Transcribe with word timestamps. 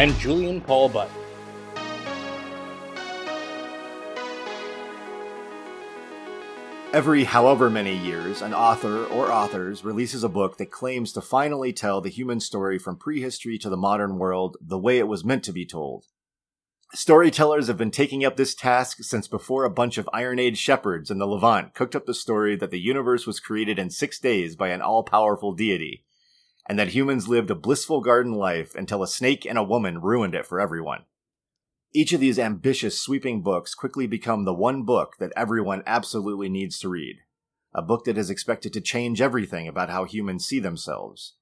And 0.00 0.18
Julian 0.18 0.62
Paul 0.62 0.88
Butt. 0.88 1.10
Every 6.94 7.24
however 7.24 7.68
many 7.68 7.94
years, 7.94 8.40
an 8.40 8.54
author 8.54 9.04
or 9.04 9.30
authors 9.30 9.84
releases 9.84 10.24
a 10.24 10.30
book 10.30 10.56
that 10.56 10.70
claims 10.70 11.12
to 11.12 11.20
finally 11.20 11.74
tell 11.74 12.00
the 12.00 12.08
human 12.08 12.40
story 12.40 12.78
from 12.78 12.96
prehistory 12.96 13.58
to 13.58 13.68
the 13.68 13.76
modern 13.76 14.16
world 14.16 14.56
the 14.58 14.78
way 14.78 14.96
it 14.96 15.06
was 15.06 15.22
meant 15.22 15.44
to 15.44 15.52
be 15.52 15.66
told. 15.66 16.06
Storytellers 16.94 17.66
have 17.66 17.76
been 17.76 17.90
taking 17.90 18.24
up 18.24 18.38
this 18.38 18.54
task 18.54 19.02
since 19.02 19.28
before 19.28 19.64
a 19.64 19.70
bunch 19.70 19.98
of 19.98 20.08
Iron 20.14 20.38
Age 20.38 20.56
shepherds 20.56 21.10
in 21.10 21.18
the 21.18 21.26
Levant 21.26 21.74
cooked 21.74 21.94
up 21.94 22.06
the 22.06 22.14
story 22.14 22.56
that 22.56 22.70
the 22.70 22.80
universe 22.80 23.26
was 23.26 23.38
created 23.38 23.78
in 23.78 23.90
six 23.90 24.18
days 24.18 24.56
by 24.56 24.68
an 24.68 24.80
all 24.80 25.02
powerful 25.02 25.52
deity, 25.52 26.06
and 26.68 26.78
that 26.78 26.88
humans 26.88 27.28
lived 27.28 27.50
a 27.50 27.54
blissful 27.54 28.00
garden 28.00 28.32
life 28.32 28.74
until 28.74 29.02
a 29.02 29.08
snake 29.08 29.44
and 29.44 29.58
a 29.58 29.62
woman 29.62 30.00
ruined 30.00 30.34
it 30.34 30.46
for 30.46 30.60
everyone. 30.60 31.04
Each 31.92 32.12
of 32.12 32.20
these 32.20 32.38
ambitious, 32.38 33.00
sweeping 33.00 33.42
books 33.42 33.74
quickly 33.74 34.06
become 34.06 34.44
the 34.44 34.54
one 34.54 34.84
book 34.84 35.16
that 35.18 35.32
everyone 35.36 35.82
absolutely 35.86 36.48
needs 36.48 36.78
to 36.80 36.88
read. 36.88 37.16
A 37.74 37.82
book 37.82 38.04
that 38.04 38.18
is 38.18 38.30
expected 38.30 38.72
to 38.72 38.80
change 38.80 39.20
everything 39.20 39.66
about 39.66 39.90
how 39.90 40.04
humans 40.04 40.46
see 40.46 40.60
themselves. 40.60 41.34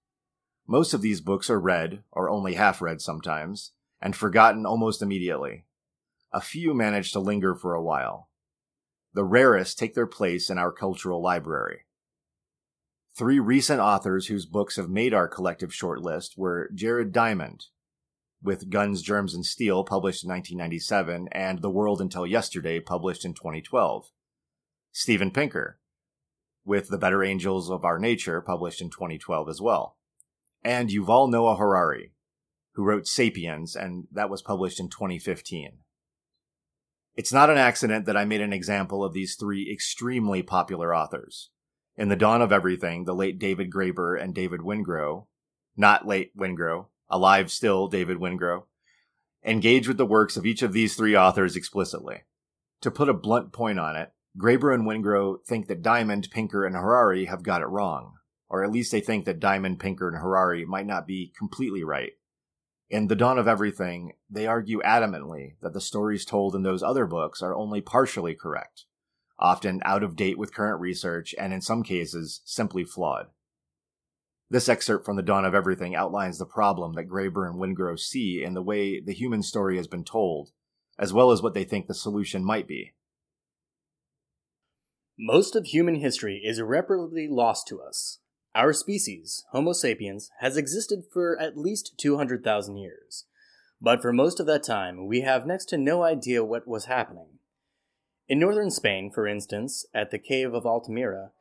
Most 0.66 0.94
of 0.94 1.02
these 1.02 1.20
books 1.20 1.50
are 1.50 1.60
read, 1.60 2.02
or 2.12 2.28
only 2.28 2.54
half 2.54 2.80
read 2.80 3.00
sometimes, 3.00 3.72
and 4.00 4.14
forgotten 4.14 4.64
almost 4.64 5.02
immediately. 5.02 5.64
A 6.32 6.40
few 6.40 6.74
manage 6.74 7.12
to 7.12 7.20
linger 7.20 7.54
for 7.54 7.74
a 7.74 7.82
while. 7.82 8.28
The 9.14 9.24
rarest 9.24 9.78
take 9.78 9.94
their 9.94 10.06
place 10.06 10.50
in 10.50 10.58
our 10.58 10.70
cultural 10.70 11.22
library. 11.22 11.80
Three 13.18 13.40
recent 13.40 13.80
authors 13.80 14.28
whose 14.28 14.46
books 14.46 14.76
have 14.76 14.88
made 14.88 15.12
our 15.12 15.26
collective 15.26 15.70
shortlist 15.70 16.38
were 16.38 16.70
Jared 16.72 17.10
Diamond, 17.10 17.64
with 18.40 18.70
Guns, 18.70 19.02
Germs, 19.02 19.34
and 19.34 19.44
Steel, 19.44 19.82
published 19.82 20.22
in 20.22 20.30
1997, 20.30 21.28
and 21.32 21.60
The 21.60 21.68
World 21.68 22.00
Until 22.00 22.24
Yesterday, 22.24 22.78
published 22.78 23.24
in 23.24 23.34
2012. 23.34 24.12
Steven 24.92 25.32
Pinker, 25.32 25.80
with 26.64 26.90
The 26.90 26.96
Better 26.96 27.24
Angels 27.24 27.68
of 27.68 27.84
Our 27.84 27.98
Nature, 27.98 28.40
published 28.40 28.80
in 28.80 28.88
2012 28.88 29.48
as 29.48 29.60
well. 29.60 29.96
And 30.62 30.88
Yuval 30.88 31.28
Noah 31.28 31.56
Harari, 31.56 32.12
who 32.74 32.84
wrote 32.84 33.08
Sapiens, 33.08 33.74
and 33.74 34.06
that 34.12 34.30
was 34.30 34.42
published 34.42 34.78
in 34.78 34.90
2015. 34.90 35.78
It's 37.16 37.32
not 37.32 37.50
an 37.50 37.58
accident 37.58 38.06
that 38.06 38.16
I 38.16 38.24
made 38.24 38.42
an 38.42 38.52
example 38.52 39.02
of 39.02 39.12
these 39.12 39.34
three 39.34 39.68
extremely 39.72 40.40
popular 40.44 40.94
authors. 40.94 41.50
In 41.98 42.10
The 42.10 42.14
Dawn 42.14 42.42
of 42.42 42.52
Everything, 42.52 43.06
the 43.06 43.14
late 43.14 43.40
David 43.40 43.72
Graeber 43.72 44.16
and 44.22 44.32
David 44.32 44.60
Wengrow, 44.60 45.26
not 45.76 46.06
late 46.06 46.30
Wengrow, 46.38 46.86
alive 47.10 47.50
still 47.50 47.88
David 47.88 48.18
Wengrow, 48.18 48.66
engage 49.44 49.88
with 49.88 49.96
the 49.96 50.06
works 50.06 50.36
of 50.36 50.46
each 50.46 50.62
of 50.62 50.72
these 50.72 50.94
three 50.94 51.16
authors 51.16 51.56
explicitly. 51.56 52.22
To 52.82 52.92
put 52.92 53.08
a 53.08 53.14
blunt 53.14 53.52
point 53.52 53.80
on 53.80 53.96
it, 53.96 54.12
Graeber 54.38 54.72
and 54.72 54.84
Wengrow 54.86 55.44
think 55.44 55.66
that 55.66 55.82
Diamond, 55.82 56.28
Pinker, 56.30 56.64
and 56.64 56.76
Harari 56.76 57.24
have 57.24 57.42
got 57.42 57.62
it 57.62 57.66
wrong, 57.66 58.12
or 58.48 58.62
at 58.62 58.70
least 58.70 58.92
they 58.92 59.00
think 59.00 59.24
that 59.24 59.40
Diamond, 59.40 59.80
Pinker, 59.80 60.06
and 60.06 60.18
Harari 60.18 60.64
might 60.64 60.86
not 60.86 61.04
be 61.04 61.32
completely 61.36 61.82
right. 61.82 62.12
In 62.88 63.08
The 63.08 63.16
Dawn 63.16 63.40
of 63.40 63.48
Everything, 63.48 64.12
they 64.30 64.46
argue 64.46 64.80
adamantly 64.82 65.56
that 65.62 65.72
the 65.72 65.80
stories 65.80 66.24
told 66.24 66.54
in 66.54 66.62
those 66.62 66.84
other 66.84 67.06
books 67.06 67.42
are 67.42 67.56
only 67.56 67.80
partially 67.80 68.36
correct, 68.36 68.84
often 69.38 69.80
out 69.84 70.02
of 70.02 70.16
date 70.16 70.38
with 70.38 70.54
current 70.54 70.80
research, 70.80 71.34
and 71.38 71.52
in 71.52 71.60
some 71.60 71.82
cases, 71.82 72.40
simply 72.44 72.84
flawed. 72.84 73.26
This 74.50 74.68
excerpt 74.68 75.04
from 75.04 75.16
The 75.16 75.22
Dawn 75.22 75.44
of 75.44 75.54
Everything 75.54 75.94
outlines 75.94 76.38
the 76.38 76.46
problem 76.46 76.94
that 76.94 77.08
Graeber 77.08 77.46
and 77.46 77.60
Wengrow 77.60 77.98
see 77.98 78.42
in 78.42 78.54
the 78.54 78.62
way 78.62 78.98
the 78.98 79.12
human 79.12 79.42
story 79.42 79.76
has 79.76 79.86
been 79.86 80.04
told, 80.04 80.52
as 80.98 81.12
well 81.12 81.30
as 81.30 81.42
what 81.42 81.54
they 81.54 81.64
think 81.64 81.86
the 81.86 81.94
solution 81.94 82.42
might 82.44 82.66
be. 82.66 82.94
Most 85.18 85.54
of 85.54 85.66
human 85.66 85.96
history 85.96 86.40
is 86.44 86.58
irreparably 86.58 87.28
lost 87.28 87.66
to 87.68 87.80
us. 87.82 88.20
Our 88.54 88.72
species, 88.72 89.44
Homo 89.52 89.72
sapiens, 89.72 90.30
has 90.40 90.56
existed 90.56 91.04
for 91.12 91.38
at 91.40 91.58
least 91.58 91.94
200,000 91.98 92.76
years. 92.76 93.26
But 93.80 94.00
for 94.00 94.12
most 94.12 94.40
of 94.40 94.46
that 94.46 94.64
time, 94.64 95.06
we 95.06 95.20
have 95.20 95.46
next 95.46 95.66
to 95.66 95.76
no 95.76 96.02
idea 96.02 96.44
what 96.44 96.66
was 96.66 96.86
happening. 96.86 97.37
In 98.28 98.38
northern 98.38 98.70
Spain, 98.70 99.10
for 99.10 99.26
instance, 99.26 99.86
at 99.94 100.10
the 100.10 100.18
cave 100.18 100.52
of 100.54 100.66
Altamira, 100.66 101.32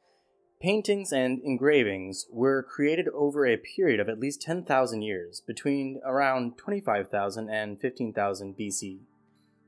Paintings 0.59 1.13
and 1.13 1.39
engravings 1.43 2.25
were 2.31 2.63
created 2.63 3.07
over 3.09 3.45
a 3.45 3.57
period 3.57 3.99
of 3.99 4.09
at 4.09 4.19
least 4.19 4.41
10,000 4.41 5.03
years, 5.03 5.39
between 5.39 6.01
around 6.03 6.57
25,000 6.57 7.47
and 7.47 7.79
15,000 7.79 8.57
BC. 8.57 9.01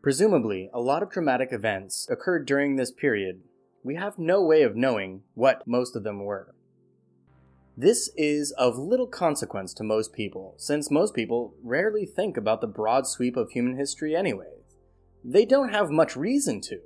Presumably, 0.01 0.67
a 0.73 0.81
lot 0.81 1.03
of 1.03 1.11
dramatic 1.11 1.49
events 1.51 2.07
occurred 2.09 2.47
during 2.47 2.75
this 2.75 2.89
period. 2.89 3.41
We 3.83 3.95
have 3.95 4.17
no 4.17 4.43
way 4.43 4.63
of 4.63 4.75
knowing 4.75 5.21
what 5.35 5.67
most 5.67 5.95
of 5.95 6.03
them 6.03 6.23
were. 6.25 6.55
This 7.77 8.09
is 8.17 8.51
of 8.53 8.79
little 8.79 9.07
consequence 9.07 9.75
to 9.75 9.83
most 9.83 10.11
people, 10.11 10.55
since 10.57 10.89
most 10.89 11.13
people 11.13 11.53
rarely 11.63 12.07
think 12.07 12.35
about 12.35 12.61
the 12.61 12.67
broad 12.67 13.05
sweep 13.05 13.37
of 13.37 13.51
human 13.51 13.77
history 13.77 14.15
anyway. 14.15 14.63
They 15.23 15.45
don't 15.45 15.69
have 15.69 15.91
much 15.91 16.15
reason 16.15 16.61
to. 16.61 16.79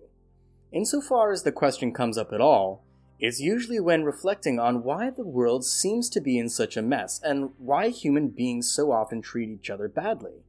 Insofar 0.74 1.32
as 1.32 1.44
the 1.44 1.52
question 1.52 1.94
comes 1.94 2.18
up 2.18 2.34
at 2.34 2.42
all, 2.42 2.84
is 3.20 3.40
usually 3.40 3.80
when 3.80 4.04
reflecting 4.04 4.60
on 4.60 4.84
why 4.84 5.10
the 5.12 5.24
world 5.24 5.64
seems 5.64 6.10
to 6.10 6.20
be 6.20 6.38
in 6.38 6.50
such 6.50 6.76
a 6.76 6.82
mess 6.82 7.22
and 7.24 7.52
why 7.58 7.90
human 7.90 8.28
beings 8.28 8.74
so 8.74 8.92
often 8.92 9.22
treat 9.22 9.50
each 9.50 9.70
other 9.70 9.88
badly. 9.88 10.44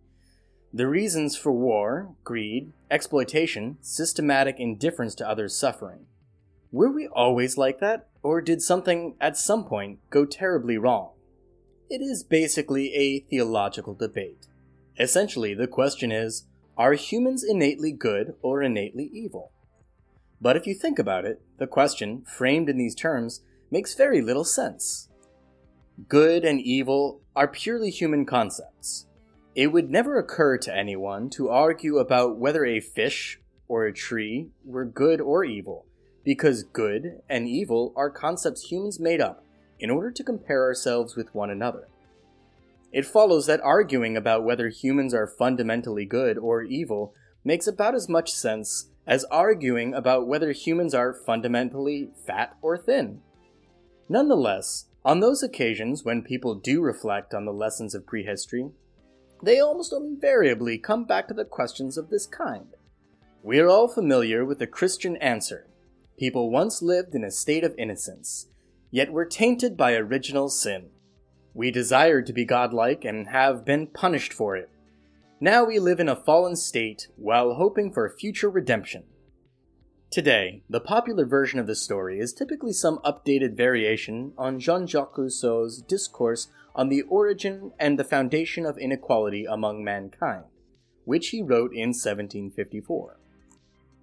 The 0.73 0.89
reasons 0.89 1.37
for 1.37 1.53
war, 1.53 2.17
greed, 2.25 2.73
exploitation, 2.91 3.77
systematic 3.81 4.59
indifference 4.59 5.15
to 5.17 5.29
others' 5.29 5.57
suffering. 5.57 6.07
Were 6.73 6.91
we 6.91 7.06
always 7.06 7.56
like 7.56 7.79
that, 7.79 8.09
or 8.23 8.41
did 8.41 8.61
something 8.61 9.15
at 9.21 9.37
some 9.37 9.65
point 9.65 10.01
go 10.11 10.25
terribly 10.25 10.79
wrong? 10.79 11.11
It 11.89 12.01
is 12.01 12.25
basically 12.25 12.93
a 12.95 13.21
theological 13.21 13.95
debate. 13.95 14.49
Essentially, 14.99 15.55
the 15.55 15.69
question 15.69 16.11
is 16.11 16.47
are 16.77 16.95
humans 16.95 17.45
innately 17.45 17.93
good 17.93 18.35
or 18.43 18.62
innately 18.62 19.09
evil? 19.12 19.53
But 20.41 20.56
if 20.56 20.67
you 20.67 20.75
think 20.75 20.99
about 20.99 21.25
it, 21.25 21.41
the 21.59 21.67
question, 21.67 22.22
framed 22.22 22.69
in 22.69 22.77
these 22.77 22.95
terms, 22.95 23.43
makes 23.71 23.95
very 23.95 24.21
little 24.21 24.45
sense. 24.45 25.09
Good 26.09 26.45
and 26.45 26.61
evil 26.61 27.22
are 27.37 27.49
purely 27.49 27.91
human 27.91 28.27
concepts. 28.27 29.06
It 29.55 29.69
would 29.69 29.91
never 29.91 30.19
occur 30.19 30.59
to 30.59 30.77
anyone 30.77 31.31
to 31.31 31.49
argue 31.49 31.99
about 31.99 32.37
whether 32.37 32.65
a 32.65 32.81
fish 32.81 33.41
or 33.69 33.84
a 33.84 33.93
tree 33.93 34.50
were 34.64 34.85
good 34.85 35.20
or 35.20 35.44
evil, 35.44 35.87
because 36.25 36.64
good 36.64 37.20
and 37.29 37.49
evil 37.49 37.93
are 37.97 38.11
concepts 38.11 38.70
humans 38.70 38.99
made 38.99 39.20
up 39.20 39.44
in 39.79 39.91
order 39.91 40.11
to 40.11 40.25
compare 40.25 40.62
ourselves 40.62 41.14
with 41.14 41.35
one 41.35 41.50
another. 41.50 41.88
It 42.93 43.06
follows 43.06 43.47
that 43.47 43.61
arguing 43.61 44.17
about 44.17 44.44
whether 44.44 44.69
humans 44.69 45.14
are 45.14 45.26
fundamentally 45.26 46.05
good 46.05 46.38
or 46.38 46.62
evil 46.62 47.14
makes 47.44 47.67
about 47.67 47.94
as 47.94 48.09
much 48.09 48.32
sense 48.32 48.91
as 49.06 49.25
arguing 49.25 49.95
about 49.95 50.27
whether 50.27 50.53
humans 50.53 50.95
are 50.95 51.12
fundamentally 51.12 52.11
fat 52.27 52.56
or 52.62 52.77
thin. 52.77 53.21
Nonetheless, 54.09 54.87
on 55.05 55.21
those 55.21 55.43
occasions 55.43 56.05
when 56.05 56.23
people 56.23 56.55
do 56.55 56.81
reflect 56.81 57.35
on 57.35 57.45
the 57.45 57.53
lessons 57.53 57.95
of 57.95 58.06
prehistory, 58.06 58.71
they 59.43 59.61
almost 59.61 59.93
invariably 59.93 60.79
come 60.79 61.05
back 61.05 61.29
to 61.29 61.35
the 61.35 61.45
questions 61.45 61.99
of 61.99 62.09
this 62.09 62.27
kind. 62.27 62.69
We 63.43 63.59
are 63.61 63.69
all 63.69 63.89
familiar 63.89 64.45
with 64.45 64.59
the 64.59 64.67
Christian 64.67 65.17
answer 65.19 65.67
people 66.17 66.50
once 66.50 66.81
lived 66.81 67.15
in 67.15 67.25
a 67.25 67.31
state 67.31 67.65
of 67.65 67.75
innocence, 67.77 68.47
yet 68.91 69.12
were 69.12 69.25
tainted 69.25 69.77
by 69.77 69.95
original 69.95 70.49
sin. 70.49 70.89
We 71.53 71.71
desired 71.71 72.27
to 72.27 72.33
be 72.33 72.45
godlike 72.45 73.05
and 73.05 73.29
have 73.29 73.65
been 73.65 73.89
punished 73.89 74.33
for 74.33 74.57
it. 74.57 74.71
Now 75.44 75.62
we 75.62 75.79
live 75.79 76.00
in 76.00 76.08
a 76.08 76.17
fallen 76.17 76.56
state 76.56 77.08
while 77.17 77.52
hoping 77.52 77.93
for 77.93 78.08
future 78.08 78.49
redemption. 78.49 79.02
Today, 80.11 80.62
the 80.70 80.81
popular 80.81 81.26
version 81.26 81.58
of 81.58 81.67
the 81.67 81.75
story 81.75 82.19
is 82.19 82.32
typically 82.32 82.73
some 82.73 82.99
updated 83.05 83.55
variation 83.55 84.32
on 84.38 84.58
Jean 84.58 84.87
Jacques 84.87 85.19
Rousseau's 85.19 85.82
discourse 85.82 86.49
on 86.75 86.88
the 86.88 87.02
origin 87.02 87.73
and 87.79 87.99
the 87.99 88.05
foundation 88.05 88.64
of 88.64 88.79
inequality 88.79 89.44
among 89.44 89.85
mankind, 89.85 90.44
which 91.05 91.29
he 91.29 91.43
wrote 91.43 91.75
in 91.75 91.90
1754. 91.90 93.19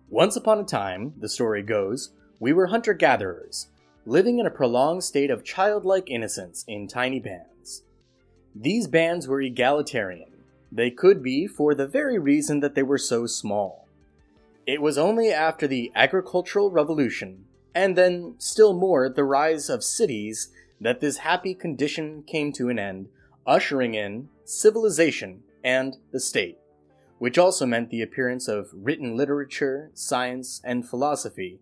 Once 0.10 0.36
upon 0.36 0.60
a 0.60 0.64
time, 0.64 1.16
the 1.18 1.28
story 1.28 1.64
goes, 1.64 2.14
we 2.40 2.54
were 2.54 2.68
hunter 2.68 2.94
gatherers, 2.94 3.66
living 4.06 4.38
in 4.38 4.46
a 4.46 4.52
prolonged 4.52 5.04
state 5.04 5.32
of 5.32 5.44
childlike 5.44 6.08
innocence 6.08 6.64
in 6.68 6.88
tiny 6.88 7.20
bands. 7.20 7.82
These 8.54 8.86
bands 8.86 9.28
were 9.28 9.42
egalitarian, 9.42 10.31
they 10.72 10.90
could 10.90 11.22
be 11.22 11.48
for 11.48 11.76
the 11.76 11.88
very 11.88 12.18
reason 12.18 12.62
that 12.62 12.76
they 12.76 12.84
were 12.84 12.98
so 12.98 13.26
small. 13.26 13.88
It 14.66 14.82
was 14.82 14.98
only 14.98 15.32
after 15.32 15.68
the 15.68 15.92
agricultural 15.96 16.72
revolution, 16.72 17.46
and 17.76 17.98
then 17.98 18.36
still 18.38 18.74
more 18.74 19.10
the 19.10 19.24
rise 19.24 19.70
of 19.70 19.84
cities, 19.84 20.50
that 20.80 21.00
this 21.00 21.18
happy 21.18 21.54
condition 21.54 22.24
came 22.24 22.52
to 22.54 22.70
an 22.70 22.80
end, 22.80 23.10
ushering 23.46 23.94
in 23.96 24.30
civilization 24.46 25.44
and 25.64 25.98
the 26.12 26.20
state, 26.20 26.58
which 27.20 27.38
also 27.38 27.66
meant 27.66 27.90
the 27.90 28.02
appearance 28.02 28.48
of 28.48 28.70
written 28.74 29.16
literature, 29.16 29.92
science, 29.94 30.62
and 30.64 30.88
philosophy, 30.88 31.60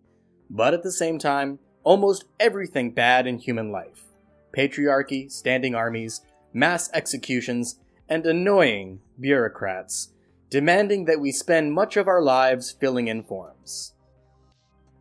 but 0.48 0.74
at 0.74 0.82
the 0.82 0.92
same 0.92 1.18
time, 1.18 1.58
almost 1.84 2.24
everything 2.38 2.90
bad 2.90 3.26
in 3.26 3.38
human 3.38 3.70
life 3.70 4.04
patriarchy, 4.52 5.30
standing 5.30 5.76
armies, 5.76 6.22
mass 6.52 6.90
executions, 6.92 7.78
and 8.10 8.26
annoying 8.26 9.00
bureaucrats 9.18 10.12
demanding 10.50 11.04
that 11.04 11.20
we 11.20 11.30
spend 11.30 11.72
much 11.72 11.96
of 11.96 12.08
our 12.08 12.20
lives 12.20 12.72
filling 12.72 13.06
in 13.06 13.22
forms. 13.22 13.94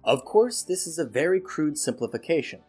Of 0.03 0.23
course, 0.23 0.61
this 0.61 0.85
is 0.85 0.99
a 0.99 1.05
very 1.05 1.41
crude 1.41 1.77
simplification, 1.77 2.61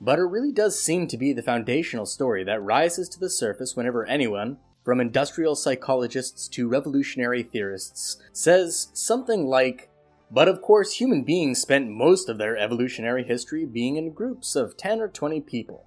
but 0.00 0.18
it 0.18 0.22
really 0.22 0.52
does 0.52 0.80
seem 0.80 1.06
to 1.08 1.18
be 1.18 1.34
the 1.34 1.42
foundational 1.42 2.06
story 2.06 2.42
that 2.44 2.62
rises 2.62 3.10
to 3.10 3.20
the 3.20 3.28
surface 3.28 3.76
whenever 3.76 4.06
anyone, 4.06 4.56
from 4.82 5.00
industrial 5.00 5.54
psychologists 5.54 6.48
to 6.48 6.68
revolutionary 6.68 7.42
theorists, 7.42 8.16
says 8.32 8.88
something 8.94 9.46
like, 9.46 9.90
but 10.30 10.48
of 10.48 10.62
course, 10.62 10.94
human 10.94 11.24
beings 11.24 11.60
spent 11.60 11.90
most 11.90 12.28
of 12.28 12.38
their 12.38 12.56
evolutionary 12.56 13.24
history 13.24 13.66
being 13.66 13.96
in 13.96 14.12
groups 14.12 14.56
of 14.56 14.76
10 14.76 15.00
or 15.00 15.08
20 15.08 15.42
people. 15.42 15.86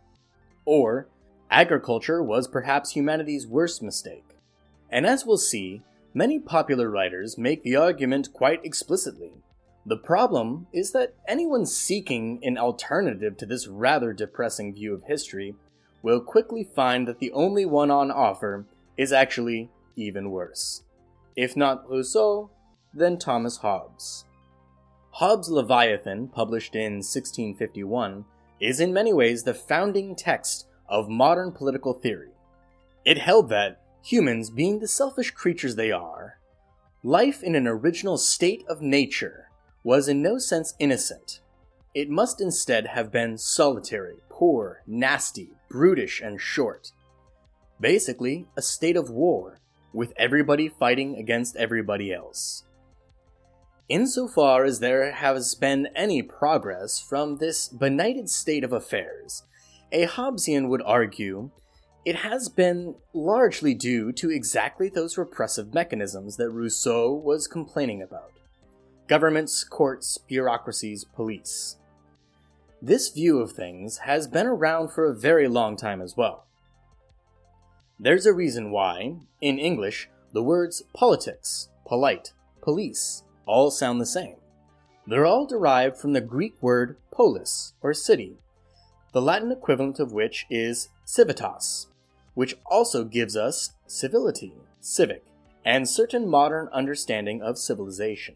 Or, 0.65 1.09
agriculture 1.49 2.21
was 2.21 2.47
perhaps 2.47 2.91
humanity's 2.91 3.47
worst 3.47 3.81
mistake. 3.81 4.25
And 4.89 5.05
as 5.05 5.25
we'll 5.25 5.37
see, 5.37 5.83
Many 6.17 6.39
popular 6.39 6.89
writers 6.89 7.37
make 7.37 7.61
the 7.61 7.75
argument 7.75 8.33
quite 8.33 8.65
explicitly. 8.65 9.33
The 9.85 9.97
problem 9.97 10.65
is 10.73 10.91
that 10.93 11.13
anyone 11.27 11.67
seeking 11.67 12.39
an 12.41 12.57
alternative 12.57 13.37
to 13.37 13.45
this 13.45 13.67
rather 13.67 14.13
depressing 14.13 14.73
view 14.73 14.95
of 14.95 15.03
history 15.03 15.53
will 16.01 16.19
quickly 16.19 16.63
find 16.63 17.07
that 17.07 17.19
the 17.19 17.31
only 17.33 17.67
one 17.67 17.91
on 17.91 18.09
offer 18.09 18.65
is 18.97 19.13
actually 19.13 19.69
even 19.95 20.31
worse. 20.31 20.81
If 21.35 21.55
not 21.55 21.87
Rousseau, 21.87 22.49
then 22.95 23.19
Thomas 23.19 23.57
Hobbes. 23.57 24.25
Hobbes' 25.11 25.51
Leviathan, 25.51 26.29
published 26.29 26.75
in 26.75 27.03
1651, 27.03 28.25
is 28.59 28.79
in 28.79 28.91
many 28.91 29.13
ways 29.13 29.43
the 29.43 29.53
founding 29.53 30.15
text 30.15 30.65
of 30.89 31.09
modern 31.09 31.51
political 31.51 31.93
theory. 31.93 32.31
It 33.05 33.17
held 33.17 33.49
that 33.49 33.81
humans 34.03 34.49
being 34.49 34.79
the 34.79 34.87
selfish 34.87 35.31
creatures 35.31 35.75
they 35.75 35.91
are, 35.91 36.39
life 37.03 37.43
in 37.43 37.55
an 37.55 37.67
original 37.67 38.17
state 38.17 38.63
of 38.67 38.81
nature 38.81 39.49
was 39.83 40.07
in 40.07 40.21
no 40.21 40.37
sense 40.37 40.73
innocent. 40.79 41.41
It 41.93 42.09
must 42.09 42.41
instead 42.41 42.87
have 42.87 43.11
been 43.11 43.37
solitary, 43.37 44.17
poor, 44.29 44.83
nasty, 44.85 45.51
brutish, 45.69 46.21
and 46.21 46.39
short. 46.39 46.91
Basically, 47.79 48.45
a 48.55 48.61
state 48.61 48.95
of 48.95 49.09
war, 49.09 49.59
with 49.93 50.13
everybody 50.17 50.67
fighting 50.67 51.15
against 51.15 51.55
everybody 51.55 52.13
else. 52.13 52.63
Insofar 53.89 54.65
as 54.65 54.79
there 54.79 55.11
has 55.11 55.55
been 55.55 55.87
any 55.95 56.21
progress 56.21 56.99
from 56.99 57.37
this 57.37 57.67
benighted 57.69 58.29
state 58.29 58.63
of 58.63 58.73
affairs, 58.73 59.43
a 59.91 60.05
Hobbesian 60.05 60.67
would 60.69 60.81
argue 60.83 61.51
it 62.05 62.17
has 62.17 62.47
been 62.47 62.95
largely 63.13 63.73
due 63.73 64.11
to 64.13 64.31
exactly 64.31 64.89
those 64.89 65.17
repressive 65.17 65.73
mechanisms 65.73 66.37
that 66.37 66.49
Rousseau 66.49 67.11
was 67.11 67.47
complaining 67.47 68.01
about 68.01 68.31
governments, 69.07 69.63
courts, 69.63 70.17
bureaucracies, 70.17 71.05
police. 71.05 71.77
This 72.81 73.09
view 73.09 73.39
of 73.39 73.53
things 73.53 73.99
has 73.99 74.27
been 74.27 74.45
around 74.45 74.91
for 74.91 75.09
a 75.09 75.15
very 75.15 75.47
long 75.47 75.77
time 75.77 76.01
as 76.01 76.15
well. 76.17 76.45
There's 77.99 78.25
a 78.25 78.33
reason 78.33 78.69
why, 78.69 79.15
in 79.41 79.57
English, 79.57 80.09
the 80.33 80.43
words 80.43 80.83
politics, 80.93 81.69
polite, 81.85 82.33
police 82.61 83.23
all 83.45 83.71
sound 83.71 83.99
the 83.99 84.05
same. 84.05 84.35
They're 85.07 85.25
all 85.25 85.47
derived 85.47 85.97
from 85.97 86.13
the 86.13 86.21
Greek 86.21 86.61
word 86.61 86.97
polis, 87.11 87.73
or 87.81 87.93
city, 87.93 88.37
the 89.17 89.21
Latin 89.23 89.51
equivalent 89.51 89.99
of 89.99 90.11
which 90.11 90.45
is 90.47 90.89
civitas, 91.03 91.87
which 92.35 92.53
also 92.67 93.03
gives 93.03 93.35
us 93.35 93.71
civility, 93.87 94.53
civic, 94.79 95.23
and 95.65 95.89
certain 95.89 96.29
modern 96.29 96.69
understanding 96.71 97.41
of 97.41 97.57
civilization. 97.57 98.35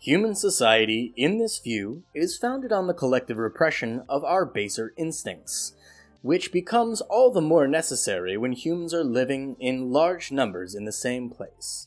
Human 0.00 0.34
society, 0.34 1.12
in 1.16 1.38
this 1.38 1.60
view, 1.60 2.02
is 2.12 2.36
founded 2.36 2.72
on 2.72 2.88
the 2.88 2.92
collective 2.92 3.36
repression 3.36 4.02
of 4.08 4.24
our 4.24 4.44
baser 4.44 4.92
instincts, 4.96 5.74
which 6.22 6.50
becomes 6.50 7.00
all 7.00 7.30
the 7.30 7.40
more 7.40 7.68
necessary 7.68 8.36
when 8.36 8.50
humans 8.50 8.92
are 8.92 9.04
living 9.04 9.54
in 9.60 9.92
large 9.92 10.32
numbers 10.32 10.74
in 10.74 10.86
the 10.86 10.90
same 11.06 11.30
place. 11.30 11.86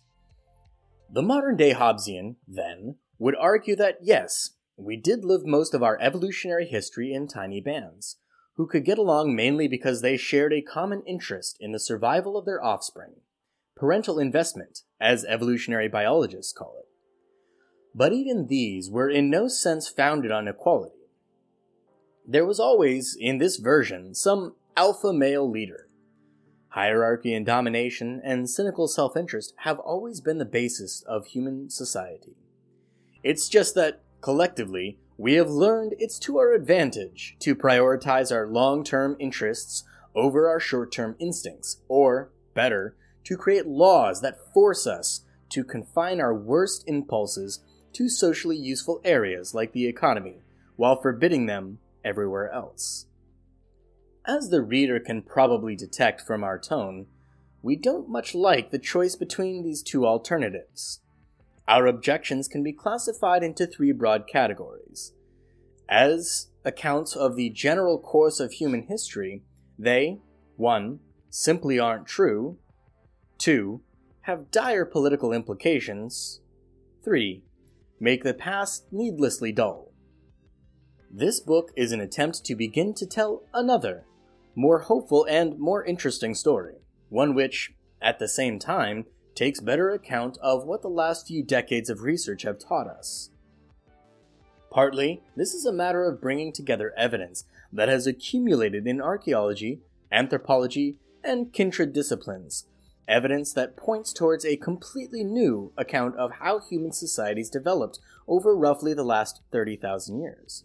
The 1.11 1.21
modern 1.21 1.57
day 1.57 1.73
Hobbesian, 1.73 2.37
then, 2.47 2.95
would 3.19 3.35
argue 3.35 3.75
that 3.75 3.97
yes, 4.01 4.51
we 4.83 4.97
did 4.97 5.23
live 5.23 5.45
most 5.45 5.73
of 5.73 5.83
our 5.83 5.97
evolutionary 6.01 6.65
history 6.65 7.13
in 7.13 7.27
tiny 7.27 7.61
bands, 7.61 8.17
who 8.55 8.67
could 8.67 8.85
get 8.85 8.97
along 8.97 9.35
mainly 9.35 9.67
because 9.67 10.01
they 10.01 10.17
shared 10.17 10.53
a 10.53 10.61
common 10.61 11.01
interest 11.07 11.57
in 11.59 11.71
the 11.71 11.79
survival 11.79 12.37
of 12.37 12.45
their 12.45 12.63
offspring. 12.63 13.13
Parental 13.75 14.19
investment, 14.19 14.81
as 14.99 15.25
evolutionary 15.25 15.87
biologists 15.87 16.53
call 16.53 16.75
it. 16.79 16.87
But 17.95 18.13
even 18.13 18.47
these 18.47 18.89
were 18.89 19.09
in 19.09 19.29
no 19.29 19.47
sense 19.47 19.87
founded 19.87 20.31
on 20.31 20.47
equality. 20.47 20.95
There 22.25 22.45
was 22.45 22.59
always, 22.59 23.17
in 23.19 23.37
this 23.37 23.57
version, 23.57 24.13
some 24.15 24.55
alpha 24.77 25.13
male 25.13 25.49
leader. 25.49 25.87
Hierarchy 26.69 27.35
and 27.35 27.45
domination 27.45 28.21
and 28.23 28.49
cynical 28.49 28.87
self 28.87 29.15
interest 29.15 29.53
have 29.57 29.77
always 29.79 30.21
been 30.21 30.39
the 30.39 30.45
basis 30.45 31.03
of 31.07 31.27
human 31.27 31.69
society. 31.69 32.35
It's 33.23 33.47
just 33.47 33.75
that, 33.75 34.01
collectively, 34.23 34.97
we 35.17 35.33
have 35.33 35.49
learned 35.49 35.93
it's 35.99 36.17
to 36.17 36.39
our 36.39 36.53
advantage 36.53 37.35
to 37.39 37.55
prioritize 37.55 38.31
our 38.31 38.47
long 38.47 38.83
term 38.83 39.15
interests 39.19 39.83
over 40.15 40.47
our 40.47 40.59
short 40.59 40.91
term 40.91 41.15
instincts, 41.19 41.81
or, 41.87 42.31
better, 42.55 42.95
to 43.25 43.37
create 43.37 43.67
laws 43.67 44.21
that 44.21 44.53
force 44.53 44.87
us 44.87 45.25
to 45.49 45.63
confine 45.63 46.19
our 46.19 46.33
worst 46.33 46.83
impulses 46.87 47.59
to 47.91 48.09
socially 48.09 48.57
useful 48.57 49.01
areas 49.03 49.53
like 49.53 49.73
the 49.73 49.85
economy, 49.85 50.41
while 50.77 50.99
forbidding 50.99 51.45
them 51.45 51.77
everywhere 52.03 52.51
else. 52.51 53.05
As 54.25 54.49
the 54.49 54.61
reader 54.61 54.99
can 54.99 55.21
probably 55.21 55.75
detect 55.75 56.21
from 56.21 56.43
our 56.43 56.57
tone, 56.57 57.07
we 57.61 57.75
don't 57.75 58.09
much 58.09 58.33
like 58.33 58.71
the 58.71 58.79
choice 58.79 59.15
between 59.15 59.63
these 59.63 59.83
two 59.83 60.07
alternatives. 60.07 61.01
Our 61.67 61.87
objections 61.87 62.47
can 62.47 62.63
be 62.63 62.73
classified 62.73 63.43
into 63.43 63.65
three 63.65 63.91
broad 63.91 64.27
categories. 64.27 65.13
As 65.87 66.47
accounts 66.65 67.15
of 67.15 67.35
the 67.35 67.49
general 67.49 67.99
course 67.99 68.39
of 68.39 68.53
human 68.53 68.83
history, 68.83 69.43
they 69.77 70.19
1. 70.57 70.99
simply 71.29 71.79
aren't 71.79 72.07
true, 72.07 72.57
2. 73.37 73.81
have 74.21 74.51
dire 74.51 74.85
political 74.85 75.31
implications, 75.33 76.41
3. 77.03 77.43
make 77.99 78.23
the 78.23 78.33
past 78.33 78.85
needlessly 78.91 79.51
dull. 79.51 79.91
This 81.09 81.39
book 81.39 81.71
is 81.75 81.91
an 81.91 82.01
attempt 82.01 82.43
to 82.45 82.55
begin 82.55 82.93
to 82.95 83.05
tell 83.05 83.43
another, 83.53 84.05
more 84.55 84.79
hopeful 84.79 85.25
and 85.29 85.59
more 85.59 85.83
interesting 85.85 86.33
story, 86.33 86.75
one 87.09 87.35
which, 87.35 87.73
at 88.01 88.19
the 88.19 88.27
same 88.27 88.59
time, 88.59 89.05
takes 89.35 89.59
better 89.59 89.91
account 89.91 90.37
of 90.41 90.65
what 90.65 90.81
the 90.81 90.89
last 90.89 91.27
few 91.27 91.43
decades 91.43 91.89
of 91.89 92.01
research 92.01 92.43
have 92.43 92.59
taught 92.59 92.87
us. 92.87 93.29
Partly, 94.69 95.21
this 95.35 95.53
is 95.53 95.65
a 95.65 95.71
matter 95.71 96.03
of 96.03 96.19
bringing 96.19 96.51
together 96.51 96.93
evidence 96.97 97.45
that 97.71 97.89
has 97.89 98.07
accumulated 98.07 98.87
in 98.87 99.01
archaeology, 99.01 99.81
anthropology, 100.11 100.97
and 101.23 101.53
kindred 101.53 101.93
disciplines, 101.93 102.65
evidence 103.07 103.53
that 103.53 103.77
points 103.77 104.13
towards 104.13 104.45
a 104.45 104.57
completely 104.57 105.23
new 105.23 105.71
account 105.77 106.15
of 106.17 106.33
how 106.39 106.59
human 106.59 106.91
societies 106.91 107.49
developed 107.49 107.99
over 108.27 108.55
roughly 108.55 108.93
the 108.93 109.03
last 109.03 109.41
30,000 109.51 110.19
years. 110.19 110.63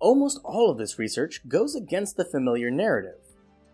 Almost 0.00 0.40
all 0.44 0.70
of 0.70 0.78
this 0.78 0.98
research 0.98 1.46
goes 1.48 1.74
against 1.74 2.16
the 2.16 2.24
familiar 2.24 2.70
narrative, 2.70 3.20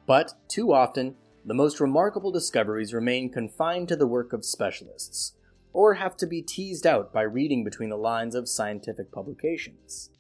but 0.07 0.35
too 0.49 0.73
often 0.73 1.17
the 1.45 1.55
most 1.55 1.81
remarkable 1.81 2.33
discoveries 2.33 2.95
remain 2.95 3.31
confined 3.31 3.89
to 3.89 3.97
the 3.97 4.07
work 4.07 4.33
of 4.33 4.45
specialists, 4.45 5.35
or 5.73 5.95
have 5.95 6.17
to 6.17 6.27
be 6.27 6.41
teased 6.41 6.87
out 6.87 7.13
by 7.13 7.23
reading 7.23 7.65
between 7.65 7.91
the 7.91 7.97
lines 7.97 8.35
of 8.35 8.49
scientific 8.49 9.13
publications. 9.13 10.11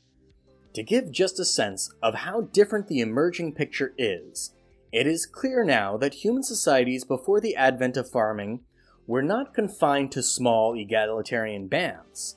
To 0.75 0.83
give 0.83 1.11
just 1.11 1.39
a 1.39 1.45
sense 1.45 1.95
of 2.03 2.15
how 2.15 2.43
different 2.43 2.89
the 2.89 3.01
emerging 3.01 3.55
picture 3.55 3.95
is, 3.97 4.55
it 4.93 5.07
is 5.07 5.27
clear 5.27 5.65
now 5.65 5.97
that 5.97 6.15
human 6.15 6.43
societies 6.43 7.05
before 7.05 7.41
the 7.41 7.57
advent 7.57 7.97
of 7.97 8.11
farming 8.11 8.61
were 9.07 9.23
not 9.23 9.55
confined 9.55 10.13
to 10.13 10.23
small 10.23 10.75
egalitarian 10.77 11.69
bands. 11.69 12.37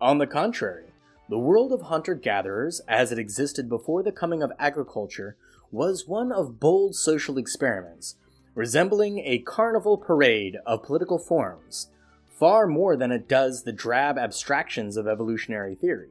On 0.00 0.18
the 0.18 0.26
contrary, 0.26 0.92
the 1.28 1.38
world 1.38 1.72
of 1.72 1.82
hunter 1.82 2.14
gatherers, 2.14 2.80
as 2.86 3.10
it 3.10 3.18
existed 3.18 3.68
before 3.68 4.02
the 4.02 4.12
coming 4.12 4.42
of 4.42 4.52
agriculture, 4.58 5.36
was 5.70 6.06
one 6.06 6.32
of 6.32 6.60
bold 6.60 6.94
social 6.94 7.38
experiments, 7.38 8.16
resembling 8.54 9.18
a 9.18 9.38
carnival 9.40 9.98
parade 9.98 10.56
of 10.66 10.82
political 10.82 11.18
forms, 11.18 11.90
far 12.38 12.66
more 12.66 12.96
than 12.96 13.12
it 13.12 13.28
does 13.28 13.62
the 13.62 13.72
drab 13.72 14.18
abstractions 14.18 14.96
of 14.96 15.06
evolutionary 15.06 15.74
theory. 15.74 16.10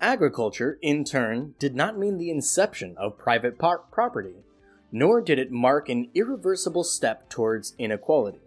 Agriculture, 0.00 0.78
in 0.82 1.04
turn, 1.04 1.54
did 1.58 1.74
not 1.74 1.98
mean 1.98 2.18
the 2.18 2.30
inception 2.30 2.94
of 2.98 3.18
private 3.18 3.58
par- 3.58 3.84
property, 3.90 4.44
nor 4.90 5.20
did 5.20 5.38
it 5.38 5.50
mark 5.50 5.88
an 5.88 6.10
irreversible 6.14 6.84
step 6.84 7.30
towards 7.30 7.74
inequality. 7.78 8.40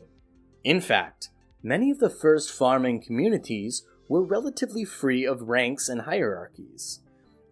In 0.64 0.82
fact, 0.82 1.30
many 1.64 1.90
of 1.90 2.00
the 2.00 2.10
first 2.10 2.52
farming 2.52 3.02
communities 3.02 3.86
were 4.10 4.22
relatively 4.22 4.86
free 4.86 5.26
of 5.26 5.50
ranks 5.50 5.90
and 5.90 6.02
hierarchies. 6.02 7.00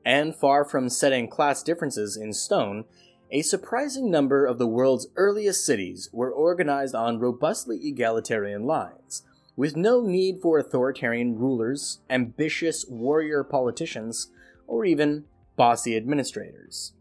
And 0.05 0.35
far 0.35 0.65
from 0.65 0.89
setting 0.89 1.27
class 1.27 1.63
differences 1.63 2.17
in 2.17 2.33
stone, 2.33 2.85
a 3.31 3.41
surprising 3.41 4.11
number 4.11 4.45
of 4.45 4.59
the 4.59 4.67
world's 4.67 5.07
earliest 5.15 5.65
cities 5.65 6.09
were 6.11 6.31
organized 6.31 6.93
on 6.93 7.19
robustly 7.19 7.79
egalitarian 7.81 8.65
lines, 8.65 9.23
with 9.55 9.75
no 9.75 10.01
need 10.01 10.39
for 10.41 10.59
authoritarian 10.59 11.37
rulers, 11.37 11.99
ambitious 12.09 12.85
warrior 12.87 13.43
politicians, 13.43 14.29
or 14.67 14.85
even 14.85 15.25
bossy 15.55 15.95
administrators. 15.95 16.93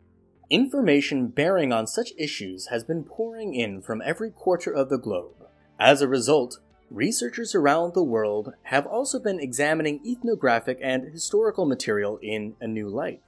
Information 0.48 1.28
bearing 1.28 1.72
on 1.72 1.86
such 1.86 2.12
issues 2.18 2.66
has 2.66 2.84
been 2.84 3.04
pouring 3.04 3.54
in 3.54 3.80
from 3.80 4.02
every 4.04 4.30
quarter 4.30 4.70
of 4.70 4.90
the 4.90 4.98
globe. 4.98 5.46
As 5.78 6.02
a 6.02 6.08
result, 6.08 6.60
researchers 6.92 7.54
around 7.54 7.94
the 7.94 8.02
world 8.02 8.52
have 8.64 8.86
also 8.86 9.18
been 9.18 9.40
examining 9.40 10.00
ethnographic 10.06 10.78
and 10.82 11.04
historical 11.04 11.64
material 11.64 12.18
in 12.22 12.54
a 12.60 12.66
new 12.66 12.88
light. 12.88 13.22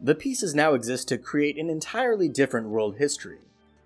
The 0.00 0.14
pieces 0.14 0.54
now 0.54 0.72
exist 0.74 1.08
to 1.08 1.18
create 1.18 1.58
an 1.58 1.68
entirely 1.68 2.28
different 2.28 2.68
world 2.68 2.96
history, 2.96 3.40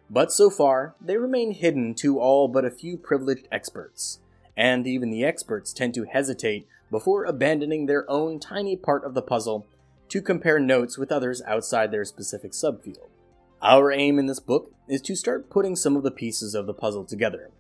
but 0.09 0.33
so 0.33 0.51
far 0.51 0.95
they 1.01 1.17
remain 1.17 1.53
hidden 1.53 1.95
to 1.97 2.21
all 2.21 2.47
but 2.47 2.65
a 2.65 2.71
few 2.71 2.97
privileged 2.97 3.49
experts, 3.51 4.21
and 4.57 4.87
even 4.87 5.11
the 5.11 5.25
experts 5.25 5.73
tend 5.73 5.95
to 5.95 6.05
hesitate 6.05 6.69
before 6.91 7.25
abandoning 7.25 7.87
their 7.87 8.09
own 8.09 8.39
tiny 8.39 8.77
part 8.77 9.05
of 9.05 9.15
the 9.15 9.23
puzzle 9.23 9.67
to 10.09 10.23
compare 10.23 10.61
notes 10.61 10.97
with 10.97 11.13
others 11.13 11.43
outside 11.43 11.91
their 11.91 12.05
specific 12.05 12.53
subfield. 12.53 13.09
Our 13.61 13.91
aim 13.91 14.19
in 14.19 14.27
this 14.27 14.41
book 14.41 14.73
is 14.89 15.03
to 15.03 15.17
start 15.17 15.51
putting 15.51 15.75
some 15.75 15.97
of 15.97 16.05
the 16.05 16.13
pieces 16.13 16.55
of 16.55 16.67
the 16.67 16.73
puzzle 16.73 17.05
together, 17.05 17.51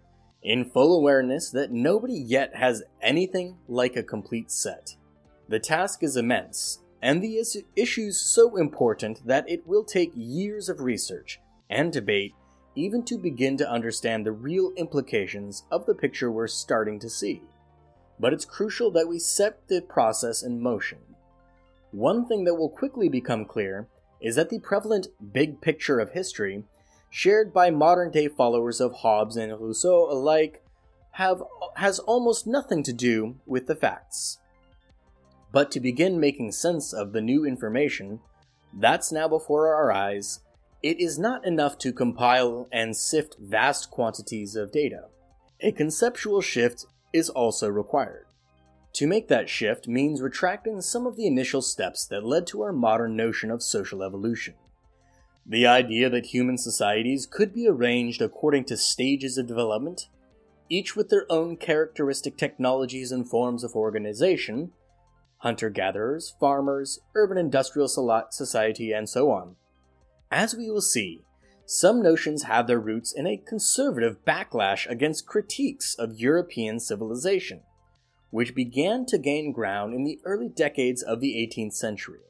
in 0.43 0.71
full 0.71 0.97
awareness 0.97 1.51
that 1.51 1.73
nobody 1.73 2.15
yet 2.15 2.55
has 2.55 2.83
anything 3.03 3.57
like 3.69 3.97
a 3.97 4.03
complete 4.03 4.51
set. 4.51 4.97
The 5.49 5.59
task 5.59 6.03
is 6.03 6.17
immense, 6.17 6.81
and 7.03 7.23
the 7.23 7.37
is- 7.37 7.63
issues 7.75 8.21
so 8.21 8.57
important 8.57 9.27
that 9.27 9.49
it 9.49 9.67
will 9.67 9.85
take 9.85 10.13
years 10.15 10.69
of 10.69 10.81
research 10.81 11.41
and 11.71 11.93
debate 11.93 12.35
even 12.75 13.03
to 13.03 13.19
begin 13.19 13.57
to 13.57 13.69
understand 13.69 14.25
the 14.25 14.33
real 14.33 14.73
implications 14.77 15.65
of 15.71 15.85
the 15.87 15.95
picture 15.95 16.31
we're 16.31 16.47
starting 16.47 17.01
to 17.01 17.11
see. 17.11 17.43
But 18.21 18.33
it's 18.33 18.45
crucial 18.45 18.93
that 18.93 19.09
we 19.09 19.19
set 19.19 19.67
the 19.67 19.81
process 19.81 20.43
in 20.43 20.63
motion. 20.63 20.99
One 21.91 22.27
thing 22.27 22.45
that 22.45 22.55
will 22.55 22.69
quickly 22.69 23.09
become 23.09 23.45
clear 23.45 23.89
is 24.21 24.37
that 24.37 24.51
the 24.51 24.61
prevalent 24.61 25.09
big 25.33 25.61
picture 25.61 25.99
of 25.99 26.13
history, 26.13 26.65
shared 27.11 27.53
by 27.53 27.71
modern 27.71 28.11
day 28.11 28.29
followers 28.29 28.81
of 28.81 28.93
Hobbes 28.97 29.37
and 29.37 29.53
Rousseau 29.53 30.11
alike, 30.11 30.63
have, 31.13 31.43
has 31.77 31.99
almost 31.99 32.47
nothing 32.47 32.83
to 32.85 32.93
do 32.93 33.37
with 33.47 33.67
the 33.67 33.75
facts. 33.75 34.39
But 35.53 35.71
to 35.73 35.81
begin 35.81 36.21
making 36.21 36.53
sense 36.53 36.93
of 36.93 37.13
the 37.13 37.21
new 37.21 37.45
information, 37.45 38.21
that's 38.73 39.11
now 39.11 39.29
before 39.29 39.75
our 39.75 39.91
eyes, 39.91 40.41
it 40.83 41.01
is 41.01 41.19
not 41.19 41.45
enough 41.45 41.79
to 41.79 41.93
compile 41.93 42.69
and 42.71 42.97
sift 42.97 43.37
vast 43.41 43.91
quantities 43.91 44.55
of 44.55 44.71
data. 44.71 45.07
A 45.61 45.73
conceptual 45.73 46.41
shift 46.41 46.87
is 47.13 47.29
also 47.31 47.69
required. 47.69 48.27
To 48.95 49.07
make 49.07 49.29
that 49.29 49.49
shift 49.49 49.89
means 49.89 50.23
retracting 50.23 50.81
some 50.81 51.07
of 51.07 51.17
the 51.17 51.27
initial 51.27 51.63
steps 51.63 52.07
that 52.07 52.25
led 52.25 52.47
to 52.49 52.63
our 52.63 52.73
modern 52.73 53.17
notion 53.17 53.51
of 53.51 53.63
social 53.63 54.03
evolution. 54.03 54.55
The 55.49 55.67
idea 55.67 56.11
that 56.11 56.27
human 56.27 56.59
societies 56.59 57.27
could 57.27 57.55
be 57.55 57.67
arranged 57.67 58.21
according 58.21 58.65
to 58.67 58.77
stages 58.77 59.39
of 59.39 59.47
development, 59.47 60.09
each 60.69 60.95
with 60.95 61.09
their 61.09 61.25
own 61.31 61.57
characteristic 61.57 62.37
technologies 62.37 63.11
and 63.11 63.29
forms 63.29 63.65
of 63.65 63.75
organization 63.75 64.73
hunter 65.43 65.71
gatherers, 65.71 66.35
farmers, 66.41 66.99
urban 67.15 67.39
industrial 67.39 67.87
society, 67.87 68.93
and 68.93 69.09
so 69.09 69.31
on 69.31 69.55
as 70.31 70.55
we 70.55 70.71
will 70.71 70.83
see, 70.83 71.23
some 71.65 72.03
notions 72.03 72.45
have 72.45 72.67
their 72.67 72.81
roots 72.81 73.13
in 73.13 73.27
a 73.27 73.37
conservative 73.37 74.25
backlash 74.25 74.89
against 74.89 75.27
critiques 75.27 75.95
of 75.95 76.21
European 76.21 76.81
civilization, 76.81 77.61
which 78.31 78.55
began 78.55 79.07
to 79.07 79.19
gain 79.19 79.53
ground 79.53 79.95
in 79.95 80.05
the 80.05 80.21
early 80.25 80.49
decades 80.49 81.03
of 81.03 81.21
the 81.21 81.35
18th 81.35 81.75
century. 81.75 82.21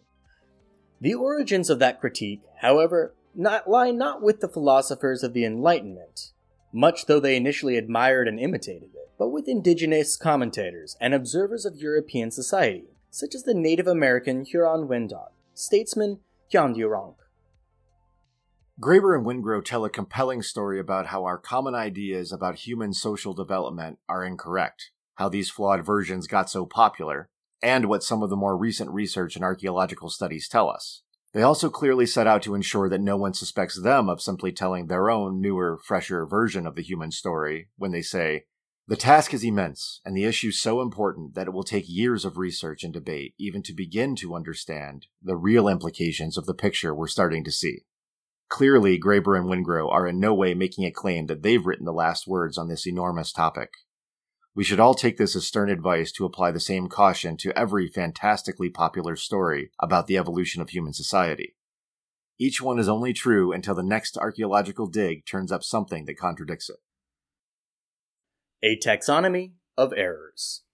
The 1.00 1.14
origins 1.14 1.70
of 1.70 1.78
that 1.78 2.00
critique, 2.00 2.42
however, 2.60 3.14
not, 3.34 3.68
lie 3.68 3.90
not 3.90 4.22
with 4.22 4.40
the 4.40 4.48
philosophers 4.48 5.22
of 5.22 5.32
the 5.32 5.44
Enlightenment, 5.44 6.32
much 6.72 7.06
though 7.06 7.20
they 7.20 7.36
initially 7.36 7.76
admired 7.76 8.26
and 8.26 8.40
imitated 8.40 8.90
it, 8.94 9.10
but 9.18 9.28
with 9.28 9.48
indigenous 9.48 10.16
commentators 10.16 10.96
and 11.00 11.14
observers 11.14 11.64
of 11.64 11.76
European 11.76 12.30
society, 12.30 12.88
such 13.10 13.34
as 13.34 13.44
the 13.44 13.54
Native 13.54 13.86
American 13.86 14.44
Huron 14.44 14.88
Wendat, 14.88 15.30
statesman 15.54 16.18
Kandiaronk, 16.52 17.14
Graeber 18.80 19.16
and 19.16 19.26
Wengrow 19.26 19.64
tell 19.64 19.84
a 19.84 19.90
compelling 19.90 20.40
story 20.40 20.78
about 20.78 21.06
how 21.06 21.24
our 21.24 21.36
common 21.36 21.74
ideas 21.74 22.30
about 22.30 22.60
human 22.60 22.92
social 22.92 23.34
development 23.34 23.98
are 24.08 24.24
incorrect, 24.24 24.92
how 25.16 25.28
these 25.28 25.50
flawed 25.50 25.84
versions 25.84 26.28
got 26.28 26.48
so 26.48 26.64
popular, 26.64 27.28
and 27.62 27.86
what 27.86 28.02
some 28.02 28.22
of 28.22 28.30
the 28.30 28.36
more 28.36 28.56
recent 28.56 28.90
research 28.90 29.36
and 29.36 29.44
archaeological 29.44 30.10
studies 30.10 30.48
tell 30.48 30.68
us. 30.68 31.02
They 31.34 31.42
also 31.42 31.68
clearly 31.68 32.06
set 32.06 32.26
out 32.26 32.42
to 32.42 32.54
ensure 32.54 32.88
that 32.88 33.00
no 33.00 33.16
one 33.16 33.34
suspects 33.34 33.80
them 33.80 34.08
of 34.08 34.22
simply 34.22 34.50
telling 34.52 34.86
their 34.86 35.10
own 35.10 35.40
newer, 35.40 35.78
fresher 35.84 36.24
version 36.26 36.66
of 36.66 36.74
the 36.74 36.82
human 36.82 37.10
story 37.10 37.68
when 37.76 37.92
they 37.92 38.02
say, 38.02 38.44
the 38.88 38.96
task 38.96 39.34
is 39.34 39.44
immense, 39.44 40.00
and 40.06 40.16
the 40.16 40.24
issue 40.24 40.50
so 40.50 40.80
important 40.80 41.34
that 41.34 41.46
it 41.46 41.52
will 41.52 41.62
take 41.62 41.84
years 41.86 42.24
of 42.24 42.38
research 42.38 42.82
and 42.82 42.92
debate 42.92 43.34
even 43.38 43.62
to 43.64 43.74
begin 43.74 44.16
to 44.16 44.34
understand 44.34 45.08
the 45.22 45.36
real 45.36 45.68
implications 45.68 46.38
of 46.38 46.46
the 46.46 46.54
picture 46.54 46.94
we're 46.94 47.06
starting 47.06 47.44
to 47.44 47.52
see. 47.52 47.80
Clearly, 48.48 48.98
Graeber 48.98 49.38
and 49.38 49.46
Wengrow 49.46 49.92
are 49.92 50.06
in 50.06 50.18
no 50.18 50.32
way 50.32 50.54
making 50.54 50.86
a 50.86 50.90
claim 50.90 51.26
that 51.26 51.42
they've 51.42 51.66
written 51.66 51.84
the 51.84 51.92
last 51.92 52.26
words 52.26 52.56
on 52.56 52.68
this 52.68 52.86
enormous 52.86 53.30
topic. 53.30 53.72
We 54.58 54.64
should 54.64 54.80
all 54.80 54.94
take 54.94 55.18
this 55.18 55.36
as 55.36 55.46
stern 55.46 55.70
advice 55.70 56.10
to 56.10 56.24
apply 56.24 56.50
the 56.50 56.58
same 56.58 56.88
caution 56.88 57.36
to 57.36 57.56
every 57.56 57.86
fantastically 57.86 58.68
popular 58.68 59.14
story 59.14 59.70
about 59.78 60.08
the 60.08 60.16
evolution 60.16 60.60
of 60.60 60.70
human 60.70 60.92
society. 60.92 61.54
Each 62.40 62.60
one 62.60 62.80
is 62.80 62.88
only 62.88 63.12
true 63.12 63.52
until 63.52 63.76
the 63.76 63.84
next 63.84 64.18
archaeological 64.18 64.88
dig 64.88 65.24
turns 65.24 65.52
up 65.52 65.62
something 65.62 66.06
that 66.06 66.18
contradicts 66.18 66.68
it. 66.68 66.78
A 68.60 68.76
taxonomy 68.76 69.52
of 69.76 69.92
errors. 69.96 70.64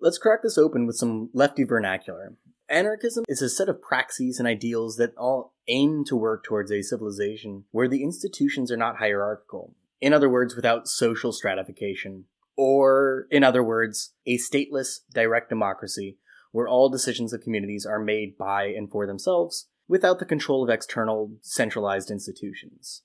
Let's 0.00 0.18
crack 0.18 0.42
this 0.42 0.58
open 0.58 0.88
with 0.88 0.96
some 0.96 1.30
lefty 1.32 1.62
vernacular. 1.62 2.34
Anarchism 2.68 3.22
is 3.28 3.42
a 3.42 3.48
set 3.48 3.68
of 3.68 3.80
praxes 3.80 4.40
and 4.40 4.48
ideals 4.48 4.96
that 4.96 5.16
all 5.16 5.54
aim 5.68 6.02
to 6.06 6.16
work 6.16 6.42
towards 6.42 6.72
a 6.72 6.82
civilization 6.82 7.66
where 7.70 7.86
the 7.86 8.02
institutions 8.02 8.72
are 8.72 8.76
not 8.76 8.96
hierarchical. 8.96 9.76
In 10.04 10.12
other 10.12 10.28
words, 10.28 10.54
without 10.54 10.86
social 10.86 11.32
stratification. 11.32 12.26
Or, 12.58 13.26
in 13.30 13.42
other 13.42 13.64
words, 13.64 14.12
a 14.26 14.36
stateless, 14.36 14.98
direct 15.14 15.48
democracy 15.48 16.18
where 16.52 16.68
all 16.68 16.90
decisions 16.90 17.32
of 17.32 17.40
communities 17.40 17.86
are 17.86 17.98
made 17.98 18.36
by 18.36 18.64
and 18.64 18.90
for 18.90 19.06
themselves 19.06 19.70
without 19.88 20.18
the 20.18 20.26
control 20.26 20.62
of 20.62 20.68
external, 20.68 21.30
centralized 21.40 22.10
institutions. 22.10 23.00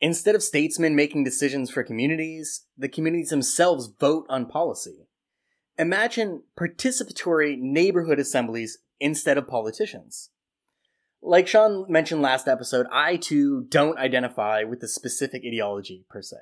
Instead 0.00 0.36
of 0.36 0.42
statesmen 0.42 0.94
making 0.94 1.24
decisions 1.24 1.68
for 1.68 1.82
communities, 1.82 2.66
the 2.78 2.88
communities 2.88 3.30
themselves 3.30 3.90
vote 3.98 4.24
on 4.28 4.46
policy. 4.46 5.08
Imagine 5.76 6.44
participatory 6.56 7.58
neighborhood 7.58 8.20
assemblies 8.20 8.78
instead 9.00 9.36
of 9.36 9.48
politicians. 9.48 10.30
Like 11.28 11.48
Sean 11.48 11.86
mentioned 11.88 12.22
last 12.22 12.46
episode, 12.46 12.86
I 12.92 13.16
too 13.16 13.66
don't 13.68 13.98
identify 13.98 14.62
with 14.62 14.78
the 14.78 14.86
specific 14.86 15.42
ideology 15.44 16.04
per 16.08 16.22
se. 16.22 16.36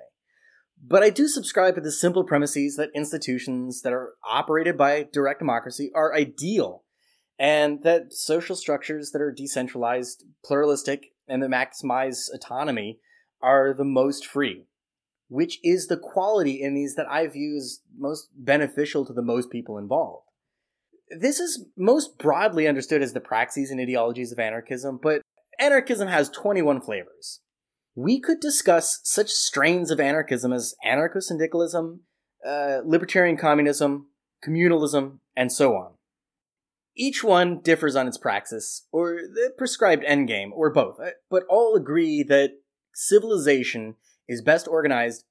But 0.87 1.03
I 1.03 1.09
do 1.09 1.27
subscribe 1.27 1.77
to 1.77 1.81
the 1.81 1.91
simple 1.91 2.23
premises 2.23 2.77
that 2.77 2.91
institutions 2.95 3.81
that 3.81 3.95
are 3.95 4.13
operated 4.23 4.77
by 4.77 5.09
direct 5.11 5.39
democracy 5.39 5.91
are 5.95 6.15
ideal, 6.15 6.85
and 7.39 7.83
that 7.83 8.13
social 8.13 8.57
structures 8.57 9.13
that 9.13 9.23
are 9.23 9.33
decentralized, 9.33 10.25
pluralistic, 10.45 11.15
and 11.27 11.43
that 11.43 11.49
maximize 11.49 12.29
autonomy 12.35 12.99
are 13.41 13.73
the 13.73 13.87
most 13.87 14.27
free. 14.27 14.67
which 15.29 15.59
is 15.65 15.87
the 15.87 15.97
quality 15.97 16.63
in 16.63 16.75
these 16.75 16.95
that 16.97 17.11
I 17.11 17.27
view 17.27 17.57
as 17.57 17.81
most 17.97 18.29
beneficial 18.37 19.05
to 19.07 19.13
the 19.13 19.23
most 19.23 19.51
people 19.51 19.79
involved. 19.79 20.29
This 21.19 21.39
is 21.41 21.67
most 21.77 22.19
broadly 22.19 22.67
understood 22.67 23.03
as 23.03 23.13
the 23.13 23.21
praxis 23.21 23.71
and 23.71 23.81
ideologies 23.81 24.33
of 24.33 24.39
anarchism, 24.39 24.99
but 25.03 25.23
anarchism 25.59 26.09
has 26.09 26.29
21 26.31 26.81
flavors. 26.81 27.41
We 27.95 28.21
could 28.21 28.41
discuss 28.41 29.01
such 29.05 29.31
strains 29.31 29.91
of 29.91 30.01
anarchism 30.01 30.53
as 30.53 30.75
anarcho 30.85 31.23
syndicalism, 31.23 32.01
uh, 32.45 32.81
libertarian 32.85 33.37
communism, 33.37 34.09
communalism, 34.45 35.19
and 35.37 35.53
so 35.53 35.75
on. 35.75 35.93
Each 36.97 37.25
one 37.25 37.61
differs 37.61 37.97
on 37.97 38.07
its 38.07 38.19
praxis, 38.19 38.87
or 38.93 39.15
the 39.15 39.53
prescribed 39.57 40.05
endgame, 40.05 40.51
or 40.53 40.73
both, 40.73 40.99
uh, 41.01 41.11
but 41.31 41.45
all 41.49 41.75
agree 41.77 42.23
that 42.25 42.53
civilization 42.93 43.97
is 44.29 44.43
best 44.43 44.67
organized 44.69 45.25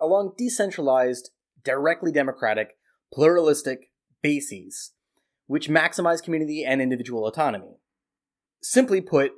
along 0.00 0.34
decentralized, 0.38 1.30
directly 1.64 2.12
democratic, 2.12 2.76
pluralistic 3.12 3.90
bases, 4.22 4.92
which 5.46 5.68
maximize 5.68 6.22
community 6.22 6.64
and 6.64 6.80
individual 6.80 7.26
autonomy. 7.26 7.78
Simply 8.62 9.00
put, 9.00 9.32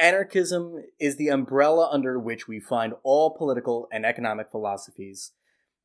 anarchism 0.00 0.82
is 0.98 1.16
the 1.16 1.28
umbrella 1.28 1.88
under 1.92 2.18
which 2.18 2.48
we 2.48 2.60
find 2.60 2.94
all 3.02 3.36
political 3.36 3.88
and 3.92 4.04
economic 4.04 4.50
philosophies 4.50 5.32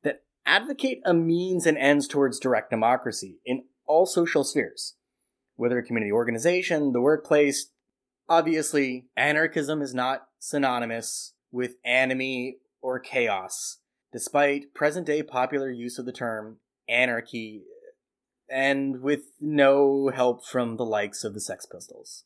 that 0.02 0.22
advocate 0.46 1.00
a 1.04 1.14
means 1.14 1.66
and 1.66 1.78
ends 1.78 2.08
towards 2.08 2.38
direct 2.38 2.70
democracy 2.70 3.38
in 3.44 3.64
all 3.86 4.06
social 4.06 4.44
spheres 4.44 4.94
whether 5.58 5.82
community 5.82 6.12
organization, 6.12 6.92
the 6.92 7.00
workplace. 7.00 7.70
Obviously, 8.28 9.06
anarchism 9.16 9.82
is 9.82 9.92
not 9.92 10.28
synonymous 10.38 11.34
with 11.50 11.74
anomie 11.84 12.58
or 12.80 13.00
chaos, 13.00 13.78
despite 14.12 14.72
present 14.72 15.04
day 15.04 15.22
popular 15.22 15.68
use 15.68 15.98
of 15.98 16.06
the 16.06 16.12
term 16.12 16.58
anarchy, 16.88 17.62
and 18.50 19.00
with 19.00 19.22
no 19.40 20.10
help 20.14 20.44
from 20.44 20.76
the 20.76 20.84
likes 20.84 21.24
of 21.24 21.34
the 21.34 21.40
Sex 21.40 21.66
Pistols. 21.66 22.24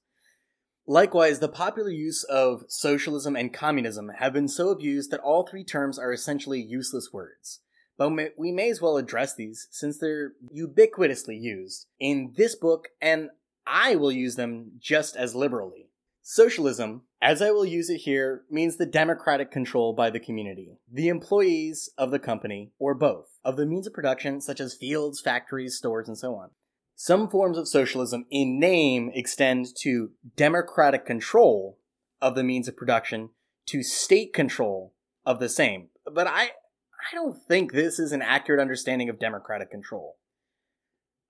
Likewise, 0.86 1.38
the 1.38 1.48
popular 1.48 1.90
use 1.90 2.24
of 2.24 2.64
socialism 2.68 3.36
and 3.36 3.54
communism 3.54 4.10
have 4.18 4.32
been 4.32 4.48
so 4.48 4.70
abused 4.70 5.10
that 5.10 5.20
all 5.20 5.46
three 5.46 5.64
terms 5.64 5.98
are 5.98 6.12
essentially 6.12 6.60
useless 6.60 7.10
words. 7.12 7.60
But 7.96 8.12
we 8.36 8.50
may 8.50 8.70
as 8.70 8.80
well 8.80 8.96
address 8.96 9.34
these 9.34 9.68
since 9.70 9.98
they're 9.98 10.32
ubiquitously 10.52 11.40
used 11.40 11.86
in 12.00 12.32
this 12.36 12.56
book, 12.56 12.88
and 13.00 13.30
I 13.64 13.94
will 13.94 14.10
use 14.10 14.34
them 14.34 14.72
just 14.80 15.14
as 15.14 15.36
liberally. 15.36 15.91
Socialism, 16.24 17.02
as 17.20 17.42
I 17.42 17.50
will 17.50 17.66
use 17.66 17.90
it 17.90 17.98
here, 17.98 18.44
means 18.48 18.76
the 18.76 18.86
democratic 18.86 19.50
control 19.50 19.92
by 19.92 20.08
the 20.08 20.20
community, 20.20 20.78
the 20.90 21.08
employees 21.08 21.90
of 21.98 22.12
the 22.12 22.20
company, 22.20 22.70
or 22.78 22.94
both, 22.94 23.26
of 23.44 23.56
the 23.56 23.66
means 23.66 23.88
of 23.88 23.92
production 23.92 24.40
such 24.40 24.60
as 24.60 24.76
fields, 24.76 25.20
factories, 25.20 25.76
stores, 25.76 26.06
and 26.06 26.16
so 26.16 26.36
on. 26.36 26.50
Some 26.94 27.28
forms 27.28 27.58
of 27.58 27.66
socialism 27.66 28.26
in 28.30 28.60
name 28.60 29.10
extend 29.12 29.66
to 29.80 30.12
democratic 30.36 31.04
control 31.04 31.80
of 32.20 32.36
the 32.36 32.44
means 32.44 32.68
of 32.68 32.76
production 32.76 33.30
to 33.66 33.82
state 33.82 34.32
control 34.32 34.94
of 35.26 35.40
the 35.40 35.48
same. 35.48 35.88
But 36.04 36.28
I, 36.28 36.42
I 36.44 37.14
don't 37.14 37.36
think 37.48 37.72
this 37.72 37.98
is 37.98 38.12
an 38.12 38.22
accurate 38.22 38.60
understanding 38.60 39.08
of 39.08 39.18
democratic 39.18 39.72
control. 39.72 40.18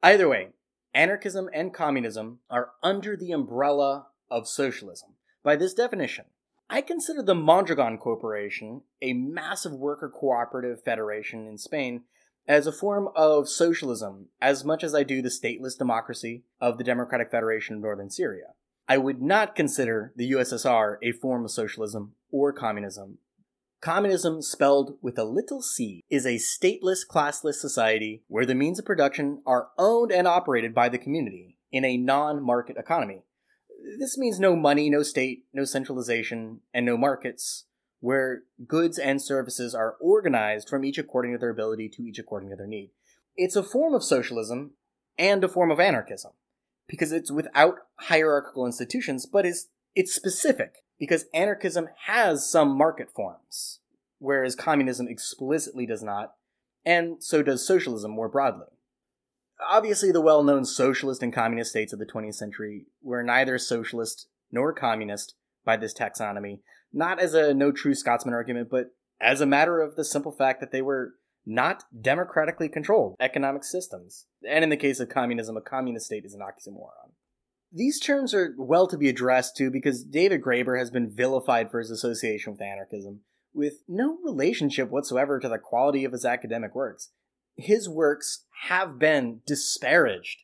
Either 0.02 0.28
way, 0.28 0.48
anarchism 0.92 1.48
and 1.54 1.72
communism 1.72 2.40
are 2.50 2.72
under 2.82 3.16
the 3.16 3.32
umbrella 3.32 4.08
of 4.32 4.48
socialism. 4.48 5.10
By 5.44 5.56
this 5.56 5.74
definition, 5.74 6.24
I 6.70 6.80
consider 6.80 7.22
the 7.22 7.34
Mondragon 7.34 7.98
Corporation, 7.98 8.82
a 9.02 9.12
massive 9.12 9.72
worker 9.72 10.08
cooperative 10.08 10.82
federation 10.82 11.46
in 11.46 11.58
Spain, 11.58 12.02
as 12.48 12.66
a 12.66 12.72
form 12.72 13.08
of 13.14 13.48
socialism 13.48 14.26
as 14.40 14.64
much 14.64 14.82
as 14.82 14.94
I 14.94 15.04
do 15.04 15.22
the 15.22 15.28
stateless 15.28 15.78
democracy 15.78 16.42
of 16.60 16.78
the 16.78 16.84
Democratic 16.84 17.30
Federation 17.30 17.76
of 17.76 17.82
Northern 17.82 18.10
Syria. 18.10 18.54
I 18.88 18.98
would 18.98 19.22
not 19.22 19.54
consider 19.54 20.12
the 20.16 20.32
USSR 20.32 20.96
a 21.02 21.12
form 21.12 21.44
of 21.44 21.52
socialism 21.52 22.14
or 22.32 22.52
communism 22.52 23.18
Communism, 23.82 24.42
spelled 24.42 24.96
with 25.02 25.18
a 25.18 25.24
little 25.24 25.60
c, 25.60 26.04
is 26.08 26.24
a 26.24 26.36
stateless, 26.36 27.00
classless 27.04 27.54
society 27.54 28.22
where 28.28 28.46
the 28.46 28.54
means 28.54 28.78
of 28.78 28.84
production 28.84 29.42
are 29.44 29.70
owned 29.76 30.12
and 30.12 30.28
operated 30.28 30.72
by 30.72 30.88
the 30.88 30.98
community 30.98 31.58
in 31.72 31.84
a 31.84 31.96
non 31.96 32.40
market 32.40 32.76
economy. 32.76 33.24
This 33.98 34.16
means 34.16 34.38
no 34.38 34.56
money, 34.56 34.88
no 34.90 35.02
state, 35.02 35.44
no 35.52 35.64
centralization, 35.64 36.60
and 36.72 36.86
no 36.86 36.96
markets, 36.96 37.64
where 38.00 38.42
goods 38.66 38.98
and 38.98 39.20
services 39.20 39.74
are 39.74 39.96
organized 40.00 40.68
from 40.68 40.84
each 40.84 40.98
according 40.98 41.32
to 41.32 41.38
their 41.38 41.50
ability 41.50 41.88
to 41.90 42.02
each 42.02 42.18
according 42.18 42.50
to 42.50 42.56
their 42.56 42.66
need. 42.66 42.90
It's 43.36 43.56
a 43.56 43.62
form 43.62 43.94
of 43.94 44.04
socialism 44.04 44.72
and 45.18 45.42
a 45.42 45.48
form 45.48 45.70
of 45.70 45.80
anarchism 45.80 46.32
because 46.88 47.12
it's 47.12 47.30
without 47.30 47.76
hierarchical 47.96 48.66
institutions, 48.66 49.26
but 49.26 49.46
is 49.46 49.68
it's 49.94 50.14
specific 50.14 50.84
because 50.98 51.26
anarchism 51.34 51.88
has 52.06 52.48
some 52.48 52.76
market 52.76 53.08
forms, 53.14 53.80
whereas 54.18 54.54
communism 54.54 55.08
explicitly 55.08 55.86
does 55.86 56.02
not, 56.02 56.34
and 56.84 57.22
so 57.22 57.42
does 57.42 57.66
socialism 57.66 58.10
more 58.10 58.28
broadly. 58.28 58.66
Obviously, 59.68 60.12
the 60.12 60.20
well 60.20 60.42
known 60.42 60.64
socialist 60.64 61.22
and 61.22 61.32
communist 61.32 61.70
states 61.70 61.92
of 61.92 61.98
the 61.98 62.06
20th 62.06 62.34
century 62.34 62.86
were 63.02 63.22
neither 63.22 63.58
socialist 63.58 64.28
nor 64.50 64.72
communist 64.72 65.34
by 65.64 65.76
this 65.76 65.94
taxonomy, 65.94 66.60
not 66.92 67.20
as 67.20 67.34
a 67.34 67.54
no 67.54 67.72
true 67.72 67.94
Scotsman 67.94 68.34
argument, 68.34 68.68
but 68.70 68.86
as 69.20 69.40
a 69.40 69.46
matter 69.46 69.80
of 69.80 69.96
the 69.96 70.04
simple 70.04 70.32
fact 70.32 70.60
that 70.60 70.72
they 70.72 70.82
were 70.82 71.14
not 71.46 71.84
democratically 72.00 72.68
controlled 72.68 73.16
economic 73.20 73.64
systems. 73.64 74.26
And 74.48 74.62
in 74.62 74.70
the 74.70 74.76
case 74.76 75.00
of 75.00 75.08
communism, 75.08 75.56
a 75.56 75.60
communist 75.60 76.06
state 76.06 76.24
is 76.24 76.34
an 76.34 76.40
oxymoron. 76.40 77.12
These 77.72 78.00
terms 78.00 78.34
are 78.34 78.54
well 78.58 78.86
to 78.86 78.98
be 78.98 79.08
addressed 79.08 79.56
too 79.56 79.70
because 79.70 80.04
David 80.04 80.42
Graeber 80.42 80.78
has 80.78 80.90
been 80.90 81.10
vilified 81.10 81.70
for 81.70 81.78
his 81.78 81.90
association 81.90 82.52
with 82.52 82.60
anarchism, 82.60 83.20
with 83.54 83.82
no 83.88 84.18
relationship 84.22 84.90
whatsoever 84.90 85.40
to 85.40 85.48
the 85.48 85.58
quality 85.58 86.04
of 86.04 86.12
his 86.12 86.24
academic 86.24 86.74
works. 86.74 87.10
His 87.56 87.88
works 87.88 88.44
have 88.68 88.98
been 88.98 89.40
disparaged 89.46 90.42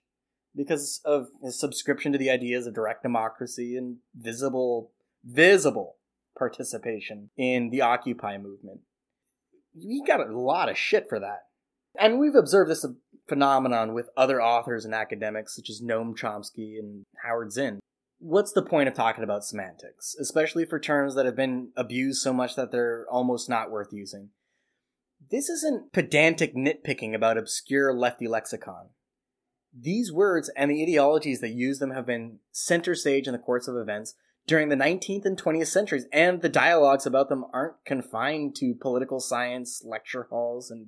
because 0.55 1.01
of 1.05 1.29
his 1.43 1.59
subscription 1.59 2.13
to 2.13 2.19
the 2.19 2.31
ideas 2.31 2.67
of 2.67 2.75
direct 2.75 3.03
democracy 3.03 3.77
and 3.77 3.99
visible, 4.15 4.91
visible 5.25 5.97
participation 6.37 7.31
in 7.37 7.71
the 7.71 7.81
Occupy 7.81 8.39
movement. 8.39 8.81
He 9.75 10.03
got 10.07 10.21
a 10.21 10.39
lot 10.39 10.69
of 10.69 10.77
shit 10.77 11.07
for 11.09 11.21
that. 11.21 11.45
And 11.99 12.19
we've 12.19 12.35
observed 12.35 12.71
this 12.71 12.87
phenomenon 13.29 13.95
with 13.95 14.11
other 14.17 14.43
authors 14.43 14.85
and 14.85 14.95
academics 14.95 15.55
such 15.55 15.71
as 15.71 15.83
Noam 15.83 16.17
Chomsky 16.17 16.79
and 16.79 17.05
Howard 17.25 17.53
Zinn. 17.53 17.81
What's 18.21 18.53
the 18.53 18.63
point 18.63 18.89
of 18.89 18.95
talking 18.95 19.23
about 19.23 19.45
semantics, 19.45 20.17
especially 20.21 20.65
for 20.65 20.81
terms 20.81 21.15
that 21.15 21.27
have 21.27 21.37
been 21.37 21.71
abused 21.77 22.21
so 22.21 22.33
much 22.33 22.57
that 22.57 22.73
they're 22.73 23.07
almost 23.11 23.49
not 23.49 23.71
worth 23.71 23.93
using? 23.93 24.31
This 25.31 25.49
isn't 25.49 25.93
pedantic 25.93 26.55
nitpicking 26.55 27.15
about 27.15 27.37
obscure 27.37 27.93
lefty 27.93 28.27
lexicon. 28.27 28.91
These 29.79 30.11
words 30.11 30.51
and 30.57 30.71
the 30.71 30.83
ideologies 30.83 31.41
that 31.41 31.51
use 31.51 31.79
them 31.79 31.91
have 31.91 32.07
been 32.07 32.39
center 32.51 32.95
stage 32.95 33.27
in 33.27 33.33
the 33.33 33.39
course 33.39 33.69
of 33.69 33.77
events 33.77 34.15
during 34.47 34.71
the 34.71 34.77
19th 34.77 35.27
and 35.27 35.41
20th 35.41 35.67
centuries, 35.67 36.07
and 36.11 36.41
the 36.41 36.49
dialogues 36.49 37.05
about 37.05 37.29
them 37.29 37.45
aren't 37.53 37.85
confined 37.85 38.57
to 38.57 38.75
political 38.75 39.21
science 39.21 39.83
lecture 39.85 40.27
halls 40.31 40.71
and 40.71 40.87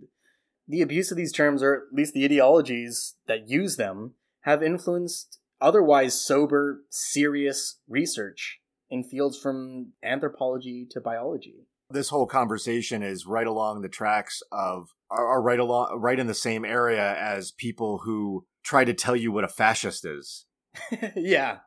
the 0.66 0.80
abuse 0.80 1.10
of 1.10 1.18
these 1.18 1.32
terms, 1.32 1.62
or 1.62 1.74
at 1.74 1.94
least 1.94 2.14
the 2.14 2.24
ideologies 2.24 3.16
that 3.26 3.48
use 3.48 3.76
them, 3.76 4.14
have 4.42 4.62
influenced 4.62 5.38
otherwise 5.60 6.18
sober, 6.18 6.82
serious 6.88 7.80
research 7.86 8.60
in 8.88 9.04
fields 9.04 9.38
from 9.38 9.92
anthropology 10.02 10.86
to 10.90 11.00
biology. 11.00 11.66
This 11.90 12.08
whole 12.08 12.26
conversation 12.26 13.02
is 13.02 13.26
right 13.26 13.46
along 13.46 13.82
the 13.82 13.88
tracks 13.88 14.42
of, 14.52 14.94
are 15.10 15.42
right 15.42 15.58
along, 15.58 15.98
right 16.00 16.18
in 16.18 16.26
the 16.26 16.34
same 16.34 16.64
area 16.64 17.16
as 17.16 17.52
people 17.52 17.98
who 18.04 18.46
try 18.62 18.84
to 18.84 18.94
tell 18.94 19.16
you 19.16 19.32
what 19.32 19.44
a 19.44 19.48
fascist 19.48 20.04
is. 20.04 20.46
yeah. 21.16 21.58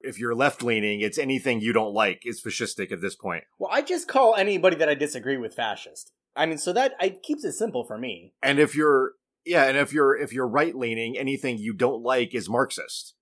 If 0.00 0.18
you're 0.18 0.34
left 0.34 0.62
leaning, 0.62 1.00
it's 1.00 1.18
anything 1.18 1.60
you 1.60 1.72
don't 1.72 1.92
like 1.92 2.22
is 2.24 2.40
fascistic 2.40 2.92
at 2.92 3.00
this 3.00 3.16
point. 3.16 3.44
Well, 3.58 3.70
I 3.72 3.82
just 3.82 4.06
call 4.08 4.36
anybody 4.36 4.76
that 4.76 4.88
I 4.88 4.94
disagree 4.94 5.36
with 5.36 5.54
fascist. 5.54 6.12
I 6.36 6.46
mean, 6.46 6.58
so 6.58 6.72
that 6.72 6.94
it 7.00 7.22
keeps 7.22 7.44
it 7.44 7.52
simple 7.52 7.84
for 7.84 7.98
me. 7.98 8.32
And 8.42 8.60
if 8.60 8.76
you're 8.76 9.12
yeah, 9.44 9.64
and 9.64 9.76
if 9.76 9.92
you're 9.92 10.16
if 10.16 10.32
you're 10.32 10.46
right 10.46 10.74
leaning, 10.74 11.16
anything 11.16 11.58
you 11.58 11.72
don't 11.72 12.02
like 12.02 12.34
is 12.34 12.48
Marxist. 12.48 13.14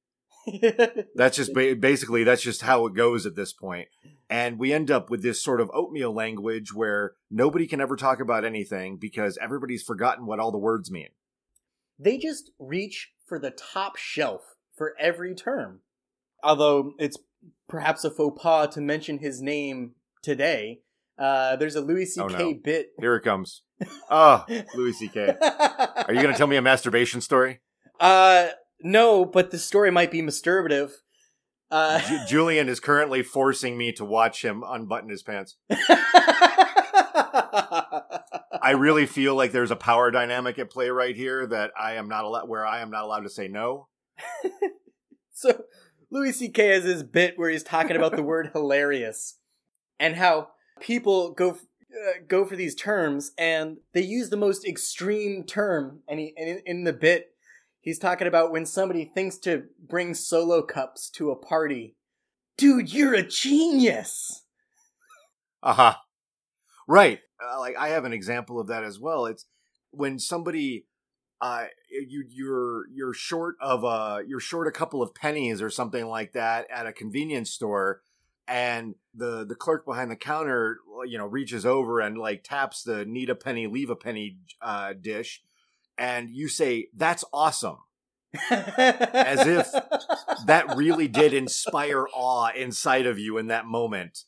that's 1.15 1.37
just 1.37 1.53
ba- 1.55 1.77
basically 1.77 2.25
that's 2.25 2.43
just 2.43 2.63
how 2.63 2.87
it 2.87 2.95
goes 2.95 3.27
at 3.27 3.37
this 3.37 3.53
point. 3.53 3.89
And 4.29 4.59
we 4.59 4.73
end 4.73 4.91
up 4.91 5.11
with 5.11 5.23
this 5.23 5.43
sort 5.43 5.61
of 5.61 5.71
oatmeal 5.73 6.13
language 6.13 6.75
where 6.75 7.13
nobody 7.31 7.67
can 7.67 7.81
ever 7.81 7.97
talk 7.97 8.21
about 8.21 8.45
anything 8.45 8.97
because 8.97 9.39
everybody's 9.41 9.83
forgotten 9.83 10.27
what 10.27 10.41
all 10.41 10.51
the 10.53 10.59
words 10.59 10.91
mean. 10.91 11.09
They 11.99 12.19
just 12.19 12.51
reach 12.59 13.13
for 13.27 13.39
the 13.39 13.51
top 13.51 13.97
shelf 13.97 14.43
for 14.77 14.95
every 14.99 15.35
term. 15.35 15.81
Although 16.43 16.93
it's 16.99 17.17
perhaps 17.69 18.05
a 18.05 18.11
faux 18.11 18.41
pas 18.43 18.75
to 18.75 18.81
mention 18.81 19.19
his 19.19 19.41
name 19.41 19.93
today, 20.23 20.81
Uh, 21.19 21.57
there's 21.57 21.77
a 21.77 21.81
Louis 21.81 22.05
C.K. 22.05 22.25
Oh, 22.35 22.39
no. 22.39 22.55
bit. 22.63 22.89
Here 23.01 23.17
it 23.17 23.23
comes. 23.23 23.63
Oh, 24.11 24.45
Louis 24.75 24.93
C.K. 24.93 25.35
Are 25.41 26.13
you 26.13 26.21
going 26.21 26.33
to 26.33 26.37
tell 26.37 26.47
me 26.47 26.57
a 26.57 26.63
masturbation 26.71 27.23
story? 27.23 27.61
Uh, 27.99 28.49
no, 28.87 29.25
but 29.25 29.51
the 29.51 29.59
story 29.59 29.91
might 29.91 30.13
be 30.13 30.23
masturbative. 30.23 30.93
Uh, 31.71 31.99
Ju- 32.01 32.27
Julian 32.29 32.69
is 32.69 32.79
currently 32.79 33.25
forcing 33.25 33.77
me 33.77 33.91
to 33.93 34.05
watch 34.05 34.45
him 34.45 34.63
unbutton 34.65 35.11
his 35.11 35.25
pants. 35.25 35.57
I 38.63 38.75
really 38.77 39.07
feel 39.07 39.35
like 39.35 39.51
there's 39.51 39.73
a 39.73 39.77
power 39.77 40.13
dynamic 40.13 40.59
at 40.61 40.71
play 40.71 40.91
right 40.91 41.17
here 41.17 41.47
that 41.49 41.73
I 41.79 41.95
am 41.95 42.09
not 42.09 42.25
allowed, 42.25 42.49
where 42.49 42.65
I 42.65 42.81
am 42.81 42.91
not 42.91 43.03
allowed 43.03 43.23
to 43.23 43.31
say 43.31 43.49
no. 43.49 43.89
so 45.33 45.65
Louis 46.11 46.33
C.K. 46.33 46.69
has 46.69 46.85
this 46.85 47.03
bit 47.03 47.37
where 47.37 47.51
he's 47.51 47.65
talking 47.65 47.97
about 47.97 48.15
the 48.15 48.23
word 48.25 48.51
hilarious 48.53 49.39
and 49.99 50.15
how 50.15 50.51
people 50.81 51.33
go 51.33 51.51
f- 51.51 51.67
uh, 51.93 52.21
go 52.29 52.45
for 52.45 52.55
these 52.55 52.77
terms 52.77 53.33
and 53.37 53.79
they 53.95 54.03
use 54.03 54.31
the 54.31 54.37
most 54.37 54.65
extreme 54.65 55.43
term. 55.43 56.03
And, 56.07 56.21
he, 56.21 56.35
and 56.37 56.49
in, 56.49 56.63
in 56.67 56.85
the 56.85 56.93
bit, 56.93 57.36
he's 57.87 57.99
talking 58.01 58.27
about 58.27 58.51
when 58.51 58.67
somebody 58.67 59.05
thinks 59.05 59.39
to 59.39 59.63
bring 59.81 60.13
solo 60.13 60.61
cups 60.61 61.09
to 61.09 61.31
a 61.31 61.37
party. 61.37 61.97
Dude, 62.59 62.93
you're 62.93 63.15
a 63.15 63.23
genius. 63.23 64.43
Uh 65.63 65.73
huh. 65.73 65.95
Right. 66.87 67.21
Uh, 67.43 67.59
like 67.61 67.77
I 67.77 67.89
have 67.89 68.05
an 68.05 68.13
example 68.13 68.61
of 68.61 68.67
that 68.67 68.85
as 68.85 68.99
well. 68.99 69.27
It's 69.27 69.47
when 69.93 70.19
somebody 70.19 70.87
uh 71.41 71.67
you 71.91 72.25
you're 72.31 72.87
you're 72.93 73.15
short 73.15 73.57
of 73.61 73.85
a 73.85 74.23
you're 74.27 74.41
short 74.41 74.67
a 74.67 74.73
couple 74.73 75.03
of 75.03 75.15
pennies 75.15 75.61
or 75.61 75.71
something 75.71 76.07
like 76.07 76.33
that 76.33 76.67
at 76.71 76.87
a 76.87 76.93
convenience 76.93 77.51
store 77.51 78.01
and 78.49 78.95
the 79.15 79.45
the 79.45 79.55
clerk 79.55 79.85
behind 79.85 80.11
the 80.11 80.17
counter 80.17 80.79
you 81.07 81.19
know 81.19 81.27
reaches 81.27 81.67
over 81.67 82.01
and 82.01 82.17
like 82.17 82.43
taps 82.43 82.83
the 82.85 83.05
need 83.05 83.29
a 83.29 83.35
penny 83.35 83.67
leave 83.67 83.91
a 83.91 83.97
penny 83.97 84.39
uh 84.63 84.95
dish 84.99 85.43
and 85.99 86.31
you 86.31 86.49
say 86.49 86.89
that's 86.95 87.25
awesome 87.33 87.79
As 88.51 89.47
if 89.47 89.71
that 90.47 90.77
really 90.77 91.09
did 91.09 91.33
inspire 91.33 92.07
awe 92.13 92.51
inside 92.55 93.07
of 93.07 93.19
you 93.19 93.39
in 93.39 93.47
that 93.47 93.67
moment 93.67 94.25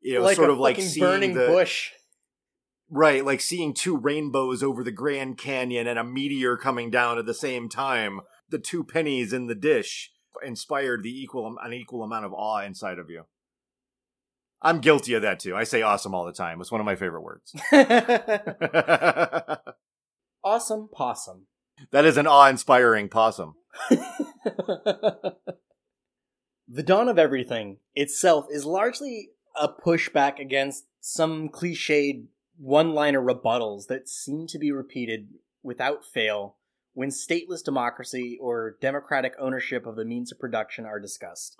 you 0.00 0.14
know 0.14 0.22
like 0.22 0.36
sort 0.36 0.50
of 0.50 0.58
like 0.58 0.80
seeing 0.80 1.06
burning 1.06 1.34
the, 1.34 1.46
bush. 1.46 1.90
Right, 2.94 3.24
like 3.24 3.40
seeing 3.40 3.72
two 3.72 3.96
rainbows 3.96 4.62
over 4.62 4.84
the 4.84 4.92
Grand 4.92 5.38
Canyon 5.38 5.86
and 5.86 5.98
a 5.98 6.04
meteor 6.04 6.58
coming 6.58 6.90
down 6.90 7.16
at 7.16 7.24
the 7.24 7.32
same 7.32 7.70
time. 7.70 8.20
The 8.50 8.58
two 8.58 8.84
pennies 8.84 9.32
in 9.32 9.46
the 9.46 9.54
dish 9.54 10.10
inspired 10.44 11.02
the 11.02 11.08
equal 11.08 11.56
an 11.62 11.72
equal 11.72 12.02
amount 12.02 12.26
of 12.26 12.34
awe 12.34 12.60
inside 12.60 12.98
of 12.98 13.08
you. 13.08 13.24
I'm 14.60 14.80
guilty 14.80 15.14
of 15.14 15.22
that 15.22 15.40
too. 15.40 15.56
I 15.56 15.64
say 15.64 15.80
awesome 15.80 16.14
all 16.14 16.26
the 16.26 16.34
time. 16.34 16.60
It's 16.60 16.70
one 16.70 16.82
of 16.82 16.84
my 16.84 16.96
favorite 16.96 17.22
words. 17.22 17.54
that 20.42 20.48
awesome 20.48 20.88
possum. 20.92 21.46
That 21.90 22.04
is 22.04 22.16
an 22.16 22.26
awe-inspiring 22.26 23.08
possum. 23.08 23.54
the 23.90 25.34
Dawn 26.84 27.08
of 27.08 27.18
Everything 27.18 27.78
itself 27.94 28.46
is 28.50 28.64
largely 28.64 29.30
a 29.60 29.68
pushback 29.68 30.38
against 30.38 30.84
some 31.00 31.48
cliched 31.48 32.26
one 32.58 32.92
liner 32.92 33.20
rebuttals 33.20 33.86
that 33.88 34.08
seem 34.08 34.46
to 34.46 34.58
be 34.58 34.70
repeated 34.70 35.28
without 35.62 36.04
fail 36.04 36.56
when 36.94 37.08
stateless 37.08 37.64
democracy 37.64 38.38
or 38.40 38.76
democratic 38.80 39.34
ownership 39.38 39.86
of 39.86 39.96
the 39.96 40.04
means 40.04 40.30
of 40.30 40.38
production 40.38 40.84
are 40.84 41.00
discussed. 41.00 41.56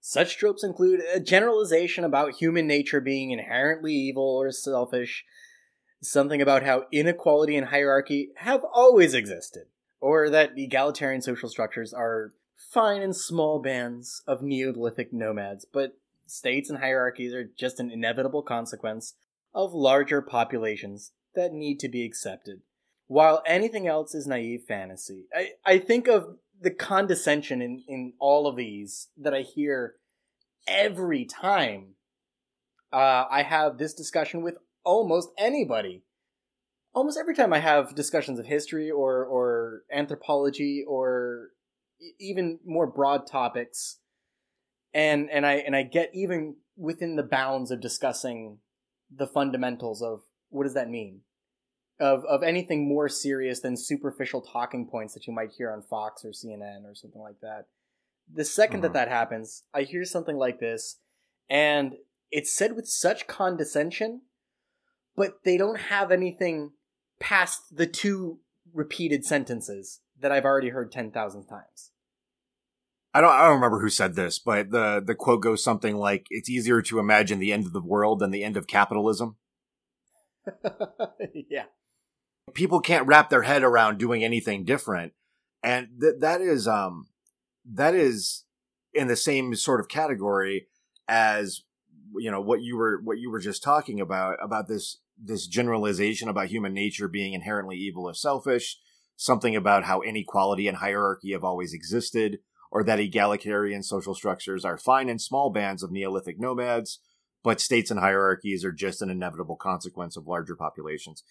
Such 0.00 0.38
tropes 0.38 0.62
include 0.62 1.00
a 1.12 1.18
generalization 1.18 2.04
about 2.04 2.36
human 2.36 2.66
nature 2.66 3.00
being 3.00 3.32
inherently 3.32 3.92
evil 3.92 4.22
or 4.22 4.52
selfish, 4.52 5.24
something 6.00 6.42
about 6.42 6.62
how 6.62 6.84
inequality 6.92 7.56
and 7.56 7.68
hierarchy 7.68 8.30
have 8.36 8.64
always 8.72 9.14
existed, 9.14 9.66
or 10.00 10.30
that 10.30 10.52
egalitarian 10.56 11.22
social 11.22 11.48
structures 11.48 11.92
are 11.92 12.32
fine 12.56 13.02
in 13.02 13.12
small 13.12 13.60
bands 13.60 14.22
of 14.26 14.42
Neolithic 14.42 15.12
nomads, 15.12 15.64
but 15.64 15.98
states 16.26 16.68
and 16.68 16.78
hierarchies 16.78 17.32
are 17.32 17.44
just 17.44 17.80
an 17.80 17.90
inevitable 17.90 18.42
consequence 18.42 19.14
of 19.54 19.72
larger 19.72 20.20
populations 20.20 21.12
that 21.34 21.52
need 21.52 21.78
to 21.80 21.88
be 21.88 22.04
accepted. 22.04 22.60
While 23.06 23.42
anything 23.46 23.86
else 23.86 24.14
is 24.14 24.26
naive 24.26 24.64
fantasy, 24.66 25.26
I, 25.34 25.52
I 25.64 25.78
think 25.78 26.08
of 26.08 26.38
the 26.60 26.70
condescension 26.70 27.62
in, 27.62 27.84
in 27.86 28.12
all 28.18 28.46
of 28.46 28.56
these 28.56 29.08
that 29.16 29.34
I 29.34 29.42
hear 29.42 29.94
every 30.66 31.24
time 31.24 31.94
uh, 32.92 33.24
I 33.30 33.42
have 33.42 33.78
this 33.78 33.94
discussion 33.94 34.42
with 34.42 34.58
almost 34.86 35.30
anybody. 35.36 36.04
Almost 36.94 37.18
every 37.18 37.34
time 37.34 37.52
I 37.52 37.58
have 37.58 37.94
discussions 37.94 38.38
of 38.38 38.46
history 38.46 38.90
or, 38.90 39.22
or 39.22 39.82
anthropology 39.92 40.82
or 40.88 41.48
even 42.18 42.58
more 42.64 42.86
broad 42.86 43.26
topics, 43.26 43.98
and 44.94 45.28
and 45.30 45.44
I 45.44 45.54
and 45.56 45.76
I 45.76 45.82
get 45.82 46.10
even 46.14 46.56
within 46.76 47.16
the 47.16 47.22
bounds 47.22 47.70
of 47.70 47.82
discussing 47.82 48.58
the 49.14 49.26
fundamentals 49.26 50.00
of 50.00 50.22
what 50.48 50.64
does 50.64 50.74
that 50.74 50.88
mean 50.88 51.20
of 52.00 52.24
of 52.24 52.42
anything 52.42 52.88
more 52.88 53.08
serious 53.08 53.60
than 53.60 53.76
superficial 53.76 54.40
talking 54.40 54.86
points 54.86 55.14
that 55.14 55.26
you 55.26 55.32
might 55.32 55.52
hear 55.52 55.70
on 55.70 55.82
Fox 55.82 56.24
or 56.24 56.30
CNN 56.30 56.84
or 56.84 56.94
something 56.94 57.20
like 57.20 57.40
that. 57.40 57.66
The 58.32 58.44
2nd 58.44 58.78
Mhm. 58.78 58.82
that 58.82 58.92
that 58.94 59.08
happens, 59.08 59.64
I 59.72 59.82
hear 59.82 60.04
something 60.04 60.36
like 60.36 60.60
this, 60.60 60.98
and 61.48 61.96
it's 62.30 62.52
said 62.52 62.74
with 62.74 62.88
such 62.88 63.26
condescension, 63.26 64.22
but 65.16 65.44
they 65.44 65.56
don't 65.56 65.80
have 65.80 66.10
anything 66.10 66.72
past 67.18 67.76
the 67.76 67.86
two 67.86 68.40
repeated 68.72 69.24
sentences 69.24 70.00
that 70.20 70.32
I've 70.32 70.44
already 70.44 70.68
heard 70.70 70.92
ten 70.92 71.10
thousand 71.10 71.46
times. 71.46 71.90
I 73.14 73.20
don't 73.20 73.32
I 73.32 73.44
don't 73.44 73.56
remember 73.56 73.80
who 73.80 73.88
said 73.88 74.14
this, 74.14 74.38
but 74.38 74.70
the 74.70 75.02
the 75.04 75.14
quote 75.14 75.42
goes 75.42 75.64
something 75.64 75.96
like 75.96 76.26
it's 76.30 76.50
easier 76.50 76.82
to 76.82 76.98
imagine 76.98 77.38
the 77.38 77.52
end 77.52 77.66
of 77.66 77.72
the 77.72 77.80
world 77.80 78.18
than 78.18 78.30
the 78.30 78.44
end 78.44 78.56
of 78.56 78.66
capitalism. 78.66 79.36
yeah. 81.50 81.64
people 82.54 82.80
can't 82.80 83.06
wrap 83.06 83.30
their 83.30 83.42
head 83.42 83.64
around 83.64 83.98
doing 83.98 84.22
anything 84.22 84.64
different 84.64 85.12
and 85.62 85.88
th- 86.00 86.14
that 86.20 86.40
is 86.40 86.68
um 86.68 87.08
that 87.64 87.94
is 87.94 88.44
in 88.94 89.08
the 89.08 89.16
same 89.16 89.54
sort 89.54 89.80
of 89.80 89.88
category 89.88 90.68
as 91.08 91.62
you 92.16 92.30
know 92.30 92.40
what 92.40 92.62
you 92.62 92.76
were 92.76 93.00
what 93.02 93.18
you 93.18 93.30
were 93.30 93.40
just 93.40 93.62
talking 93.62 94.00
about 94.00 94.36
about 94.42 94.68
this 94.68 94.98
this 95.22 95.46
generalization 95.46 96.28
about 96.28 96.48
human 96.48 96.74
nature 96.74 97.08
being 97.08 97.32
inherently 97.32 97.76
evil 97.76 98.08
or 98.08 98.14
selfish 98.14 98.78
something 99.18 99.56
about 99.56 99.84
how 99.84 100.02
inequality 100.02 100.68
and 100.68 100.76
hierarchy 100.76 101.32
have 101.32 101.42
always 101.42 101.72
existed 101.72 102.38
or 102.70 102.84
that 102.84 103.00
egalitarian 103.00 103.82
social 103.82 104.14
structures 104.14 104.64
are 104.64 104.76
fine 104.76 105.08
in 105.08 105.18
small 105.18 105.50
bands 105.50 105.82
of 105.82 105.90
neolithic 105.90 106.38
nomads 106.38 107.00
but 107.46 107.60
states 107.60 107.92
and 107.92 108.00
hierarchies 108.00 108.64
are 108.64 108.72
just 108.72 109.00
an 109.02 109.08
inevitable 109.08 109.54
consequence 109.54 110.16
of 110.16 110.26
larger 110.26 110.56
populations. 110.56 111.22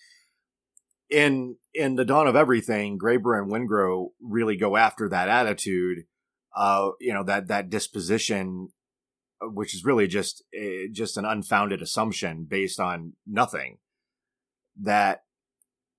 In 1.10 1.58
in 1.74 1.96
the 1.96 2.06
dawn 2.06 2.26
of 2.26 2.38
everything, 2.38 2.98
Graeber 2.98 3.38
and 3.38 3.52
Wengrow 3.52 4.12
really 4.22 4.56
go 4.56 4.78
after 4.78 5.10
that 5.10 5.28
attitude, 5.28 6.06
uh, 6.56 6.92
you 7.02 7.14
know 7.14 7.26
that 7.26 7.50
that 7.50 7.70
disposition, 7.70 8.70
which 9.42 9.74
is 9.74 9.86
really 9.86 10.08
just 10.08 10.44
uh, 10.58 10.88
just 10.92 11.18
an 11.18 11.26
unfounded 11.26 11.82
assumption 11.82 12.46
based 12.50 12.80
on 12.80 13.14
nothing. 13.26 13.78
That 14.78 15.24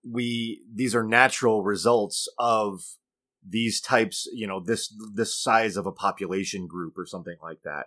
we 0.08 0.62
these 0.72 0.94
are 0.94 1.04
natural 1.04 1.62
results 1.62 2.28
of 2.38 2.82
these 3.48 3.80
types, 3.80 4.28
you 4.32 4.46
know, 4.46 4.60
this 4.60 4.94
this 5.14 5.36
size 5.40 5.76
of 5.76 5.86
a 5.86 5.92
population 5.92 6.66
group 6.66 6.98
or 6.98 7.06
something 7.06 7.36
like 7.42 7.62
that. 7.64 7.86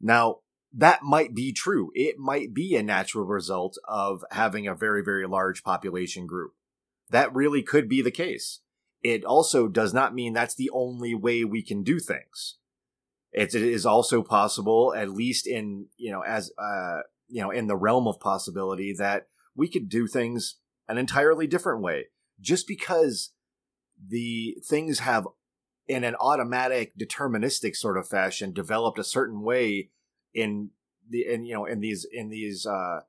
Now, 0.00 0.40
that 0.72 1.02
might 1.02 1.34
be 1.34 1.52
true. 1.52 1.90
It 1.94 2.18
might 2.18 2.52
be 2.52 2.76
a 2.76 2.82
natural 2.82 3.24
result 3.24 3.78
of 3.88 4.24
having 4.30 4.66
a 4.66 4.74
very, 4.74 5.02
very 5.02 5.26
large 5.26 5.62
population 5.62 6.26
group. 6.26 6.52
That 7.10 7.34
really 7.34 7.62
could 7.62 7.88
be 7.88 8.02
the 8.02 8.10
case. 8.10 8.60
It 9.02 9.24
also 9.24 9.68
does 9.68 9.94
not 9.94 10.14
mean 10.14 10.32
that's 10.32 10.54
the 10.54 10.70
only 10.70 11.14
way 11.14 11.44
we 11.44 11.62
can 11.62 11.82
do 11.82 11.98
things. 11.98 12.58
It, 13.32 13.54
it 13.54 13.62
is 13.62 13.84
also 13.84 14.22
possible, 14.22 14.94
at 14.96 15.10
least 15.10 15.46
in, 15.46 15.86
you 15.96 16.10
know, 16.10 16.22
as, 16.22 16.50
uh, 16.58 17.00
you 17.28 17.42
know, 17.42 17.50
in 17.50 17.66
the 17.66 17.76
realm 17.76 18.06
of 18.06 18.20
possibility 18.20 18.94
that 18.98 19.28
we 19.54 19.68
could 19.68 19.88
do 19.88 20.06
things 20.06 20.56
an 20.88 20.98
entirely 20.98 21.46
different 21.46 21.82
way. 21.82 22.06
Just 22.40 22.66
because 22.66 23.32
the 24.08 24.56
things 24.68 25.00
have 25.00 25.26
in 25.88 26.04
an 26.04 26.14
automatic 26.20 26.96
deterministic 26.98 27.76
sort 27.76 27.96
of 27.96 28.08
fashion 28.08 28.52
developed 28.52 28.98
a 28.98 29.04
certain 29.04 29.42
way 29.42 29.90
in 30.34 30.70
the 31.08 31.26
in 31.26 31.44
you 31.44 31.54
know 31.54 31.64
in 31.64 31.80
these 31.80 32.06
in 32.12 32.28
these 32.28 32.66
uh 32.66 33.00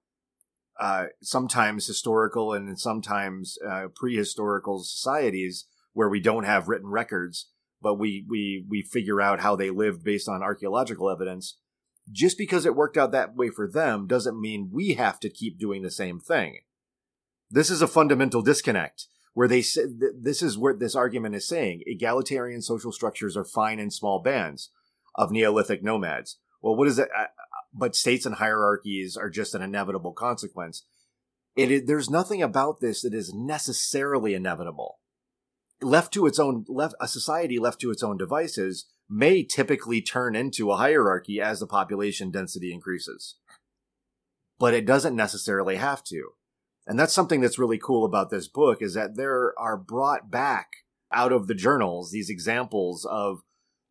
uh 0.80 1.06
sometimes 1.21 1.88
historical 1.88 2.53
and 2.53 2.80
sometimes 2.80 3.58
uh, 3.67 3.88
prehistorical 3.99 4.84
societies 4.84 5.65
where 5.93 6.10
we 6.10 6.19
don't 6.19 6.43
have 6.43 6.67
written 6.67 6.89
records 6.89 7.49
but 7.82 7.96
we 7.96 8.26
we 8.30 8.66
we 8.68 8.82
figure 8.82 9.22
out 9.22 9.40
how 9.40 9.56
they 9.56 9.70
lived 9.70 10.04
based 10.04 10.28
on 10.28 10.44
archaeological 10.44 11.10
evidence 11.10 11.58
just 12.12 12.38
because 12.38 12.66
it 12.66 12.76
worked 12.76 12.98
out 12.98 13.12
that 13.12 13.36
way 13.36 13.50
for 13.50 13.70
them 13.70 14.08
doesn't 14.08 14.40
mean 14.40 14.70
we 14.72 14.94
have 14.94 15.20
to 15.20 15.30
keep 15.30 15.60
doing 15.60 15.82
the 15.82 15.92
same 15.92 16.20
thing. 16.20 16.60
This 17.50 17.70
is 17.70 17.82
a 17.82 17.88
fundamental 17.88 18.42
disconnect 18.42 19.08
where 19.34 19.48
they 19.48 19.62
say 19.62 19.84
this 20.20 20.42
is 20.42 20.58
what 20.58 20.80
this 20.80 20.96
argument 20.96 21.36
is 21.36 21.48
saying 21.48 21.84
egalitarian 21.86 22.62
social 22.62 22.92
structures 22.92 23.38
are 23.38 23.46
fine 23.46 23.80
in 23.80 23.92
small 23.92 24.20
bands 24.20 24.72
of 25.16 25.32
Neolithic 25.32 25.84
nomads. 25.84 26.38
Well, 26.62 26.76
what 26.76 26.88
is 26.88 27.00
it? 27.00 27.10
Uh, 27.16 27.24
uh, 27.24 27.28
but 27.74 27.96
states 27.96 28.26
and 28.26 28.36
hierarchies 28.36 29.16
are 29.18 29.30
just 29.30 29.54
an 29.54 29.62
inevitable 29.62 30.13
consequence. 30.13 30.84
It 31.56 31.88
there's 31.88 32.10
nothing 32.10 32.42
about 32.42 32.82
this 32.82 33.02
that 33.02 33.13
is 33.13 33.34
necessarily 33.34 34.34
inevitable. 34.34 35.00
Left 35.82 36.12
to 36.13 36.26
its 36.26 36.40
own, 36.40 36.66
left 36.68 36.96
a 37.00 37.08
society 37.08 37.60
left 37.60 37.80
to 37.82 37.92
its 37.92 38.02
own 38.02 38.18
devices 38.18 38.86
may 39.10 39.44
typically 39.44 40.02
turn 40.02 40.36
into 40.36 40.72
a 40.72 40.78
hierarchy 40.78 41.40
as 41.40 41.60
the 41.60 41.68
population 41.68 42.32
density 42.32 42.74
increases. 42.74 43.36
But 44.60 44.74
it 44.74 44.86
doesn't 44.86 45.16
necessarily 45.16 45.76
have 45.76 46.04
to. 46.06 46.32
And 46.88 46.98
that's 46.98 47.13
something 47.13 47.42
that's 47.42 47.60
really 47.60 47.78
cool 47.78 48.06
about 48.06 48.30
this 48.30 48.48
book 48.48 48.82
is 48.82 48.94
that 48.96 49.16
there 49.16 49.54
are 49.60 49.78
brought 49.78 50.32
back 50.32 50.68
out 51.12 51.32
of 51.32 51.48
the 51.48 51.54
journals 51.54 52.12
these 52.12 52.30
examples 52.30 53.06
of 53.06 53.42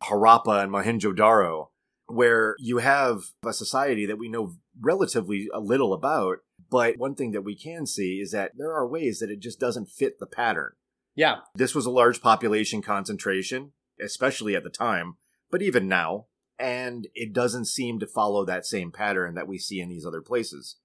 Harappa 0.03 0.63
and 0.63 0.71
Mohenjo-Daro, 0.71 1.67
where 2.07 2.55
you 2.59 2.79
have 2.79 3.21
a 3.45 3.53
society 3.53 4.05
that 4.05 4.17
we 4.17 4.29
know 4.29 4.55
relatively 4.79 5.47
a 5.53 5.59
little 5.59 5.93
about. 5.93 6.39
But 6.69 6.97
one 6.97 7.15
thing 7.15 7.31
that 7.31 7.43
we 7.43 7.55
can 7.55 7.85
see 7.85 8.19
is 8.19 8.31
that 8.31 8.51
there 8.57 8.73
are 8.73 8.87
ways 8.87 9.19
that 9.19 9.31
it 9.31 9.39
just 9.39 9.59
doesn't 9.59 9.89
fit 9.89 10.19
the 10.19 10.27
pattern. 10.27 10.73
Yeah. 11.17 11.37
This 11.55 11.75
was 11.75 11.85
a 11.85 11.91
large 11.91 12.21
population 12.21 12.81
concentration, 12.81 13.73
especially 13.99 14.55
at 14.55 14.63
the 14.63 14.69
time, 14.69 15.17
but 15.51 15.63
even 15.63 15.89
now. 15.89 16.27
And 16.59 17.07
it 17.13 17.33
doesn't 17.33 17.65
seem 17.65 17.99
to 17.99 18.07
follow 18.07 18.45
that 18.45 18.65
same 18.65 18.91
pattern 18.91 19.35
that 19.35 19.47
we 19.47 19.57
see 19.57 19.79
in 19.79 19.89
these 19.89 20.05
other 20.05 20.21
places. 20.21 20.77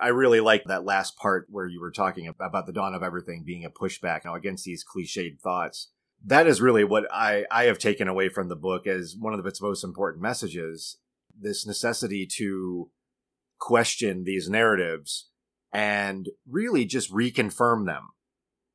I 0.00 0.08
really 0.08 0.40
like 0.40 0.64
that 0.66 0.84
last 0.84 1.16
part 1.16 1.46
where 1.50 1.66
you 1.66 1.80
were 1.80 1.90
talking 1.90 2.28
about 2.28 2.66
the 2.66 2.72
dawn 2.72 2.94
of 2.94 3.02
everything 3.02 3.42
being 3.44 3.64
a 3.64 3.70
pushback 3.70 4.24
now 4.24 4.34
against 4.34 4.64
these 4.64 4.84
cliched 4.84 5.40
thoughts. 5.40 5.90
That 6.24 6.46
is 6.46 6.60
really 6.60 6.84
what 6.84 7.04
I, 7.12 7.44
I 7.50 7.64
have 7.64 7.78
taken 7.78 8.06
away 8.06 8.28
from 8.28 8.48
the 8.48 8.56
book 8.56 8.86
as 8.86 9.16
one 9.18 9.34
of 9.34 9.44
its 9.46 9.60
most 9.60 9.82
important 9.82 10.22
messages. 10.22 10.98
This 11.38 11.66
necessity 11.66 12.26
to 12.36 12.90
question 13.58 14.24
these 14.24 14.48
narratives 14.48 15.30
and 15.72 16.28
really 16.46 16.84
just 16.84 17.12
reconfirm 17.12 17.86
them. 17.86 18.10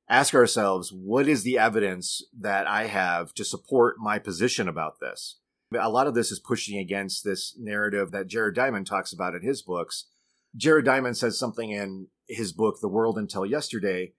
Ask 0.07 0.35
ourselves, 0.35 0.91
what 0.91 1.27
is 1.27 1.43
the 1.43 1.57
evidence 1.57 2.21
that 2.39 2.67
I 2.67 2.85
have 2.85 3.33
to 3.33 3.43
support 3.43 3.95
my 3.99 4.19
position 4.19 4.67
about 4.67 4.99
this? 4.99 5.39
A 5.77 5.89
lot 5.89 6.07
of 6.07 6.13
this 6.13 6.31
is 6.31 6.39
pushing 6.39 6.77
against 6.77 7.23
this 7.23 7.55
narrative 7.57 8.11
that 8.11 8.27
Jared 8.27 8.55
Diamond 8.55 8.85
talks 8.85 9.11
about 9.11 9.33
in 9.33 9.41
his 9.41 9.61
books 9.61 10.05
Jared 10.55 10.85
Diamond 10.85 11.17
says 11.17 11.37
something 11.37 11.69
in 11.69 12.07
his 12.27 12.53
book, 12.53 12.79
The 12.79 12.87
World 12.87 13.17
Until 13.17 13.45
Yesterday. 13.45 14.13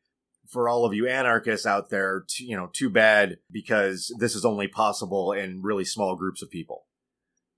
For 0.46 0.68
all 0.68 0.84
of 0.84 0.94
you 0.94 1.08
anarchists 1.08 1.66
out 1.66 1.90
there, 1.90 2.24
you 2.38 2.56
know, 2.56 2.70
too 2.72 2.88
bad 2.88 3.38
because 3.50 4.14
this 4.20 4.36
is 4.36 4.44
only 4.44 4.68
possible 4.68 5.32
in 5.32 5.62
really 5.62 5.84
small 5.84 6.14
groups 6.14 6.40
of 6.40 6.50
people. 6.50 6.86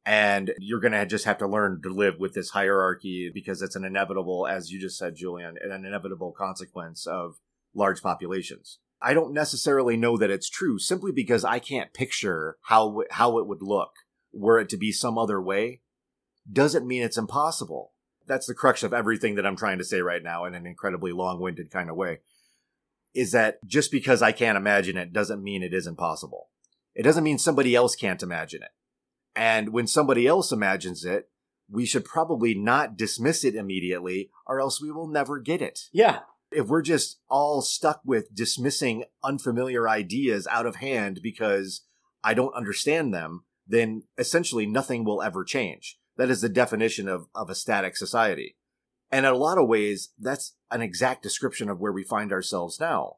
And 0.06 0.52
you're 0.58 0.80
going 0.80 0.92
to 0.92 1.04
just 1.04 1.26
have 1.26 1.36
to 1.38 1.46
learn 1.46 1.82
to 1.82 1.90
live 1.90 2.14
with 2.18 2.32
this 2.32 2.50
hierarchy 2.50 3.30
because 3.32 3.60
it's 3.60 3.76
an 3.76 3.84
inevitable, 3.84 4.46
as 4.46 4.70
you 4.70 4.80
just 4.80 4.96
said, 4.96 5.16
Julian, 5.16 5.56
an 5.62 5.84
inevitable 5.84 6.32
consequence 6.32 7.06
of 7.06 7.34
large 7.74 8.02
populations. 8.02 8.78
I 9.00 9.14
don't 9.14 9.32
necessarily 9.32 9.96
know 9.96 10.16
that 10.16 10.30
it's 10.30 10.50
true 10.50 10.78
simply 10.78 11.12
because 11.12 11.44
I 11.44 11.58
can't 11.58 11.94
picture 11.94 12.58
how 12.64 13.02
how 13.10 13.38
it 13.38 13.46
would 13.46 13.62
look 13.62 13.92
were 14.32 14.58
it 14.58 14.68
to 14.70 14.76
be 14.76 14.92
some 14.92 15.16
other 15.16 15.40
way 15.40 15.80
doesn't 16.50 16.86
mean 16.86 17.02
it's 17.02 17.18
impossible 17.18 17.92
that's 18.28 18.46
the 18.46 18.54
crux 18.54 18.82
of 18.82 18.92
everything 18.92 19.34
that 19.34 19.46
I'm 19.46 19.56
trying 19.56 19.78
to 19.78 19.84
say 19.84 20.00
right 20.00 20.22
now 20.22 20.44
in 20.44 20.54
an 20.54 20.66
incredibly 20.66 21.10
long-winded 21.10 21.70
kind 21.70 21.90
of 21.90 21.96
way 21.96 22.18
is 23.14 23.32
that 23.32 23.66
just 23.66 23.90
because 23.90 24.22
I 24.22 24.32
can't 24.32 24.58
imagine 24.58 24.96
it 24.96 25.12
doesn't 25.12 25.42
mean 25.42 25.62
it 25.62 25.74
isn't 25.74 25.96
possible. 25.96 26.50
It 26.94 27.02
doesn't 27.02 27.24
mean 27.24 27.38
somebody 27.38 27.74
else 27.74 27.96
can't 27.96 28.22
imagine 28.22 28.62
it. 28.62 28.70
And 29.34 29.70
when 29.70 29.86
somebody 29.86 30.26
else 30.26 30.52
imagines 30.52 31.04
it, 31.04 31.30
we 31.70 31.86
should 31.86 32.04
probably 32.04 32.54
not 32.54 32.96
dismiss 32.96 33.44
it 33.44 33.54
immediately 33.54 34.30
or 34.46 34.60
else 34.60 34.80
we 34.80 34.90
will 34.90 35.08
never 35.08 35.38
get 35.40 35.62
it. 35.62 35.88
Yeah. 35.92 36.20
If 36.50 36.66
we're 36.66 36.82
just 36.82 37.20
all 37.28 37.60
stuck 37.60 38.00
with 38.04 38.34
dismissing 38.34 39.04
unfamiliar 39.22 39.88
ideas 39.88 40.46
out 40.50 40.66
of 40.66 40.76
hand 40.76 41.20
because 41.22 41.82
I 42.24 42.34
don't 42.34 42.54
understand 42.54 43.12
them, 43.12 43.44
then 43.66 44.04
essentially 44.16 44.66
nothing 44.66 45.04
will 45.04 45.22
ever 45.22 45.44
change. 45.44 45.98
That 46.16 46.30
is 46.30 46.40
the 46.40 46.48
definition 46.48 47.08
of, 47.08 47.26
of 47.34 47.50
a 47.50 47.54
static 47.54 47.96
society. 47.96 48.56
And 49.10 49.24
in 49.24 49.32
a 49.32 49.36
lot 49.36 49.58
of 49.58 49.68
ways, 49.68 50.10
that's 50.18 50.54
an 50.70 50.82
exact 50.82 51.22
description 51.22 51.68
of 51.68 51.78
where 51.78 51.92
we 51.92 52.02
find 52.02 52.32
ourselves 52.32 52.80
now. 52.80 53.16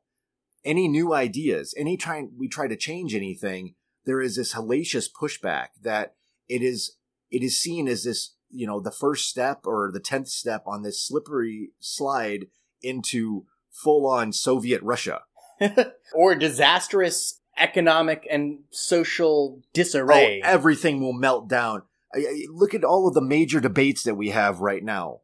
Any 0.64 0.88
new 0.88 1.14
ideas, 1.14 1.74
any 1.76 1.96
time 1.96 2.32
we 2.36 2.48
try 2.48 2.68
to 2.68 2.76
change 2.76 3.14
anything, 3.14 3.74
there 4.04 4.20
is 4.20 4.36
this 4.36 4.54
hellacious 4.54 5.08
pushback 5.10 5.68
that 5.80 6.14
it 6.48 6.62
is, 6.62 6.96
it 7.30 7.42
is 7.42 7.60
seen 7.60 7.88
as 7.88 8.04
this, 8.04 8.34
you 8.50 8.66
know, 8.66 8.80
the 8.80 8.90
first 8.90 9.28
step 9.28 9.60
or 9.64 9.90
the 9.92 10.00
10th 10.00 10.28
step 10.28 10.62
on 10.66 10.82
this 10.82 11.04
slippery 11.04 11.70
slide 11.80 12.46
into 12.82 13.46
full 13.70 14.06
on 14.06 14.32
Soviet 14.32 14.82
Russia. 14.82 15.22
or 16.14 16.34
disastrous 16.34 17.40
economic 17.58 18.26
and 18.30 18.60
social 18.70 19.60
disarray. 19.72 20.40
Oh, 20.42 20.48
everything 20.48 21.00
will 21.00 21.12
melt 21.12 21.48
down 21.48 21.82
look 22.48 22.74
at 22.74 22.84
all 22.84 23.06
of 23.06 23.14
the 23.14 23.20
major 23.20 23.60
debates 23.60 24.02
that 24.04 24.16
we 24.16 24.30
have 24.30 24.60
right 24.60 24.82
now. 24.82 25.20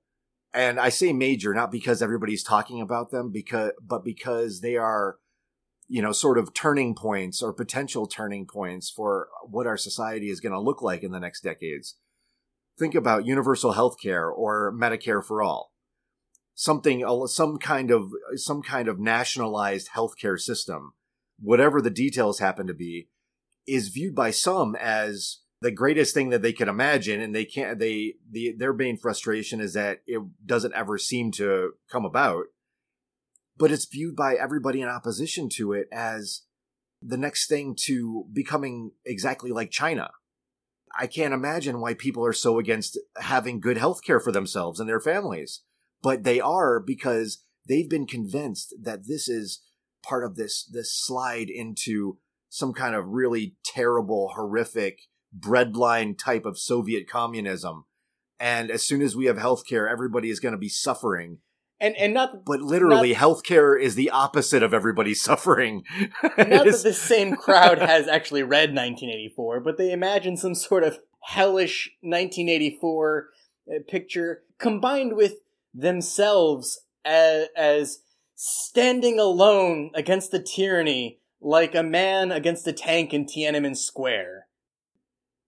And 0.55 0.81
I 0.81 0.89
say 0.89 1.13
major 1.13 1.53
not 1.53 1.71
because 1.71 2.01
everybody's 2.01 2.43
talking 2.43 2.81
about 2.81 3.11
them 3.11 3.31
because 3.31 3.73
but 3.83 4.05
because 4.05 4.61
they 4.61 4.77
are 4.77 5.17
you 5.89 6.01
know 6.01 6.13
sort 6.13 6.39
of 6.39 6.55
turning 6.55 6.95
points 6.95 7.43
or 7.43 7.53
potential 7.53 8.07
turning 8.07 8.47
points 8.47 8.89
for 8.91 9.29
what 9.45 9.67
our 9.67 9.77
society 9.77 10.31
is 10.31 10.41
going 10.41 10.53
to 10.53 10.61
look 10.61 10.81
like 10.81 11.03
in 11.03 11.13
the 11.13 11.21
next 11.21 11.43
decades. 11.43 11.97
Think 12.79 12.95
about 12.95 13.27
universal 13.27 13.73
health 13.73 13.97
care 14.01 14.29
or 14.29 14.73
Medicare 14.73 15.25
for 15.25 15.43
all. 15.43 15.73
Something 16.59 17.05
some 17.29 17.59
kind 17.59 17.91
of 17.91 18.11
some 18.35 18.63
kind 18.63 18.89
of 18.89 18.99
nationalized 18.99 19.91
healthcare 19.95 20.41
system, 20.41 20.95
whatever 21.39 21.81
the 21.81 21.91
details 21.91 22.39
happen 22.39 22.67
to 22.67 22.75
be, 22.75 23.09
is 23.67 23.89
viewed 23.89 24.15
by 24.15 24.31
some 24.31 24.75
as 24.75 25.41
the 25.61 25.71
greatest 25.71 26.15
thing 26.15 26.31
that 26.31 26.43
they 26.43 26.53
could 26.53 26.69
imagine 26.69 27.21
and 27.21 27.35
they 27.35 27.45
can't 27.45 27.79
they 27.79 28.15
the 28.31 28.55
their 28.57 28.73
main 28.73 28.97
frustration 28.97 29.61
is 29.61 29.75
that 29.75 30.01
it 30.07 30.21
doesn't 30.45 30.75
ever 30.75 30.99
seem 30.99 31.31
to 31.33 31.73
come 31.91 32.05
about 32.05 32.47
but 33.57 33.71
it's 33.71 33.87
viewed 33.87 34.17
by 34.17 34.35
everybody 34.35 34.81
in 34.81 34.89
opposition 34.89 35.49
to 35.49 35.73
it 35.73 35.89
as 35.93 36.43
the 37.03 37.17
next 37.17 37.49
thing 37.49 37.75
to 37.75 38.27
becoming 38.33 38.93
exactly 39.05 39.51
like 39.51 39.71
China. 39.71 40.11
I 40.99 41.07
can't 41.07 41.35
imagine 41.35 41.81
why 41.81 41.95
people 41.95 42.25
are 42.25 42.33
so 42.33 42.59
against 42.59 42.99
having 43.17 43.61
good 43.61 43.77
health 43.77 44.03
care 44.03 44.21
for 44.21 44.33
themselves 44.33 44.81
and 44.81 44.89
their 44.89 45.01
families. 45.01 45.63
But 46.03 46.25
they 46.25 46.41
are 46.41 46.81
because 46.81 47.43
they've 47.69 47.89
been 47.89 48.07
convinced 48.07 48.75
that 48.81 49.07
this 49.07 49.29
is 49.29 49.63
part 50.07 50.25
of 50.25 50.37
this 50.37 50.65
this 50.65 50.95
slide 50.95 51.49
into 51.51 52.19
some 52.49 52.73
kind 52.73 52.95
of 52.95 53.09
really 53.09 53.57
terrible, 53.65 54.33
horrific 54.35 55.01
breadline 55.37 56.17
type 56.17 56.47
of 56.47 56.59
Soviet 56.59 57.09
communism. 57.09 57.85
And 58.39 58.71
as 58.71 58.83
soon 58.83 59.03
as 59.03 59.17
we 59.17 59.27
have 59.27 59.37
healthcare, 59.37 59.91
everybody 59.91 60.31
is 60.31 60.41
going 60.41 60.53
to 60.53 60.59
be 60.59 60.69
suffering. 60.69 61.39
And 61.79 61.95
and 61.97 62.15
not 62.15 62.45
but 62.47 62.61
literally 62.61 63.13
not, 63.13 63.21
healthcare 63.21 63.79
is 63.79 63.95
the 63.95 64.11
opposite 64.11 64.63
of 64.63 64.73
everybody 64.73 65.13
suffering. 65.29 65.85
not 66.23 66.37
that 66.37 66.81
the 66.83 66.93
same 66.95 67.37
crowd 67.37 67.79
has 67.79 68.09
actually 68.09 68.43
read 68.43 68.71
1984, 68.71 69.61
but 69.61 69.77
they 69.77 69.93
imagine 69.93 70.37
some 70.37 70.55
sort 70.55 70.85
of 70.85 70.99
hellish 71.23 71.91
1984 72.01 73.29
uh, 73.69 73.79
picture 73.89 74.43
combined 74.59 75.17
with 75.17 75.35
themselves 75.77 76.81
as, 77.05 77.49
as 77.57 77.99
standing 78.35 79.19
alone 79.19 79.91
against 79.95 80.31
the 80.31 80.43
tyranny 80.43 81.21
like 81.41 81.75
a 81.75 81.83
man 81.83 82.33
against 82.33 82.67
a 82.67 82.73
tank 82.73 83.13
in 83.13 83.27
Tiananmen 83.27 83.77
Square. 83.77 84.47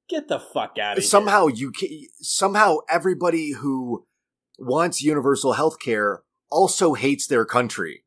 Get 0.09 0.29
the 0.29 0.38
fuck 0.38 0.79
out 0.81 0.99
of 0.99 1.05
somehow 1.05 1.49
here. 1.49 1.71
Somehow 1.71 1.87
you 1.88 2.09
somehow 2.21 2.77
everybody 2.88 3.53
who 3.53 4.07
wants 4.59 5.03
universal 5.03 5.53
health 5.55 5.79
care 5.81 6.23
also 6.51 6.95
hates 6.95 7.27
their 7.27 7.45
country. 7.45 8.05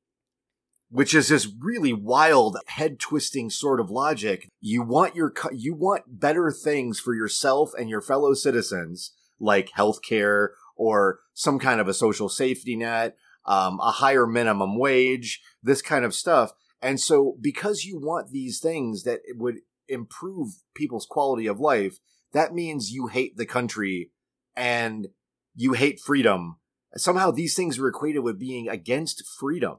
Which 0.89 1.13
is 1.13 1.29
this 1.29 1.47
really 1.57 1.93
wild, 1.93 2.57
head 2.67 2.99
twisting 2.99 3.49
sort 3.49 3.79
of 3.79 3.89
logic. 3.89 4.49
You 4.59 4.83
want 4.83 5.15
your, 5.15 5.33
you 5.53 5.73
want 5.73 6.19
better 6.19 6.51
things 6.51 6.99
for 6.99 7.13
yourself 7.13 7.71
and 7.79 7.89
your 7.89 8.01
fellow 8.01 8.33
citizens, 8.33 9.13
like 9.39 9.69
healthcare 9.77 10.49
or 10.81 11.19
some 11.35 11.59
kind 11.59 11.79
of 11.79 11.87
a 11.87 11.93
social 11.93 12.27
safety 12.27 12.75
net, 12.75 13.15
um, 13.45 13.79
a 13.79 13.91
higher 13.91 14.25
minimum 14.25 14.79
wage, 14.79 15.39
this 15.61 15.79
kind 15.79 16.03
of 16.03 16.15
stuff. 16.15 16.53
And 16.81 16.99
so 16.99 17.37
because 17.39 17.85
you 17.85 17.99
want 17.99 18.31
these 18.31 18.59
things 18.59 19.03
that 19.03 19.19
would 19.35 19.57
improve 19.87 20.53
people's 20.73 21.05
quality 21.05 21.45
of 21.45 21.59
life, 21.59 21.99
that 22.33 22.55
means 22.55 22.89
you 22.89 23.07
hate 23.07 23.37
the 23.37 23.45
country 23.45 24.09
and 24.55 25.09
you 25.53 25.73
hate 25.73 25.99
freedom. 25.99 26.55
Somehow 26.95 27.29
these 27.29 27.55
things 27.55 27.77
are 27.77 27.87
equated 27.87 28.23
with 28.23 28.39
being 28.39 28.67
against 28.67 29.23
freedom. 29.39 29.77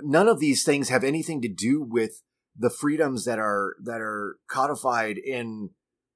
None 0.00 0.28
of 0.28 0.38
these 0.38 0.62
things 0.62 0.90
have 0.90 1.02
anything 1.02 1.42
to 1.42 1.48
do 1.48 1.82
with 1.82 2.22
the 2.56 2.70
freedoms 2.70 3.24
that 3.24 3.40
are 3.40 3.74
that 3.82 4.00
are 4.00 4.36
codified 4.48 5.18
in 5.18 5.70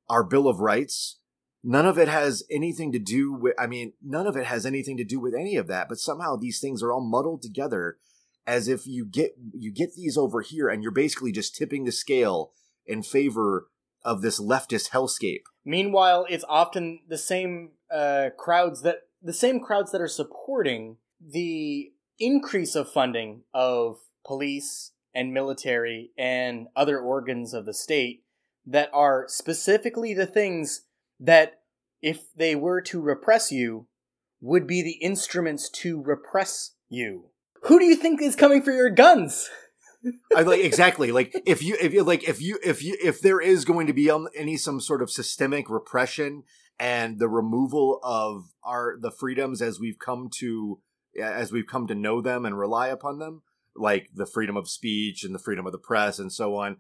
our 0.08 0.22
Bill 0.22 0.46
of 0.46 0.60
Rights. 0.60 1.17
None 1.64 1.86
of 1.86 1.98
it 1.98 2.08
has 2.08 2.44
anything 2.50 2.92
to 2.92 2.98
do 2.98 3.32
with 3.32 3.54
I 3.58 3.66
mean, 3.66 3.92
none 4.02 4.26
of 4.26 4.36
it 4.36 4.46
has 4.46 4.64
anything 4.64 4.96
to 4.96 5.04
do 5.04 5.20
with 5.20 5.34
any 5.34 5.56
of 5.56 5.66
that, 5.68 5.88
but 5.88 5.98
somehow 5.98 6.36
these 6.36 6.60
things 6.60 6.82
are 6.82 6.92
all 6.92 7.00
muddled 7.00 7.42
together 7.42 7.98
as 8.46 8.68
if 8.68 8.86
you 8.86 9.04
get 9.04 9.34
you 9.52 9.72
get 9.72 9.94
these 9.94 10.16
over 10.16 10.40
here 10.40 10.68
and 10.68 10.82
you're 10.82 10.92
basically 10.92 11.32
just 11.32 11.56
tipping 11.56 11.84
the 11.84 11.92
scale 11.92 12.52
in 12.86 13.02
favor 13.02 13.68
of 14.02 14.22
this 14.22 14.40
leftist 14.40 14.90
hellscape. 14.90 15.42
Meanwhile, 15.64 16.26
it's 16.30 16.44
often 16.48 17.00
the 17.08 17.18
same 17.18 17.72
uh, 17.90 18.30
crowds 18.36 18.82
that 18.82 19.02
the 19.22 19.32
same 19.32 19.60
crowds 19.60 19.92
that 19.92 20.00
are 20.00 20.08
supporting 20.08 20.96
the 21.20 21.92
increase 22.18 22.74
of 22.74 22.90
funding 22.90 23.42
of 23.52 23.98
police 24.24 24.92
and 25.14 25.34
military 25.34 26.12
and 26.16 26.68
other 26.76 26.98
organs 27.00 27.52
of 27.52 27.66
the 27.66 27.74
state 27.74 28.22
that 28.66 28.90
are 28.92 29.24
specifically 29.28 30.14
the 30.14 30.26
things 30.26 30.82
that 31.20 31.60
if 32.00 32.32
they 32.34 32.54
were 32.54 32.80
to 32.80 33.00
repress 33.00 33.50
you 33.50 33.86
would 34.40 34.66
be 34.66 34.82
the 34.82 34.98
instruments 35.04 35.68
to 35.68 36.00
repress 36.02 36.72
you 36.88 37.30
who 37.62 37.78
do 37.78 37.84
you 37.84 37.96
think 37.96 38.22
is 38.22 38.36
coming 38.36 38.62
for 38.62 38.72
your 38.72 38.90
guns? 38.90 39.48
I 40.36 40.42
like 40.42 40.60
exactly 40.60 41.10
like 41.10 41.34
if 41.44 41.62
you 41.62 41.76
if 41.80 41.92
you 41.92 42.04
like 42.04 42.28
if 42.28 42.40
you 42.40 42.58
if 42.64 42.82
you 42.82 42.96
if 43.02 43.20
there 43.20 43.40
is 43.40 43.64
going 43.64 43.88
to 43.88 43.92
be 43.92 44.10
um, 44.10 44.28
any 44.36 44.56
some 44.56 44.80
sort 44.80 45.02
of 45.02 45.10
systemic 45.10 45.68
repression 45.68 46.44
and 46.78 47.18
the 47.18 47.28
removal 47.28 47.98
of 48.02 48.44
our 48.62 48.96
the 49.00 49.10
freedoms 49.10 49.60
as 49.60 49.80
we've 49.80 49.98
come 49.98 50.30
to 50.38 50.80
as 51.20 51.50
we've 51.50 51.66
come 51.66 51.88
to 51.88 51.96
know 51.96 52.20
them 52.20 52.44
and 52.46 52.56
rely 52.56 52.88
upon 52.88 53.18
them 53.18 53.42
like 53.74 54.08
the 54.14 54.26
freedom 54.26 54.56
of 54.56 54.68
speech 54.68 55.24
and 55.24 55.34
the 55.34 55.40
freedom 55.40 55.66
of 55.66 55.72
the 55.72 55.78
press 55.78 56.20
and 56.20 56.32
so 56.32 56.54
on 56.54 56.76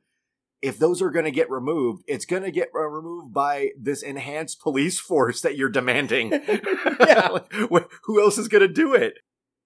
if 0.60 0.78
those 0.78 1.00
are 1.00 1.10
going 1.10 1.24
to 1.24 1.30
get 1.30 1.50
removed 1.50 2.02
it's 2.06 2.24
going 2.24 2.42
to 2.42 2.50
get 2.50 2.68
removed 2.72 3.32
by 3.32 3.70
this 3.78 4.02
enhanced 4.02 4.60
police 4.60 4.98
force 4.98 5.40
that 5.40 5.56
you're 5.56 5.68
demanding 5.68 6.30
yeah. 7.00 7.28
like, 7.70 7.90
who 8.04 8.20
else 8.20 8.38
is 8.38 8.48
going 8.48 8.66
to 8.66 8.72
do 8.72 8.94
it 8.94 9.18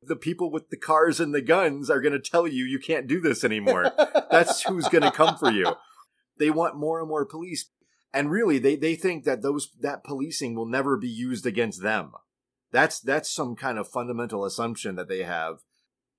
the 0.03 0.17
people 0.17 0.51
with 0.51 0.69
the 0.71 0.77
cars 0.77 1.21
and 1.21 1.35
the 1.35 1.41
guns 1.41 1.89
are 1.89 2.01
going 2.01 2.13
to 2.13 2.19
tell 2.19 2.47
you 2.47 2.65
you 2.65 2.79
can't 2.79 3.07
do 3.07 3.21
this 3.21 3.45
anymore. 3.45 3.93
That's 4.31 4.63
who's 4.63 4.89
going 4.89 5.05
to 5.05 5.13
come 5.13 5.37
for 5.37 5.51
you. 5.51 5.75
They 6.39 6.51
want 6.51 6.77
more 6.77 6.99
and 6.99 7.09
more 7.09 7.25
police. 7.25 7.71
And 8.13 8.31
really 8.31 8.59
they, 8.59 8.77
they 8.77 8.95
think 8.95 9.25
that 9.25 9.43
those 9.43 9.71
that 9.81 10.05
policing 10.05 10.55
will 10.55 10.67
never 10.67 10.97
be 10.97 11.09
used 11.09 11.47
against 11.47 11.83
them. 11.83 12.13
That's 12.73 13.01
that's 13.01 13.31
some 13.31 13.55
kind 13.55 13.79
of 13.79 13.89
fundamental 13.89 14.45
assumption 14.45 14.97
that 14.97 15.09
they 15.09 15.23
have. 15.23 15.59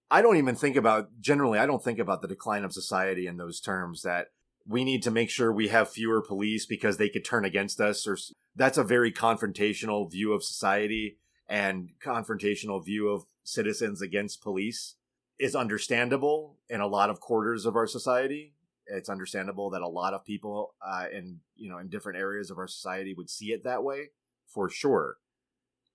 I 0.09 0.21
don't 0.21 0.37
even 0.37 0.55
think 0.55 0.75
about 0.75 1.19
generally 1.19 1.59
I 1.59 1.65
don't 1.65 1.83
think 1.83 1.99
about 1.99 2.21
the 2.21 2.27
decline 2.27 2.63
of 2.63 2.73
society 2.73 3.27
in 3.27 3.37
those 3.37 3.59
terms 3.59 4.03
that 4.03 4.27
we 4.67 4.83
need 4.83 5.03
to 5.03 5.11
make 5.11 5.29
sure 5.29 5.51
we 5.51 5.67
have 5.67 5.89
fewer 5.89 6.21
police 6.21 6.65
because 6.65 6.97
they 6.97 7.09
could 7.09 7.25
turn 7.25 7.45
against 7.45 7.81
us 7.81 8.07
or 8.07 8.17
that's 8.55 8.77
a 8.77 8.83
very 8.83 9.11
confrontational 9.11 10.09
view 10.09 10.33
of 10.33 10.43
society 10.43 11.17
and 11.49 11.89
confrontational 12.03 12.83
view 12.83 13.09
of 13.09 13.25
citizens 13.43 14.01
against 14.01 14.41
police 14.41 14.95
is 15.39 15.55
understandable 15.55 16.57
in 16.69 16.79
a 16.79 16.87
lot 16.87 17.09
of 17.09 17.19
quarters 17.19 17.65
of 17.65 17.75
our 17.75 17.87
society. 17.87 18.53
It's 18.85 19.09
understandable 19.09 19.69
that 19.71 19.81
a 19.81 19.87
lot 19.87 20.13
of 20.13 20.25
people 20.25 20.75
uh, 20.85 21.05
in 21.11 21.39
you 21.55 21.69
know 21.69 21.77
in 21.77 21.89
different 21.89 22.19
areas 22.19 22.49
of 22.49 22.57
our 22.57 22.67
society 22.67 23.13
would 23.13 23.29
see 23.29 23.47
it 23.47 23.63
that 23.63 23.83
way 23.83 24.09
for 24.45 24.69
sure. 24.69 25.17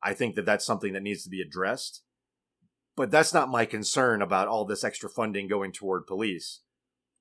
I 0.02 0.14
think 0.14 0.34
that 0.34 0.46
that's 0.46 0.66
something 0.66 0.92
that 0.92 1.02
needs 1.02 1.24
to 1.24 1.30
be 1.30 1.40
addressed. 1.40 2.02
But 2.96 3.10
that's 3.10 3.34
not 3.34 3.48
my 3.48 3.64
concern 3.64 4.22
about 4.22 4.48
all 4.48 4.64
this 4.64 4.82
extra 4.82 5.08
funding 5.08 5.46
going 5.46 5.72
toward 5.72 6.06
police. 6.06 6.60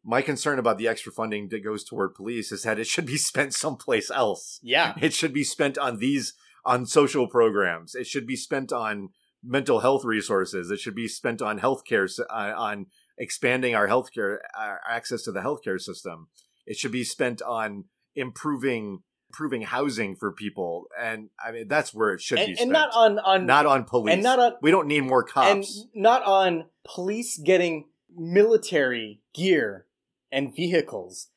My 0.09 0.21
concern 0.21 0.57
about 0.57 0.77
the 0.77 0.87
extra 0.87 1.11
funding 1.11 1.49
that 1.49 1.65
goes 1.65 1.83
toward 1.83 2.15
police 2.15 2.53
is 2.53 2.63
that 2.63 2.79
it 2.79 2.87
should 2.87 3.05
be 3.05 3.17
spent 3.17 3.53
someplace 3.53 4.09
else. 4.09 4.59
Yeah. 4.63 4.93
It 5.01 5.13
should 5.13 5.33
be 5.33 5.43
spent 5.43 5.77
on 5.77 5.99
these 5.99 6.33
on 6.65 6.85
social 6.85 7.27
programs. 7.27 7.93
It 7.93 8.07
should 8.07 8.25
be 8.25 8.37
spent 8.37 8.71
on 8.71 9.09
mental 9.43 9.81
health 9.81 10.05
resources. 10.05 10.71
It 10.71 10.79
should 10.79 10.95
be 10.95 11.07
spent 11.07 11.41
on 11.41 11.59
healthcare, 11.59 12.09
uh, 12.29 12.53
on 12.55 12.87
expanding 13.17 13.75
our 13.75 13.87
healthcare 13.87 14.37
our 14.57 14.79
access 14.87 15.23
to 15.23 15.31
the 15.31 15.41
healthcare 15.41 15.79
system. 15.79 16.27
It 16.65 16.77
should 16.77 16.91
be 16.91 17.03
spent 17.03 17.41
on 17.41 17.85
improving 18.15 19.03
improving 19.29 19.61
housing 19.63 20.15
for 20.15 20.31
people, 20.31 20.85
and 20.97 21.29
I 21.43 21.51
mean 21.51 21.67
that's 21.67 21.93
where 21.93 22.13
it 22.13 22.21
should 22.21 22.39
and, 22.39 22.47
be 22.47 22.55
spent. 22.55 22.67
And 22.67 22.71
not 22.71 22.89
on 22.93 23.19
on 23.19 23.45
not 23.45 23.65
on 23.65 23.83
police, 23.83 24.13
and 24.13 24.23
not 24.23 24.39
on. 24.39 24.53
We 24.61 24.71
don't 24.71 24.87
need 24.87 25.01
more 25.01 25.23
cops, 25.23 25.47
and 25.47 25.65
not 25.93 26.23
on 26.23 26.65
police 26.85 27.37
getting 27.37 27.87
military 28.15 29.21
gear 29.33 29.86
and 30.31 30.55
vehicles. 30.55 31.29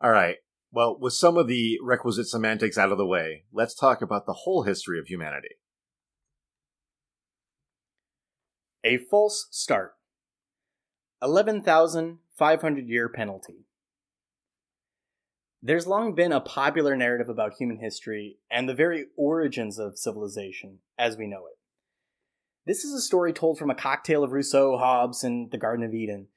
All 0.00 0.10
right. 0.10 0.36
Well, 0.70 0.98
with 0.98 1.14
some 1.14 1.36
of 1.36 1.48
the 1.48 1.78
requisite 1.82 2.28
semantics 2.28 2.76
out 2.76 2.92
of 2.92 2.98
the 2.98 3.06
way, 3.06 3.44
let's 3.52 3.74
talk 3.74 4.02
about 4.02 4.26
the 4.26 4.34
whole 4.44 4.64
history 4.64 4.98
of 4.98 5.06
humanity. 5.06 5.56
A 8.84 8.98
false 8.98 9.48
start. 9.50 9.94
11,500 11.20 12.88
year 12.88 13.08
penalty. 13.08 13.64
There's 15.60 15.88
long 15.88 16.14
been 16.14 16.30
a 16.30 16.40
popular 16.40 16.94
narrative 16.94 17.28
about 17.28 17.54
human 17.54 17.78
history 17.78 18.38
and 18.48 18.68
the 18.68 18.74
very 18.74 19.06
origins 19.16 19.78
of 19.78 19.98
civilization 19.98 20.78
as 20.96 21.16
we 21.16 21.26
know 21.26 21.46
it. 21.46 21.57
This 22.68 22.84
is 22.84 22.92
a 22.92 23.00
story 23.00 23.32
told 23.32 23.58
from 23.58 23.70
a 23.70 23.74
cocktail 23.74 24.22
of 24.22 24.32
Rousseau, 24.32 24.76
Hobbes, 24.76 25.24
and 25.24 25.50
the 25.50 25.56
Garden 25.56 25.86
of 25.86 25.94
Eden, 25.94 26.28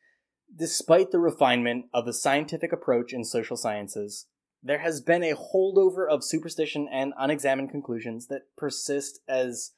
Despite 0.56 1.12
the 1.12 1.20
refinement 1.20 1.88
of 1.94 2.06
the 2.06 2.14
scientific 2.14 2.72
approach 2.72 3.12
in 3.12 3.26
social 3.26 3.58
sciences, 3.58 4.28
there 4.64 4.80
has 4.80 5.02
been 5.02 5.24
a 5.24 5.36
holdover 5.36 6.08
of 6.10 6.24
superstition 6.24 6.88
and 6.90 7.14
unexamined 7.18 7.70
conclusions 7.70 8.28
that 8.28 8.44
persist 8.58 9.20
as 9.28 9.74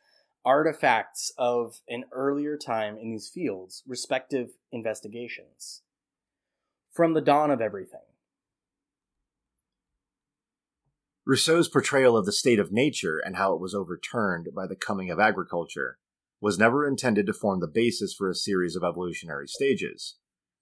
artifacts 0.45 1.33
of 1.39 1.81
an 1.89 2.03
earlier 2.11 2.55
time 2.55 2.99
in 2.99 3.09
these 3.09 3.31
fields, 3.33 3.81
respective 3.87 4.51
investigations. 4.71 5.81
From 6.91 7.15
the 7.15 7.21
dawn 7.21 7.49
of 7.49 7.61
everything. 7.61 8.01
Rousseau's 11.25 11.67
portrayal 11.67 12.15
of 12.15 12.27
the 12.27 12.31
state 12.31 12.59
of 12.59 12.71
nature 12.71 13.17
and 13.17 13.37
how 13.37 13.55
it 13.55 13.59
was 13.59 13.73
overturned 13.73 14.49
by 14.53 14.67
the 14.67 14.75
coming 14.75 15.09
of 15.09 15.19
agriculture 15.19 15.97
was 16.43 16.59
never 16.59 16.85
intended 16.85 17.25
to 17.25 17.31
form 17.31 17.61
the 17.61 17.71
basis 17.73 18.13
for 18.13 18.29
a 18.29 18.35
series 18.35 18.75
of 18.75 18.83
evolutionary 18.83 19.47
stages 19.47 20.17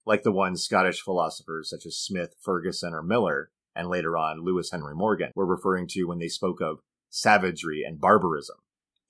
like 0.06 0.22
the 0.22 0.30
ones 0.30 0.62
Scottish 0.62 1.00
philosophers 1.00 1.68
such 1.70 1.84
as 1.84 1.98
Smith, 1.98 2.36
Ferguson, 2.40 2.94
or 2.94 3.02
Millar, 3.02 3.50
and 3.74 3.88
later 3.88 4.16
on 4.16 4.44
Lewis 4.44 4.70
Henry 4.70 4.94
Morgan, 4.94 5.32
were 5.34 5.44
referring 5.44 5.88
to 5.88 6.04
when 6.04 6.20
they 6.20 6.28
spoke 6.28 6.60
of 6.60 6.78
savagery 7.10 7.82
and 7.84 8.00
barbarism. 8.00 8.58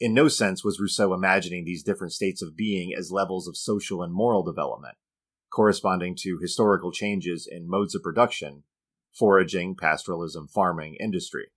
In 0.01 0.15
no 0.15 0.29
sense 0.29 0.65
was 0.65 0.81
Rousseau 0.81 1.13
imagining 1.13 1.67
these 1.67 1.83
different 1.83 2.15
states 2.15 2.41
of 2.41 2.57
being 2.57 2.95
as 2.97 3.13
levels 3.13 3.47
of 3.47 3.57
social 3.57 4.03
and 4.03 4.13
moral 4.13 4.43
development, 4.43 4.95
corresponding 5.51 6.17
to 6.21 6.39
historical 6.41 6.91
changes 6.91 7.47
in 7.51 7.69
modes 7.69 7.95
of 7.95 8.03
production, 8.03 8.63
foraging, 9.13 9.77
pastoralism, 9.77 10.49
farming, 10.51 10.97
industry. 10.99 11.49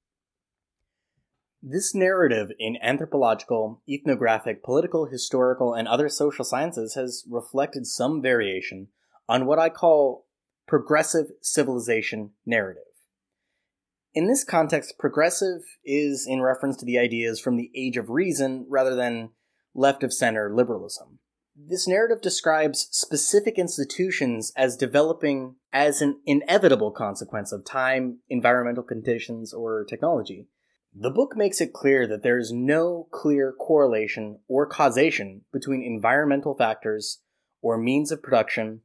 This 1.68 1.96
narrative 1.96 2.52
in 2.60 2.78
anthropological, 2.80 3.82
ethnographic, 3.90 4.64
political, 4.64 5.08
historical, 5.08 5.74
and 5.74 5.88
other 5.88 6.10
social 6.10 6.46
sciences 6.46 6.94
has 6.94 7.26
reflected 7.28 7.88
some 7.88 8.22
variation 8.22 8.90
on 9.28 9.48
what 9.48 9.58
I 9.58 9.70
call 9.70 10.28
progressive 10.68 11.32
civilization 11.42 12.34
narrative. 12.46 12.84
In 14.14 14.28
this 14.28 14.44
context, 14.44 15.00
progressive 15.00 15.62
is 15.84 16.28
in 16.30 16.44
reference 16.44 16.78
to 16.78 16.86
the 16.86 17.00
ideas 17.00 17.40
from 17.40 17.58
the 17.58 17.72
age 17.76 17.98
of 17.98 18.12
reason 18.12 18.68
rather 18.70 18.94
than 18.94 19.32
left 19.74 20.04
of 20.04 20.14
center 20.14 20.54
liberalism. 20.54 21.18
This 21.56 21.88
narrative 21.88 22.22
describes 22.22 22.90
specific 22.92 23.58
institutions 23.58 24.54
as 24.56 24.78
developing 24.78 25.56
as 25.74 26.00
an 26.04 26.20
inevitable 26.28 26.92
consequence 26.92 27.52
of 27.52 27.66
time, 27.66 28.20
environmental 28.30 28.84
conditions, 28.84 29.52
or 29.52 29.84
technology. 29.84 30.46
The 30.98 31.12
book 31.12 31.36
makes 31.36 31.60
it 31.60 31.74
clear 31.74 32.08
that 32.08 32.24
there 32.24 32.38
is 32.38 32.54
no 32.54 33.10
clear 33.12 33.52
correlation 33.52 34.40
or 34.48 34.66
causation 34.66 35.42
between 35.52 35.84
environmental 35.84 36.56
factors 36.56 37.20
or 37.62 37.78
means 37.78 38.14
of 38.14 38.24
production 38.24 38.80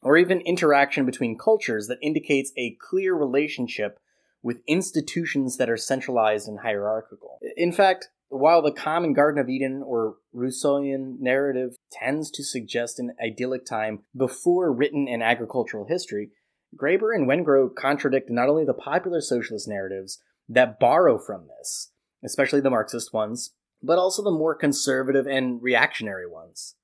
or 0.00 0.16
even 0.16 0.40
interaction 0.42 1.04
between 1.04 1.36
cultures 1.36 1.88
that 1.88 1.98
indicates 2.00 2.52
a 2.56 2.76
clear 2.80 3.12
relationship 3.12 3.98
with 4.40 4.62
institutions 4.68 5.56
that 5.56 5.68
are 5.68 5.76
centralized 5.76 6.46
and 6.46 6.60
hierarchical. 6.60 7.40
In 7.56 7.72
fact, 7.72 8.08
while 8.28 8.62
the 8.62 8.70
common 8.70 9.12
Garden 9.12 9.40
of 9.40 9.48
Eden 9.48 9.82
or 9.84 10.14
Rousseauian 10.32 11.18
narrative 11.18 11.74
tends 11.90 12.30
to 12.30 12.44
suggest 12.44 13.00
an 13.00 13.16
idyllic 13.20 13.64
time 13.64 14.04
before 14.16 14.72
written 14.72 15.08
and 15.08 15.24
agricultural 15.24 15.86
history, 15.88 16.30
Graeber 16.76 17.12
and 17.12 17.28
Wengrow 17.28 17.74
contradict 17.74 18.30
not 18.30 18.48
only 18.48 18.64
the 18.64 18.74
popular 18.74 19.20
socialist 19.20 19.66
narratives, 19.66 20.20
that 20.48 20.80
borrow 20.80 21.18
from 21.18 21.46
this, 21.58 21.90
especially 22.24 22.60
the 22.60 22.70
Marxist 22.70 23.12
ones, 23.12 23.52
but 23.82 23.98
also 23.98 24.22
the 24.22 24.30
more 24.30 24.54
conservative 24.54 25.26
and 25.26 25.62
reactionary 25.62 26.28
ones. 26.28 26.74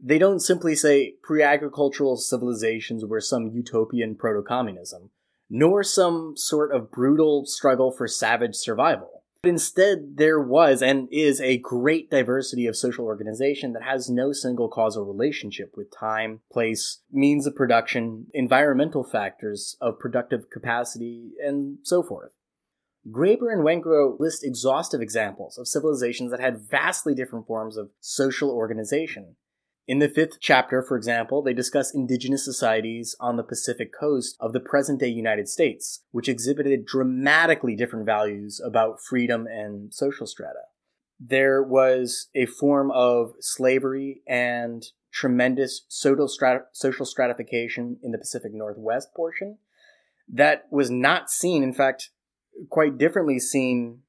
They 0.00 0.18
don't 0.18 0.40
simply 0.40 0.74
say 0.74 1.14
pre 1.22 1.42
agricultural 1.42 2.16
civilizations 2.16 3.04
were 3.04 3.20
some 3.20 3.48
utopian 3.48 4.16
proto 4.16 4.42
communism, 4.42 5.10
nor 5.48 5.82
some 5.82 6.36
sort 6.36 6.74
of 6.74 6.90
brutal 6.90 7.46
struggle 7.46 7.92
for 7.92 8.08
savage 8.08 8.56
survival. 8.56 9.22
But 9.42 9.50
instead, 9.50 10.16
there 10.16 10.40
was 10.40 10.82
and 10.82 11.06
is 11.12 11.38
a 11.38 11.58
great 11.58 12.10
diversity 12.10 12.66
of 12.66 12.76
social 12.76 13.04
organization 13.04 13.74
that 13.74 13.82
has 13.82 14.08
no 14.08 14.32
single 14.32 14.68
causal 14.68 15.04
relationship 15.04 15.74
with 15.76 15.94
time, 15.94 16.40
place, 16.50 17.00
means 17.12 17.46
of 17.46 17.54
production, 17.54 18.28
environmental 18.32 19.04
factors 19.04 19.76
of 19.82 19.98
productive 19.98 20.48
capacity, 20.48 21.32
and 21.44 21.76
so 21.82 22.02
forth. 22.02 22.32
Graeber 23.10 23.52
and 23.52 23.62
Wengrow 23.62 24.18
list 24.18 24.44
exhaustive 24.44 25.00
examples 25.00 25.58
of 25.58 25.68
civilizations 25.68 26.30
that 26.30 26.40
had 26.40 26.68
vastly 26.70 27.14
different 27.14 27.46
forms 27.46 27.76
of 27.76 27.90
social 28.00 28.50
organization, 28.50 29.36
in 29.86 29.98
the 29.98 30.08
fifth 30.08 30.40
chapter, 30.40 30.80
for 30.80 30.96
example, 30.96 31.42
they 31.42 31.52
discuss 31.52 31.94
indigenous 31.94 32.42
societies 32.42 33.14
on 33.20 33.36
the 33.36 33.42
Pacific 33.42 33.92
coast 33.92 34.36
of 34.40 34.54
the 34.54 34.60
present 34.60 34.98
day 34.98 35.08
United 35.08 35.46
States, 35.46 36.04
which 36.10 36.28
exhibited 36.28 36.86
dramatically 36.86 37.76
different 37.76 38.06
values 38.06 38.62
about 38.64 39.02
freedom 39.02 39.46
and 39.46 39.92
social 39.92 40.26
strata. 40.26 40.62
There 41.20 41.62
was 41.62 42.28
a 42.34 42.46
form 42.46 42.90
of 42.92 43.34
slavery 43.40 44.22
and 44.26 44.84
tremendous 45.12 45.84
social, 45.88 46.28
social 46.72 47.06
stratification 47.06 47.98
in 48.02 48.10
the 48.10 48.18
Pacific 48.18 48.54
Northwest 48.54 49.12
portion 49.14 49.58
that 50.32 50.64
was 50.70 50.90
not 50.90 51.30
seen, 51.30 51.62
in 51.62 51.74
fact, 51.74 52.08
quite 52.70 52.98
differently 52.98 53.38
seen 53.38 54.00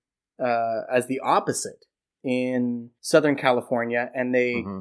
uh, 0.43 0.81
as 0.91 1.07
the 1.07 1.19
opposite 1.19 1.85
in 2.23 2.89
Southern 3.01 3.35
California, 3.35 4.09
and 4.13 4.33
they 4.33 4.55
mm-hmm 4.55 4.79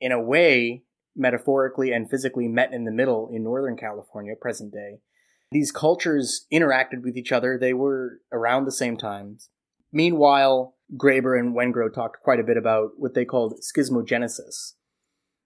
in 0.00 0.12
a 0.12 0.20
way, 0.20 0.82
metaphorically 1.16 1.92
and 1.92 2.08
physically 2.08 2.48
met 2.48 2.72
in 2.72 2.84
the 2.84 2.92
middle 2.92 3.28
in 3.32 3.42
Northern 3.42 3.76
California, 3.76 4.34
present 4.40 4.72
day. 4.72 4.98
These 5.50 5.72
cultures 5.72 6.46
interacted 6.52 7.02
with 7.02 7.16
each 7.16 7.32
other. 7.32 7.58
They 7.58 7.72
were 7.72 8.20
around 8.32 8.64
the 8.64 8.72
same 8.72 8.96
times. 8.96 9.48
Meanwhile, 9.90 10.74
Graeber 10.96 11.38
and 11.38 11.56
Wengrow 11.56 11.92
talked 11.92 12.22
quite 12.22 12.38
a 12.38 12.44
bit 12.44 12.56
about 12.56 12.90
what 12.96 13.14
they 13.14 13.24
called 13.24 13.60
schismogenesis, 13.62 14.74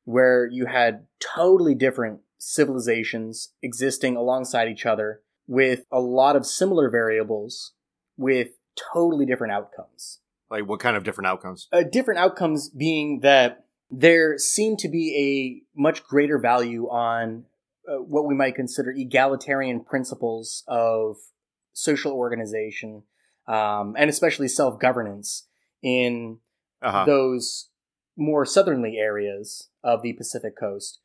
where 0.04 0.46
you 0.50 0.66
had 0.66 1.06
totally 1.20 1.74
different 1.74 2.20
civilizations 2.38 3.52
existing 3.62 4.16
alongside 4.16 4.68
each 4.68 4.84
other 4.84 5.22
with 5.46 5.84
a 5.90 6.00
lot 6.00 6.36
of 6.36 6.46
similar 6.46 6.90
variables 6.90 7.72
with 8.16 8.48
totally 8.92 9.26
different 9.26 9.52
outcomes. 9.52 10.20
Like 10.50 10.68
what 10.68 10.80
kind 10.80 10.96
of 10.96 11.04
different 11.04 11.28
outcomes? 11.28 11.68
Uh, 11.72 11.82
different 11.90 12.20
outcomes 12.20 12.68
being 12.68 13.20
that 13.20 13.64
there 13.90 14.38
seemed 14.38 14.78
to 14.80 14.88
be 14.88 15.64
a 15.76 15.80
much 15.80 16.04
greater 16.04 16.38
value 16.38 16.88
on 16.88 17.44
uh, 17.88 17.96
what 17.96 18.26
we 18.26 18.34
might 18.34 18.54
consider 18.54 18.90
egalitarian 18.90 19.82
principles 19.82 20.62
of 20.68 21.16
social 21.72 22.12
organization 22.12 23.02
um, 23.48 23.94
and 23.98 24.08
especially 24.08 24.48
self 24.48 24.78
governance 24.78 25.48
in 25.82 26.38
uh-huh. 26.80 27.04
those 27.04 27.70
more 28.16 28.44
southerly 28.44 28.96
areas 28.98 29.68
of 29.82 30.02
the 30.02 30.12
Pacific 30.12 30.56
coast 30.58 31.00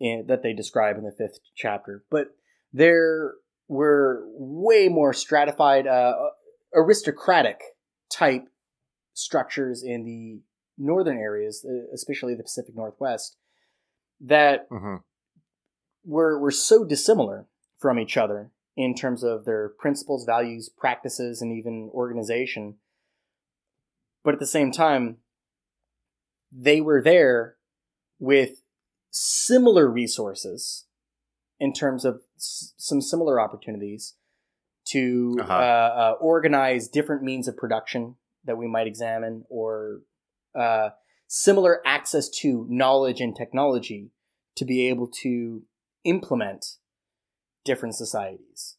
in, 0.00 0.24
that 0.28 0.42
they 0.42 0.52
describe 0.52 0.96
in 0.96 1.04
the 1.04 1.14
fifth 1.16 1.40
chapter. 1.54 2.04
But 2.10 2.28
there 2.72 3.34
were 3.72 4.22
way 4.34 4.88
more 4.88 5.14
stratified, 5.14 5.86
uh, 5.86 6.12
aristocratic 6.74 7.60
type 8.10 8.44
structures 9.14 9.82
in 9.82 10.04
the 10.04 10.42
northern 10.76 11.16
areas, 11.16 11.64
uh, 11.64 11.92
especially 11.94 12.34
the 12.34 12.42
Pacific 12.42 12.76
Northwest, 12.76 13.36
that 14.20 14.68
mm-hmm. 14.70 14.96
were 16.04 16.38
were 16.38 16.50
so 16.50 16.84
dissimilar 16.84 17.46
from 17.78 17.98
each 17.98 18.16
other 18.16 18.50
in 18.76 18.94
terms 18.94 19.22
of 19.22 19.44
their 19.44 19.70
principles, 19.78 20.24
values, 20.24 20.68
practices, 20.68 21.40
and 21.40 21.52
even 21.52 21.90
organization. 21.94 22.76
But 24.22 24.34
at 24.34 24.40
the 24.40 24.46
same 24.46 24.70
time, 24.70 25.16
they 26.52 26.80
were 26.80 27.02
there 27.02 27.56
with 28.18 28.62
similar 29.10 29.88
resources 29.90 30.86
in 31.58 31.72
terms 31.72 32.04
of 32.04 32.22
s- 32.42 32.74
some 32.76 33.00
similar 33.00 33.40
opportunities 33.40 34.14
to 34.88 35.36
uh-huh. 35.40 35.52
uh, 35.52 35.56
uh, 35.56 36.14
organize 36.20 36.88
different 36.88 37.22
means 37.22 37.46
of 37.48 37.56
production 37.56 38.16
that 38.44 38.56
we 38.56 38.66
might 38.66 38.86
examine 38.86 39.44
or 39.48 40.00
uh, 40.58 40.90
similar 41.28 41.80
access 41.86 42.28
to 42.28 42.66
knowledge 42.68 43.20
and 43.20 43.36
technology 43.36 44.10
to 44.56 44.64
be 44.64 44.88
able 44.88 45.08
to 45.22 45.62
implement 46.04 46.66
different 47.64 47.94
societies. 47.94 48.76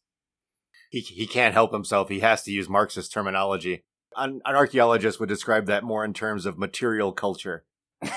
He, 0.90 1.00
he 1.00 1.26
can't 1.26 1.54
help 1.54 1.72
himself. 1.72 2.08
He 2.08 2.20
has 2.20 2.42
to 2.42 2.52
use 2.52 2.68
Marxist 2.68 3.12
terminology. 3.12 3.82
An, 4.16 4.40
an 4.44 4.54
archaeologist 4.54 5.18
would 5.18 5.28
describe 5.28 5.66
that 5.66 5.82
more 5.82 6.04
in 6.04 6.12
terms 6.12 6.46
of 6.46 6.58
material 6.58 7.12
culture. 7.12 7.64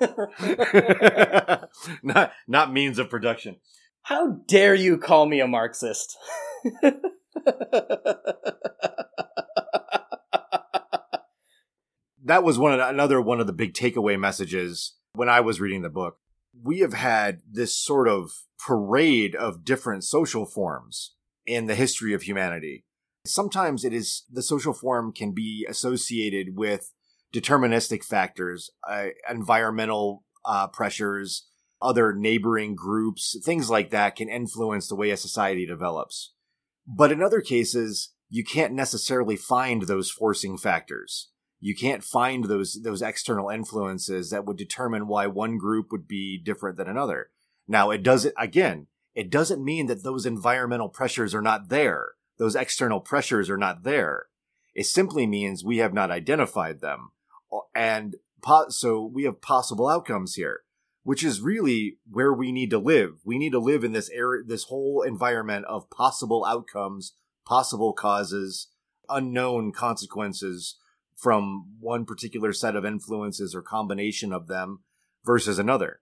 not 2.02 2.32
not 2.46 2.72
means 2.72 2.98
of 2.98 3.10
production. 3.10 3.56
How 4.04 4.32
dare 4.46 4.74
you 4.74 4.98
call 4.98 5.24
me 5.24 5.40
a 5.40 5.48
Marxist? 5.48 6.18
that 12.22 12.42
was 12.42 12.58
one 12.58 12.72
of 12.72 12.78
the, 12.78 12.86
another 12.86 13.18
one 13.22 13.40
of 13.40 13.46
the 13.46 13.54
big 13.54 13.72
takeaway 13.72 14.20
messages 14.20 14.96
when 15.14 15.30
I 15.30 15.40
was 15.40 15.58
reading 15.58 15.80
the 15.80 15.88
book. 15.88 16.18
We 16.62 16.80
have 16.80 16.92
had 16.92 17.40
this 17.50 17.74
sort 17.74 18.06
of 18.06 18.30
parade 18.58 19.34
of 19.34 19.64
different 19.64 20.04
social 20.04 20.44
forms 20.44 21.14
in 21.46 21.64
the 21.64 21.74
history 21.74 22.12
of 22.12 22.22
humanity. 22.22 22.84
Sometimes 23.24 23.86
it 23.86 23.94
is 23.94 24.24
the 24.30 24.42
social 24.42 24.74
form 24.74 25.12
can 25.12 25.32
be 25.32 25.66
associated 25.66 26.58
with 26.58 26.92
deterministic 27.34 28.04
factors, 28.04 28.68
uh, 28.86 29.06
environmental 29.30 30.24
uh, 30.44 30.66
pressures, 30.66 31.46
other 31.84 32.14
neighboring 32.14 32.74
groups, 32.74 33.36
things 33.44 33.70
like 33.70 33.90
that 33.90 34.16
can 34.16 34.28
influence 34.28 34.88
the 34.88 34.96
way 34.96 35.10
a 35.10 35.16
society 35.16 35.66
develops. 35.66 36.32
But 36.86 37.12
in 37.12 37.22
other 37.22 37.40
cases, 37.40 38.12
you 38.28 38.44
can't 38.44 38.74
necessarily 38.74 39.36
find 39.36 39.82
those 39.82 40.10
forcing 40.10 40.58
factors 40.58 41.28
you 41.64 41.74
can't 41.74 42.04
find 42.04 42.44
those 42.44 42.82
those 42.82 43.00
external 43.00 43.48
influences 43.48 44.28
that 44.28 44.44
would 44.44 44.58
determine 44.58 45.06
why 45.06 45.26
one 45.26 45.56
group 45.56 45.90
would 45.90 46.06
be 46.06 46.36
different 46.36 46.76
than 46.76 46.90
another. 46.90 47.30
Now, 47.66 47.90
it 47.90 48.02
doesn't 48.02 48.34
again, 48.38 48.88
it 49.14 49.30
doesn't 49.30 49.64
mean 49.64 49.86
that 49.86 50.04
those 50.04 50.26
environmental 50.26 50.90
pressures 50.90 51.34
are 51.34 51.40
not 51.40 51.70
there. 51.70 52.08
Those 52.36 52.54
external 52.54 53.00
pressures 53.00 53.48
are 53.48 53.56
not 53.56 53.82
there. 53.82 54.26
It 54.74 54.84
simply 54.84 55.26
means 55.26 55.64
we 55.64 55.78
have 55.78 55.94
not 55.94 56.10
identified 56.10 56.82
them. 56.82 57.12
And 57.74 58.16
po- 58.42 58.68
so 58.68 59.02
we 59.02 59.24
have 59.24 59.40
possible 59.40 59.88
outcomes 59.88 60.34
here, 60.34 60.64
which 61.04 61.22
is 61.22 61.40
really 61.40 61.98
where 62.10 62.32
we 62.32 62.50
need 62.50 62.70
to 62.70 62.78
live. 62.78 63.20
We 63.24 63.38
need 63.38 63.52
to 63.52 63.58
live 63.58 63.84
in 63.84 63.92
this 63.92 64.10
area, 64.10 64.42
this 64.44 64.64
whole 64.64 65.02
environment 65.02 65.66
of 65.66 65.90
possible 65.90 66.44
outcomes, 66.44 67.14
possible 67.46 67.92
causes, 67.92 68.68
unknown 69.08 69.70
consequences 69.70 70.78
from 71.14 71.76
one 71.78 72.06
particular 72.06 72.52
set 72.52 72.74
of 72.74 72.84
influences 72.84 73.54
or 73.54 73.62
combination 73.62 74.32
of 74.32 74.48
them 74.48 74.80
versus 75.24 75.58
another. 75.58 76.00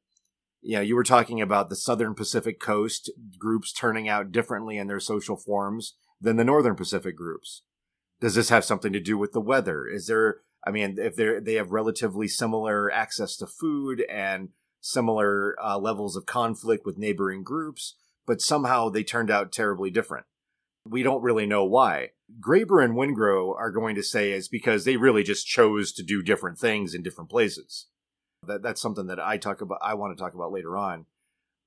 You 0.61 0.77
know, 0.77 0.83
you 0.83 0.95
were 0.95 1.03
talking 1.03 1.41
about 1.41 1.69
the 1.69 1.77
Southern 1.77 2.15
Pacific 2.15 2.61
Coast 2.61 3.11
groups 3.37 3.73
turning 3.73 4.09
out 4.09 4.31
differently 4.31 4.79
in 4.79 4.87
their 4.87 5.01
social 5.01 5.37
forms 5.37 5.97
than 6.21 6.37
the 6.37 6.45
Northern 6.45 6.77
Pacific 6.77 7.17
groups. 7.17 7.63
Does 8.21 8.37
this 8.37 8.51
have 8.51 8.65
something 8.65 8.93
to 8.93 9.01
do 9.01 9.19
with 9.19 9.33
the 9.33 9.41
weather? 9.41 9.89
Is 9.89 10.07
there, 10.07 10.37
I 10.65 10.71
mean, 10.71 10.97
if 10.99 11.17
they 11.17 11.41
they 11.41 11.55
have 11.55 11.73
relatively 11.73 12.29
similar 12.29 12.89
access 12.93 13.37
to 13.39 13.49
food 13.49 14.05
and 14.09 14.51
similar 14.83 15.57
uh, 15.63 15.79
levels 15.79 16.17
of 16.17 16.27
conflict 16.27 16.85
with 16.85 16.99
neighboring 16.99 17.43
groups, 17.43 17.95
but 18.27 18.43
somehow 18.43 18.91
they 18.91 19.05
turned 19.05 19.31
out 19.31 19.53
terribly 19.53 19.91
different. 19.91 20.27
We 20.87 21.03
don't 21.03 21.23
really 21.23 21.47
know 21.47 21.65
why. 21.65 22.11
Graeber 22.41 22.85
and 22.85 22.95
Wengrow 22.95 23.55
are 23.57 23.71
going 23.71 23.95
to 23.95 24.03
say 24.03 24.33
is 24.33 24.49
because 24.49 24.85
they 24.85 24.97
really 24.97 25.23
just 25.23 25.47
chose 25.47 25.93
to 25.93 26.03
do 26.03 26.23
different 26.23 26.59
things 26.59 26.95
in 26.95 27.03
different 27.03 27.31
places. 27.31 27.87
That 28.47 28.63
that's 28.63 28.83
something 28.83 29.07
that 29.07 29.21
I 29.21 29.37
talk 29.37 29.61
about 29.61 29.79
I 29.81 29.95
want 29.95 30.17
to 30.17 30.21
talk 30.21 30.35
about 30.35 30.51
later 30.51 30.77
on. 30.77 31.07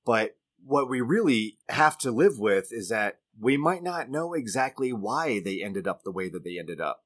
But 0.05 0.35
what 0.63 0.89
we 0.89 0.99
really 0.99 1.57
have 1.69 1.97
to 1.99 2.11
live 2.11 2.37
with 2.37 2.73
is 2.73 2.89
that 2.89 3.19
we 3.39 3.55
might 3.55 3.83
not 3.83 4.09
know 4.09 4.33
exactly 4.33 4.91
why 4.91 5.39
they 5.39 5.63
ended 5.63 5.87
up 5.87 6.03
the 6.03 6.11
way 6.11 6.27
that 6.29 6.43
they 6.43 6.59
ended 6.59 6.81
up. 6.81 7.03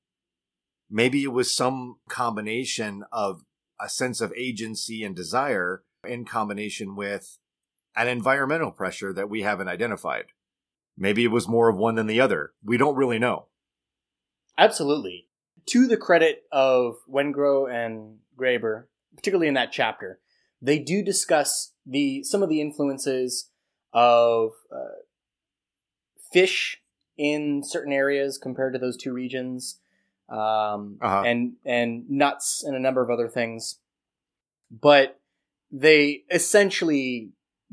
Maybe 0.89 1.23
it 1.23 1.31
was 1.31 1.55
some 1.55 1.97
combination 2.09 3.03
of 3.11 3.43
a 3.79 3.89
sense 3.89 4.21
of 4.21 4.33
agency 4.35 5.03
and 5.03 5.15
desire 5.15 5.83
in 6.07 6.25
combination 6.25 6.95
with 6.95 7.37
an 7.95 8.07
environmental 8.07 8.71
pressure 8.71 9.13
that 9.13 9.29
we 9.29 9.41
haven't 9.41 9.67
identified. 9.67 10.25
Maybe 10.97 11.23
it 11.23 11.31
was 11.31 11.47
more 11.47 11.69
of 11.69 11.77
one 11.77 11.95
than 11.95 12.07
the 12.07 12.21
other. 12.21 12.53
We 12.63 12.77
don't 12.77 12.95
really 12.95 13.19
know. 13.19 13.45
Absolutely. 14.57 15.27
To 15.67 15.87
the 15.87 15.97
credit 15.97 16.43
of 16.51 16.97
Wengrow 17.09 17.71
and 17.71 18.17
Graeber, 18.37 18.85
particularly 19.15 19.47
in 19.47 19.53
that 19.53 19.71
chapter, 19.71 20.19
they 20.61 20.79
do 20.79 21.03
discuss 21.03 21.73
the 21.85 22.23
some 22.23 22.43
of 22.43 22.49
the 22.49 22.59
influences 22.61 23.49
of 23.93 24.51
uh, 24.71 24.99
fish 26.31 26.81
in 27.17 27.63
certain 27.63 27.93
areas 27.93 28.37
compared 28.37 28.73
to 28.73 28.79
those 28.79 28.97
two 28.97 29.13
regions, 29.13 29.79
um, 30.29 30.97
Uh-huh. 31.01 31.23
and 31.25 31.53
and 31.65 32.09
nuts 32.09 32.63
and 32.63 32.75
a 32.75 32.79
number 32.79 33.01
of 33.01 33.09
other 33.09 33.27
things. 33.29 33.79
But 34.69 35.18
they 35.71 36.23
essentially 36.31 37.31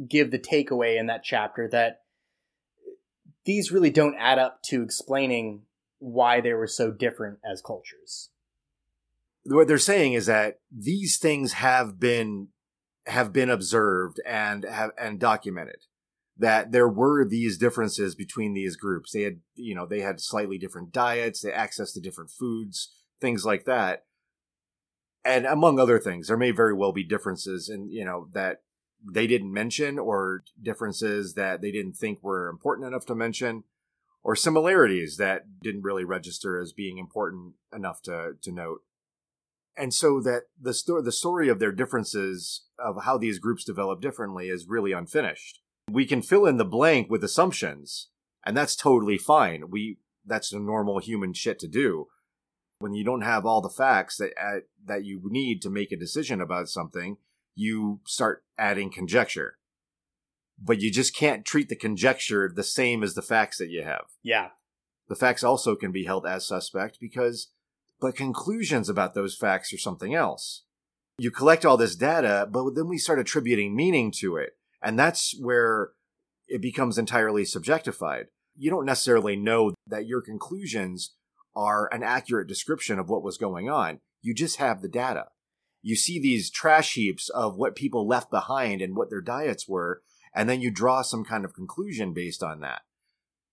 give 0.09 0.31
the 0.31 0.39
takeaway 0.39 0.99
in 0.99 1.07
that 1.07 1.25
chapter 1.25 1.69
that 1.71 2.01
these 3.45 3.73
really 3.73 3.91
don't 3.91 4.17
add 4.19 4.39
up 4.39 4.63
to 4.65 4.83
explaining 4.83 5.63
why 5.99 6.41
they 6.41 6.53
were 6.53 6.67
so 6.67 6.91
different 6.91 7.39
as 7.51 7.63
cultures. 7.63 8.31
what 9.45 9.69
they're 9.69 9.79
saying 9.79 10.13
is 10.13 10.27
that 10.27 10.59
these 10.71 11.19
things 11.19 11.55
have 11.55 11.99
been 11.99 12.49
have 13.07 13.33
been 13.33 13.49
observed 13.49 14.21
and 14.27 14.65
have 14.65 14.91
and 14.99 15.21
documented. 15.21 15.79
That 16.39 16.73
there 16.73 16.89
were 16.89 17.27
these 17.27 17.57
differences 17.57 18.15
between 18.15 18.53
these 18.53 18.77
groups. 18.77 19.13
They 19.13 19.23
had 19.23 19.41
you 19.55 19.75
know 19.75 19.87
they 19.87 20.01
had 20.01 20.21
slightly 20.21 20.59
different 20.59 20.93
diets. 20.93 21.41
They 21.41 21.53
access 21.53 21.93
to 21.93 22.01
different 22.01 22.31
foods 22.31 22.91
things 23.21 23.45
like 23.45 23.65
that 23.65 24.05
and 25.27 25.45
among 25.47 25.79
other 25.79 25.99
things 25.99 26.29
there 26.29 26.37
may 26.37 26.51
very 26.51 26.73
well 26.73 26.93
be 26.93 27.05
differences 27.05 27.69
in 27.69 27.91
you 27.91 28.05
know 28.05 28.29
that 28.33 28.63
they 29.05 29.27
didn't 29.27 29.53
mention 29.53 29.99
or 29.99 30.43
differences 30.61 31.35
that 31.35 31.61
they 31.61 31.71
didn't 31.71 31.95
think 31.95 32.23
were 32.23 32.49
important 32.49 32.87
enough 32.87 33.07
to 33.07 33.15
mention 33.15 33.65
or 34.27 34.35
similarities 34.35 35.19
that 35.19 35.45
didn't 35.63 35.85
really 35.85 36.03
register 36.03 36.61
as 36.61 36.73
being 36.73 36.99
important 36.99 37.55
enough 37.73 38.03
to 38.03 38.33
to 38.43 38.51
note. 38.51 38.81
And 39.77 39.95
so 39.95 40.21
that 40.23 40.45
the 40.61 40.75
story 40.75 41.03
the 41.03 41.13
story 41.13 41.49
of 41.49 41.61
their 41.61 41.71
differences 41.71 42.65
of 42.77 43.05
how 43.05 43.19
these 43.19 43.39
groups 43.39 43.65
develop 43.65 44.01
differently 44.01 44.49
is 44.49 44.67
really 44.69 44.91
unfinished. 44.91 45.61
We 45.89 46.07
can 46.07 46.23
fill 46.23 46.47
in 46.47 46.57
the 46.57 46.65
blank 46.65 47.09
with 47.09 47.23
assumptions 47.23 48.09
and 48.45 48.57
that's 48.57 48.75
totally 48.75 49.17
fine. 49.17 49.71
We 49.71 49.99
that's 50.25 50.51
the 50.51 50.59
normal 50.59 50.99
human 50.99 51.33
shit 51.33 51.61
to 51.61 51.69
do 51.69 52.09
when 52.79 52.93
you 52.95 53.05
don't 53.05 53.23
have 53.23 53.47
all 53.47 53.61
the 53.61 53.69
facts 53.69 54.17
that 54.19 54.33
uh, 54.41 54.61
that 54.85 55.05
you 55.05 55.21
need 55.25 55.63
to 55.63 55.71
make 55.71 55.93
a 55.93 55.97
decision 55.97 56.41
about 56.41 56.69
something 56.69 57.17
you 57.55 58.01
start 58.07 58.45
adding 58.59 58.91
conjecture 58.91 59.57
but 60.63 60.81
you 60.81 60.91
just 60.91 61.15
can't 61.15 61.45
treat 61.45 61.69
the 61.69 61.77
conjecture 61.77 62.51
the 62.55 62.63
same 62.63 63.03
as 63.03 63.15
the 63.15 63.23
facts 63.23 63.59
that 63.59 63.71
you 63.71 63.83
have 63.83 64.05
Yeah. 64.23 64.51
the 65.09 65.17
facts 65.17 65.43
also 65.45 65.75
can 65.75 65.93
be 65.93 66.05
held 66.05 66.27
as 66.27 66.47
suspect 66.47 66.99
because 67.01 67.49
but 68.01 68.15
conclusions 68.15 68.89
about 68.91 69.15
those 69.15 69.35
facts 69.35 69.73
are 69.73 69.79
something 69.79 70.15
else. 70.15 70.65
You 71.17 71.31
collect 71.31 71.65
all 71.65 71.79
this 71.79 71.97
data, 71.97 72.47
but 72.51 72.75
then 72.75 72.89
we 72.89 72.99
start 72.99 73.19
attributing 73.19 73.75
meaning 73.75 74.13
to 74.19 74.37
it. 74.37 74.51
And 74.83 74.99
that's 74.99 75.35
where 75.41 75.93
it 76.47 76.61
becomes 76.61 76.99
entirely 76.99 77.45
subjectified. 77.45 78.25
You 78.55 78.69
don't 78.69 78.85
necessarily 78.85 79.35
know 79.35 79.73
that 79.87 80.07
your 80.07 80.21
conclusions 80.21 81.15
are 81.57 81.93
an 81.93 82.03
accurate 82.03 82.47
description 82.47 82.99
of 82.99 83.09
what 83.09 83.23
was 83.23 83.39
going 83.39 83.69
on. 83.69 83.99
You 84.23 84.35
just 84.35 84.59
have 84.59 84.83
the 84.83 84.89
data. 84.89 85.27
You 85.83 85.97
see 85.97 86.21
these 86.21 86.51
trash 86.51 86.95
heaps 86.95 87.29
of 87.31 87.57
what 87.57 87.75
people 87.75 88.07
left 88.07 88.31
behind 88.31 88.83
and 88.83 88.95
what 88.95 89.09
their 89.09 89.21
diets 89.21 89.67
were, 89.67 90.03
and 90.35 90.49
then 90.49 90.61
you 90.61 90.71
draw 90.71 91.03
some 91.03 91.25
kind 91.25 91.45
of 91.45 91.55
conclusion 91.55 92.13
based 92.13 92.43
on 92.43 92.61
that. 92.61 92.83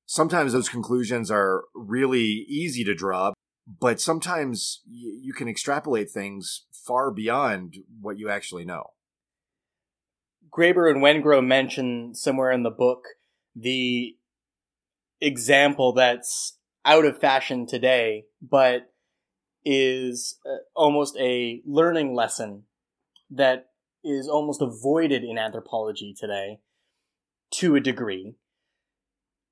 Sometimes 0.05 0.51
those 0.51 0.69
conclusions 0.69 1.31
are 1.31 1.63
really 1.73 2.45
easy 2.49 2.83
to 2.83 2.93
draw, 2.93 3.33
but 3.79 4.01
sometimes 4.01 4.81
you 4.85 5.33
can 5.33 5.47
extrapolate 5.47 6.11
things 6.11 6.65
far 6.71 7.11
beyond 7.11 7.77
what 8.01 8.17
you 8.17 8.29
actually 8.29 8.65
know. 8.65 8.87
Graeber 10.51 10.91
and 10.91 11.01
Wengrow 11.01 11.45
mention 11.45 12.13
somewhere 12.13 12.51
in 12.51 12.63
the 12.63 12.69
book 12.69 13.05
the 13.55 14.15
example 15.21 15.93
that's 15.93 16.57
out 16.85 17.05
of 17.05 17.19
fashion 17.19 17.65
today, 17.65 18.25
but 18.41 18.91
is 19.65 20.39
uh, 20.45 20.57
almost 20.75 21.15
a 21.17 21.61
learning 21.65 22.13
lesson 22.13 22.63
that 23.29 23.67
is 24.03 24.27
almost 24.27 24.61
avoided 24.61 25.23
in 25.23 25.37
anthropology 25.37 26.13
today 26.13 26.59
to 27.51 27.75
a 27.75 27.79
degree 27.79 28.35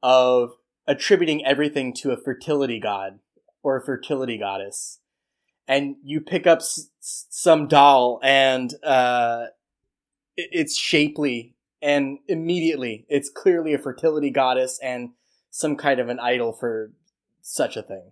of 0.04 0.54
attributing 0.88 1.46
everything 1.46 1.94
to 1.94 2.12
a 2.12 2.18
fertility 2.18 2.80
god 2.80 3.20
or 3.64 3.78
a 3.78 3.86
fertility 3.86 4.38
goddess. 4.38 5.00
And 5.68 5.96
you 6.04 6.20
pick 6.20 6.46
up 6.46 6.60
s- 6.60 6.90
some 7.00 7.68
doll 7.68 8.20
and 8.24 8.74
uh, 8.84 9.46
it's 10.36 10.78
shapely 10.78 11.56
and 11.82 12.20
immediately 12.28 13.06
it's 13.10 13.30
clearly 13.30 13.74
a 13.74 13.80
fertility 13.80 14.30
goddess 14.30 14.80
and 14.84 15.12
some 15.50 15.76
kind 15.76 16.00
of 16.00 16.10
an 16.10 16.20
idol 16.20 16.54
for 16.54 16.92
such 17.54 17.76
a 17.78 17.84
thing. 17.84 18.12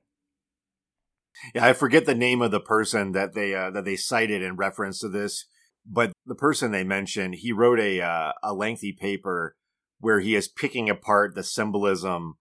Yeah, 1.54 1.66
I 1.66 1.74
forget 1.74 2.06
the 2.06 2.16
name 2.16 2.42
of 2.42 2.52
the 2.52 2.60
person 2.60 3.14
that 3.14 3.34
they 3.34 3.56
uh, 3.56 3.72
that 3.72 3.86
they 3.86 3.96
cited 3.96 4.42
in 4.42 4.56
reference 4.56 5.00
to 5.00 5.10
this, 5.10 5.46
but 5.86 6.12
the 6.26 6.36
person 6.36 6.72
they 6.72 6.84
mentioned, 6.84 7.36
he 7.36 7.52
wrote 7.52 7.80
a 7.80 8.02
uh, 8.02 8.32
a 8.44 8.54
lengthy 8.54 8.92
paper 8.92 9.56
where 10.00 10.20
he 10.20 10.36
is 10.36 10.48
picking 10.48 10.90
apart 10.90 11.36
the 11.36 11.44
symbolism 11.44 12.36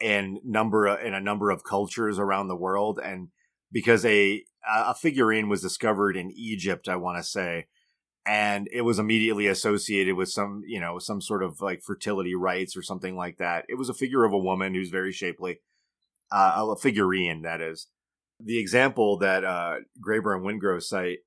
and 0.00 0.38
number 0.44 0.86
in 0.86 1.14
a 1.14 1.20
number 1.20 1.50
of 1.50 1.64
cultures 1.64 2.18
around 2.18 2.48
the 2.48 2.56
world, 2.56 3.00
and 3.02 3.28
because 3.70 4.04
a 4.04 4.44
a 4.68 4.94
figurine 4.94 5.48
was 5.48 5.62
discovered 5.62 6.16
in 6.16 6.30
Egypt, 6.30 6.88
I 6.88 6.96
want 6.96 7.18
to 7.18 7.24
say, 7.24 7.66
and 8.26 8.68
it 8.72 8.82
was 8.82 8.98
immediately 8.98 9.46
associated 9.46 10.14
with 10.16 10.28
some 10.28 10.62
you 10.66 10.80
know 10.80 10.98
some 10.98 11.20
sort 11.20 11.42
of 11.42 11.60
like 11.60 11.82
fertility 11.82 12.34
rites 12.34 12.76
or 12.76 12.82
something 12.82 13.16
like 13.16 13.38
that. 13.38 13.64
It 13.68 13.78
was 13.78 13.88
a 13.88 13.94
figure 13.94 14.24
of 14.24 14.32
a 14.32 14.38
woman 14.38 14.74
who's 14.74 14.90
very 14.90 15.12
shapely, 15.12 15.60
uh, 16.32 16.66
a 16.70 16.76
figurine 16.76 17.42
that 17.42 17.60
is 17.60 17.88
the 18.44 18.58
example 18.58 19.18
that 19.18 19.44
uh, 19.44 19.76
Graeber 20.04 20.36
and 20.36 20.44
Wengrow 20.44 20.82
cite 20.82 21.20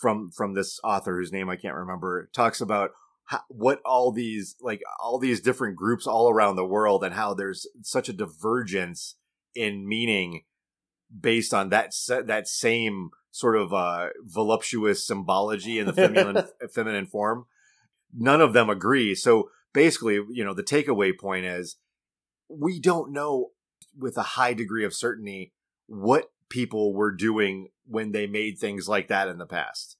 from 0.00 0.30
from 0.30 0.54
this 0.54 0.78
author 0.84 1.16
whose 1.16 1.32
name 1.32 1.48
I 1.48 1.56
can't 1.56 1.74
remember 1.74 2.28
talks 2.34 2.60
about 2.60 2.90
how, 3.24 3.40
what 3.48 3.80
all 3.84 4.12
these 4.12 4.56
like 4.60 4.80
all 5.02 5.18
these 5.18 5.40
different 5.40 5.76
groups 5.76 6.06
all 6.06 6.30
around 6.30 6.56
the 6.56 6.66
world 6.66 7.04
and 7.04 7.14
how 7.14 7.34
there's 7.34 7.66
such 7.82 8.08
a 8.08 8.12
divergence 8.12 9.16
in 9.54 9.88
meaning 9.88 10.42
based 11.18 11.54
on 11.54 11.68
that 11.70 11.92
that 12.26 12.48
same 12.48 13.10
sort 13.30 13.56
of 13.56 13.72
uh, 13.72 14.08
voluptuous 14.22 15.06
symbology 15.06 15.78
in 15.78 15.86
the 15.86 15.92
feminine 15.92 16.44
feminine 16.72 17.06
form. 17.06 17.46
None 18.14 18.40
of 18.40 18.52
them 18.52 18.70
agree. 18.70 19.14
So 19.14 19.50
basically, 19.72 20.14
you 20.30 20.44
know, 20.44 20.54
the 20.54 20.62
takeaway 20.62 21.12
point 21.18 21.44
is 21.44 21.76
we 22.48 22.80
don't 22.80 23.12
know 23.12 23.50
with 23.98 24.16
a 24.16 24.22
high 24.22 24.52
degree 24.52 24.84
of 24.84 24.94
certainty 24.94 25.52
what 25.86 26.30
people 26.48 26.94
were 26.94 27.12
doing 27.12 27.68
when 27.86 28.12
they 28.12 28.26
made 28.26 28.58
things 28.58 28.88
like 28.88 29.08
that 29.08 29.28
in 29.28 29.38
the 29.38 29.46
past. 29.46 29.96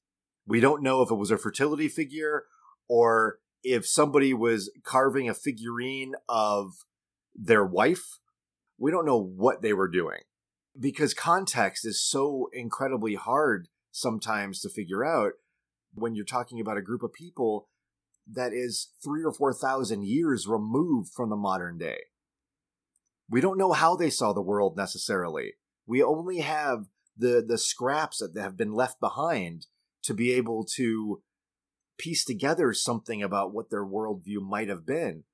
We 0.47 0.61
don't 0.61 0.83
know 0.83 1.03
if 1.03 1.11
it 1.11 1.17
was 1.17 1.31
a 1.31 1.39
fertility 1.39 1.89
figure 1.89 2.45
or 2.89 3.39
if 3.63 3.87
somebody 3.87 4.33
was 4.33 4.71
carving 4.85 5.29
a 5.29 5.35
figurine 5.35 6.15
of 6.29 6.73
their 7.35 7.65
wife. 7.65 8.19
We 8.79 8.91
don't 8.91 9.07
know 9.07 9.21
what 9.21 9.63
they 9.63 9.73
were 9.73 9.89
doing 9.89 10.21
because 10.79 11.15
context 11.15 11.87
is 11.87 12.03
so 12.03 12.49
incredibly 12.53 13.15
hard 13.15 13.69
sometimes 13.91 14.61
to 14.61 14.69
figure 14.69 15.05
out 15.05 15.33
when 15.95 16.15
you're 16.15 16.25
talking 16.25 16.61
about 16.61 16.77
a 16.77 16.83
group 16.83 17.03
of 17.03 17.13
people 17.13 17.69
that 18.31 18.53
is 18.53 18.91
three 19.03 19.25
or 19.25 19.33
four 19.33 19.53
thousand 19.53 20.05
years 20.05 20.47
removed 20.47 21.13
from 21.15 21.31
the 21.31 21.37
modern 21.37 21.79
day. 21.79 22.01
We 23.29 23.41
don't 23.41 23.59
know 23.59 23.73
how 23.73 23.97
they 23.97 24.11
saw 24.11 24.33
the 24.33 24.43
world 24.43 24.77
necessarily. 24.77 25.55
We 25.87 26.03
only 26.03 26.39
have 26.39 26.87
the 27.17 27.45
the 27.47 27.59
scraps 27.59 28.19
that 28.19 28.41
have 28.41 28.57
been 28.57 28.73
left 28.73 29.01
behind 29.01 29.67
to 30.05 30.15
be 30.15 30.33
able 30.33 30.65
to 30.77 31.23
piece 31.99 32.25
together 32.25 32.73
something 32.73 33.23
about 33.23 33.53
what 33.53 33.71
their 33.71 33.85
worldview 33.85 34.41
might 34.41 34.69
have 34.69 34.87
been. 34.87 35.25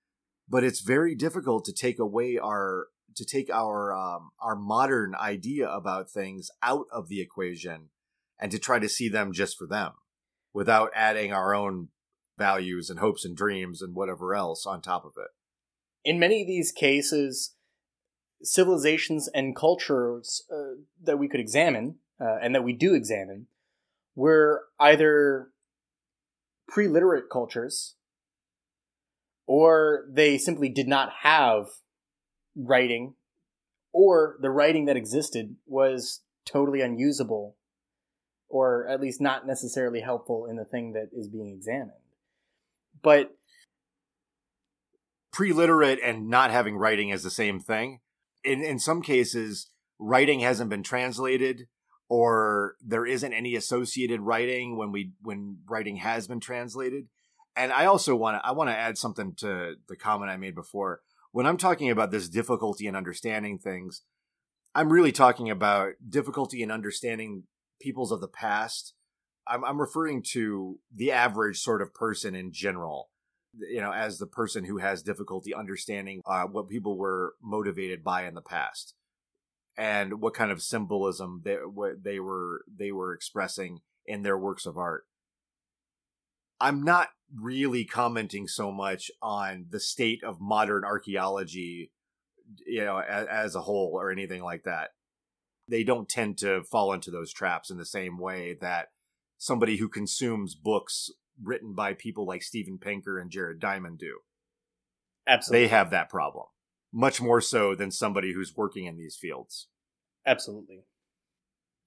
But 0.49 0.65
it's 0.65 0.81
very 0.81 1.15
difficult 1.15 1.65
to 1.67 1.73
take 1.73 1.99
away 1.99 2.39
our 2.39 2.87
to 3.17 3.25
take 3.25 3.51
our 3.51 3.93
um, 3.93 4.31
our 4.41 4.57
modern 4.57 5.15
idea 5.15 5.69
about 5.69 6.11
things 6.11 6.51
out 6.63 6.87
of 6.93 7.09
the 7.09 7.21
equation 7.21 7.91
and 8.39 8.51
to 8.51 8.59
try 8.59 8.79
to 8.79 8.89
see 8.89 9.09
them 9.09 9.33
just 9.33 9.57
for 9.57 9.67
them 9.67 9.93
without 10.53 10.91
adding 10.95 11.33
our 11.33 11.55
own 11.55 11.89
values 12.39 12.91
and 12.91 12.99
hopes 12.99 13.25
and 13.25 13.37
dreams 13.37 13.83
and 13.83 13.95
whatever 13.95 14.35
else 14.35 14.67
on 14.67 14.81
top 14.81 15.05
of 15.05 15.13
it. 15.17 15.29
In 16.05 16.19
many 16.19 16.43
of 16.43 16.49
these 16.49 16.73
cases, 16.73 17.55
civilizations 18.43 19.29
and 19.29 19.57
cultures 19.57 20.45
uh, 20.53 20.77
that 21.03 21.19
we 21.19 21.29
could 21.29 21.41
examine 21.41 21.97
uh, 22.21 22.37
and 22.43 22.55
that 22.55 22.65
we 22.65 22.73
do 22.73 22.95
examine 22.95 23.47
were 24.15 24.65
either 24.79 25.49
pre-literate 26.69 27.31
cultures 27.31 27.95
or 29.47 30.05
they 30.11 30.39
simply 30.39 30.69
did 30.69 30.89
not 30.89 31.11
have 31.23 31.67
writing 32.57 33.15
or 33.93 34.37
the 34.41 34.51
writing 34.51 34.87
that 34.87 34.97
existed 34.97 35.57
was 35.67 36.21
totally 36.45 36.81
unusable 36.81 37.57
or 38.49 38.87
at 38.87 39.01
least 39.01 39.21
not 39.21 39.47
necessarily 39.47 40.01
helpful 40.01 40.47
in 40.47 40.57
the 40.57 40.65
thing 40.65 40.93
that 40.93 41.09
is 41.13 41.29
being 41.29 41.49
examined. 41.49 41.93
But 43.03 43.35
pre-literate 45.33 45.99
and 46.05 46.29
not 46.29 46.51
having 46.51 46.77
writing 46.77 47.09
is 47.09 47.23
the 47.23 47.31
same 47.31 47.59
thing. 47.59 48.01
In 48.45 48.63
in 48.63 48.79
some 48.79 49.03
cases, 49.03 49.71
writing 49.99 50.41
hasn't 50.41 50.71
been 50.71 50.83
translated 50.83 51.69
or 52.09 52.77
there 52.85 53.07
isn't 53.07 53.33
any 53.33 53.55
associated 53.57 54.21
writing 54.21 54.77
when 54.77 54.93
we 54.93 55.13
when 55.23 55.59
writing 55.67 55.97
has 55.97 56.27
been 56.29 56.41
translated. 56.41 57.09
And 57.57 57.73
I 57.73 57.87
also 57.87 58.15
want 58.17 58.37
to 58.37 58.47
I 58.47 58.53
want 58.53 58.69
to 58.69 58.77
add 58.77 58.99
something 58.99 59.35
to 59.39 59.77
the 59.89 59.97
comment 59.97 60.31
I 60.31 60.37
made 60.37 60.55
before. 60.55 61.01
When 61.31 61.47
I'm 61.47 61.57
talking 61.57 61.91
about 61.91 62.11
this 62.11 62.29
difficulty 62.29 62.87
in 62.87 62.95
understanding 62.95 63.59
things, 63.59 64.03
I'm 64.75 64.93
really 64.93 65.13
talking 65.13 65.49
about 65.49 65.93
difficulty 66.07 66.63
in 66.63 66.71
understanding 66.71 67.45
peoples 67.81 68.13
of 68.13 68.21
the 68.21 68.29
past. 68.29 68.93
I'm, 69.49 69.65
I'm 69.65 69.81
referring 69.81 70.23
to 70.33 70.81
the 70.95 71.13
average 71.13 71.61
sort 71.61 71.81
of 71.81 71.95
person 71.95 72.35
in 72.35 72.53
general 72.53 73.09
you 73.59 73.81
know, 73.81 73.93
as 73.93 74.19
the 74.19 74.27
person 74.27 74.65
who 74.65 74.79
has 74.79 75.03
difficulty 75.03 75.55
understanding 75.55 76.23
uh, 76.27 76.45
what 76.45 76.69
people 76.69 76.97
were 76.97 77.35
motivated 77.43 78.03
by 78.03 78.27
in 78.27 78.35
the 78.35 78.41
past 78.43 78.95
and 79.77 80.21
what 80.21 80.35
kind 80.35 80.51
of 80.51 80.63
symbolism 80.63 81.43
they 81.45 81.55
what 81.55 82.03
they 82.03 82.21
were 82.21 82.65
they 82.75 82.93
were 82.93 83.15
expressing 83.15 83.81
in 84.07 84.23
their 84.23 84.39
works 84.39 84.67
of 84.67 84.77
art. 84.77 85.05
I'm 86.61 86.83
not 86.83 87.09
really 87.35 87.85
commenting 87.85 88.47
so 88.47 88.71
much 88.71 89.11
on 89.21 89.67
the 89.71 89.81
state 89.81 90.23
of 90.23 90.41
modern 90.41 90.85
archaeology, 90.85 91.91
you 92.67 92.85
know, 92.85 92.99
as, 92.99 93.27
as 93.27 93.55
a 93.55 93.63
whole 93.63 93.93
or 93.95 94.11
anything 94.11 94.43
like 94.43 94.65
that. 94.65 94.91
They 95.69 95.83
don't 95.83 96.09
tend 96.09 96.39
to 96.39 96.63
fall 96.63 96.93
into 96.93 97.11
those 97.11 97.33
traps 97.33 97.71
in 97.71 97.79
the 97.79 97.85
same 97.85 98.19
way 98.19 98.57
that 98.61 98.89
somebody 99.39 99.79
who 99.79 99.89
consumes 99.89 100.55
books 100.55 101.11
written 101.43 101.75
by 101.75 101.95
people 101.95 102.27
like 102.27 102.43
Steven 102.43 102.79
Pinker 102.79 103.19
and 103.19 103.31
Jared 103.31 103.61
Diamond 103.61 103.99
do. 103.99 104.19
Absolutely. 105.27 105.65
They 105.65 105.69
have 105.69 105.91
that 105.91 106.09
problem. 106.09 106.47
Much 106.93 107.21
more 107.21 107.41
so 107.41 107.75
than 107.75 107.91
somebody 107.91 108.33
who's 108.35 108.57
working 108.57 108.87
in 108.87 108.97
these 108.97 109.17
fields. 109.17 109.69
Absolutely. 110.27 110.85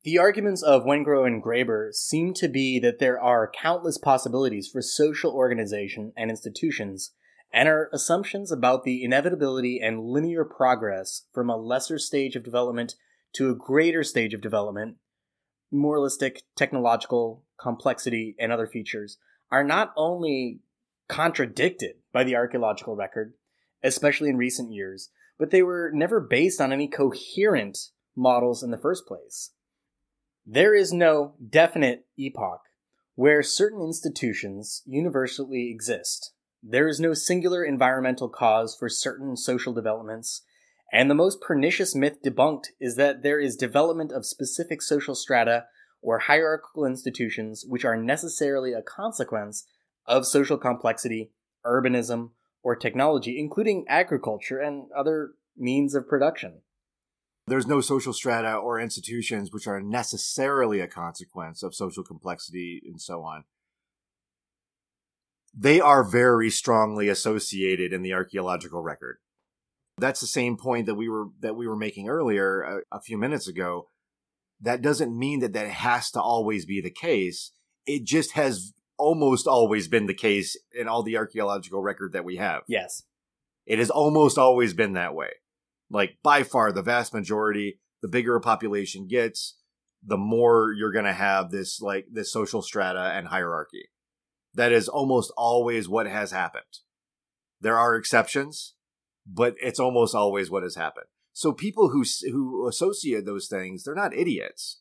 The 0.03 0.17
arguments 0.19 0.61
of 0.61 0.83
Wengrow 0.83 1.25
and 1.25 1.43
Graeber 1.43 1.91
seem 1.91 2.33
to 2.35 2.47
be 2.47 2.79
that 2.79 2.99
there 2.99 3.19
are 3.19 3.51
countless 3.51 3.97
possibilities 3.97 4.67
for 4.67 4.81
social 4.81 5.31
organization 5.31 6.13
and 6.15 6.29
institutions, 6.29 7.11
and 7.51 7.67
our 7.67 7.89
assumptions 7.91 8.51
about 8.51 8.83
the 8.83 9.03
inevitability 9.03 9.79
and 9.81 10.05
linear 10.05 10.45
progress 10.45 11.23
from 11.33 11.49
a 11.49 11.57
lesser 11.57 11.97
stage 11.97 12.35
of 12.35 12.43
development 12.43 12.95
to 13.33 13.49
a 13.49 13.55
greater 13.55 14.03
stage 14.03 14.33
of 14.33 14.41
development, 14.41 14.97
moralistic, 15.71 16.43
technological, 16.55 17.43
complexity, 17.59 18.35
and 18.39 18.51
other 18.51 18.67
features 18.67 19.17
are 19.51 19.63
not 19.63 19.93
only 19.95 20.59
contradicted 21.07 21.95
by 22.11 22.23
the 22.23 22.35
archaeological 22.35 22.95
record, 22.95 23.33
especially 23.83 24.29
in 24.29 24.37
recent 24.37 24.71
years, 24.71 25.09
but 25.37 25.51
they 25.51 25.61
were 25.61 25.91
never 25.93 26.19
based 26.19 26.59
on 26.61 26.71
any 26.71 26.87
coherent 26.87 27.77
models 28.15 28.63
in 28.63 28.71
the 28.71 28.77
first 28.77 29.05
place. 29.05 29.51
There 30.45 30.73
is 30.73 30.93
no 30.93 31.35
definite 31.47 32.05
epoch 32.17 32.61
where 33.15 33.41
certain 33.41 33.81
institutions 33.81 34.83
universally 34.85 35.71
exist. 35.71 36.33
There 36.61 36.87
is 36.87 36.99
no 36.99 37.13
singular 37.13 37.63
environmental 37.63 38.29
cause 38.29 38.75
for 38.77 38.89
certain 38.89 39.37
social 39.37 39.73
developments, 39.73 40.41
and 40.91 41.09
the 41.09 41.15
most 41.15 41.41
pernicious 41.41 41.95
myth 41.95 42.17
debunked 42.23 42.67
is 42.79 42.95
that 42.95 43.23
there 43.23 43.39
is 43.39 43.55
development 43.55 44.11
of 44.11 44.25
specific 44.25 44.81
social 44.81 45.15
strata 45.15 45.65
or 46.05 46.19
hierarchical 46.19 46.85
institutions 46.85 47.65
which 47.67 47.83
are 47.83 47.97
necessarily 47.97 48.73
a 48.73 48.81
consequence 48.81 49.65
of 50.05 50.25
social 50.25 50.55
complexity, 50.57 51.31
urbanism, 51.65 52.29
or 52.61 52.75
technology, 52.75 53.39
including 53.39 53.85
agriculture 53.89 54.59
and 54.59 54.85
other 54.95 55.31
means 55.57 55.95
of 55.95 56.07
production. 56.07 56.61
There's 57.47 57.65
no 57.65 57.81
social 57.81 58.13
strata 58.13 58.55
or 58.55 58.79
institutions 58.79 59.51
which 59.51 59.67
are 59.67 59.81
necessarily 59.81 60.79
a 60.79 60.87
consequence 60.87 61.63
of 61.63 61.73
social 61.73 62.03
complexity 62.03 62.81
and 62.85 63.01
so 63.01 63.23
on. 63.23 63.43
They 65.57 65.79
are 65.79 66.03
very 66.03 66.51
strongly 66.51 67.09
associated 67.09 67.93
in 67.93 68.03
the 68.03 68.13
archaeological 68.13 68.83
record. 68.83 69.17
That's 69.97 70.19
the 70.19 70.27
same 70.27 70.57
point 70.57 70.85
that 70.85 70.95
we 70.95 71.09
were 71.09 71.27
that 71.39 71.55
we 71.55 71.67
were 71.67 71.77
making 71.77 72.09
earlier 72.09 72.61
a, 72.61 72.97
a 72.97 73.01
few 73.01 73.17
minutes 73.17 73.47
ago 73.47 73.87
that 74.61 74.81
doesn't 74.81 75.17
mean 75.17 75.39
that 75.39 75.53
that 75.53 75.69
has 75.69 76.11
to 76.11 76.21
always 76.21 76.65
be 76.65 76.81
the 76.81 76.91
case. 76.91 77.51
It 77.85 78.05
just 78.05 78.31
has 78.33 78.73
almost 78.97 79.47
always 79.47 79.87
been 79.87 80.05
the 80.05 80.13
case 80.13 80.57
in 80.73 80.87
all 80.87 81.03
the 81.03 81.17
archaeological 81.17 81.81
record 81.81 82.13
that 82.13 82.25
we 82.25 82.37
have. 82.37 82.61
Yes. 82.67 83.03
It 83.65 83.79
has 83.79 83.89
almost 83.89 84.37
always 84.37 84.73
been 84.73 84.93
that 84.93 85.13
way. 85.15 85.29
Like 85.89 86.17
by 86.23 86.43
far 86.43 86.71
the 86.71 86.81
vast 86.81 87.13
majority, 87.13 87.79
the 88.01 88.07
bigger 88.07 88.35
a 88.35 88.41
population 88.41 89.07
gets, 89.07 89.57
the 90.03 90.17
more 90.17 90.71
you're 90.71 90.91
going 90.91 91.05
to 91.05 91.13
have 91.13 91.51
this 91.51 91.81
like 91.81 92.05
this 92.11 92.31
social 92.31 92.61
strata 92.61 93.11
and 93.15 93.27
hierarchy. 93.27 93.89
That 94.53 94.71
is 94.71 94.87
almost 94.87 95.33
always 95.35 95.89
what 95.89 96.07
has 96.07 96.31
happened. 96.31 96.63
There 97.59 97.77
are 97.77 97.95
exceptions, 97.95 98.75
but 99.25 99.55
it's 99.61 99.79
almost 99.79 100.15
always 100.15 100.49
what 100.49 100.63
has 100.63 100.75
happened. 100.75 101.07
So 101.35 101.51
people 101.51 101.89
who 101.89 102.05
who 102.31 102.65
associate 102.65 103.25
those 103.25 103.47
things, 103.47 103.83
they're 103.83 103.93
not 103.93 104.15
idiots. 104.15 104.79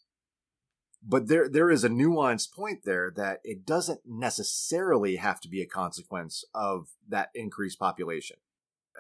But 1.03 1.27
there 1.27 1.49
there 1.49 1.69
is 1.69 1.83
a 1.83 1.89
nuanced 1.89 2.53
point 2.53 2.85
there 2.85 3.13
that 3.17 3.41
it 3.43 3.67
doesn't 3.67 4.03
necessarily 4.07 5.17
have 5.17 5.41
to 5.41 5.49
be 5.49 5.61
a 5.61 5.67
consequence 5.67 6.45
of 6.55 6.91
that 7.09 7.31
increased 7.35 7.81
population. 7.81 8.37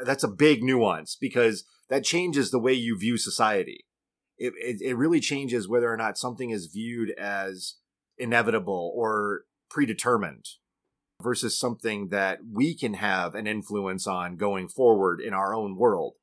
That's 0.04 0.24
a 0.24 0.28
big 0.28 0.64
nuance 0.64 1.14
because 1.14 1.62
that 1.88 2.02
changes 2.02 2.50
the 2.50 2.58
way 2.58 2.72
you 2.72 2.98
view 2.98 3.16
society. 3.16 3.86
It, 4.36 4.52
it, 4.56 4.82
it 4.82 4.94
really 4.96 5.20
changes 5.20 5.68
whether 5.68 5.92
or 5.92 5.96
not 5.96 6.18
something 6.18 6.50
is 6.50 6.66
viewed 6.66 7.12
as 7.12 7.76
inevitable 8.18 8.92
or 8.96 9.44
predetermined 9.70 10.46
versus 11.22 11.56
something 11.56 12.08
that 12.08 12.40
we 12.52 12.74
can 12.74 12.94
have 12.94 13.36
an 13.36 13.46
influence 13.46 14.08
on 14.08 14.34
going 14.36 14.66
forward 14.66 15.20
in 15.20 15.32
our 15.32 15.54
own 15.54 15.76
world. 15.76 16.14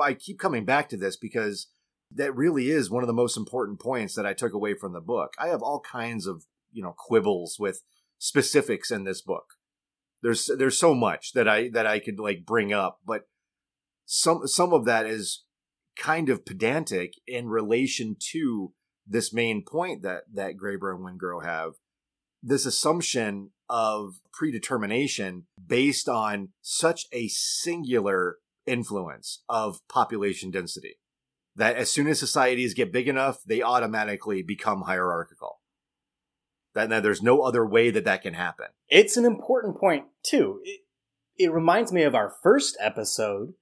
I 0.00 0.14
keep 0.14 0.38
coming 0.38 0.64
back 0.64 0.88
to 0.90 0.96
this 0.96 1.16
because 1.16 1.68
that 2.14 2.34
really 2.34 2.70
is 2.70 2.90
one 2.90 3.02
of 3.02 3.06
the 3.06 3.12
most 3.12 3.36
important 3.36 3.80
points 3.80 4.14
that 4.14 4.26
I 4.26 4.32
took 4.32 4.52
away 4.52 4.74
from 4.74 4.92
the 4.92 5.00
book. 5.00 5.34
I 5.38 5.48
have 5.48 5.62
all 5.62 5.80
kinds 5.80 6.26
of, 6.26 6.44
you 6.72 6.82
know, 6.82 6.94
quibbles 6.96 7.56
with 7.58 7.82
specifics 8.18 8.90
in 8.90 9.04
this 9.04 9.22
book. 9.22 9.44
There's 10.22 10.48
there's 10.56 10.78
so 10.78 10.94
much 10.94 11.32
that 11.32 11.48
I 11.48 11.68
that 11.70 11.86
I 11.86 11.98
could 11.98 12.18
like 12.18 12.46
bring 12.46 12.72
up, 12.72 13.00
but 13.04 13.22
some 14.04 14.46
some 14.46 14.72
of 14.72 14.84
that 14.84 15.06
is 15.06 15.44
kind 15.96 16.28
of 16.28 16.46
pedantic 16.46 17.14
in 17.26 17.48
relation 17.48 18.16
to 18.32 18.72
this 19.06 19.32
main 19.32 19.64
point 19.64 20.02
that 20.02 20.24
that 20.32 20.56
Graeber 20.56 20.94
and 20.94 21.04
Wengrow 21.04 21.44
have. 21.44 21.72
This 22.42 22.66
assumption 22.66 23.50
of 23.68 24.14
predetermination 24.32 25.46
based 25.64 26.08
on 26.08 26.50
such 26.60 27.06
a 27.12 27.28
singular 27.28 28.36
influence 28.66 29.42
of 29.48 29.80
population 29.88 30.50
density. 30.50 30.98
That 31.54 31.76
as 31.76 31.90
soon 31.90 32.06
as 32.06 32.18
societies 32.18 32.74
get 32.74 32.92
big 32.92 33.08
enough, 33.08 33.38
they 33.44 33.62
automatically 33.62 34.42
become 34.42 34.82
hierarchical. 34.82 35.60
That, 36.74 36.88
that 36.88 37.02
there's 37.02 37.22
no 37.22 37.42
other 37.42 37.66
way 37.66 37.90
that 37.90 38.04
that 38.04 38.22
can 38.22 38.34
happen. 38.34 38.68
It's 38.88 39.18
an 39.18 39.26
important 39.26 39.78
point, 39.78 40.06
too. 40.22 40.60
It, 40.64 40.80
it 41.36 41.52
reminds 41.52 41.92
me 41.92 42.02
of 42.04 42.14
our 42.14 42.32
first 42.42 42.76
episode 42.80 43.54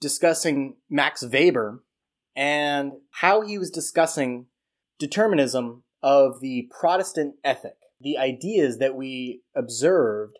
discussing 0.00 0.76
Max 0.90 1.24
Weber 1.24 1.84
and 2.34 2.92
how 3.20 3.42
he 3.42 3.58
was 3.58 3.70
discussing 3.70 4.46
determinism 4.98 5.84
of 6.02 6.40
the 6.40 6.68
Protestant 6.78 7.36
ethic, 7.44 7.76
the 8.00 8.18
ideas 8.18 8.78
that 8.78 8.94
we 8.94 9.42
observed 9.54 10.38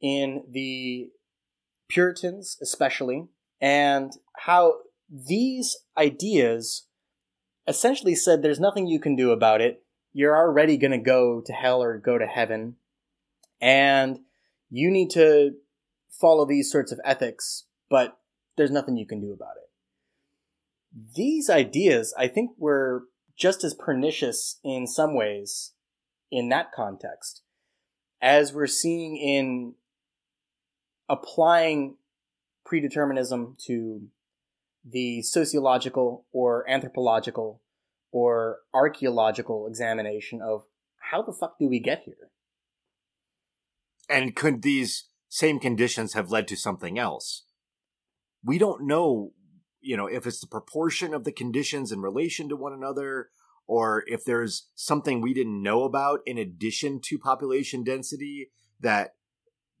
in 0.00 0.44
the 0.50 1.10
Puritans, 1.88 2.58
especially, 2.60 3.28
and 3.60 4.12
how 4.36 4.74
these 5.08 5.76
ideas 5.96 6.86
essentially 7.66 8.14
said 8.14 8.42
there's 8.42 8.60
nothing 8.60 8.86
you 8.86 9.00
can 9.00 9.16
do 9.16 9.30
about 9.30 9.60
it. 9.60 9.82
You're 10.12 10.36
already 10.36 10.76
going 10.76 10.92
to 10.92 10.98
go 10.98 11.40
to 11.44 11.52
hell 11.52 11.82
or 11.82 11.98
go 11.98 12.18
to 12.18 12.26
heaven. 12.26 12.76
And 13.60 14.20
you 14.70 14.90
need 14.90 15.10
to 15.10 15.52
follow 16.08 16.46
these 16.46 16.70
sorts 16.70 16.92
of 16.92 17.00
ethics, 17.04 17.64
but 17.88 18.18
there's 18.56 18.70
nothing 18.70 18.96
you 18.96 19.06
can 19.06 19.20
do 19.20 19.32
about 19.32 19.56
it. 19.56 19.70
These 21.14 21.48
ideas, 21.48 22.14
I 22.18 22.28
think, 22.28 22.50
were 22.58 23.04
just 23.36 23.62
as 23.62 23.74
pernicious 23.74 24.58
in 24.64 24.86
some 24.86 25.14
ways 25.14 25.72
in 26.30 26.48
that 26.48 26.72
context 26.72 27.42
as 28.20 28.52
we're 28.52 28.66
seeing 28.66 29.16
in 29.16 29.74
applying 31.08 31.96
predeterminism 32.70 33.58
to 33.66 34.08
the 34.84 35.22
sociological 35.22 36.26
or 36.32 36.68
anthropological 36.68 37.62
or 38.12 38.58
archaeological 38.72 39.66
examination 39.66 40.40
of 40.42 40.64
how 41.10 41.22
the 41.22 41.32
fuck 41.32 41.58
do 41.58 41.68
we 41.68 41.80
get 41.80 42.02
here? 42.04 42.30
And 44.08 44.34
could 44.34 44.62
these 44.62 45.08
same 45.28 45.60
conditions 45.60 46.14
have 46.14 46.30
led 46.30 46.48
to 46.48 46.56
something 46.56 46.98
else? 46.98 47.44
We 48.44 48.58
don't 48.58 48.86
know, 48.86 49.32
you 49.80 49.96
know, 49.96 50.06
if 50.06 50.26
it's 50.26 50.40
the 50.40 50.46
proportion 50.46 51.14
of 51.14 51.24
the 51.24 51.32
conditions 51.32 51.92
in 51.92 52.00
relation 52.00 52.48
to 52.48 52.56
one 52.56 52.72
another 52.72 53.28
or 53.66 54.02
if 54.08 54.24
there's 54.24 54.68
something 54.74 55.20
we 55.20 55.32
didn't 55.32 55.62
know 55.62 55.84
about 55.84 56.20
in 56.26 56.38
addition 56.38 57.00
to 57.04 57.18
population 57.18 57.84
density 57.84 58.50
that 58.80 59.10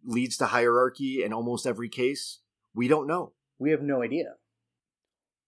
leads 0.04 0.36
to 0.36 0.46
hierarchy 0.46 1.24
in 1.24 1.32
almost 1.32 1.66
every 1.66 1.88
case. 1.88 2.38
We 2.74 2.88
don't 2.88 3.06
know. 3.06 3.32
We 3.58 3.70
have 3.70 3.82
no 3.82 4.02
idea. 4.02 4.34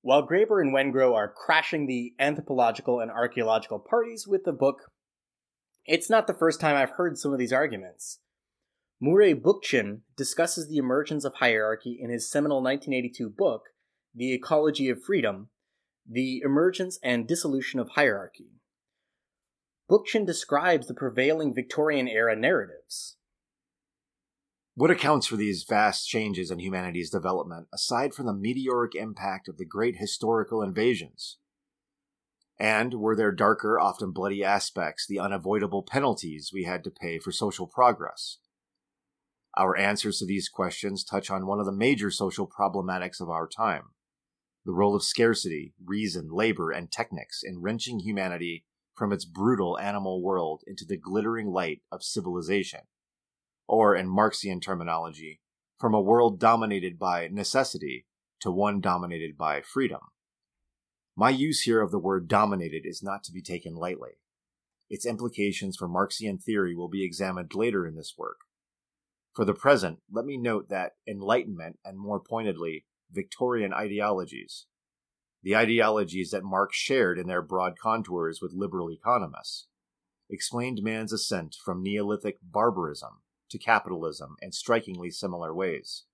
While 0.02 0.26
Graeber 0.26 0.60
and 0.60 0.74
Wengrow 0.74 1.14
are 1.14 1.32
crashing 1.32 1.86
the 1.86 2.14
anthropological 2.18 3.00
and 3.00 3.10
archaeological 3.10 3.78
parties 3.78 4.26
with 4.26 4.44
the 4.44 4.52
book, 4.52 4.90
it's 5.84 6.10
not 6.10 6.26
the 6.26 6.34
first 6.34 6.60
time 6.60 6.76
I've 6.76 6.96
heard 6.96 7.16
some 7.16 7.32
of 7.32 7.38
these 7.38 7.52
arguments. 7.52 8.18
Murray 9.00 9.34
Bookchin 9.34 10.00
discusses 10.16 10.68
the 10.68 10.76
emergence 10.76 11.24
of 11.24 11.34
hierarchy 11.34 11.98
in 12.00 12.10
his 12.10 12.30
seminal 12.30 12.62
1982 12.62 13.30
book, 13.30 13.62
The 14.14 14.32
Ecology 14.32 14.88
of 14.88 15.02
Freedom 15.02 15.48
The 16.08 16.40
Emergence 16.44 16.98
and 17.02 17.26
Dissolution 17.26 17.78
of 17.80 17.90
Hierarchy. 17.90 18.50
Bookchin 19.90 20.26
describes 20.26 20.86
the 20.86 20.94
prevailing 20.94 21.54
Victorian 21.54 22.08
era 22.08 22.34
narratives. 22.36 23.16
What 24.74 24.90
accounts 24.90 25.26
for 25.26 25.36
these 25.36 25.66
vast 25.68 26.08
changes 26.08 26.50
in 26.50 26.58
humanity's 26.58 27.10
development, 27.10 27.68
aside 27.74 28.14
from 28.14 28.24
the 28.24 28.32
meteoric 28.32 28.94
impact 28.94 29.46
of 29.46 29.58
the 29.58 29.66
great 29.66 29.96
historical 29.96 30.62
invasions? 30.62 31.36
And 32.58 32.94
were 32.94 33.14
there 33.14 33.32
darker, 33.32 33.78
often 33.78 34.12
bloody 34.12 34.42
aspects, 34.42 35.06
the 35.06 35.18
unavoidable 35.18 35.82
penalties 35.82 36.52
we 36.54 36.64
had 36.64 36.84
to 36.84 36.90
pay 36.90 37.18
for 37.18 37.32
social 37.32 37.66
progress? 37.66 38.38
Our 39.58 39.76
answers 39.76 40.18
to 40.18 40.26
these 40.26 40.48
questions 40.48 41.04
touch 41.04 41.30
on 41.30 41.46
one 41.46 41.60
of 41.60 41.66
the 41.66 41.72
major 41.72 42.10
social 42.10 42.48
problematics 42.48 43.20
of 43.20 43.28
our 43.28 43.46
time 43.46 43.90
the 44.64 44.72
role 44.72 44.94
of 44.94 45.02
scarcity, 45.02 45.74
reason, 45.84 46.28
labor, 46.30 46.70
and 46.70 46.90
technics 46.90 47.42
in 47.42 47.60
wrenching 47.60 47.98
humanity 47.98 48.64
from 48.94 49.12
its 49.12 49.24
brutal 49.24 49.76
animal 49.80 50.22
world 50.22 50.62
into 50.68 50.84
the 50.84 50.96
glittering 50.96 51.48
light 51.48 51.82
of 51.90 52.04
civilization 52.04 52.82
or 53.66 53.94
in 53.94 54.08
Marxian 54.08 54.60
terminology, 54.60 55.40
from 55.78 55.94
a 55.94 56.00
world 56.00 56.38
dominated 56.38 56.98
by 56.98 57.28
necessity 57.28 58.06
to 58.40 58.50
one 58.50 58.80
dominated 58.80 59.36
by 59.36 59.60
freedom. 59.60 60.00
My 61.16 61.30
use 61.30 61.62
here 61.62 61.80
of 61.80 61.90
the 61.90 61.98
word 61.98 62.28
dominated 62.28 62.82
is 62.84 63.02
not 63.02 63.22
to 63.24 63.32
be 63.32 63.42
taken 63.42 63.74
lightly. 63.74 64.12
Its 64.88 65.06
implications 65.06 65.76
for 65.76 65.88
Marxian 65.88 66.38
theory 66.38 66.74
will 66.74 66.88
be 66.88 67.04
examined 67.04 67.54
later 67.54 67.86
in 67.86 67.96
this 67.96 68.14
work. 68.16 68.38
For 69.34 69.44
the 69.44 69.54
present, 69.54 70.00
let 70.10 70.24
me 70.24 70.36
note 70.36 70.68
that 70.68 70.92
Enlightenment, 71.08 71.78
and 71.84 71.98
more 71.98 72.20
pointedly, 72.20 72.84
Victorian 73.10 73.72
ideologies, 73.72 74.66
the 75.42 75.56
ideologies 75.56 76.30
that 76.30 76.44
Marx 76.44 76.76
shared 76.76 77.18
in 77.18 77.26
their 77.26 77.42
broad 77.42 77.78
contours 77.78 78.40
with 78.40 78.52
liberal 78.54 78.90
economists, 78.90 79.66
explained 80.30 80.80
man's 80.82 81.12
ascent 81.12 81.56
from 81.64 81.82
Neolithic 81.82 82.38
barbarism 82.42 83.22
to 83.52 83.58
capitalism 83.58 84.36
in 84.42 84.52
strikingly 84.52 85.10
similar 85.10 85.54
ways. 85.54 86.04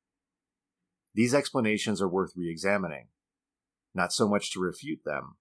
These 1.15 1.35
explanations 1.35 2.03
are 2.03 2.09
worth 2.09 2.33
re 2.37 2.51
examining, 2.51 3.09
not 3.95 4.13
so 4.13 4.29
much 4.29 4.53
to 4.53 4.61
refute 4.61 5.01
them, 5.05 5.37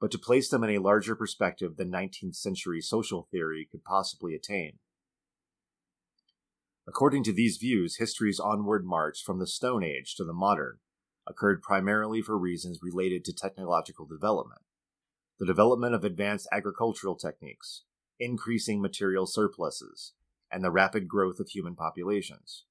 but 0.00 0.10
to 0.10 0.18
place 0.18 0.48
them 0.48 0.64
in 0.64 0.70
a 0.70 0.82
larger 0.82 1.14
perspective 1.14 1.76
than 1.76 1.92
19th 1.92 2.34
century 2.34 2.80
social 2.80 3.28
theory 3.30 3.68
could 3.70 3.84
possibly 3.84 4.34
attain. 4.34 4.78
According 6.88 7.22
to 7.24 7.32
these 7.32 7.58
views, 7.58 7.98
history's 7.98 8.40
onward 8.40 8.84
march 8.84 9.22
from 9.24 9.38
the 9.38 9.46
Stone 9.46 9.84
Age 9.84 10.16
to 10.16 10.24
the 10.24 10.32
modern 10.32 10.78
occurred 11.28 11.62
primarily 11.62 12.20
for 12.20 12.36
reasons 12.36 12.80
related 12.82 13.24
to 13.24 13.32
technological 13.32 14.06
development, 14.06 14.62
the 15.38 15.46
development 15.46 15.94
of 15.94 16.02
advanced 16.02 16.48
agricultural 16.50 17.14
techniques, 17.14 17.84
increasing 18.18 18.82
material 18.82 19.26
surpluses, 19.26 20.14
and 20.52 20.62
the 20.62 20.70
rapid 20.70 21.08
growth 21.08 21.40
of 21.40 21.48
human 21.48 21.74
populations. 21.74 22.64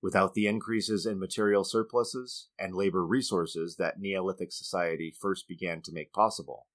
Without 0.00 0.34
the 0.34 0.46
increases 0.46 1.06
in 1.06 1.18
material 1.18 1.64
surpluses 1.64 2.48
and 2.58 2.74
labor 2.74 3.04
resources 3.06 3.76
that 3.76 4.00
Neolithic 4.00 4.52
society 4.52 5.10
first 5.16 5.46
began 5.46 5.80
to 5.82 5.92
make 5.92 6.12
possible, 6.12 6.66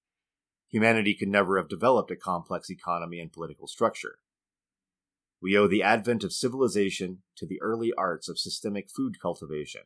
humanity 0.68 1.14
could 1.14 1.28
never 1.28 1.56
have 1.56 1.68
developed 1.68 2.10
a 2.10 2.16
complex 2.16 2.70
economy 2.70 3.20
and 3.20 3.32
political 3.32 3.66
structure. 3.66 4.18
We 5.40 5.56
owe 5.56 5.68
the 5.68 5.82
advent 5.82 6.24
of 6.24 6.32
civilization 6.32 7.22
to 7.36 7.46
the 7.46 7.60
early 7.60 7.92
arts 7.96 8.28
of 8.28 8.38
systemic 8.38 8.90
food 8.90 9.20
cultivation 9.20 9.82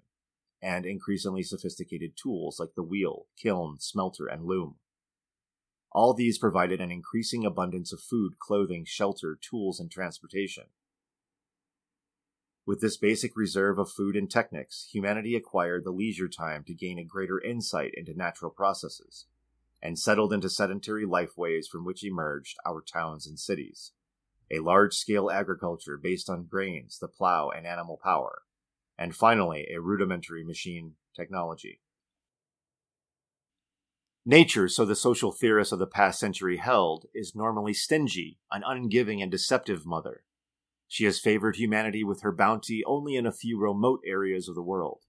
and 0.63 0.87
increasingly 0.87 1.43
sophisticated 1.43 2.17
tools 2.17 2.61
like 2.61 2.75
the 2.75 2.83
wheel, 2.83 3.27
kiln, 3.37 3.79
smelter, 3.81 4.27
and 4.27 4.45
loom. 4.45 4.77
All 5.95 6.15
these 6.15 6.39
provided 6.39 6.81
an 6.81 6.91
increasing 6.91 7.45
abundance 7.45 7.93
of 7.93 8.01
food, 8.01 8.39
clothing, 8.39 8.85
shelter, 8.87 9.39
tools, 9.41 9.79
and 9.79 9.91
transportation. 9.91 10.65
With 12.65 12.81
this 12.81 12.97
basic 12.97 13.37
reserve 13.37 13.79
of 13.79 13.91
food 13.91 14.17
and 14.17 14.31
technics, 14.31 14.89
humanity 14.93 15.35
acquired 15.35 15.85
the 15.85 15.91
leisure 15.91 16.29
time 16.29 16.65
to 16.65 16.75
gain 16.75 16.99
a 16.99 17.05
greater 17.05 17.41
insight 17.41 17.93
into 17.95 18.15
natural 18.15 18.51
processes, 18.51 19.27
and 19.83 19.99
settled 19.99 20.33
into 20.33 20.49
sedentary 20.49 21.05
lifeways 21.05 21.67
from 21.67 21.85
which 21.85 22.05
emerged 22.05 22.57
our 22.65 22.81
towns 22.81 23.27
and 23.27 23.39
cities. 23.39 23.93
A 24.51 24.61
large 24.61 24.95
scale 24.95 25.31
agriculture 25.31 25.99
based 25.99 26.31
on 26.31 26.45
grains, 26.45 26.99
the 26.99 27.09
plow, 27.09 27.51
and 27.51 27.67
animal 27.67 27.99
power, 28.03 28.43
and 28.97 29.15
finally 29.15 29.67
a 29.75 29.81
rudimentary 29.81 30.45
machine 30.45 30.95
technology. 31.15 31.81
Nature, 34.25 34.69
so 34.69 34.85
the 34.85 34.95
social 34.95 35.33
theorists 35.33 35.73
of 35.73 35.81
the 35.81 35.87
past 35.87 36.21
century 36.21 36.59
held, 36.59 37.07
is 37.13 37.35
normally 37.35 37.75
stingy, 37.75 38.39
an 38.53 38.63
ungiving 38.63 39.21
and 39.21 39.33
deceptive 39.33 39.85
mother. 39.85 40.23
She 40.87 41.05
has 41.07 41.19
favored 41.19 41.57
humanity 41.57 42.05
with 42.05 42.23
her 42.23 42.31
bounty 42.31 42.85
only 42.87 43.17
in 43.17 43.27
a 43.27 43.33
few 43.33 43.59
remote 43.59 44.01
areas 44.07 44.49
of 44.49 44.55
the 44.55 44.63
world. 44.63 45.01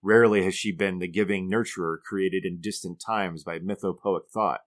Rarely 0.00 0.44
has 0.44 0.54
she 0.54 0.72
been 0.72 0.98
the 0.98 1.08
giving 1.08 1.50
nurturer 1.50 1.98
created 2.00 2.46
in 2.46 2.60
distant 2.60 3.02
times 3.04 3.44
by 3.44 3.58
mythopoeic 3.58 4.30
thought. 4.32 4.60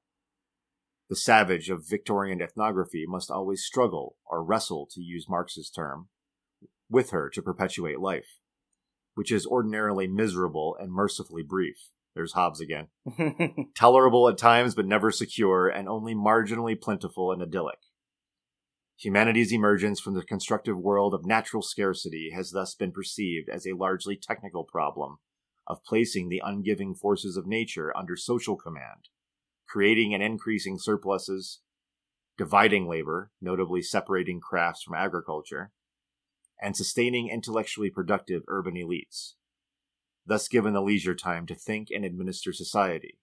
The 1.09 1.15
savage 1.15 1.69
of 1.69 1.89
Victorian 1.89 2.39
ethnography 2.39 3.05
must 3.07 3.32
always 3.32 3.63
struggle, 3.63 4.17
or 4.25 4.43
wrestle, 4.43 4.88
to 4.91 5.01
use 5.01 5.27
Marx's 5.27 5.71
term, 5.71 6.09
with 6.89 7.09
her 7.09 7.29
to 7.29 7.41
perpetuate 7.41 7.99
life, 7.99 8.39
which 9.15 9.32
is 9.32 9.47
ordinarily 9.47 10.07
miserable 10.07 10.77
and 10.79 10.91
mercifully 10.91 11.43
brief. 11.43 11.89
There's 12.14 12.34
Hobbes 12.34 12.59
again. 12.59 12.88
Tolerable 13.76 14.28
at 14.28 14.38
times, 14.38 14.76
but 14.76 14.86
never 14.86 15.12
secure, 15.12 15.70
and 15.70 15.88
only 15.88 16.14
marginally 16.14 16.80
plentiful 16.80 17.32
and 17.32 17.41
idyllic. 17.41 17.80
Humanity's 18.97 19.51
emergence 19.51 19.99
from 19.99 20.14
the 20.14 20.24
constructive 20.24 20.78
world 20.78 21.14
of 21.14 21.26
natural 21.26 21.64
scarcity 21.64 22.32
has 22.36 22.51
thus 22.51 22.76
been 22.76 22.91
perceived 22.91 23.49
as 23.49 23.66
a 23.66 23.76
largely 23.76 24.16
technical 24.16 24.64
problem 24.64 25.18
of 25.66 25.84
placing 25.84 26.30
the 26.30 26.41
ungiving 26.45 26.97
forces 26.97 27.38
of 27.38 27.47
nature 27.47 27.95
under 27.95 28.16
social 28.16 28.57
command, 28.57 29.09
creating 29.68 30.14
and 30.14 30.22
increasing 30.22 30.78
surpluses, 30.78 31.62
dividing 32.38 32.88
labor, 32.88 33.32
notably 33.41 33.82
separating 33.82 34.39
crafts 34.39 34.84
from 34.84 34.95
agriculture, 34.95 35.72
and 36.62 36.76
sustaining 36.76 37.30
intellectually 37.30 37.89
productive 37.89 38.43
urban 38.47 38.76
elites 38.76 39.34
thus 40.26 40.47
given 40.47 40.74
the 40.74 40.82
leisure 40.82 41.15
time 41.15 41.45
to 41.47 41.55
think 41.55 41.89
and 41.89 42.05
administer 42.05 42.53
society. 42.53 43.19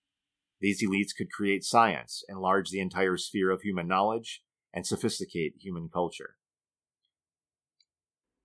These 0.60 0.82
elites 0.82 1.14
could 1.16 1.30
create 1.30 1.64
science, 1.64 2.24
enlarge 2.28 2.70
the 2.70 2.80
entire 2.80 3.16
sphere 3.16 3.50
of 3.50 3.62
human 3.62 3.86
knowledge, 3.86 4.42
and 4.74 4.86
sophisticate 4.86 5.54
human 5.60 5.88
culture. 5.88 6.34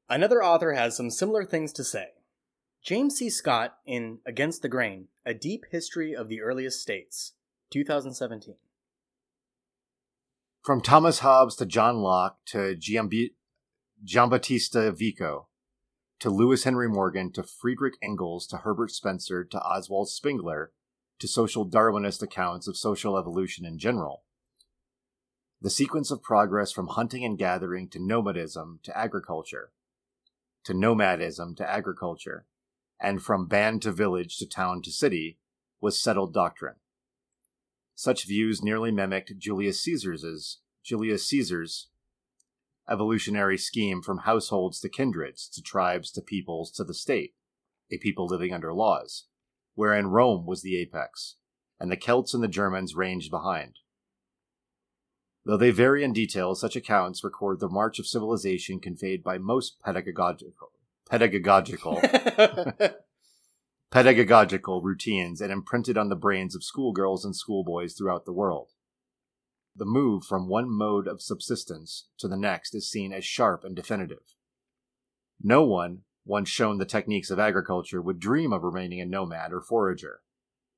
Another 0.10 0.44
author 0.44 0.74
has 0.74 0.96
some 0.96 1.10
similar 1.10 1.44
things 1.44 1.74
to 1.74 1.84
say. 1.84 2.10
James 2.84 3.16
C. 3.16 3.30
Scott 3.30 3.78
in 3.86 4.20
Against 4.26 4.62
the 4.62 4.70
Grain 4.70 5.08
A 5.26 5.34
Deep 5.34 5.64
History 5.72 6.14
of 6.14 6.28
the 6.28 6.42
Earliest 6.42 6.82
States, 6.82 7.34
2017. 7.72 8.56
From 10.64 10.82
Thomas 10.82 11.20
Hobbes 11.20 11.56
to 11.56 11.66
John 11.66 11.98
Locke 11.98 12.38
to 12.48 12.76
Giambattista 14.06 14.96
Vico, 14.96 15.48
to 16.24 16.30
Lewis 16.30 16.64
Henry 16.64 16.88
Morgan 16.88 17.34
to 17.34 17.44
Friedrich 17.44 17.96
Engels 18.02 18.48
to 18.48 18.60
Herbert 18.60 18.92
Spencer 18.92 19.44
to 19.44 19.60
Oswald 19.60 20.08
Spengler 20.08 20.72
to 21.20 21.28
social 21.28 21.70
Darwinist 21.70 22.24
accounts 22.24 22.66
of 22.66 22.78
social 22.78 23.18
evolution 23.18 23.66
in 23.66 23.78
general. 23.78 24.24
The 25.62 25.70
sequence 25.70 26.12
of 26.12 26.24
progress 26.24 26.72
from 26.72 26.88
hunting 26.88 27.26
and 27.26 27.38
gathering 27.38 27.90
to 27.90 28.00
nomadism 28.00 28.80
to 28.84 28.98
agriculture, 28.98 29.74
to 30.64 30.74
nomadism 30.74 31.56
to 31.56 31.70
agriculture, 31.70 32.46
and 33.02 33.22
from 33.22 33.50
band 33.50 33.82
to 33.82 33.92
village 33.92 34.38
to 34.38 34.48
town 34.48 34.82
to 34.84 34.92
city, 34.92 35.40
was 35.82 36.02
settled 36.02 36.34
doctrine. 36.34 36.76
Such 37.96 38.26
views 38.26 38.64
nearly 38.64 38.92
mimicked 38.92 39.38
Julius 39.40 39.84
Caesar's 39.84 40.60
Julius 40.86 41.28
Caesar's 41.28 41.90
evolutionary 42.90 43.58
scheme 43.58 44.02
from 44.02 44.20
households 44.20 44.80
to 44.82 44.90
kindreds 44.90 45.48
to 45.50 45.62
tribes 45.62 46.12
to 46.12 46.22
peoples 46.22 46.72
to 46.72 46.84
the 46.84 46.94
state, 46.94 47.34
a 47.92 47.98
people 47.98 48.26
living 48.26 48.54
under 48.54 48.74
laws, 48.74 49.28
wherein 49.76 50.08
Rome 50.08 50.46
was 50.46 50.62
the 50.62 50.78
apex, 50.78 51.36
and 51.80 51.92
the 51.92 51.98
Celts 51.98 52.34
and 52.34 52.44
the 52.44 52.48
Germans 52.48 52.96
ranged 52.96 53.32
behind. 53.32 53.80
Though 55.46 55.58
they 55.58 55.72
vary 55.72 56.04
in 56.04 56.14
detail, 56.14 56.56
such 56.56 56.76
accounts 56.76 57.24
record 57.24 57.60
the 57.60 57.68
march 57.68 58.00
of 58.00 58.08
civilization 58.08 58.80
conveyed 58.80 59.24
by 59.24 59.38
most 59.38 59.78
pedagogical 59.84 60.72
pedagogical 61.10 62.02
pedagogical 63.92 64.82
routines 64.82 65.42
and 65.42 65.52
imprinted 65.52 65.98
on 65.98 66.10
the 66.10 66.16
brains 66.16 66.56
of 66.56 66.64
schoolgirls 66.64 67.26
and 67.26 67.36
schoolboys 67.36 67.94
throughout 67.94 68.26
the 68.26 68.34
world. 68.34 68.70
The 69.76 69.86
move 69.86 70.24
from 70.24 70.48
one 70.48 70.70
mode 70.70 71.08
of 71.08 71.22
subsistence 71.22 72.08
to 72.20 72.28
the 72.28 72.38
next 72.38 72.76
is 72.76 72.90
seen 72.90 73.12
as 73.12 73.26
sharp 73.26 73.64
and 73.64 73.76
definitive. 73.76 74.36
No 75.42 75.64
one, 75.64 76.04
once 76.26 76.50
shown 76.50 76.78
the 76.78 76.86
techniques 76.86 77.30
of 77.30 77.40
agriculture, 77.40 78.02
would 78.02 78.20
dream 78.20 78.54
of 78.54 78.64
remaining 78.64 79.02
a 79.02 79.06
nomad 79.06 79.52
or 79.52 79.62
forager. 79.62 80.22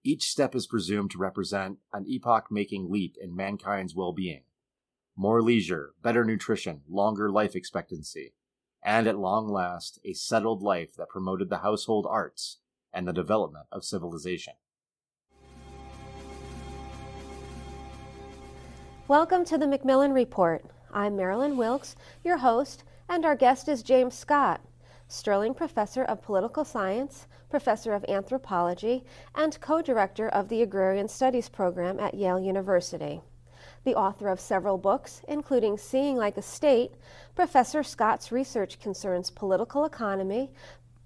Each 0.03 0.23
step 0.23 0.55
is 0.55 0.67
presumed 0.67 1.11
to 1.11 1.17
represent 1.17 1.79
an 1.91 2.05
epoch 2.07 2.51
making 2.51 2.91
leap 2.91 3.15
in 3.19 3.35
mankind's 3.35 3.95
well 3.95 4.13
being 4.13 4.43
more 5.15 5.41
leisure, 5.41 5.93
better 6.01 6.25
nutrition, 6.25 6.81
longer 6.89 7.31
life 7.31 7.55
expectancy, 7.55 8.33
and 8.83 9.07
at 9.07 9.17
long 9.17 9.47
last, 9.47 9.99
a 10.03 10.13
settled 10.13 10.61
life 10.61 10.95
that 10.95 11.09
promoted 11.09 11.49
the 11.49 11.59
household 11.59 12.05
arts 12.09 12.59
and 12.93 13.07
the 13.07 13.13
development 13.13 13.65
of 13.71 13.85
civilization. 13.85 14.53
Welcome 19.07 19.45
to 19.45 19.59
the 19.59 19.67
Macmillan 19.67 20.13
Report. 20.13 20.65
I'm 20.91 21.15
Marilyn 21.15 21.57
Wilkes, 21.57 21.95
your 22.23 22.37
host, 22.37 22.83
and 23.07 23.23
our 23.23 23.35
guest 23.35 23.69
is 23.69 23.83
James 23.83 24.17
Scott, 24.17 24.61
Sterling 25.07 25.53
Professor 25.53 26.03
of 26.03 26.23
Political 26.23 26.65
Science, 26.65 27.27
Professor 27.47 27.93
of 27.93 28.03
Anthropology, 28.09 29.03
and 29.35 29.61
co 29.61 29.83
director 29.83 30.27
of 30.29 30.49
the 30.49 30.63
Agrarian 30.63 31.07
Studies 31.07 31.49
program 31.49 31.99
at 31.99 32.15
Yale 32.15 32.39
University. 32.39 33.21
The 33.83 33.93
author 33.93 34.27
of 34.27 34.39
several 34.39 34.79
books, 34.79 35.21
including 35.27 35.77
Seeing 35.77 36.17
Like 36.17 36.37
a 36.37 36.41
State, 36.41 36.93
Professor 37.35 37.83
Scott's 37.83 38.31
research 38.31 38.79
concerns 38.79 39.29
political 39.29 39.85
economy, 39.85 40.49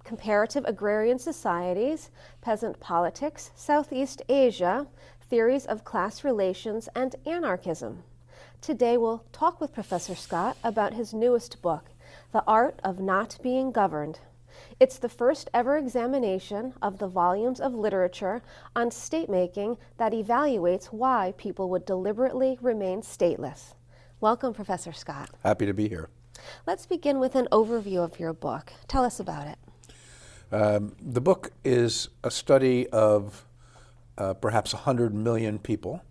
comparative 0.05 0.63
agrarian 0.65 1.19
societies, 1.19 2.11
peasant 2.39 2.79
politics, 2.79 3.51
Southeast 3.55 4.21
Asia, 4.29 4.87
theories 5.29 5.65
of 5.65 5.83
class 5.83 6.23
relations, 6.23 6.89
and 6.95 7.15
anarchism. 7.25 8.03
Today 8.61 8.97
we'll 8.97 9.23
talk 9.31 9.61
with 9.61 9.73
Professor 9.73 10.15
Scott 10.15 10.57
about 10.63 10.93
his 10.93 11.13
newest 11.13 11.61
book, 11.61 11.85
The 12.31 12.43
Art 12.47 12.79
of 12.83 12.99
Not 12.99 13.37
Being 13.43 13.71
Governed. 13.71 14.19
It's 14.79 14.97
the 14.97 15.07
first 15.07 15.49
ever 15.53 15.77
examination 15.77 16.73
of 16.81 16.97
the 16.97 17.07
volumes 17.07 17.59
of 17.59 17.75
literature 17.75 18.41
on 18.75 18.89
state 18.89 19.29
making 19.29 19.77
that 19.97 20.13
evaluates 20.13 20.85
why 20.85 21.35
people 21.37 21.69
would 21.69 21.85
deliberately 21.85 22.57
remain 22.59 23.01
stateless. 23.01 23.75
Welcome, 24.19 24.53
Professor 24.53 24.91
Scott. 24.91 25.29
Happy 25.43 25.65
to 25.65 25.73
be 25.73 25.87
here. 25.87 26.09
Let's 26.65 26.85
begin 26.85 27.19
with 27.19 27.35
an 27.35 27.47
overview 27.51 27.99
of 27.99 28.19
your 28.19 28.33
book. 28.33 28.73
Tell 28.87 29.05
us 29.05 29.19
about 29.19 29.47
it. 29.47 29.57
Um, 30.51 30.95
the 30.99 31.21
book 31.21 31.51
is 31.63 32.09
a 32.23 32.31
study 32.31 32.87
of 32.89 33.45
uh, 34.19 34.33
perhaps 34.35 34.73
100 34.73 35.13
million 35.13 35.57
people 35.57 36.03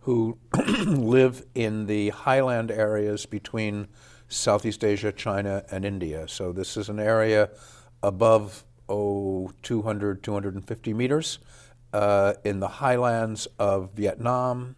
who 0.00 0.38
live 0.86 1.44
in 1.54 1.86
the 1.86 2.08
highland 2.10 2.70
areas 2.70 3.26
between 3.26 3.88
Southeast 4.28 4.84
Asia, 4.84 5.12
China, 5.12 5.64
and 5.70 5.84
India. 5.84 6.28
So 6.28 6.52
this 6.52 6.76
is 6.76 6.88
an 6.88 7.00
area 7.00 7.50
above 8.02 8.64
oh, 8.88 9.50
200, 9.62 10.22
250 10.22 10.94
meters 10.94 11.38
uh, 11.92 12.34
in 12.44 12.60
the 12.60 12.68
highlands 12.68 13.48
of 13.58 13.90
Vietnam, 13.92 14.76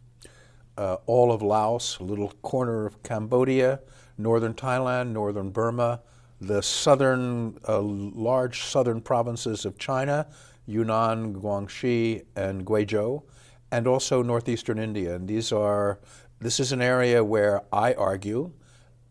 uh, 0.79 0.97
all 1.07 1.33
of 1.33 1.43
Laos, 1.43 1.99
a 1.99 2.05
little 2.05 2.33
corner 2.43 2.87
of 2.87 3.03
Cambodia, 3.03 3.81
northern 4.17 4.55
Thailand, 4.55 5.09
northern 5.09 5.51
Burma, 5.51 6.01
the 6.41 6.63
southern, 6.63 7.59
uh, 7.69 7.81
large 7.81 8.63
southern 8.63 9.01
provinces 9.01 9.65
of 9.65 9.79
China, 9.79 10.27
Yunnan, 10.67 11.35
Guangxi, 11.35 12.25
and 12.37 12.65
Guizhou, 12.65 13.23
and 13.71 13.87
also 13.87 14.23
northeastern 14.23 14.79
India. 14.79 15.15
And 15.15 15.29
these 15.29 15.53
are, 15.53 15.99
this 16.41 16.61
is 16.61 16.73
an 16.73 16.83
area 16.83 17.23
where 17.25 17.63
I 17.73 17.95
argue 17.95 18.53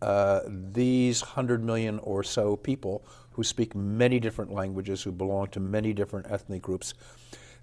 uh, 0.01 0.41
these 0.47 1.21
100 1.21 1.63
million 1.63 1.99
or 1.99 2.23
so 2.23 2.55
people 2.55 3.03
who 3.31 3.43
speak 3.43 3.75
many 3.75 4.19
different 4.19 4.51
languages, 4.51 5.03
who 5.03 5.11
belong 5.11 5.47
to 5.47 5.59
many 5.59 5.93
different 5.93 6.27
ethnic 6.29 6.61
groups, 6.61 6.93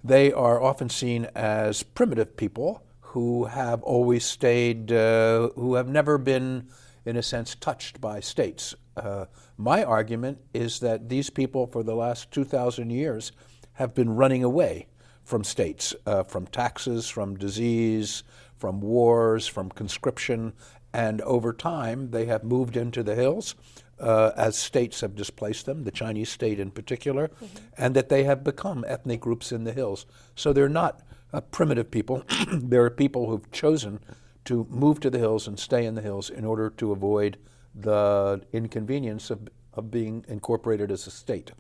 they 0.04 0.32
are 0.32 0.62
often 0.62 0.88
seen 0.88 1.26
as 1.34 1.82
primitive 1.82 2.36
people 2.36 2.82
who 3.00 3.44
have 3.46 3.82
always 3.82 4.24
stayed, 4.24 4.92
uh, 4.92 5.48
who 5.56 5.74
have 5.74 5.88
never 5.88 6.18
been, 6.18 6.68
in 7.06 7.16
a 7.16 7.22
sense, 7.22 7.54
touched 7.54 8.00
by 8.00 8.20
states. 8.20 8.74
Uh, 8.96 9.26
my 9.56 9.82
argument 9.82 10.38
is 10.52 10.80
that 10.80 11.08
these 11.08 11.30
people, 11.30 11.66
for 11.66 11.82
the 11.82 11.94
last 11.94 12.30
2,000 12.30 12.90
years, 12.90 13.32
have 13.76 13.94
been 13.94 14.14
running 14.14 14.44
away 14.44 14.86
from 15.24 15.42
states, 15.42 15.94
uh, 16.06 16.22
from 16.22 16.46
taxes, 16.46 17.08
from 17.08 17.36
disease, 17.36 18.22
from 18.56 18.80
wars, 18.80 19.46
from 19.46 19.70
conscription, 19.70 20.52
and 20.92 21.20
over 21.22 21.52
time 21.52 22.10
they 22.10 22.26
have 22.26 22.44
moved 22.44 22.76
into 22.76 23.02
the 23.02 23.14
hills 23.14 23.54
uh, 23.98 24.32
as 24.36 24.56
states 24.56 25.00
have 25.00 25.14
displaced 25.14 25.66
them, 25.66 25.84
the 25.84 25.90
Chinese 25.90 26.28
state 26.28 26.60
in 26.60 26.70
particular, 26.70 27.28
mm-hmm. 27.28 27.56
and 27.78 27.94
that 27.94 28.08
they 28.08 28.24
have 28.24 28.44
become 28.44 28.84
ethnic 28.86 29.20
groups 29.20 29.52
in 29.52 29.64
the 29.64 29.72
hills. 29.72 30.06
So 30.34 30.52
they're 30.52 30.68
not 30.68 31.02
uh, 31.32 31.40
primitive 31.40 31.90
people. 31.90 32.22
they're 32.52 32.90
people 32.90 33.28
who've 33.28 33.50
chosen 33.50 34.00
to 34.44 34.66
move 34.70 35.00
to 35.00 35.10
the 35.10 35.18
hills 35.18 35.48
and 35.48 35.58
stay 35.58 35.86
in 35.86 35.94
the 35.94 36.02
hills 36.02 36.30
in 36.30 36.44
order 36.44 36.70
to 36.70 36.92
avoid 36.92 37.38
the 37.74 38.40
inconvenience 38.52 39.30
of, 39.30 39.48
of 39.74 39.90
being 39.90 40.24
incorporated 40.28 40.90
as 40.90 41.06
a 41.06 41.10
state. 41.10 41.52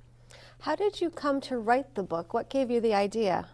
How 0.66 0.74
did 0.74 1.00
you 1.00 1.10
come 1.10 1.40
to 1.42 1.58
write 1.58 1.94
the 1.94 2.02
book? 2.02 2.34
What 2.34 2.50
gave 2.50 2.72
you 2.72 2.80
the 2.80 2.92
idea? 2.92 3.46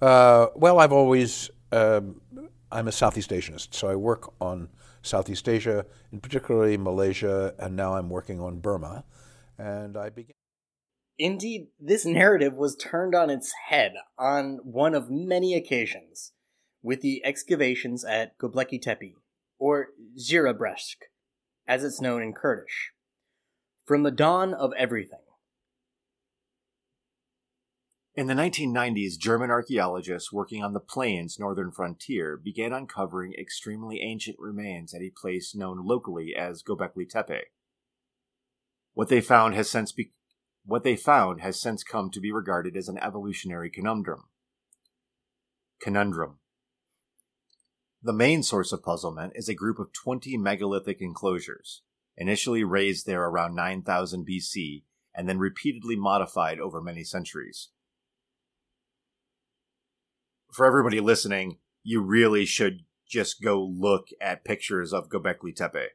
Uh, 0.00 0.46
well, 0.54 0.80
I've 0.80 0.90
always, 0.90 1.50
um, 1.70 2.22
I'm 2.70 2.88
a 2.88 2.92
Southeast 2.92 3.28
Asianist, 3.28 3.74
so 3.74 3.88
I 3.88 3.96
work 3.96 4.32
on 4.40 4.70
Southeast 5.02 5.46
Asia, 5.50 5.84
in 6.10 6.20
particularly 6.20 6.78
Malaysia, 6.78 7.54
and 7.58 7.76
now 7.76 7.92
I'm 7.92 8.08
working 8.08 8.40
on 8.40 8.60
Burma. 8.60 9.04
And 9.58 9.98
I 9.98 10.08
began. 10.08 10.32
Indeed, 11.18 11.66
this 11.78 12.06
narrative 12.06 12.54
was 12.54 12.74
turned 12.74 13.14
on 13.14 13.28
its 13.28 13.52
head 13.68 13.92
on 14.18 14.60
one 14.62 14.94
of 14.94 15.10
many 15.10 15.54
occasions 15.54 16.32
with 16.82 17.02
the 17.02 17.22
excavations 17.22 18.02
at 18.02 18.38
Göbekli 18.38 18.80
Tepe, 18.80 19.16
or 19.58 19.88
Zirabresk, 20.18 20.96
as 21.68 21.84
it's 21.84 22.00
known 22.00 22.22
in 22.22 22.32
Kurdish. 22.32 22.92
From 23.84 24.04
the 24.04 24.10
dawn 24.10 24.54
of 24.54 24.72
everything, 24.78 25.18
in 28.14 28.26
the 28.26 28.34
1990s, 28.34 29.16
German 29.18 29.50
archaeologists 29.50 30.30
working 30.30 30.62
on 30.62 30.74
the 30.74 30.80
plains 30.80 31.38
northern 31.38 31.70
frontier 31.72 32.36
began 32.36 32.72
uncovering 32.72 33.32
extremely 33.38 34.02
ancient 34.02 34.36
remains 34.38 34.92
at 34.92 35.00
a 35.00 35.12
place 35.18 35.54
known 35.54 35.86
locally 35.86 36.34
as 36.36 36.62
Göbekli 36.62 37.08
Tepe. 37.08 37.44
What 38.92 39.08
they 39.08 39.22
found 39.22 39.54
has 39.54 39.70
since 39.70 39.92
be- 39.92 40.12
what 40.66 40.84
they 40.84 40.94
found 40.94 41.40
has 41.40 41.60
since 41.60 41.82
come 41.82 42.10
to 42.10 42.20
be 42.20 42.30
regarded 42.30 42.76
as 42.76 42.86
an 42.86 42.98
evolutionary 42.98 43.70
conundrum. 43.70 44.24
Conundrum. 45.80 46.38
The 48.02 48.12
main 48.12 48.42
source 48.42 48.72
of 48.72 48.82
puzzlement 48.82 49.32
is 49.36 49.48
a 49.48 49.54
group 49.54 49.78
of 49.78 49.92
20 49.92 50.36
megalithic 50.36 51.00
enclosures, 51.00 51.82
initially 52.18 52.62
raised 52.62 53.06
there 53.06 53.24
around 53.24 53.54
9000 53.54 54.26
BC 54.28 54.82
and 55.14 55.26
then 55.26 55.38
repeatedly 55.38 55.96
modified 55.96 56.60
over 56.60 56.82
many 56.82 57.04
centuries 57.04 57.70
for 60.52 60.66
everybody 60.66 61.00
listening, 61.00 61.58
you 61.82 62.00
really 62.02 62.44
should 62.44 62.80
just 63.08 63.42
go 63.42 63.62
look 63.62 64.08
at 64.20 64.44
pictures 64.44 64.92
of 64.92 65.08
Göbekli 65.08 65.54
Tepe. 65.54 65.90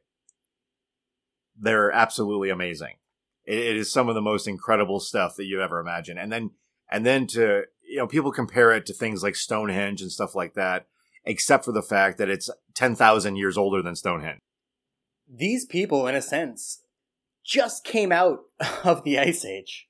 They're 1.56 1.90
absolutely 1.90 2.50
amazing. 2.50 2.96
It, 3.44 3.58
it 3.58 3.76
is 3.76 3.90
some 3.90 4.08
of 4.08 4.14
the 4.14 4.20
most 4.20 4.46
incredible 4.46 5.00
stuff 5.00 5.36
that 5.36 5.46
you 5.46 5.62
ever 5.62 5.80
imagine. 5.80 6.18
And 6.18 6.30
then, 6.30 6.50
and 6.90 7.06
then 7.06 7.26
to, 7.28 7.62
you 7.88 7.98
know, 7.98 8.06
people 8.06 8.32
compare 8.32 8.72
it 8.72 8.84
to 8.86 8.92
things 8.92 9.22
like 9.22 9.36
Stonehenge 9.36 10.02
and 10.02 10.12
stuff 10.12 10.34
like 10.34 10.54
that, 10.54 10.86
except 11.24 11.64
for 11.64 11.72
the 11.72 11.82
fact 11.82 12.18
that 12.18 12.30
it's 12.30 12.50
10,000 12.74 13.36
years 13.36 13.56
older 13.56 13.82
than 13.82 13.96
Stonehenge. 13.96 14.40
These 15.28 15.66
people, 15.66 16.06
in 16.06 16.14
a 16.14 16.22
sense, 16.22 16.82
just 17.44 17.84
came 17.84 18.12
out 18.12 18.40
of 18.84 19.04
the 19.04 19.18
Ice 19.18 19.44
Age. 19.44 19.87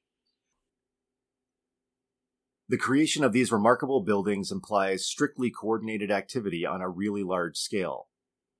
The 2.70 2.76
creation 2.76 3.24
of 3.24 3.32
these 3.32 3.50
remarkable 3.50 4.02
buildings 4.02 4.52
implies 4.52 5.06
strictly 5.06 5.50
coordinated 5.50 6.10
activity 6.10 6.66
on 6.66 6.82
a 6.82 6.88
really 6.88 7.22
large 7.22 7.56
scale, 7.56 8.08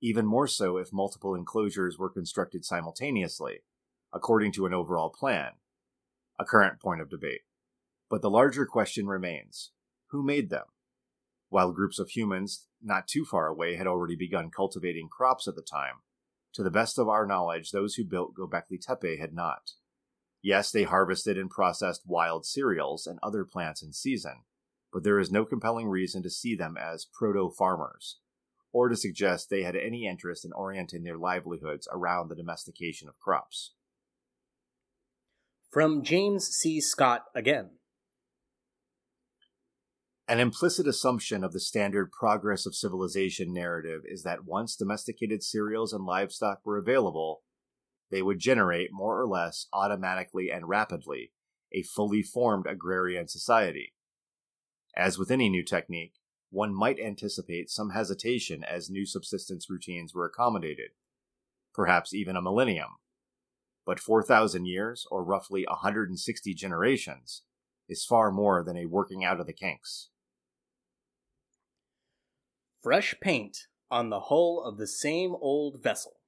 even 0.01 0.25
more 0.25 0.47
so 0.47 0.77
if 0.77 0.91
multiple 0.91 1.35
enclosures 1.35 1.99
were 1.99 2.09
constructed 2.09 2.65
simultaneously, 2.65 3.59
according 4.11 4.51
to 4.53 4.65
an 4.65 4.73
overall 4.73 5.11
plan, 5.11 5.51
a 6.39 6.45
current 6.45 6.79
point 6.79 7.01
of 7.01 7.09
debate. 7.11 7.41
But 8.09 8.23
the 8.23 8.31
larger 8.31 8.65
question 8.65 9.05
remains 9.05 9.73
who 10.07 10.23
made 10.23 10.49
them? 10.49 10.65
While 11.49 11.71
groups 11.71 11.99
of 11.99 12.09
humans 12.09 12.65
not 12.81 13.07
too 13.07 13.25
far 13.25 13.45
away 13.45 13.75
had 13.75 13.85
already 13.85 14.15
begun 14.15 14.49
cultivating 14.49 15.07
crops 15.07 15.47
at 15.47 15.53
the 15.53 15.61
time, 15.61 15.97
to 16.53 16.63
the 16.63 16.71
best 16.71 16.97
of 16.97 17.07
our 17.07 17.27
knowledge, 17.27 17.69
those 17.69 17.93
who 17.93 18.03
built 18.03 18.33
Gobekli 18.33 18.81
Tepe 18.81 19.19
had 19.19 19.33
not. 19.33 19.73
Yes, 20.41 20.71
they 20.71 20.83
harvested 20.83 21.37
and 21.37 21.49
processed 21.49 22.03
wild 22.05 22.45
cereals 22.45 23.05
and 23.05 23.19
other 23.21 23.43
plants 23.43 23.83
in 23.83 23.91
season, 23.91 24.43
but 24.91 25.03
there 25.03 25.19
is 25.19 25.31
no 25.31 25.45
compelling 25.45 25.87
reason 25.87 26.23
to 26.23 26.29
see 26.29 26.55
them 26.55 26.77
as 26.77 27.07
proto 27.13 27.51
farmers, 27.57 28.19
or 28.71 28.87
to 28.87 28.95
suggest 28.95 29.49
they 29.49 29.63
had 29.63 29.75
any 29.75 30.07
interest 30.07 30.45
in 30.45 30.53
orienting 30.53 31.03
their 31.03 31.17
livelihoods 31.17 31.87
around 31.91 32.29
the 32.29 32.35
domestication 32.35 33.09
of 33.09 33.19
crops. 33.19 33.73
From 35.71 36.03
James 36.03 36.47
C. 36.47 36.79
Scott 36.81 37.25
again. 37.35 37.71
An 40.27 40.39
implicit 40.39 40.87
assumption 40.87 41.43
of 41.43 41.53
the 41.53 41.59
standard 41.59 42.11
progress 42.11 42.65
of 42.67 42.75
civilization 42.75 43.51
narrative 43.51 44.01
is 44.05 44.21
that 44.23 44.45
once 44.45 44.75
domesticated 44.75 45.43
cereals 45.43 45.91
and 45.91 46.05
livestock 46.05 46.59
were 46.63 46.77
available, 46.77 47.41
they 48.11 48.21
would 48.21 48.39
generate 48.39 48.91
more 48.91 49.19
or 49.19 49.27
less 49.27 49.67
automatically 49.73 50.49
and 50.51 50.67
rapidly 50.67 51.31
a 51.71 51.83
fully 51.83 52.23
formed 52.23 52.65
agrarian 52.67 53.27
society. 53.27 53.93
As 54.95 55.17
with 55.17 55.31
any 55.31 55.49
new 55.49 55.63
technique, 55.63 56.13
one 56.49 56.73
might 56.73 56.99
anticipate 56.99 57.69
some 57.69 57.91
hesitation 57.91 58.63
as 58.63 58.89
new 58.89 59.05
subsistence 59.05 59.69
routines 59.69 60.13
were 60.13 60.25
accommodated, 60.25 60.91
perhaps 61.73 62.13
even 62.13 62.35
a 62.35 62.41
millennium. 62.41 62.97
But 63.85 63.99
4,000 63.99 64.65
years, 64.65 65.05
or 65.11 65.23
roughly 65.23 65.65
160 65.67 66.53
generations, 66.53 67.43
is 67.87 68.05
far 68.05 68.31
more 68.31 68.63
than 68.63 68.77
a 68.77 68.85
working 68.85 69.23
out 69.23 69.39
of 69.39 69.47
the 69.47 69.53
kinks. 69.53 70.09
Fresh 72.81 73.15
paint 73.21 73.67
on 73.91 74.09
the 74.09 74.19
hull 74.21 74.63
of 74.63 74.77
the 74.77 74.87
same 74.87 75.35
old 75.39 75.81
vessel. 75.83 76.18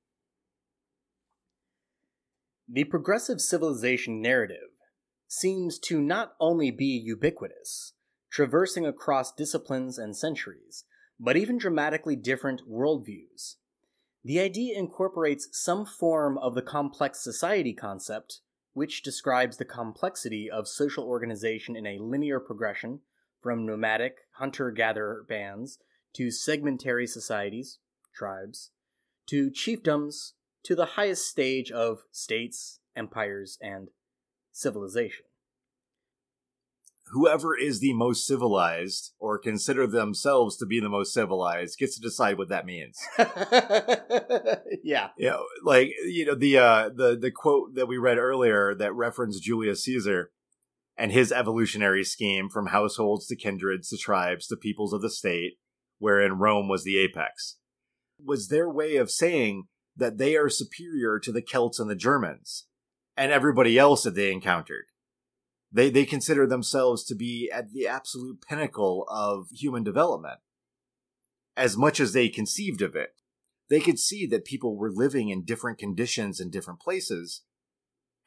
The 2.74 2.86
progressive 2.86 3.42
civilization 3.42 4.22
narrative 4.22 4.70
seems 5.28 5.78
to 5.80 6.00
not 6.00 6.36
only 6.40 6.72
be 6.72 6.86
ubiquitous, 6.86 7.92
traversing 8.32 8.86
across 8.86 9.34
disciplines 9.34 9.98
and 9.98 10.16
centuries, 10.16 10.86
but 11.20 11.36
even 11.36 11.58
dramatically 11.58 12.16
different 12.16 12.62
worldviews. 12.70 13.56
The 14.24 14.40
idea 14.40 14.80
incorporates 14.80 15.50
some 15.52 15.86
form 15.86 16.38
of 16.38 16.56
the 16.56 16.62
complex 16.62 17.22
society 17.22 17.74
concept, 17.74 18.40
which 18.72 19.04
describes 19.04 19.58
the 19.58 19.66
complexity 19.66 20.50
of 20.50 20.66
social 20.66 21.04
organization 21.04 21.76
in 21.76 21.86
a 21.86 22.00
linear 22.00 22.40
progression 22.40 23.02
from 23.42 23.66
nomadic 23.66 24.16
hunter 24.36 24.72
gatherer 24.72 25.26
bands 25.28 25.78
to 26.14 26.28
segmentary 26.28 27.10
societies, 27.10 27.80
tribes, 28.16 28.72
to 29.26 29.52
chiefdoms, 29.52 30.32
to 30.64 30.76
the 30.76 30.86
highest 30.86 31.28
stage 31.28 31.72
of 31.72 32.04
states, 32.12 32.80
empires, 32.96 33.58
and 33.62 33.90
civilization. 34.52 35.26
Whoever 37.12 37.58
is 37.58 37.80
the 37.80 37.94
most 37.94 38.26
civilized, 38.26 39.12
or 39.20 39.38
consider 39.38 39.86
themselves 39.86 40.56
to 40.58 40.66
be 40.66 40.80
the 40.80 40.88
most 40.88 41.14
civilized, 41.14 41.78
gets 41.78 41.96
to 41.96 42.02
decide 42.02 42.38
what 42.38 42.48
that 42.50 42.66
means. 42.66 42.98
yeah. 44.84 45.10
You 45.18 45.32
know, 45.32 45.46
like 45.64 45.92
you 46.06 46.26
know 46.26 46.36
the 46.36 46.58
uh, 46.58 46.90
the 46.96 47.18
the 47.20 47.32
quote 47.32 47.76
that 47.76 47.88
we 47.88 47.98
read 47.98 48.18
earlier 48.18 48.74
that 48.76 48.94
referenced 48.94 49.44
Julius 49.44 49.84
Caesar 49.84 50.32
and 50.98 51.12
his 51.12 51.34
evolutionary 51.34 52.06
scheme 52.06 52.48
from 52.48 52.68
households 52.68 53.28
to 53.28 53.36
kindreds 53.36 53.90
to 53.90 53.98
tribes 53.98 54.48
to 54.48 54.56
peoples 54.56 54.94
of 54.94 55.02
the 55.02 55.10
state, 55.10 55.54
wherein 56.00 56.38
Rome 56.38 56.70
was 56.70 56.84
the 56.84 56.98
apex, 56.98 57.58
was 58.24 58.48
their 58.48 58.70
way 58.70 58.96
of 58.96 59.12
saying 59.12 59.66
that 59.96 60.18
they 60.18 60.36
are 60.36 60.50
superior 60.50 61.20
to 61.20 61.32
the 61.32 61.42
Celts 61.42 61.80
and 61.80 61.90
the 61.90 61.96
Germans 61.96 62.66
and 63.18 63.32
everybody 63.32 63.78
else 63.78 64.04
that 64.04 64.16
they 64.16 64.32
encountered. 64.32 64.86
They, 65.72 65.90
they 65.90 66.06
consider 66.06 66.46
themselves 66.46 67.04
to 67.06 67.16
be 67.16 67.50
at 67.54 67.72
the 67.72 67.88
absolute 67.88 68.42
pinnacle 68.48 69.06
of 69.10 69.48
human 69.52 69.84
development. 69.84 70.40
As 71.56 71.78
much 71.78 72.00
as 72.00 72.14
they 72.14 72.30
conceived 72.30 72.82
of 72.82 72.96
it, 72.96 73.14
they 73.70 73.80
could 73.80 74.00
see 74.00 74.26
that 74.28 74.46
people 74.46 74.76
were 74.76 74.92
living 74.92 75.30
in 75.30 75.46
different 75.46 75.78
conditions 75.78 76.40
in 76.40 76.50
different 76.50 76.82
places. 76.82 77.44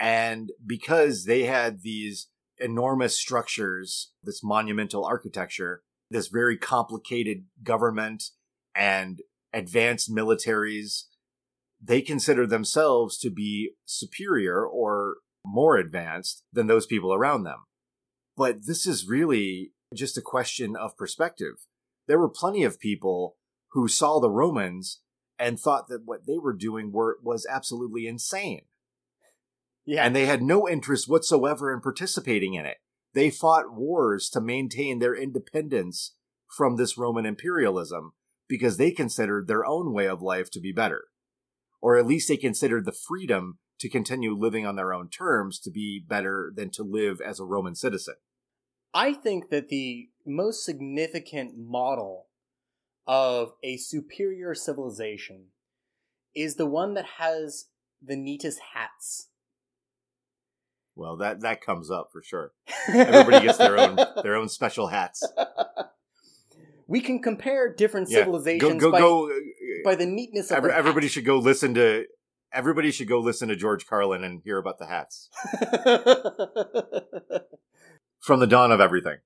And 0.00 0.52
because 0.66 1.24
they 1.24 1.42
had 1.42 1.82
these 1.82 2.28
enormous 2.58 3.18
structures, 3.18 4.12
this 4.22 4.42
monumental 4.42 5.04
architecture, 5.04 5.82
this 6.10 6.28
very 6.28 6.56
complicated 6.56 7.44
government 7.62 8.30
and 8.74 9.20
advanced 9.52 10.10
militaries 10.10 11.04
they 11.86 12.00
consider 12.00 12.46
themselves 12.46 13.18
to 13.18 13.30
be 13.30 13.72
superior 13.84 14.66
or 14.66 15.16
more 15.44 15.76
advanced 15.76 16.42
than 16.52 16.66
those 16.66 16.86
people 16.86 17.12
around 17.12 17.44
them. 17.44 17.64
But 18.36 18.66
this 18.66 18.86
is 18.86 19.06
really 19.06 19.72
just 19.94 20.16
a 20.16 20.22
question 20.22 20.74
of 20.76 20.96
perspective. 20.96 21.66
There 22.08 22.18
were 22.18 22.30
plenty 22.30 22.64
of 22.64 22.80
people 22.80 23.36
who 23.72 23.86
saw 23.86 24.18
the 24.18 24.30
Romans 24.30 25.00
and 25.38 25.60
thought 25.60 25.88
that 25.88 26.04
what 26.04 26.26
they 26.26 26.38
were 26.38 26.56
doing 26.56 26.90
were, 26.90 27.18
was 27.22 27.46
absolutely 27.48 28.06
insane. 28.06 28.62
Yeah. 29.84 30.04
And 30.04 30.16
they 30.16 30.26
had 30.26 30.42
no 30.42 30.68
interest 30.68 31.08
whatsoever 31.08 31.72
in 31.72 31.80
participating 31.80 32.54
in 32.54 32.64
it. 32.64 32.78
They 33.12 33.30
fought 33.30 33.74
wars 33.74 34.30
to 34.30 34.40
maintain 34.40 34.98
their 34.98 35.14
independence 35.14 36.14
from 36.56 36.76
this 36.76 36.96
Roman 36.96 37.26
imperialism 37.26 38.12
because 38.48 38.76
they 38.76 38.90
considered 38.90 39.46
their 39.46 39.66
own 39.66 39.92
way 39.92 40.08
of 40.08 40.22
life 40.22 40.50
to 40.52 40.60
be 40.60 40.72
better 40.72 41.04
or 41.84 41.98
at 41.98 42.06
least 42.06 42.28
they 42.28 42.38
considered 42.38 42.86
the 42.86 42.92
freedom 42.92 43.58
to 43.78 43.90
continue 43.90 44.34
living 44.34 44.64
on 44.64 44.74
their 44.74 44.94
own 44.94 45.10
terms 45.10 45.60
to 45.60 45.70
be 45.70 46.02
better 46.08 46.50
than 46.56 46.70
to 46.70 46.82
live 46.82 47.20
as 47.20 47.38
a 47.38 47.44
Roman 47.44 47.74
citizen. 47.74 48.14
I 48.94 49.12
think 49.12 49.50
that 49.50 49.68
the 49.68 50.08
most 50.26 50.64
significant 50.64 51.58
model 51.58 52.28
of 53.06 53.52
a 53.62 53.76
superior 53.76 54.54
civilization 54.54 55.48
is 56.34 56.54
the 56.56 56.64
one 56.64 56.94
that 56.94 57.04
has 57.18 57.66
the 58.02 58.16
neatest 58.16 58.60
hats. 58.72 59.28
Well, 60.96 61.18
that 61.18 61.42
that 61.42 61.60
comes 61.60 61.90
up 61.90 62.08
for 62.10 62.22
sure. 62.22 62.52
Everybody 62.88 63.44
gets 63.44 63.58
their 63.58 63.78
own 63.78 63.98
their 64.22 64.36
own 64.36 64.48
special 64.48 64.86
hats. 64.86 65.22
We 66.86 67.00
can 67.00 67.22
compare 67.22 67.72
different 67.72 68.08
Yeah. 68.10 68.18
civilizations 68.20 68.80
Go 68.82 68.90
go 68.90 68.92
by, 68.92 68.98
go. 68.98 69.30
By 69.84 69.94
the 69.94 70.06
neatness 70.06 70.50
of 70.50 70.56
Every, 70.56 70.72
everybody 70.72 71.08
should 71.08 71.24
go 71.24 71.38
listen 71.38 71.74
to. 71.74 72.06
Everybody 72.52 72.90
should 72.90 73.08
go 73.08 73.20
listen 73.20 73.48
to 73.48 73.56
George 73.56 73.86
Carlin 73.86 74.22
and 74.24 74.40
hear 74.44 74.58
about 74.58 74.78
the 74.78 74.86
hats 74.86 75.28
from 78.20 78.38
the 78.38 78.46
dawn 78.46 78.70
of 78.70 78.80
everything. 78.80 79.18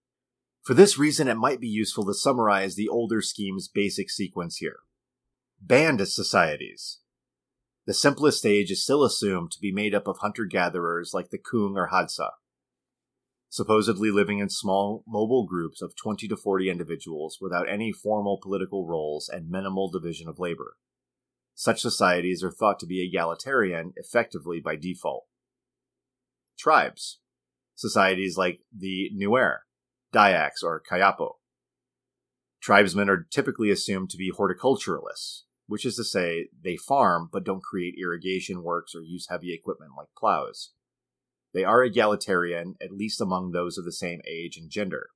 For 0.62 0.74
this 0.74 0.98
reason, 0.98 1.28
it 1.28 1.36
might 1.36 1.60
be 1.60 1.68
useful 1.68 2.06
to 2.06 2.14
summarize 2.14 2.74
the 2.74 2.88
older 2.88 3.20
scheme's 3.20 3.68
basic 3.68 4.10
sequence 4.10 4.56
here. 4.56 4.80
Band 5.60 6.06
societies. 6.08 6.98
The 7.86 7.94
simplest 7.94 8.38
stage 8.38 8.70
is 8.70 8.82
still 8.82 9.02
assumed 9.02 9.50
to 9.52 9.60
be 9.60 9.72
made 9.72 9.94
up 9.94 10.06
of 10.06 10.18
hunter 10.18 10.44
gatherers 10.44 11.12
like 11.14 11.30
the 11.30 11.38
Kung 11.38 11.74
or 11.76 11.88
Hadza, 11.88 12.32
supposedly 13.48 14.10
living 14.10 14.38
in 14.38 14.48
small, 14.48 15.02
mobile 15.06 15.46
groups 15.46 15.80
of 15.80 15.96
20 15.96 16.28
to 16.28 16.36
40 16.36 16.68
individuals 16.70 17.38
without 17.40 17.68
any 17.68 17.92
formal 17.92 18.38
political 18.42 18.86
roles 18.86 19.28
and 19.28 19.48
minimal 19.48 19.90
division 19.90 20.28
of 20.28 20.38
labor. 20.38 20.76
Such 21.54 21.80
societies 21.80 22.44
are 22.44 22.52
thought 22.52 22.78
to 22.80 22.86
be 22.86 23.04
egalitarian 23.04 23.92
effectively 23.96 24.60
by 24.60 24.76
default. 24.76 25.24
Tribes. 26.58 27.20
Societies 27.74 28.36
like 28.36 28.60
the 28.76 29.10
Nuer, 29.16 29.58
Dayaks, 30.12 30.62
or 30.62 30.82
Kayapo. 30.88 31.36
Tribesmen 32.60 33.08
are 33.08 33.26
typically 33.30 33.70
assumed 33.70 34.10
to 34.10 34.16
be 34.16 34.32
horticulturalists, 34.32 35.42
which 35.66 35.86
is 35.86 35.96
to 35.96 36.04
say, 36.04 36.48
they 36.62 36.76
farm 36.76 37.28
but 37.32 37.44
don't 37.44 37.62
create 37.62 37.94
irrigation 38.00 38.62
works 38.62 38.94
or 38.94 39.00
use 39.00 39.28
heavy 39.28 39.54
equipment 39.54 39.92
like 39.96 40.08
plows. 40.16 40.72
They 41.54 41.64
are 41.64 41.82
egalitarian, 41.82 42.76
at 42.80 42.92
least 42.92 43.20
among 43.20 43.52
those 43.52 43.78
of 43.78 43.84
the 43.84 43.92
same 43.92 44.20
age 44.26 44.56
and 44.56 44.70
gender. 44.70 45.10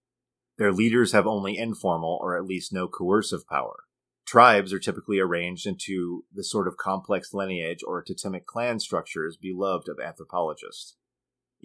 Their 0.59 0.73
leaders 0.73 1.13
have 1.13 1.27
only 1.27 1.57
informal 1.57 2.19
or 2.21 2.37
at 2.37 2.47
least 2.47 2.73
no 2.73 2.89
coercive 2.89 3.47
power. 3.49 3.85
Tribes 4.27 4.73
are 4.73 4.79
typically 4.79 5.19
arranged 5.19 5.67
into 5.67 6.25
the 6.33 6.45
sort 6.45 6.69
of 6.69 6.77
complex 6.77 7.35
lineage 7.35 7.81
or 7.87 8.03
totemic 8.03 8.47
clan 8.47 8.79
structures 8.81 9.37
beloved 9.37 9.89
of 9.89 9.99
anthropologists. 9.99 10.97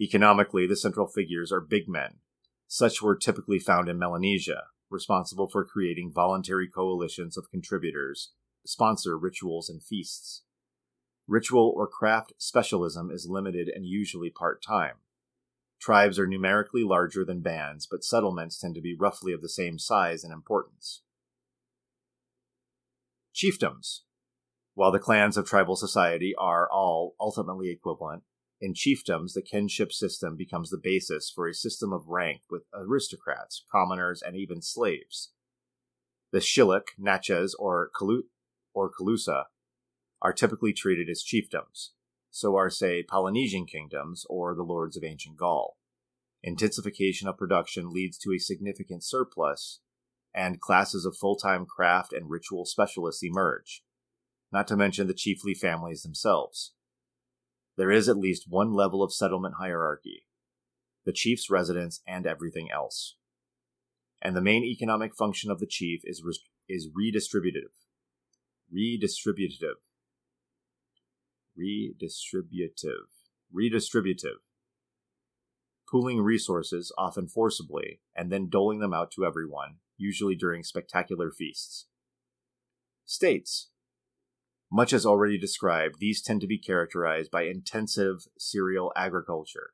Economically, 0.00 0.66
the 0.66 0.76
central 0.76 1.06
figures 1.06 1.50
are 1.50 1.60
big 1.60 1.88
men, 1.88 2.18
Such 2.68 3.00
were 3.00 3.16
typically 3.16 3.58
found 3.58 3.88
in 3.88 3.98
Melanesia, 3.98 4.64
responsible 4.90 5.48
for 5.48 5.64
creating 5.64 6.12
voluntary 6.12 6.68
coalitions 6.68 7.38
of 7.38 7.50
contributors, 7.50 8.32
sponsor 8.66 9.18
rituals 9.18 9.70
and 9.70 9.82
feasts. 9.82 10.42
Ritual 11.28 11.74
or 11.76 11.86
craft 11.86 12.32
specialism 12.38 13.10
is 13.10 13.28
limited 13.28 13.68
and 13.68 13.84
usually 13.86 14.30
part 14.30 14.62
time. 14.62 14.94
Tribes 15.78 16.18
are 16.18 16.26
numerically 16.26 16.82
larger 16.82 17.22
than 17.22 17.42
bands, 17.42 17.86
but 17.88 18.02
settlements 18.02 18.58
tend 18.58 18.74
to 18.74 18.80
be 18.80 18.96
roughly 18.98 19.34
of 19.34 19.42
the 19.42 19.48
same 19.48 19.78
size 19.78 20.24
and 20.24 20.32
importance. 20.32 21.02
Chiefdoms. 23.34 24.00
While 24.74 24.90
the 24.90 24.98
clans 24.98 25.36
of 25.36 25.46
tribal 25.46 25.76
society 25.76 26.34
are 26.38 26.68
all 26.70 27.14
ultimately 27.20 27.68
equivalent, 27.68 28.22
in 28.58 28.72
chiefdoms 28.72 29.34
the 29.34 29.42
kinship 29.42 29.92
system 29.92 30.34
becomes 30.34 30.70
the 30.70 30.80
basis 30.82 31.30
for 31.32 31.46
a 31.46 31.54
system 31.54 31.92
of 31.92 32.08
rank 32.08 32.40
with 32.50 32.62
aristocrats, 32.74 33.64
commoners, 33.70 34.22
and 34.22 34.34
even 34.34 34.62
slaves. 34.62 35.32
The 36.32 36.38
Shilluk, 36.38 36.88
Natchez, 36.96 37.54
or 37.58 37.90
Kalut 37.94 38.24
or 38.72 38.90
Calusa 38.90 39.44
are 40.20 40.32
typically 40.32 40.72
treated 40.72 41.08
as 41.08 41.24
chiefdoms. 41.24 41.90
So 42.30 42.56
are, 42.56 42.70
say, 42.70 43.02
Polynesian 43.02 43.66
kingdoms 43.66 44.24
or 44.28 44.54
the 44.54 44.62
lords 44.62 44.96
of 44.96 45.04
ancient 45.04 45.36
Gaul. 45.36 45.76
Intensification 46.42 47.26
of 47.26 47.36
production 47.36 47.90
leads 47.90 48.18
to 48.18 48.32
a 48.32 48.38
significant 48.38 49.02
surplus, 49.02 49.80
and 50.34 50.60
classes 50.60 51.04
of 51.04 51.16
full 51.16 51.36
time 51.36 51.66
craft 51.66 52.12
and 52.12 52.30
ritual 52.30 52.64
specialists 52.64 53.24
emerge, 53.24 53.82
not 54.52 54.68
to 54.68 54.76
mention 54.76 55.06
the 55.06 55.14
chiefly 55.14 55.54
families 55.54 56.02
themselves. 56.02 56.74
There 57.76 57.90
is 57.90 58.08
at 58.08 58.16
least 58.16 58.44
one 58.48 58.72
level 58.72 59.02
of 59.02 59.12
settlement 59.12 59.54
hierarchy 59.58 60.24
the 61.04 61.12
chief's 61.12 61.48
residence 61.48 62.02
and 62.06 62.26
everything 62.26 62.68
else. 62.70 63.16
And 64.20 64.36
the 64.36 64.42
main 64.42 64.62
economic 64.62 65.16
function 65.16 65.50
of 65.50 65.58
the 65.58 65.66
chief 65.66 66.02
is, 66.04 66.22
re- 66.22 66.38
is 66.68 66.88
redistributive. 66.88 67.72
Redistributive. 68.70 69.76
Redistributive. 71.58 73.08
Redistributive. 73.54 74.40
Pooling 75.90 76.20
resources, 76.20 76.92
often 76.96 77.26
forcibly, 77.26 78.00
and 78.14 78.30
then 78.30 78.48
doling 78.48 78.78
them 78.78 78.94
out 78.94 79.10
to 79.12 79.24
everyone, 79.24 79.76
usually 79.96 80.36
during 80.36 80.62
spectacular 80.62 81.30
feasts. 81.30 81.86
States. 83.06 83.70
Much 84.70 84.92
as 84.92 85.06
already 85.06 85.38
described, 85.38 85.96
these 85.98 86.22
tend 86.22 86.42
to 86.42 86.46
be 86.46 86.58
characterized 86.58 87.30
by 87.30 87.42
intensive 87.42 88.26
cereal 88.38 88.92
agriculture, 88.94 89.70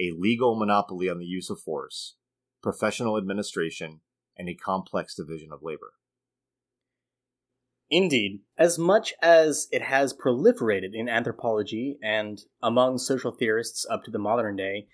a 0.00 0.12
legal 0.16 0.56
monopoly 0.56 1.08
on 1.08 1.18
the 1.18 1.26
use 1.26 1.50
of 1.50 1.60
force, 1.60 2.14
professional 2.62 3.18
administration, 3.18 4.00
and 4.36 4.48
a 4.48 4.54
complex 4.54 5.14
division 5.16 5.52
of 5.52 5.62
labor. 5.62 5.94
Indeed, 7.90 8.40
as 8.58 8.78
much 8.78 9.14
as 9.22 9.66
it 9.72 9.82
has 9.82 10.12
proliferated 10.12 10.90
in 10.92 11.08
anthropology 11.08 11.98
and 12.02 12.40
among 12.62 12.98
social 12.98 13.32
theorists 13.32 13.86
up 13.88 14.04
to 14.04 14.10
the 14.10 14.18
modern 14.18 14.56
day, 14.56 14.86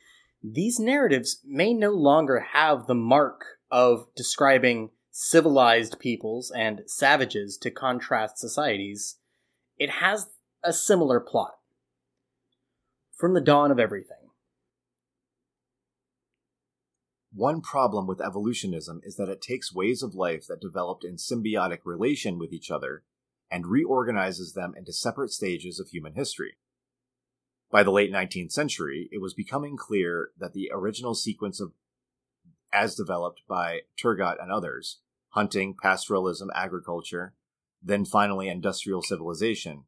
these 0.42 0.78
narratives 0.78 1.40
may 1.44 1.72
no 1.72 1.90
longer 1.90 2.40
have 2.52 2.86
the 2.86 2.94
mark 2.94 3.58
of 3.70 4.06
describing 4.14 4.90
civilized 5.10 5.98
peoples 5.98 6.52
and 6.54 6.82
savages 6.86 7.56
to 7.58 7.70
contrast 7.70 8.38
societies. 8.38 9.16
It 9.78 9.90
has 9.90 10.28
a 10.62 10.72
similar 10.72 11.18
plot. 11.18 11.54
From 13.16 13.34
the 13.34 13.40
dawn 13.40 13.70
of 13.70 13.78
everything. 13.78 14.23
One 17.34 17.62
problem 17.62 18.06
with 18.06 18.20
evolutionism 18.20 19.00
is 19.02 19.16
that 19.16 19.28
it 19.28 19.42
takes 19.42 19.74
ways 19.74 20.04
of 20.04 20.14
life 20.14 20.46
that 20.46 20.60
developed 20.60 21.04
in 21.04 21.16
symbiotic 21.16 21.78
relation 21.84 22.38
with 22.38 22.52
each 22.52 22.70
other 22.70 23.02
and 23.50 23.66
reorganizes 23.66 24.52
them 24.52 24.72
into 24.76 24.92
separate 24.92 25.30
stages 25.30 25.80
of 25.80 25.88
human 25.88 26.14
history. 26.14 26.58
By 27.72 27.82
the 27.82 27.90
late 27.90 28.12
19th 28.12 28.52
century, 28.52 29.08
it 29.10 29.20
was 29.20 29.34
becoming 29.34 29.76
clear 29.76 30.30
that 30.38 30.52
the 30.52 30.70
original 30.72 31.16
sequence 31.16 31.60
of 31.60 31.72
as 32.72 32.94
developed 32.94 33.42
by 33.48 33.80
Turgot 34.00 34.40
and 34.40 34.52
others, 34.52 35.00
hunting, 35.30 35.74
pastoralism, 35.74 36.48
agriculture, 36.54 37.34
then 37.82 38.04
finally 38.04 38.48
industrial 38.48 39.02
civilization, 39.02 39.84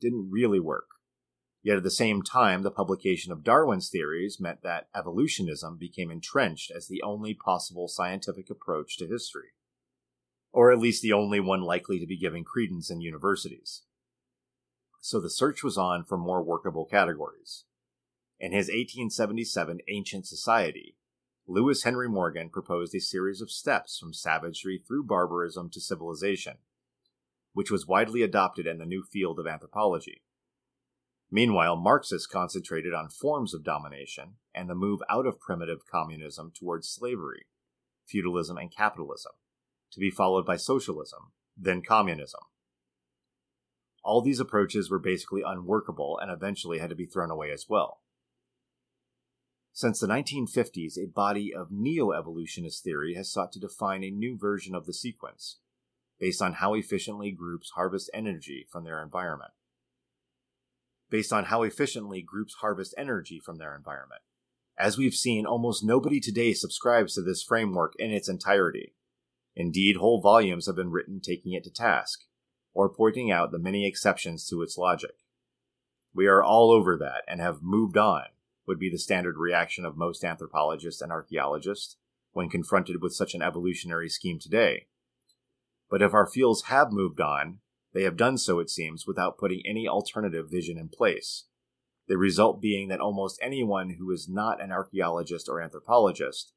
didn't 0.00 0.30
really 0.30 0.60
work. 0.60 0.97
Yet 1.62 1.76
at 1.76 1.82
the 1.82 1.90
same 1.90 2.22
time, 2.22 2.62
the 2.62 2.70
publication 2.70 3.32
of 3.32 3.42
Darwin's 3.42 3.90
theories 3.90 4.38
meant 4.40 4.62
that 4.62 4.88
evolutionism 4.94 5.76
became 5.76 6.10
entrenched 6.10 6.70
as 6.70 6.86
the 6.86 7.02
only 7.02 7.34
possible 7.34 7.88
scientific 7.88 8.48
approach 8.48 8.96
to 8.98 9.08
history, 9.08 9.50
or 10.52 10.70
at 10.70 10.78
least 10.78 11.02
the 11.02 11.12
only 11.12 11.40
one 11.40 11.62
likely 11.62 11.98
to 11.98 12.06
be 12.06 12.16
given 12.16 12.44
credence 12.44 12.90
in 12.90 13.00
universities. 13.00 13.82
So 15.00 15.20
the 15.20 15.30
search 15.30 15.62
was 15.62 15.76
on 15.76 16.04
for 16.04 16.16
more 16.16 16.42
workable 16.42 16.84
categories. 16.84 17.64
In 18.40 18.52
his 18.52 18.66
1877 18.66 19.80
Ancient 19.88 20.26
Society, 20.26 20.96
Lewis 21.46 21.82
Henry 21.82 22.08
Morgan 22.08 22.50
proposed 22.50 22.94
a 22.94 23.00
series 23.00 23.40
of 23.40 23.50
steps 23.50 23.98
from 23.98 24.12
savagery 24.12 24.78
through 24.86 25.04
barbarism 25.04 25.70
to 25.70 25.80
civilization, 25.80 26.58
which 27.52 27.70
was 27.70 27.86
widely 27.86 28.22
adopted 28.22 28.66
in 28.66 28.78
the 28.78 28.86
new 28.86 29.02
field 29.02 29.40
of 29.40 29.46
anthropology. 29.46 30.22
Meanwhile, 31.30 31.76
Marxists 31.76 32.26
concentrated 32.26 32.94
on 32.94 33.10
forms 33.10 33.52
of 33.52 33.62
domination 33.62 34.36
and 34.54 34.68
the 34.68 34.74
move 34.74 35.00
out 35.10 35.26
of 35.26 35.40
primitive 35.40 35.80
communism 35.90 36.52
towards 36.58 36.88
slavery, 36.88 37.46
feudalism, 38.06 38.56
and 38.56 38.74
capitalism, 38.74 39.32
to 39.92 40.00
be 40.00 40.10
followed 40.10 40.46
by 40.46 40.56
socialism, 40.56 41.32
then 41.56 41.82
communism. 41.82 42.40
All 44.02 44.22
these 44.22 44.40
approaches 44.40 44.90
were 44.90 44.98
basically 44.98 45.42
unworkable 45.44 46.18
and 46.18 46.30
eventually 46.30 46.78
had 46.78 46.88
to 46.90 46.96
be 46.96 47.04
thrown 47.04 47.30
away 47.30 47.50
as 47.50 47.66
well. 47.68 48.00
Since 49.74 50.00
the 50.00 50.06
1950s, 50.06 50.96
a 50.96 51.06
body 51.06 51.52
of 51.54 51.70
neo 51.70 52.12
evolutionist 52.12 52.82
theory 52.82 53.14
has 53.14 53.30
sought 53.30 53.52
to 53.52 53.60
define 53.60 54.02
a 54.02 54.10
new 54.10 54.36
version 54.38 54.74
of 54.74 54.86
the 54.86 54.94
sequence, 54.94 55.58
based 56.18 56.40
on 56.40 56.54
how 56.54 56.72
efficiently 56.72 57.30
groups 57.32 57.72
harvest 57.74 58.10
energy 58.14 58.66
from 58.72 58.84
their 58.84 59.02
environment 59.02 59.52
based 61.10 61.32
on 61.32 61.44
how 61.44 61.62
efficiently 61.62 62.22
groups 62.22 62.54
harvest 62.60 62.94
energy 62.98 63.38
from 63.38 63.56
their 63.56 63.74
environment. 63.74 64.22
As 64.78 64.96
we've 64.96 65.14
seen, 65.14 65.46
almost 65.46 65.84
nobody 65.84 66.20
today 66.20 66.52
subscribes 66.52 67.14
to 67.14 67.22
this 67.22 67.42
framework 67.42 67.94
in 67.98 68.12
its 68.12 68.28
entirety. 68.28 68.94
Indeed, 69.56 69.96
whole 69.96 70.20
volumes 70.20 70.66
have 70.66 70.76
been 70.76 70.90
written 70.90 71.20
taking 71.20 71.52
it 71.52 71.64
to 71.64 71.70
task, 71.70 72.20
or 72.74 72.88
pointing 72.88 73.30
out 73.30 73.50
the 73.50 73.58
many 73.58 73.86
exceptions 73.86 74.46
to 74.48 74.62
its 74.62 74.78
logic. 74.78 75.16
We 76.14 76.26
are 76.26 76.42
all 76.42 76.70
over 76.70 76.96
that 76.96 77.24
and 77.26 77.40
have 77.40 77.62
moved 77.62 77.96
on, 77.96 78.24
would 78.68 78.78
be 78.78 78.90
the 78.90 78.98
standard 78.98 79.36
reaction 79.36 79.84
of 79.84 79.96
most 79.96 80.22
anthropologists 80.22 81.00
and 81.00 81.10
archaeologists 81.10 81.96
when 82.32 82.48
confronted 82.48 83.02
with 83.02 83.14
such 83.14 83.34
an 83.34 83.42
evolutionary 83.42 84.08
scheme 84.08 84.38
today. 84.38 84.86
But 85.90 86.02
if 86.02 86.14
our 86.14 86.26
fields 86.26 86.64
have 86.64 86.92
moved 86.92 87.20
on, 87.20 87.58
they 87.94 88.02
have 88.02 88.16
done 88.16 88.38
so, 88.38 88.58
it 88.58 88.70
seems, 88.70 89.06
without 89.06 89.38
putting 89.38 89.62
any 89.66 89.88
alternative 89.88 90.46
vision 90.50 90.78
in 90.78 90.88
place. 90.88 91.46
The 92.06 92.18
result 92.18 92.60
being 92.60 92.88
that 92.88 93.00
almost 93.00 93.38
anyone 93.42 93.96
who 93.98 94.10
is 94.10 94.28
not 94.28 94.62
an 94.62 94.72
archaeologist 94.72 95.48
or 95.48 95.60
anthropologist 95.60 96.52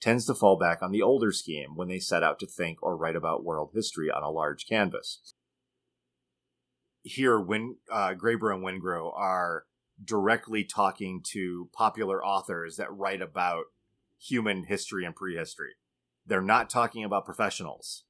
tends 0.00 0.26
to 0.26 0.34
fall 0.34 0.58
back 0.58 0.82
on 0.82 0.92
the 0.92 1.02
older 1.02 1.32
scheme 1.32 1.74
when 1.74 1.88
they 1.88 1.98
set 1.98 2.22
out 2.22 2.38
to 2.40 2.46
think 2.46 2.82
or 2.82 2.96
write 2.96 3.16
about 3.16 3.44
world 3.44 3.70
history 3.74 4.10
on 4.10 4.22
a 4.22 4.30
large 4.30 4.66
canvas. 4.66 5.34
Here, 7.02 7.38
Win, 7.38 7.76
uh, 7.90 8.14
Graeber 8.14 8.52
and 8.52 8.64
Wengrow 8.64 9.12
are 9.16 9.64
directly 10.02 10.64
talking 10.64 11.22
to 11.32 11.70
popular 11.72 12.24
authors 12.24 12.76
that 12.76 12.92
write 12.92 13.22
about 13.22 13.64
human 14.20 14.64
history 14.64 15.04
and 15.04 15.14
prehistory. 15.14 15.74
They're 16.26 16.42
not 16.42 16.68
talking 16.68 17.04
about 17.04 17.24
professionals. 17.24 18.04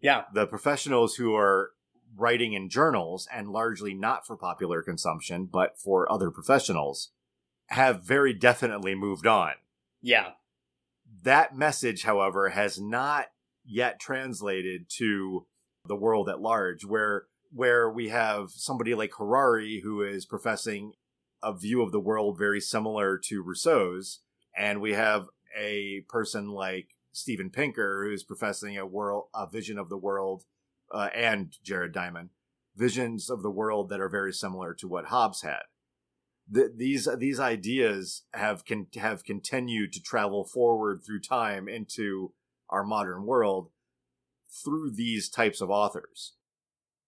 Yeah. 0.00 0.22
The 0.32 0.46
professionals 0.46 1.16
who 1.16 1.34
are 1.34 1.72
writing 2.16 2.52
in 2.52 2.68
journals 2.68 3.28
and 3.32 3.50
largely 3.50 3.94
not 3.94 4.26
for 4.26 4.36
popular 4.36 4.82
consumption, 4.82 5.46
but 5.46 5.78
for 5.78 6.10
other 6.10 6.30
professionals, 6.30 7.10
have 7.68 8.04
very 8.04 8.32
definitely 8.32 8.94
moved 8.94 9.26
on. 9.26 9.52
Yeah. 10.00 10.30
That 11.22 11.56
message, 11.56 12.04
however, 12.04 12.50
has 12.50 12.80
not 12.80 13.26
yet 13.64 13.98
translated 14.00 14.88
to 14.96 15.46
the 15.84 15.96
world 15.96 16.28
at 16.28 16.40
large, 16.40 16.84
where 16.84 17.26
where 17.52 17.88
we 17.88 18.08
have 18.08 18.50
somebody 18.50 18.94
like 18.94 19.12
Harari 19.16 19.80
who 19.82 20.02
is 20.02 20.26
professing 20.26 20.92
a 21.42 21.54
view 21.54 21.80
of 21.80 21.92
the 21.92 22.00
world 22.00 22.36
very 22.36 22.60
similar 22.60 23.16
to 23.18 23.42
Rousseau's, 23.42 24.20
and 24.56 24.80
we 24.80 24.92
have 24.92 25.28
a 25.56 26.02
person 26.08 26.48
like 26.48 26.88
Steven 27.12 27.50
Pinker 27.50 28.04
who's 28.04 28.24
professing 28.24 28.76
a 28.76 28.86
world 28.86 29.24
a 29.34 29.48
vision 29.48 29.78
of 29.78 29.88
the 29.88 29.96
world 29.96 30.44
uh, 30.92 31.08
and 31.14 31.56
Jared 31.62 31.92
Diamond 31.92 32.30
visions 32.76 33.30
of 33.30 33.42
the 33.42 33.50
world 33.50 33.88
that 33.88 34.00
are 34.00 34.08
very 34.08 34.32
similar 34.32 34.74
to 34.74 34.86
what 34.88 35.06
Hobbes 35.06 35.42
had. 35.42 35.62
th- 36.52 36.72
these 36.76 37.08
these 37.18 37.40
ideas 37.40 38.24
have 38.34 38.64
con- 38.64 38.88
have 38.96 39.24
continued 39.24 39.92
to 39.94 40.02
travel 40.02 40.44
forward 40.44 41.00
through 41.04 41.20
time 41.20 41.68
into 41.68 42.32
our 42.68 42.84
modern 42.84 43.24
world 43.24 43.70
through 44.64 44.90
these 44.90 45.28
types 45.28 45.60
of 45.60 45.70
authors. 45.70 46.34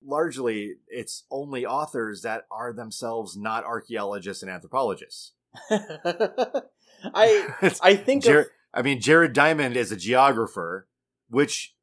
Largely, 0.05 0.75
it's 0.89 1.25
only 1.31 1.67
authors 1.67 2.23
that 2.23 2.45
are 2.51 2.73
themselves 2.73 3.37
not 3.37 3.65
archaeologists 3.65 4.43
and 4.43 4.51
anthropologists. 4.51 5.33
I 5.71 7.49
I 7.83 7.97
think 7.97 8.25
Jer- 8.25 8.41
of, 8.41 8.47
I 8.75 8.83
mean, 8.83 9.01
Jared 9.01 9.33
Diamond 9.33 9.77
is 9.77 9.93
a 9.93 9.97
geographer, 9.97 10.89
which 11.29 11.75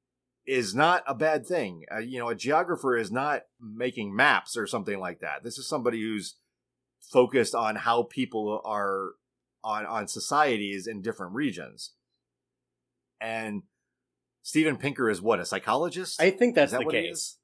is 0.47 0.75
not 0.75 1.03
a 1.07 1.15
bad 1.15 1.45
thing. 1.45 1.85
Uh, 1.93 1.99
you 1.99 2.19
know, 2.19 2.29
a 2.29 2.35
geographer 2.35 2.97
is 2.97 3.11
not 3.11 3.43
making 3.59 4.15
maps 4.15 4.55
or 4.55 4.67
something 4.67 4.99
like 4.99 5.19
that. 5.21 5.43
This 5.43 5.57
is 5.57 5.67
somebody 5.67 6.01
who's 6.01 6.35
focused 7.01 7.55
on 7.55 7.75
how 7.75 8.03
people 8.03 8.61
are 8.65 9.11
on 9.63 9.85
on 9.85 10.07
societies 10.07 10.87
in 10.87 11.01
different 11.01 11.33
regions. 11.33 11.93
And 13.19 13.63
Steven 14.43 14.77
Pinker 14.77 15.09
is 15.09 15.21
what 15.21 15.39
a 15.39 15.45
psychologist. 15.45 16.21
I 16.21 16.29
think 16.29 16.55
that's 16.55 16.71
that 16.71 16.81
the 16.81 16.91
case. 16.91 17.37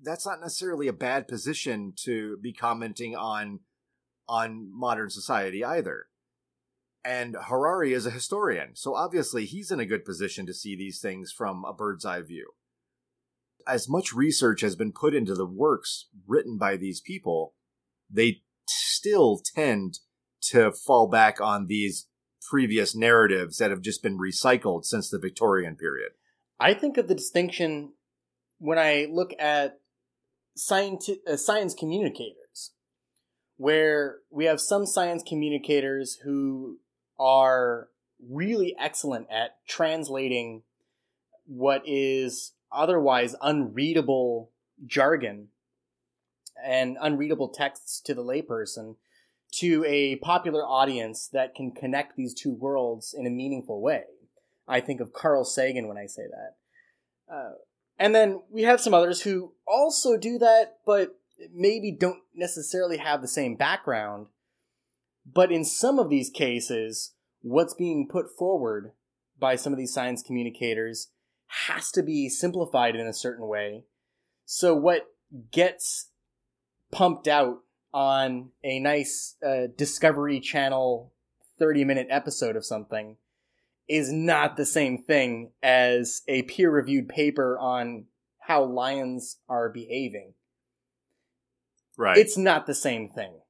That's 0.00 0.24
not 0.24 0.40
necessarily 0.40 0.86
a 0.86 0.92
bad 0.92 1.26
position 1.26 1.92
to 2.04 2.36
be 2.38 2.52
commenting 2.52 3.16
on 3.16 3.60
on 4.28 4.70
modern 4.72 5.10
society 5.10 5.64
either. 5.64 6.06
And 7.04 7.36
Harari 7.46 7.92
is 7.92 8.06
a 8.06 8.10
historian, 8.10 8.74
so 8.74 8.94
obviously 8.94 9.46
he's 9.46 9.70
in 9.70 9.80
a 9.80 9.86
good 9.86 10.04
position 10.04 10.46
to 10.46 10.54
see 10.54 10.76
these 10.76 11.00
things 11.00 11.32
from 11.32 11.64
a 11.64 11.72
bird's 11.72 12.04
eye 12.04 12.22
view. 12.22 12.50
As 13.66 13.88
much 13.88 14.12
research 14.12 14.60
has 14.62 14.76
been 14.76 14.92
put 14.92 15.14
into 15.14 15.34
the 15.34 15.46
works 15.46 16.06
written 16.26 16.58
by 16.58 16.76
these 16.76 17.00
people, 17.00 17.54
they 18.10 18.42
still 18.66 19.40
tend 19.54 20.00
to 20.40 20.72
fall 20.72 21.08
back 21.08 21.40
on 21.40 21.66
these 21.66 22.08
previous 22.50 22.94
narratives 22.94 23.58
that 23.58 23.70
have 23.70 23.82
just 23.82 24.02
been 24.02 24.18
recycled 24.18 24.84
since 24.84 25.10
the 25.10 25.18
Victorian 25.18 25.76
period. 25.76 26.12
I 26.58 26.74
think 26.74 26.96
of 26.96 27.08
the 27.08 27.14
distinction 27.14 27.92
when 28.58 28.78
I 28.78 29.06
look 29.10 29.32
at 29.38 29.80
science, 30.56 31.08
uh, 31.26 31.36
science 31.36 31.74
communicators, 31.74 32.72
where 33.56 34.18
we 34.30 34.46
have 34.46 34.60
some 34.60 34.86
science 34.86 35.22
communicators 35.26 36.18
who 36.24 36.78
are 37.18 37.88
really 38.28 38.74
excellent 38.78 39.26
at 39.30 39.56
translating 39.66 40.62
what 41.46 41.82
is 41.86 42.52
otherwise 42.70 43.34
unreadable 43.40 44.50
jargon 44.86 45.48
and 46.64 46.96
unreadable 47.00 47.48
texts 47.48 48.00
to 48.00 48.14
the 48.14 48.22
layperson 48.22 48.96
to 49.50 49.84
a 49.86 50.16
popular 50.16 50.62
audience 50.62 51.28
that 51.32 51.54
can 51.54 51.70
connect 51.70 52.16
these 52.16 52.34
two 52.34 52.52
worlds 52.52 53.14
in 53.16 53.26
a 53.26 53.30
meaningful 53.30 53.80
way. 53.80 54.02
I 54.66 54.80
think 54.80 55.00
of 55.00 55.12
Carl 55.12 55.44
Sagan 55.44 55.88
when 55.88 55.96
I 55.96 56.06
say 56.06 56.22
that. 56.30 57.34
Uh, 57.34 57.52
and 57.98 58.14
then 58.14 58.42
we 58.50 58.62
have 58.62 58.80
some 58.80 58.94
others 58.94 59.22
who 59.22 59.52
also 59.66 60.16
do 60.16 60.38
that, 60.38 60.78
but 60.84 61.18
maybe 61.54 61.92
don't 61.92 62.22
necessarily 62.34 62.98
have 62.98 63.22
the 63.22 63.28
same 63.28 63.56
background. 63.56 64.26
But 65.32 65.52
in 65.52 65.64
some 65.64 65.98
of 65.98 66.08
these 66.08 66.30
cases, 66.30 67.14
what's 67.42 67.74
being 67.74 68.08
put 68.08 68.26
forward 68.36 68.92
by 69.38 69.56
some 69.56 69.72
of 69.72 69.78
these 69.78 69.92
science 69.92 70.22
communicators 70.22 71.08
has 71.66 71.90
to 71.92 72.02
be 72.02 72.28
simplified 72.28 72.96
in 72.96 73.06
a 73.06 73.12
certain 73.12 73.46
way. 73.46 73.84
So 74.44 74.74
what 74.74 75.06
gets 75.50 76.10
pumped 76.90 77.28
out 77.28 77.58
on 77.92 78.50
a 78.62 78.78
nice 78.78 79.36
uh, 79.46 79.68
Discovery 79.76 80.40
Channel 80.40 81.12
30 81.58 81.84
minute 81.84 82.06
episode 82.10 82.56
of 82.56 82.64
something 82.64 83.16
is 83.88 84.12
not 84.12 84.56
the 84.56 84.66
same 84.66 85.02
thing 85.02 85.52
as 85.62 86.22
a 86.28 86.42
peer 86.42 86.70
reviewed 86.70 87.08
paper 87.08 87.58
on 87.58 88.04
how 88.40 88.64
lions 88.64 89.38
are 89.48 89.70
behaving. 89.70 90.34
Right. 91.96 92.16
It's 92.16 92.36
not 92.36 92.66
the 92.66 92.74
same 92.74 93.08
thing. 93.08 93.40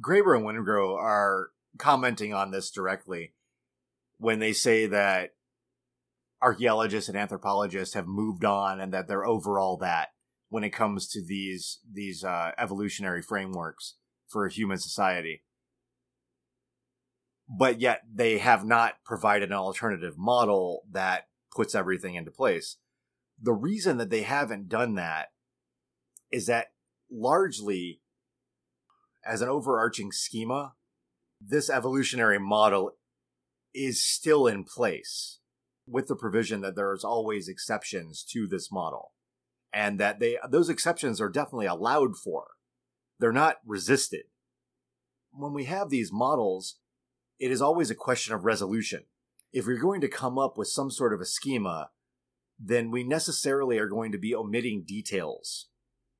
Graeber 0.00 0.36
and 0.36 0.44
Wengrow 0.44 0.96
are 0.96 1.50
commenting 1.78 2.34
on 2.34 2.50
this 2.50 2.70
directly 2.70 3.34
when 4.18 4.38
they 4.38 4.52
say 4.52 4.86
that 4.86 5.30
archaeologists 6.42 7.08
and 7.08 7.18
anthropologists 7.18 7.94
have 7.94 8.06
moved 8.06 8.44
on 8.44 8.80
and 8.80 8.92
that 8.92 9.08
they're 9.08 9.26
over 9.26 9.58
all 9.58 9.76
that 9.78 10.08
when 10.48 10.64
it 10.64 10.70
comes 10.70 11.08
to 11.08 11.24
these 11.24 11.80
these 11.90 12.22
uh, 12.22 12.52
evolutionary 12.58 13.22
frameworks 13.22 13.94
for 14.28 14.46
human 14.48 14.78
society. 14.78 15.42
But 17.48 17.80
yet 17.80 18.02
they 18.12 18.38
have 18.38 18.64
not 18.64 18.94
provided 19.04 19.50
an 19.50 19.56
alternative 19.56 20.14
model 20.16 20.82
that 20.90 21.28
puts 21.54 21.74
everything 21.74 22.14
into 22.14 22.30
place. 22.30 22.76
The 23.40 23.52
reason 23.52 23.98
that 23.98 24.10
they 24.10 24.22
haven't 24.22 24.68
done 24.68 24.94
that 24.94 25.28
is 26.30 26.46
that 26.46 26.68
largely 27.10 28.00
as 29.26 29.40
an 29.40 29.48
overarching 29.48 30.12
schema, 30.12 30.74
this 31.40 31.70
evolutionary 31.70 32.38
model 32.38 32.92
is 33.74 34.04
still 34.04 34.46
in 34.46 34.64
place 34.64 35.40
with 35.86 36.06
the 36.06 36.16
provision 36.16 36.60
that 36.62 36.76
there 36.76 36.92
is 36.94 37.04
always 37.04 37.48
exceptions 37.48 38.24
to 38.24 38.46
this 38.46 38.70
model 38.70 39.12
and 39.72 39.98
that 39.98 40.20
they 40.20 40.38
those 40.48 40.68
exceptions 40.68 41.20
are 41.20 41.28
definitely 41.28 41.66
allowed 41.66 42.16
for. 42.16 42.46
They're 43.18 43.32
not 43.32 43.56
resisted. 43.66 44.24
When 45.32 45.52
we 45.52 45.64
have 45.64 45.90
these 45.90 46.12
models 46.12 46.78
it 47.40 47.50
is 47.50 47.60
always 47.60 47.90
a 47.90 47.96
question 47.96 48.32
of 48.32 48.44
resolution. 48.44 49.04
If 49.52 49.66
we're 49.66 49.80
going 49.80 50.00
to 50.00 50.08
come 50.08 50.38
up 50.38 50.56
with 50.56 50.68
some 50.68 50.90
sort 50.90 51.12
of 51.12 51.20
a 51.20 51.26
schema 51.26 51.90
then 52.58 52.90
we 52.90 53.02
necessarily 53.02 53.78
are 53.78 53.88
going 53.88 54.12
to 54.12 54.18
be 54.18 54.34
omitting 54.34 54.84
details 54.86 55.68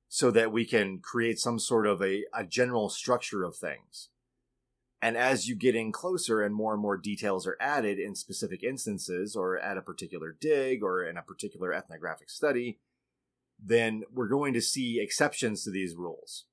so 0.07 0.31
that 0.31 0.51
we 0.51 0.65
can 0.65 0.99
create 0.99 1.39
some 1.39 1.59
sort 1.59 1.87
of 1.87 2.01
a, 2.01 2.23
a 2.33 2.43
general 2.45 2.89
structure 2.89 3.43
of 3.43 3.55
things 3.55 4.09
and 5.05 5.17
as 5.17 5.47
you 5.47 5.55
get 5.55 5.75
in 5.75 5.91
closer 5.91 6.41
and 6.41 6.55
more 6.55 6.73
and 6.73 6.81
more 6.81 6.97
details 6.97 7.45
are 7.45 7.57
added 7.59 7.99
in 7.99 8.15
specific 8.15 8.63
instances 8.63 9.35
or 9.35 9.59
at 9.59 9.77
a 9.77 9.81
particular 9.83 10.35
dig 10.41 10.81
or 10.81 11.03
in 11.05 11.15
a 11.15 11.21
particular 11.21 11.71
ethnographic 11.71 12.27
study, 12.27 12.79
then 13.63 14.03
we're 14.11 14.27
going 14.27 14.53
to 14.55 14.61
see 14.61 14.99
exceptions 14.99 15.63
to 15.63 15.69
these 15.69 15.95
rules. 15.95 16.45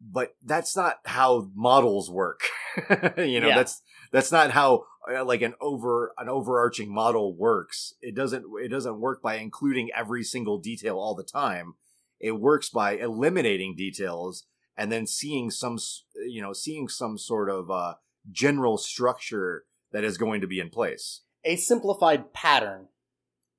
But 0.00 0.36
that's 0.44 0.76
not 0.76 0.98
how 1.06 1.50
models 1.56 2.08
work. 2.08 2.42
you 3.16 3.40
know, 3.40 3.48
Yeah. 3.48 3.56
that's 3.56 3.82
that's 4.12 4.30
not 4.30 4.52
how 4.52 4.84
like 5.24 5.42
an 5.42 5.54
over 5.60 6.12
an 6.18 6.28
overarching 6.28 6.92
model 6.92 7.34
works. 7.34 7.94
It 8.00 8.14
doesn't 8.14 8.44
it 8.62 8.68
doesn't 8.68 9.00
work 9.00 9.22
by 9.22 9.36
including 9.36 9.90
every 9.96 10.24
single 10.24 10.58
detail 10.58 10.98
all 10.98 11.14
the 11.14 11.24
time. 11.24 11.74
It 12.18 12.32
works 12.32 12.70
by 12.70 12.92
eliminating 12.92 13.76
details 13.76 14.44
and 14.76 14.90
then 14.90 15.06
seeing 15.06 15.50
some 15.50 15.78
you 16.26 16.42
know 16.42 16.52
seeing 16.52 16.88
some 16.88 17.18
sort 17.18 17.50
of 17.50 17.70
uh, 17.70 17.94
general 18.30 18.78
structure 18.78 19.64
that 19.92 20.04
is 20.04 20.18
going 20.18 20.40
to 20.40 20.46
be 20.46 20.60
in 20.60 20.70
place. 20.70 21.22
A 21.44 21.56
simplified 21.56 22.32
pattern. 22.32 22.88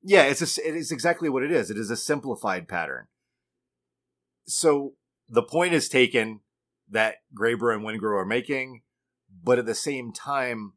Yeah, 0.03 0.23
it's 0.23 0.41
a 0.41 0.67
it 0.67 0.75
is 0.75 0.91
exactly 0.91 1.29
what 1.29 1.43
it 1.43 1.51
is. 1.51 1.71
It 1.71 1.77
is 1.77 1.89
a 1.89 1.97
simplified 1.97 2.67
pattern. 2.67 3.07
So 4.45 4.93
the 5.29 5.43
point 5.43 5.73
is 5.73 5.89
taken 5.89 6.41
that 6.89 7.15
Graeber 7.37 7.73
and 7.73 7.83
Wengrow 7.83 8.21
are 8.21 8.25
making, 8.25 8.81
but 9.43 9.59
at 9.59 9.65
the 9.65 9.75
same 9.75 10.13
time, 10.13 10.73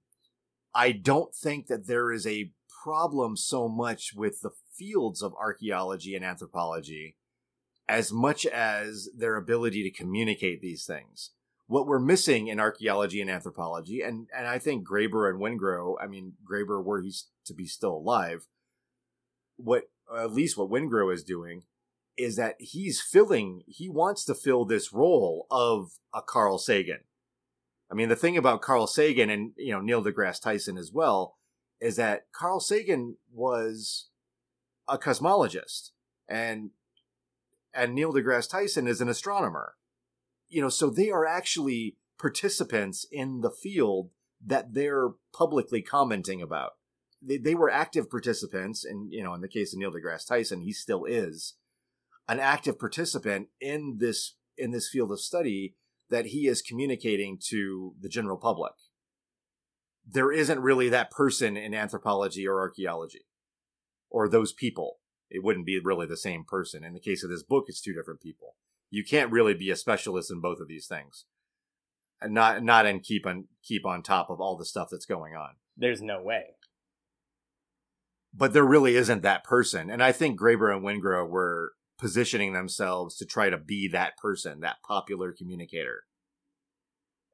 I 0.74 0.92
don't 0.92 1.34
think 1.34 1.66
that 1.66 1.86
there 1.86 2.12
is 2.12 2.26
a 2.26 2.52
problem 2.84 3.36
so 3.36 3.68
much 3.68 4.14
with 4.14 4.40
the 4.40 4.50
fields 4.72 5.22
of 5.22 5.34
archaeology 5.34 6.14
and 6.14 6.24
anthropology 6.24 7.16
as 7.88 8.12
much 8.12 8.46
as 8.46 9.08
their 9.16 9.36
ability 9.36 9.82
to 9.82 9.90
communicate 9.90 10.60
these 10.60 10.84
things. 10.84 11.30
What 11.66 11.86
we're 11.86 11.98
missing 11.98 12.46
in 12.48 12.60
archaeology 12.60 13.20
and 13.20 13.30
anthropology, 13.30 14.00
and, 14.00 14.28
and 14.36 14.46
I 14.46 14.58
think 14.58 14.86
Graeber 14.86 15.28
and 15.28 15.40
Wengrow, 15.40 15.96
I 16.00 16.06
mean, 16.06 16.34
Graeber, 16.48 16.82
were 16.82 17.00
he's 17.00 17.26
to 17.46 17.54
be 17.54 17.66
still 17.66 17.96
alive, 17.96 18.46
what, 19.56 19.84
at 20.16 20.32
least 20.32 20.56
what 20.56 20.70
Wengrow 20.70 21.12
is 21.12 21.24
doing, 21.24 21.62
is 22.16 22.36
that 22.36 22.56
he's 22.58 23.00
filling, 23.00 23.62
he 23.66 23.88
wants 23.88 24.24
to 24.24 24.34
fill 24.34 24.64
this 24.64 24.92
role 24.92 25.46
of 25.50 25.92
a 26.14 26.22
Carl 26.22 26.58
Sagan. 26.58 27.00
I 27.90 27.94
mean, 27.94 28.08
the 28.08 28.16
thing 28.16 28.36
about 28.36 28.62
Carl 28.62 28.86
Sagan 28.86 29.30
and, 29.30 29.52
you 29.56 29.72
know, 29.72 29.80
Neil 29.80 30.02
deGrasse 30.02 30.40
Tyson 30.40 30.78
as 30.78 30.92
well, 30.92 31.36
is 31.80 31.96
that 31.96 32.26
Carl 32.32 32.60
Sagan 32.60 33.16
was 33.32 34.08
a 34.88 34.98
cosmologist 34.98 35.90
and 36.28 36.70
and 37.72 37.94
Neil 37.94 38.12
deGrasse 38.12 38.50
Tyson 38.50 38.86
is 38.86 39.00
an 39.00 39.08
astronomer. 39.08 39.74
You 40.48 40.60
know, 40.62 40.68
so 40.68 40.90
they 40.90 41.10
are 41.10 41.24
actually 41.24 41.96
participants 42.18 43.06
in 43.10 43.40
the 43.40 43.50
field 43.50 44.10
that 44.44 44.74
they're 44.74 45.10
publicly 45.32 45.80
commenting 45.80 46.42
about. 46.42 46.72
They, 47.22 47.36
they 47.36 47.54
were 47.54 47.70
active 47.70 48.10
participants, 48.10 48.84
and 48.84 49.12
you 49.12 49.22
know, 49.22 49.34
in 49.34 49.40
the 49.40 49.48
case 49.48 49.72
of 49.72 49.78
Neil 49.78 49.92
deGrasse 49.92 50.26
Tyson, 50.26 50.62
he 50.62 50.72
still 50.72 51.04
is 51.04 51.54
an 52.28 52.40
active 52.40 52.78
participant 52.78 53.48
in 53.60 53.98
this 53.98 54.36
in 54.56 54.70
this 54.70 54.88
field 54.88 55.10
of 55.12 55.20
study 55.20 55.74
that 56.10 56.26
he 56.26 56.46
is 56.46 56.62
communicating 56.62 57.38
to 57.48 57.94
the 58.00 58.08
general 58.08 58.36
public. 58.36 58.72
There 60.06 60.32
isn't 60.32 60.60
really 60.60 60.88
that 60.88 61.10
person 61.10 61.56
in 61.56 61.72
anthropology 61.72 62.46
or 62.46 62.58
archaeology 62.58 63.26
or 64.10 64.28
those 64.28 64.52
people. 64.52 64.98
It 65.30 65.44
wouldn't 65.44 65.66
be 65.66 65.78
really 65.78 66.06
the 66.06 66.16
same 66.16 66.44
person. 66.44 66.82
In 66.82 66.92
the 66.92 67.00
case 67.00 67.22
of 67.22 67.30
this 67.30 67.44
book, 67.44 67.66
it's 67.68 67.80
two 67.80 67.94
different 67.94 68.20
people. 68.20 68.56
You 68.90 69.04
can't 69.04 69.30
really 69.30 69.54
be 69.54 69.70
a 69.70 69.76
specialist 69.76 70.30
in 70.30 70.40
both 70.40 70.58
of 70.60 70.66
these 70.66 70.88
things. 70.88 71.26
And 72.20 72.34
not 72.34 72.62
not 72.62 72.84
and 72.84 73.02
keep 73.02 73.26
on 73.26 73.44
keep 73.62 73.86
on 73.86 74.02
top 74.02 74.28
of 74.28 74.40
all 74.40 74.56
the 74.56 74.66
stuff 74.66 74.88
that's 74.90 75.06
going 75.06 75.34
on. 75.34 75.50
There's 75.76 76.02
no 76.02 76.20
way. 76.20 76.56
But 78.34 78.52
there 78.52 78.64
really 78.64 78.96
isn't 78.96 79.22
that 79.22 79.44
person. 79.44 79.88
And 79.90 80.02
I 80.02 80.12
think 80.12 80.38
Graeber 80.38 80.74
and 80.74 80.84
Wengrow 80.84 81.28
were 81.28 81.72
positioning 82.00 82.52
themselves 82.52 83.16
to 83.16 83.26
try 83.26 83.50
to 83.50 83.58
be 83.58 83.88
that 83.88 84.16
person, 84.16 84.60
that 84.60 84.76
popular 84.86 85.32
communicator. 85.32 86.04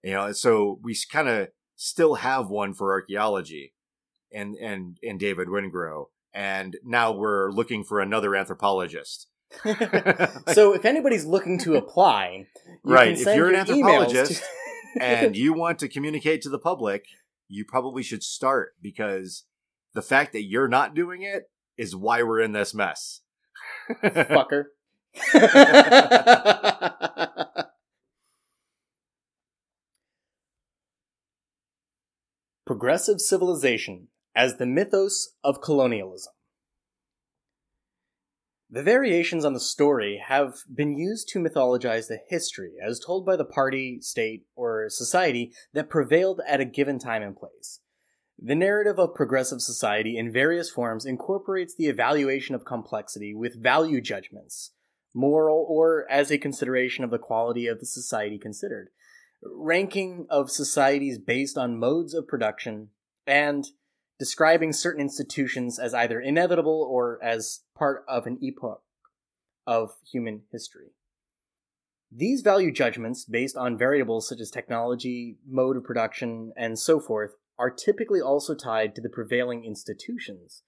You 0.02 0.14
know, 0.14 0.32
so 0.32 0.78
we 0.82 0.96
kind 1.10 1.28
of 1.28 1.48
still 1.76 2.16
have 2.16 2.48
one 2.48 2.74
for 2.74 2.92
archaeology 2.92 3.72
and 4.32 4.56
and 4.56 4.98
and 5.02 5.20
David 5.20 5.48
Wengrow 5.48 6.06
and 6.36 6.76
now 6.84 7.12
we're 7.12 7.50
looking 7.50 7.82
for 7.82 8.00
another 8.00 8.36
anthropologist. 8.36 9.26
so 10.52 10.74
if 10.74 10.84
anybody's 10.84 11.24
looking 11.24 11.58
to 11.60 11.76
apply, 11.76 12.46
right? 12.84 13.18
if 13.18 13.24
you're 13.24 13.48
an 13.48 13.56
anthropologist 13.56 14.42
to... 14.42 14.46
and 15.02 15.34
you 15.34 15.54
want 15.54 15.78
to 15.78 15.88
communicate 15.88 16.42
to 16.42 16.50
the 16.50 16.58
public, 16.58 17.06
you 17.48 17.64
probably 17.64 18.02
should 18.02 18.22
start 18.22 18.74
because 18.82 19.44
the 19.94 20.02
fact 20.02 20.34
that 20.34 20.42
you're 20.42 20.68
not 20.68 20.94
doing 20.94 21.22
it 21.22 21.44
is 21.78 21.96
why 21.96 22.22
we're 22.22 22.40
in 22.40 22.52
this 22.52 22.74
mess. 22.74 23.22
Fucker. 23.90 24.66
Progressive 32.66 33.20
civilization 33.20 34.08
as 34.34 34.56
the 34.56 34.66
mythos 34.66 35.34
of 35.44 35.60
colonialism. 35.60 36.32
The 38.68 38.82
variations 38.82 39.44
on 39.44 39.54
the 39.54 39.60
story 39.60 40.20
have 40.26 40.54
been 40.74 40.98
used 40.98 41.28
to 41.28 41.38
mythologize 41.38 42.08
the 42.08 42.18
history 42.28 42.72
as 42.84 42.98
told 42.98 43.24
by 43.24 43.36
the 43.36 43.44
party, 43.44 44.00
state, 44.00 44.44
or 44.56 44.88
society 44.88 45.52
that 45.72 45.88
prevailed 45.88 46.40
at 46.46 46.60
a 46.60 46.64
given 46.64 46.98
time 46.98 47.22
and 47.22 47.36
place. 47.36 47.80
The 48.38 48.54
narrative 48.54 48.98
of 48.98 49.14
progressive 49.14 49.62
society 49.62 50.18
in 50.18 50.30
various 50.30 50.68
forms 50.68 51.06
incorporates 51.06 51.74
the 51.74 51.86
evaluation 51.86 52.54
of 52.54 52.66
complexity 52.66 53.34
with 53.34 53.62
value 53.62 54.00
judgments, 54.02 54.72
moral 55.14 55.64
or 55.68 56.06
as 56.10 56.30
a 56.30 56.36
consideration 56.36 57.02
of 57.02 57.10
the 57.10 57.18
quality 57.18 57.66
of 57.66 57.80
the 57.80 57.86
society 57.86 58.38
considered, 58.38 58.90
ranking 59.42 60.26
of 60.28 60.50
societies 60.50 61.18
based 61.18 61.56
on 61.56 61.78
modes 61.78 62.12
of 62.12 62.28
production, 62.28 62.90
and 63.26 63.68
describing 64.18 64.72
certain 64.72 65.00
institutions 65.00 65.78
as 65.78 65.94
either 65.94 66.20
inevitable 66.20 66.86
or 66.90 67.18
as 67.22 67.60
part 67.74 68.04
of 68.06 68.26
an 68.26 68.38
epoch 68.42 68.82
of 69.66 69.94
human 70.10 70.42
history. 70.52 70.92
These 72.12 72.42
value 72.42 72.70
judgments, 72.70 73.24
based 73.24 73.56
on 73.56 73.78
variables 73.78 74.28
such 74.28 74.40
as 74.40 74.50
technology, 74.50 75.38
mode 75.46 75.78
of 75.78 75.84
production, 75.84 76.52
and 76.56 76.78
so 76.78 77.00
forth, 77.00 77.32
are 77.58 77.70
typically 77.70 78.20
also 78.20 78.54
tied 78.54 78.94
to 78.94 79.00
the 79.00 79.08
prevailing 79.08 79.64
institutions. 79.64 80.62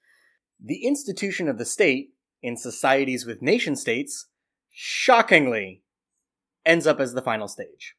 The 0.62 0.86
institution 0.86 1.48
of 1.48 1.58
the 1.58 1.64
state, 1.64 2.10
in 2.42 2.56
societies 2.56 3.26
with 3.26 3.42
nation 3.42 3.76
states, 3.76 4.26
shockingly, 4.70 5.82
ends 6.64 6.86
up 6.86 7.00
as 7.00 7.14
the 7.14 7.22
final 7.22 7.48
stage. 7.48 7.94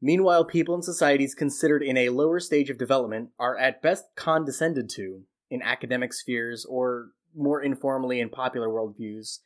Meanwhile, 0.00 0.44
people 0.44 0.74
and 0.74 0.84
societies 0.84 1.34
considered 1.34 1.82
in 1.82 1.96
a 1.96 2.10
lower 2.10 2.38
stage 2.38 2.70
of 2.70 2.78
development 2.78 3.30
are 3.38 3.56
at 3.56 3.82
best 3.82 4.04
condescended 4.14 4.88
to 4.90 5.22
in 5.50 5.62
academic 5.62 6.12
spheres 6.12 6.64
or 6.64 7.08
more 7.34 7.62
informally 7.62 8.20
in 8.20 8.28
popular 8.28 8.68
worldviews, 8.68 9.38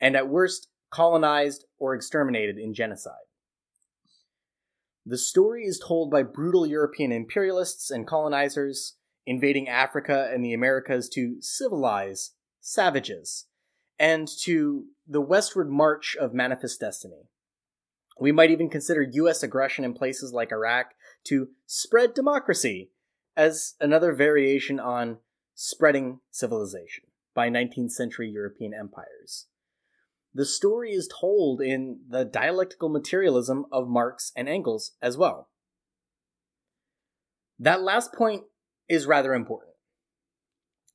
and 0.00 0.16
at 0.16 0.28
worst 0.28 0.68
colonized 0.90 1.64
or 1.78 1.94
exterminated 1.94 2.58
in 2.58 2.72
genocide. 2.72 3.25
The 5.08 5.16
story 5.16 5.64
is 5.64 5.78
told 5.78 6.10
by 6.10 6.24
brutal 6.24 6.66
European 6.66 7.12
imperialists 7.12 7.92
and 7.92 8.08
colonizers 8.08 8.96
invading 9.24 9.68
Africa 9.68 10.28
and 10.32 10.44
the 10.44 10.52
Americas 10.52 11.08
to 11.10 11.36
civilize 11.40 12.32
savages 12.60 13.46
and 14.00 14.26
to 14.42 14.86
the 15.06 15.20
westward 15.20 15.70
march 15.70 16.16
of 16.20 16.34
manifest 16.34 16.80
destiny. 16.80 17.28
We 18.18 18.32
might 18.32 18.50
even 18.50 18.68
consider 18.68 19.02
US 19.12 19.44
aggression 19.44 19.84
in 19.84 19.94
places 19.94 20.32
like 20.32 20.50
Iraq 20.50 20.94
to 21.26 21.50
spread 21.66 22.12
democracy 22.12 22.90
as 23.36 23.74
another 23.80 24.12
variation 24.12 24.80
on 24.80 25.18
spreading 25.54 26.18
civilization 26.32 27.04
by 27.32 27.48
19th 27.48 27.92
century 27.92 28.28
European 28.28 28.74
empires. 28.74 29.46
The 30.36 30.44
story 30.44 30.92
is 30.92 31.08
told 31.08 31.62
in 31.62 32.00
the 32.10 32.22
dialectical 32.22 32.90
materialism 32.90 33.64
of 33.72 33.88
Marx 33.88 34.32
and 34.36 34.46
Engels 34.46 34.92
as 35.00 35.16
well. 35.16 35.48
That 37.58 37.80
last 37.80 38.12
point 38.12 38.42
is 38.86 39.06
rather 39.06 39.32
important. 39.32 39.72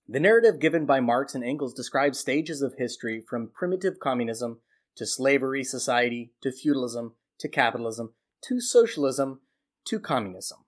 The 0.07 0.19
narrative 0.19 0.59
given 0.59 0.85
by 0.85 0.99
Marx 0.99 1.33
and 1.33 1.43
Engels 1.43 1.73
describes 1.73 2.19
stages 2.19 2.61
of 2.61 2.75
history 2.77 3.19
from 3.27 3.49
primitive 3.51 3.99
communism 3.99 4.59
to 4.95 5.07
slavery 5.07 5.63
society, 5.63 6.33
to 6.43 6.51
feudalism, 6.51 7.15
to 7.39 7.49
capitalism, 7.49 8.13
to 8.43 8.61
socialism, 8.61 9.41
to 9.85 9.99
communism. 9.99 10.59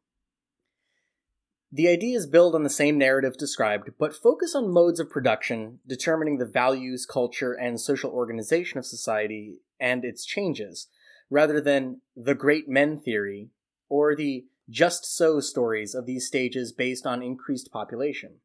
The 1.76 1.88
ideas 1.88 2.28
build 2.28 2.54
on 2.54 2.62
the 2.62 2.70
same 2.70 3.00
narrative 3.00 3.36
described, 3.36 3.90
but 3.98 4.16
focus 4.16 4.54
on 4.54 4.72
modes 4.72 5.00
of 5.00 5.10
production, 5.10 5.80
determining 5.88 6.38
the 6.38 6.45
values, 6.45 7.08
culture, 7.08 7.54
and 7.54 7.82
social 7.82 8.12
organization 8.12 8.78
of 8.78 8.86
society 8.86 9.56
and 9.80 10.06
its 10.06 10.24
changes, 10.24 10.86
rather 11.32 11.60
than 11.60 12.02
the 12.16 12.36
great 12.36 12.70
men 12.70 13.00
theory 13.00 13.50
or 13.90 14.16
the 14.16 14.45
just 14.70 15.04
so 15.18 15.40
stories 15.40 15.95
of 15.95 16.06
these 16.06 16.28
stages 16.28 16.72
based 16.72 17.08
on 17.08 17.24
increased 17.24 17.72
population. 17.72 18.36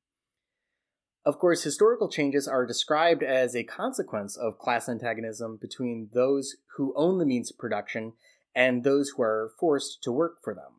Of 1.26 1.38
course, 1.38 1.62
historical 1.62 2.08
changes 2.08 2.48
are 2.48 2.64
described 2.64 3.22
as 3.22 3.54
a 3.54 3.62
consequence 3.62 4.38
of 4.38 4.58
class 4.58 4.88
antagonism 4.88 5.58
between 5.60 6.08
those 6.14 6.56
who 6.78 6.94
own 6.96 7.18
the 7.18 7.26
means 7.26 7.50
of 7.50 7.58
production 7.58 8.14
and 8.54 8.84
those 8.84 9.10
who 9.10 9.22
are 9.22 9.52
forced 9.60 10.02
to 10.04 10.12
work 10.12 10.42
for 10.42 10.54
them. 10.54 10.77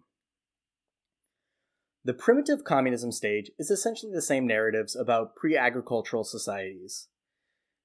The 2.05 2.13
primitive 2.13 2.63
communism 2.63 3.11
stage 3.11 3.51
is 3.59 3.69
essentially 3.69 4.11
the 4.11 4.21
same 4.21 4.47
narratives 4.47 4.95
about 4.95 5.35
pre 5.35 5.57
agricultural 5.57 6.23
societies. 6.23 7.09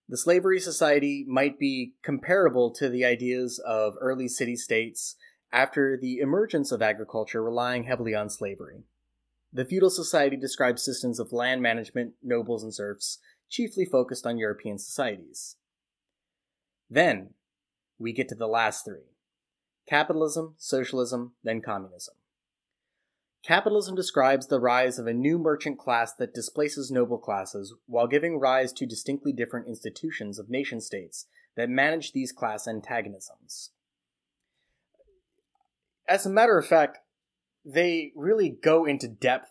The 0.09 0.17
slavery 0.17 0.61
society 0.61 1.25
might 1.27 1.59
be 1.59 1.95
comparable 2.03 2.71
to 2.75 2.89
the 2.89 3.05
ideas 3.05 3.59
of 3.59 3.95
early 4.01 4.29
city 4.29 4.55
states 4.55 5.17
after 5.51 5.97
the 5.97 6.19
emergence 6.19 6.71
of 6.71 6.83
agriculture 6.83 7.43
relying 7.43 7.85
heavily 7.85 8.15
on 8.15 8.29
slavery. 8.29 8.85
The 9.53 9.65
feudal 9.65 9.91
society 9.91 10.37
describes 10.37 10.85
systems 10.85 11.19
of 11.19 11.33
land 11.33 11.63
management, 11.63 12.15
nobles, 12.23 12.63
and 12.63 12.75
serfs, 12.75 13.19
chiefly 13.49 13.85
focused 13.85 14.27
on 14.27 14.37
European 14.37 14.79
societies. 14.79 15.57
Then, 16.91 17.35
we 17.99 18.13
get 18.13 18.29
to 18.29 18.35
the 18.35 18.49
last 18.49 18.85
three 18.85 19.11
capitalism, 19.89 20.55
socialism, 20.59 21.35
then 21.43 21.61
communism. 21.61 22.15
Capitalism 23.47 23.95
describes 23.95 24.47
the 24.47 24.59
rise 24.59 24.99
of 24.99 25.07
a 25.07 25.13
new 25.13 25.39
merchant 25.39 25.79
class 25.79 26.15
that 26.15 26.33
displaces 26.33 26.91
noble 26.91 27.19
classes 27.19 27.75
while 27.87 28.07
giving 28.07 28.41
rise 28.41 28.73
to 28.73 28.87
distinctly 28.87 29.33
different 29.33 29.69
institutions 29.69 30.39
of 30.39 30.49
nation 30.49 30.81
states 30.81 31.27
that 31.55 31.69
manage 31.69 32.13
these 32.13 32.33
class 32.33 32.67
antagonisms. 32.67 33.71
As 36.09 36.25
a 36.25 36.31
matter 36.31 36.57
of 36.57 36.67
fact, 36.67 36.99
they 37.67 38.13
really 38.17 38.49
go 38.49 38.87
into 38.87 39.09
depth 39.09 39.51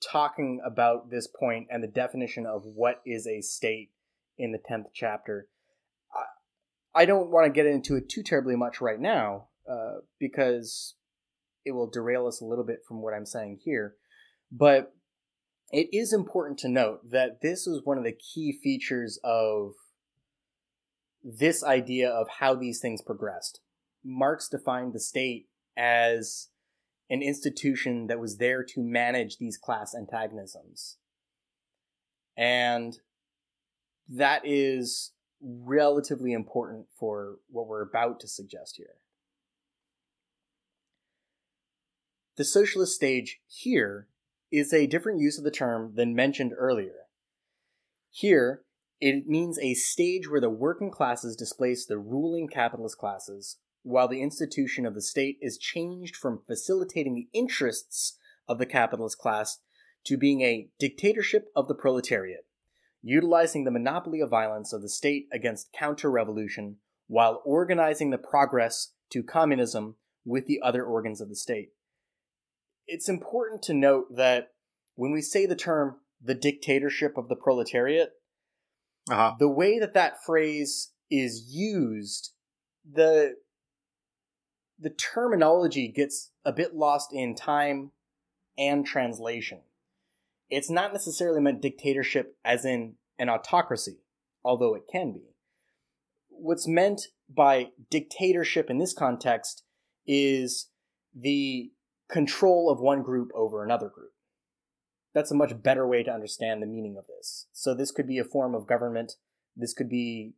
talking 0.00 0.60
about 0.64 1.10
this 1.10 1.26
point 1.26 1.66
and 1.70 1.82
the 1.82 1.88
definition 1.88 2.46
of 2.46 2.62
what 2.64 3.00
is 3.04 3.26
a 3.26 3.40
state 3.40 3.90
in 4.38 4.52
the 4.52 4.58
10th 4.58 4.86
chapter. 4.94 5.48
I, 6.94 7.04
don't 7.06 7.30
want 7.30 7.46
to 7.46 7.52
get 7.52 7.66
into 7.66 7.96
it 7.96 8.08
too 8.08 8.22
terribly 8.22 8.56
much 8.56 8.80
right 8.80 9.00
now 9.00 9.48
uh, 9.70 10.00
because 10.18 10.94
it 11.66 11.72
will 11.72 11.90
derail 11.90 12.26
us 12.26 12.40
a 12.40 12.46
little 12.46 12.64
bit 12.64 12.84
from 12.86 13.02
what 13.02 13.12
I'm 13.12 13.26
saying 13.26 13.58
here. 13.64 13.96
But 14.50 14.94
it 15.72 15.88
is 15.92 16.12
important 16.12 16.58
to 16.60 16.68
note 16.68 17.10
that 17.10 17.42
this 17.42 17.66
is 17.66 17.82
one 17.84 17.98
of 17.98 18.04
the 18.04 18.12
key 18.12 18.56
features 18.62 19.18
of 19.24 19.72
this 21.24 21.64
idea 21.64 22.08
of 22.08 22.28
how 22.38 22.54
these 22.54 22.80
things 22.80 23.02
progressed. 23.02 23.60
Marx 24.04 24.48
defined 24.48 24.92
the 24.92 25.00
state 25.00 25.48
as 25.76 26.48
an 27.10 27.20
institution 27.20 28.06
that 28.06 28.20
was 28.20 28.38
there 28.38 28.62
to 28.62 28.80
manage 28.80 29.38
these 29.38 29.58
class 29.58 29.92
antagonisms. 29.92 30.98
And 32.36 32.96
that 34.08 34.42
is 34.44 35.12
relatively 35.42 36.32
important 36.32 36.86
for 36.96 37.38
what 37.48 37.66
we're 37.66 37.82
about 37.82 38.20
to 38.20 38.28
suggest 38.28 38.76
here. 38.76 38.94
The 42.36 42.44
socialist 42.44 42.94
stage 42.94 43.40
here 43.46 44.08
is 44.52 44.72
a 44.72 44.86
different 44.86 45.20
use 45.20 45.38
of 45.38 45.44
the 45.44 45.50
term 45.50 45.94
than 45.94 46.14
mentioned 46.14 46.52
earlier. 46.56 47.06
Here, 48.10 48.62
it 49.00 49.26
means 49.26 49.58
a 49.58 49.72
stage 49.72 50.28
where 50.28 50.40
the 50.40 50.50
working 50.50 50.90
classes 50.90 51.34
displace 51.34 51.86
the 51.86 51.98
ruling 51.98 52.48
capitalist 52.48 52.98
classes, 52.98 53.56
while 53.82 54.06
the 54.06 54.20
institution 54.20 54.84
of 54.84 54.94
the 54.94 55.00
state 55.00 55.38
is 55.40 55.56
changed 55.56 56.14
from 56.14 56.42
facilitating 56.46 57.14
the 57.14 57.28
interests 57.32 58.18
of 58.46 58.58
the 58.58 58.66
capitalist 58.66 59.16
class 59.18 59.60
to 60.04 60.18
being 60.18 60.42
a 60.42 60.68
dictatorship 60.78 61.48
of 61.56 61.68
the 61.68 61.74
proletariat, 61.74 62.44
utilizing 63.02 63.64
the 63.64 63.70
monopoly 63.70 64.20
of 64.20 64.28
violence 64.28 64.74
of 64.74 64.82
the 64.82 64.88
state 64.90 65.26
against 65.32 65.72
counter 65.72 66.10
revolution 66.10 66.76
while 67.06 67.40
organizing 67.46 68.10
the 68.10 68.18
progress 68.18 68.92
to 69.08 69.22
communism 69.22 69.96
with 70.24 70.46
the 70.46 70.60
other 70.62 70.84
organs 70.84 71.20
of 71.22 71.30
the 71.30 71.36
state. 71.36 71.70
It's 72.86 73.08
important 73.08 73.62
to 73.62 73.74
note 73.74 74.16
that 74.16 74.52
when 74.94 75.12
we 75.12 75.20
say 75.22 75.46
the 75.46 75.56
term 75.56 75.96
the 76.22 76.34
dictatorship 76.34 77.16
of 77.16 77.28
the 77.28 77.36
proletariat, 77.36 78.12
Uh-huh. 79.10 79.34
the 79.38 79.48
way 79.48 79.78
that 79.78 79.94
that 79.94 80.24
phrase 80.24 80.92
is 81.10 81.52
used, 81.54 82.32
the 82.90 83.36
the 84.78 84.90
terminology 84.90 85.88
gets 85.88 86.32
a 86.44 86.52
bit 86.52 86.74
lost 86.74 87.10
in 87.12 87.34
time 87.34 87.92
and 88.58 88.86
translation. 88.86 89.62
It's 90.50 90.70
not 90.70 90.92
necessarily 90.92 91.40
meant 91.40 91.62
dictatorship 91.62 92.36
as 92.44 92.64
in 92.64 92.96
an 93.18 93.28
autocracy, 93.30 93.98
although 94.44 94.74
it 94.74 94.86
can 94.90 95.12
be. 95.12 95.34
What's 96.28 96.68
meant 96.68 97.08
by 97.28 97.70
dictatorship 97.90 98.68
in 98.68 98.78
this 98.78 98.92
context 98.92 99.64
is 100.06 100.68
the 101.14 101.72
control 102.08 102.70
of 102.70 102.80
one 102.80 103.02
group 103.02 103.30
over 103.34 103.64
another 103.64 103.88
group. 103.88 104.12
That's 105.14 105.30
a 105.30 105.36
much 105.36 105.62
better 105.62 105.86
way 105.86 106.02
to 106.02 106.10
understand 106.10 106.62
the 106.62 106.66
meaning 106.66 106.96
of 106.98 107.06
this. 107.06 107.46
So, 107.52 107.74
this 107.74 107.90
could 107.90 108.06
be 108.06 108.18
a 108.18 108.24
form 108.24 108.54
of 108.54 108.66
government, 108.66 109.14
this 109.56 109.72
could 109.72 109.88
be 109.88 110.34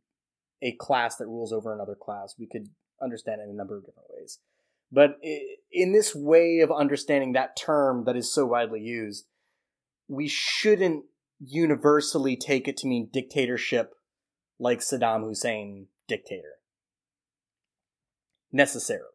a 0.61 0.73
class 0.73 1.17
that 1.17 1.27
rules 1.27 1.53
over 1.53 1.73
another 1.73 1.95
class. 1.95 2.35
We 2.37 2.47
could 2.47 2.69
understand 3.01 3.41
it 3.41 3.45
in 3.45 3.51
a 3.51 3.53
number 3.53 3.77
of 3.77 3.85
different 3.85 4.09
ways. 4.09 4.39
But 4.91 5.17
in 5.71 5.93
this 5.93 6.15
way 6.15 6.59
of 6.59 6.71
understanding 6.71 7.33
that 7.33 7.55
term 7.55 8.05
that 8.05 8.15
is 8.15 8.33
so 8.33 8.45
widely 8.45 8.81
used, 8.81 9.25
we 10.07 10.27
shouldn't 10.27 11.05
universally 11.39 12.35
take 12.35 12.67
it 12.67 12.75
to 12.77 12.87
mean 12.87 13.09
dictatorship 13.11 13.93
like 14.59 14.79
Saddam 14.79 15.23
Hussein 15.23 15.87
dictator. 16.07 16.55
Necessarily. 18.51 19.05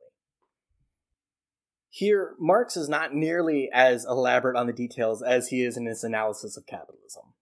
Here, 1.97 2.35
Marx 2.41 2.77
is 2.77 2.89
not 2.89 3.15
nearly 3.15 3.71
as 3.73 4.05
elaborate 4.05 4.57
on 4.57 4.67
the 4.67 4.73
details 4.73 5.23
as 5.23 5.51
he 5.51 5.63
is 5.63 5.77
in 5.77 5.87
his 5.87 6.03
analysis 6.03 6.57
of 6.57 6.67
capitalism. 6.67 7.35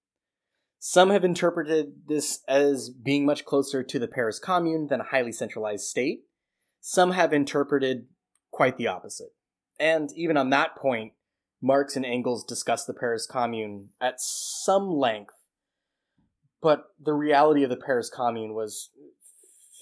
Some 0.78 1.08
have 1.08 1.24
interpreted 1.24 2.06
this 2.06 2.40
as 2.46 2.90
being 2.90 3.24
much 3.24 3.46
closer 3.46 3.82
to 3.82 3.98
the 3.98 4.06
Paris 4.06 4.38
Commune 4.38 4.88
than 4.88 5.00
a 5.00 5.04
highly 5.04 5.32
centralized 5.32 5.84
state. 5.84 6.24
Some 6.82 7.12
have 7.12 7.32
interpreted 7.32 8.08
quite 8.50 8.76
the 8.76 8.88
opposite. 8.88 9.30
And 9.80 10.10
even 10.14 10.36
on 10.36 10.50
that 10.50 10.76
point, 10.76 11.14
Marx 11.62 11.96
and 11.96 12.04
Engels 12.04 12.44
discuss 12.44 12.84
the 12.84 12.92
Paris 12.92 13.26
Commune 13.26 13.88
at 14.02 14.16
some 14.20 14.90
length. 14.90 15.32
But 16.60 16.88
the 17.02 17.14
reality 17.14 17.64
of 17.64 17.70
the 17.70 17.76
Paris 17.76 18.10
Commune 18.14 18.52
was 18.52 18.90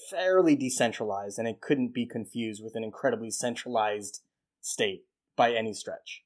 fairly 0.09 0.55
decentralized, 0.55 1.37
and 1.37 1.45
it 1.45 1.59
couldn't 1.59 1.93
be 1.93 2.05
confused 2.05 2.63
with 2.63 2.77
an 2.77 2.85
incredibly 2.85 3.31
centralized 3.31 4.21
state 4.61 5.05
by 5.35 5.53
any 5.53 5.73
stretch. 5.73 6.23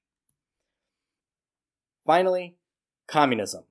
Finally, 2.05 2.55
communism. 3.07 3.63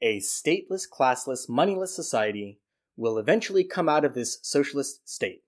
A 0.00 0.18
stateless, 0.18 0.88
classless, 0.88 1.48
moneyless 1.48 1.94
society 1.94 2.58
will 2.96 3.18
eventually 3.18 3.64
come 3.64 3.88
out 3.88 4.04
of 4.04 4.14
this 4.14 4.38
socialist 4.42 5.08
state. 5.08 5.42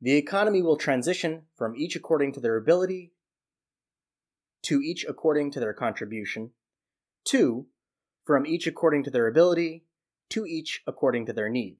The 0.00 0.16
economy 0.16 0.62
will 0.62 0.76
transition 0.76 1.42
from 1.56 1.74
each 1.76 1.96
according 1.96 2.32
to 2.32 2.40
their 2.40 2.56
ability 2.56 3.12
to 4.62 4.80
each 4.82 5.04
according 5.08 5.52
to 5.52 5.60
their 5.60 5.72
contribution, 5.72 6.50
to 7.24 7.66
from 8.24 8.44
each 8.44 8.66
according 8.66 9.04
to 9.04 9.10
their 9.10 9.28
ability 9.28 9.84
to 10.30 10.44
each 10.44 10.82
according 10.86 11.24
to 11.26 11.32
their 11.32 11.48
need. 11.48 11.76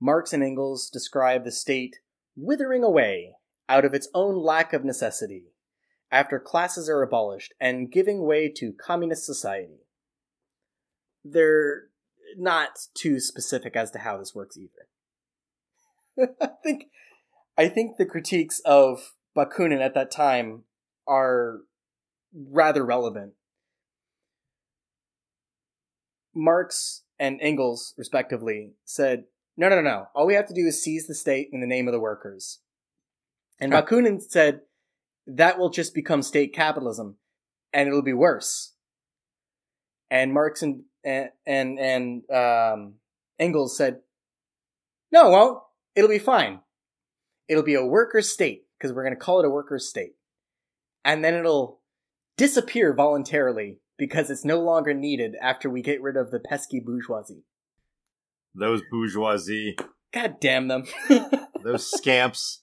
Marx 0.00 0.32
and 0.32 0.42
Engels 0.42 0.88
describe 0.88 1.44
the 1.44 1.50
state 1.50 1.98
withering 2.36 2.84
away 2.84 3.34
out 3.68 3.84
of 3.84 3.94
its 3.94 4.08
own 4.14 4.36
lack 4.36 4.72
of 4.72 4.84
necessity 4.84 5.52
after 6.10 6.38
classes 6.38 6.88
are 6.88 7.02
abolished 7.02 7.54
and 7.60 7.90
giving 7.90 8.22
way 8.22 8.48
to 8.48 8.72
communist 8.72 9.24
society. 9.24 9.86
They're 11.24 11.84
not 12.36 12.86
too 12.94 13.20
specific 13.20 13.76
as 13.76 13.90
to 13.92 14.00
how 14.00 14.18
this 14.18 14.34
works 14.34 14.56
either. 14.56 14.88
I 16.40 16.48
think 16.62 16.84
I 17.56 17.68
think 17.68 17.96
the 17.96 18.06
critiques 18.06 18.60
of 18.64 19.14
Bakunin 19.36 19.80
at 19.80 19.94
that 19.94 20.10
time 20.10 20.64
are 21.06 21.60
rather 22.34 22.84
relevant. 22.84 23.32
Marx 26.34 27.02
and 27.18 27.38
Engels, 27.42 27.94
respectively, 27.98 28.72
said, 28.84 29.24
no, 29.56 29.68
no, 29.68 29.76
no, 29.76 29.82
no. 29.82 30.06
All 30.14 30.26
we 30.26 30.34
have 30.34 30.48
to 30.48 30.54
do 30.54 30.66
is 30.66 30.82
seize 30.82 31.06
the 31.06 31.14
state 31.14 31.50
in 31.52 31.60
the 31.60 31.66
name 31.66 31.86
of 31.86 31.92
the 31.92 32.00
workers. 32.00 32.60
And 33.62 33.72
Huh. 33.72 33.82
Bakunin 33.82 34.20
said, 34.20 34.62
that 35.26 35.58
will 35.58 35.70
just 35.70 35.94
become 35.94 36.22
state 36.22 36.52
capitalism, 36.52 37.16
and 37.72 37.88
it'll 37.88 38.02
be 38.02 38.12
worse. 38.12 38.74
And 40.10 40.32
Marx 40.32 40.62
and 40.62 40.82
and 41.04 41.30
and, 41.46 41.78
and 41.78 42.30
um, 42.30 42.94
Engels 43.38 43.76
said, 43.76 44.00
"No, 45.10 45.28
it 45.28 45.30
won't. 45.30 45.58
It'll 45.94 46.10
be 46.10 46.18
fine. 46.18 46.60
It'll 47.48 47.62
be 47.62 47.74
a 47.74 47.84
worker 47.84 48.20
state 48.20 48.64
because 48.76 48.92
we're 48.92 49.04
going 49.04 49.14
to 49.14 49.20
call 49.20 49.40
it 49.40 49.46
a 49.46 49.50
worker 49.50 49.78
state, 49.78 50.14
and 51.04 51.24
then 51.24 51.34
it'll 51.34 51.80
disappear 52.36 52.92
voluntarily 52.94 53.78
because 53.96 54.30
it's 54.30 54.44
no 54.44 54.60
longer 54.60 54.92
needed 54.92 55.34
after 55.40 55.70
we 55.70 55.82
get 55.82 56.02
rid 56.02 56.16
of 56.16 56.30
the 56.30 56.40
pesky 56.40 56.80
bourgeoisie. 56.80 57.44
Those 58.54 58.82
bourgeoisie, 58.90 59.76
God 60.12 60.40
damn 60.40 60.68
them." 60.68 60.84
those 61.62 61.90
scamps. 61.90 62.61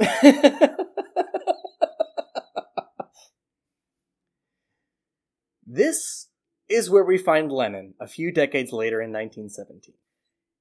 this 5.66 6.28
is 6.68 6.88
where 6.88 7.04
we 7.04 7.18
find 7.18 7.52
Lenin 7.52 7.94
a 8.00 8.06
few 8.06 8.32
decades 8.32 8.72
later 8.72 9.00
in 9.00 9.10
1917. 9.10 9.94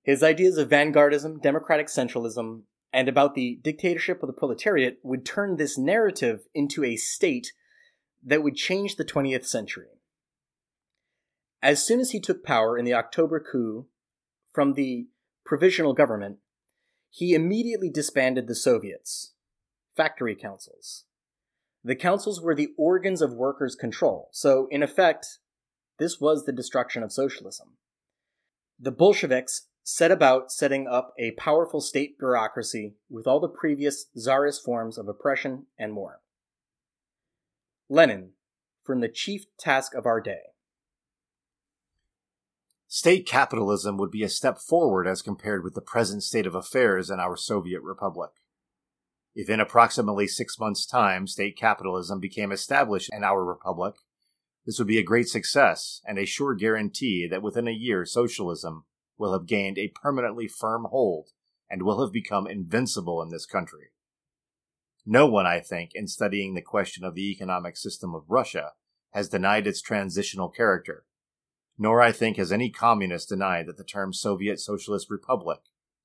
His 0.04 0.24
ideas 0.24 0.58
of 0.58 0.70
vanguardism, 0.70 1.42
democratic 1.42 1.88
centralism, 1.88 2.64
and 2.92 3.08
about 3.08 3.36
the 3.36 3.60
dictatorship 3.62 4.24
of 4.24 4.28
the 4.28 4.34
proletariat 4.34 4.98
would 5.04 5.26
turn 5.26 5.56
this 5.56 5.78
narrative 5.78 6.42
into 6.54 6.84
a 6.84 6.96
state 6.96 7.54
that 8.26 8.44
would 8.44 8.56
change 8.56 8.96
the 8.96 9.06
20th 9.06 9.46
century. 9.46 9.88
As 11.62 11.86
soon 11.86 12.00
as 12.00 12.12
he 12.12 12.20
took 12.20 12.44
power 12.44 12.78
in 12.78 12.86
the 12.86 12.94
October 12.94 13.40
coup 13.40 13.88
from 14.52 14.74
the 14.74 15.08
provisional 15.46 15.94
government, 15.94 16.38
he 17.10 17.34
immediately 17.34 17.90
disbanded 17.90 18.48
the 18.48 18.56
Soviets, 18.56 19.34
factory 19.96 20.36
councils. 20.36 21.06
The 21.84 21.96
councils 21.96 22.42
were 22.42 22.56
the 22.56 22.74
organs 22.78 23.22
of 23.22 23.34
workers' 23.34 23.76
control, 23.76 24.30
so 24.32 24.68
in 24.70 24.84
effect, 24.84 25.40
this 25.98 26.20
was 26.20 26.46
the 26.46 26.52
destruction 26.52 27.04
of 27.04 27.12
socialism. 27.12 27.78
The 28.80 28.92
Bolsheviks 28.92 29.68
set 29.84 30.12
about 30.12 30.52
setting 30.52 30.88
up 30.88 31.14
a 31.18 31.32
powerful 31.32 31.82
state 31.82 32.20
bureaucracy 32.20 32.96
with 33.10 33.26
all 33.28 33.40
the 33.40 33.50
previous 33.50 34.06
czarist 34.16 34.64
forms 34.64 34.98
of 34.98 35.08
oppression 35.08 35.66
and 35.78 35.92
more. 35.92 36.22
Lenin, 37.90 38.32
from 38.84 39.00
the 39.00 39.10
chief 39.10 39.46
task 39.58 39.96
of 39.96 40.06
our 40.06 40.22
day. 40.22 40.54
State 42.92 43.28
capitalism 43.28 43.98
would 43.98 44.10
be 44.10 44.24
a 44.24 44.30
step 44.30 44.58
forward 44.58 45.06
as 45.06 45.22
compared 45.22 45.64
with 45.64 45.76
the 45.76 45.82
present 45.82 46.24
state 46.24 46.48
of 46.48 46.56
affairs 46.56 47.12
in 47.12 47.20
our 47.20 47.38
Soviet 47.38 47.84
Republic. 47.84 48.32
If 49.36 49.48
in 49.48 49.60
approximately 49.60 50.26
six 50.26 50.58
months' 50.58 50.88
time 50.88 51.28
state 51.28 51.56
capitalism 51.56 52.20
became 52.20 52.52
established 52.52 53.12
in 53.14 53.24
our 53.24 53.46
republic, 53.46 53.94
this 54.66 54.80
would 54.80 54.88
be 54.88 54.98
a 54.98 55.04
great 55.04 55.30
success 55.30 56.02
and 56.04 56.18
a 56.18 56.26
sure 56.26 56.56
guarantee 56.56 57.28
that 57.30 57.44
within 57.44 57.68
a 57.68 57.72
year 57.72 58.08
socialism 58.08 58.86
will 59.20 59.34
have 59.34 59.46
gained 59.46 59.78
a 59.78 59.94
permanently 60.02 60.48
firm 60.48 60.88
hold 60.90 61.28
and 61.70 61.84
will 61.84 62.04
have 62.04 62.12
become 62.12 62.48
invincible 62.48 63.22
in 63.22 63.30
this 63.30 63.46
country. 63.46 63.92
No 65.06 65.28
one, 65.28 65.46
I 65.46 65.60
think, 65.60 65.92
in 65.94 66.08
studying 66.08 66.56
the 66.56 66.62
question 66.64 67.04
of 67.04 67.14
the 67.14 67.30
economic 67.30 67.78
system 67.78 68.16
of 68.16 68.24
Russia 68.28 68.72
has 69.12 69.30
denied 69.30 69.68
its 69.68 69.80
transitional 69.80 70.50
character. 70.50 71.06
Nor, 71.82 72.02
I 72.02 72.12
think, 72.12 72.36
has 72.36 72.52
any 72.52 72.70
communist 72.70 73.30
denied 73.30 73.66
that 73.68 73.78
the 73.78 73.86
term 73.86 74.12
Soviet 74.12 74.60
Socialist 74.60 75.10
Republic 75.10 75.60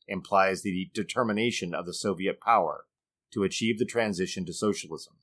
implies 0.06 0.62
the 0.62 0.88
determination 0.94 1.74
of 1.74 1.84
the 1.84 1.92
Soviet 1.92 2.40
power 2.40 2.84
to 3.32 3.42
achieve 3.42 3.80
the 3.80 3.84
transition 3.84 4.46
to 4.46 4.52
socialism, 4.52 5.14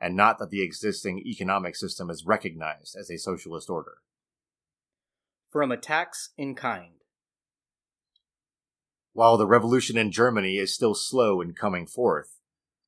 and 0.00 0.16
not 0.16 0.38
that 0.38 0.48
the 0.48 0.62
existing 0.62 1.18
economic 1.26 1.76
system 1.76 2.08
is 2.08 2.24
recognized 2.24 2.96
as 2.98 3.10
a 3.10 3.18
socialist 3.18 3.68
order. 3.68 3.98
From 5.50 5.70
attacks 5.70 6.30
in 6.38 6.54
kind. 6.54 6.94
While 9.12 9.36
the 9.36 9.46
revolution 9.46 9.98
in 9.98 10.10
Germany 10.10 10.56
is 10.56 10.74
still 10.74 10.94
slow 10.94 11.42
in 11.42 11.52
coming 11.52 11.86
forth, 11.86 12.38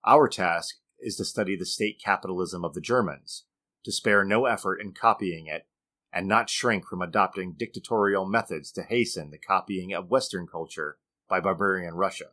our 0.07 0.27
task 0.27 0.77
is 0.99 1.16
to 1.16 1.24
study 1.27 1.55
the 1.55 1.66
state 1.66 2.01
capitalism 2.03 2.65
of 2.65 2.73
the 2.73 2.81
Germans, 2.81 3.44
to 3.85 3.93
spare 3.93 4.24
no 4.24 4.47
effort 4.47 4.81
in 4.81 4.93
copying 4.93 5.49
it, 5.49 5.66
and 6.12 6.28
not 6.28 6.51
shrink 6.51 6.86
from 6.86 7.02
adopting 7.02 7.55
dictatorial 7.56 8.26
methods 8.26 8.70
to 8.72 8.82
hasten 8.82 9.30
the 9.30 9.39
copying 9.39 9.93
of 9.93 10.10
Western 10.10 10.47
culture 10.47 10.98
by 11.28 11.40
barbarian 11.40 11.94
Russia, 11.94 12.26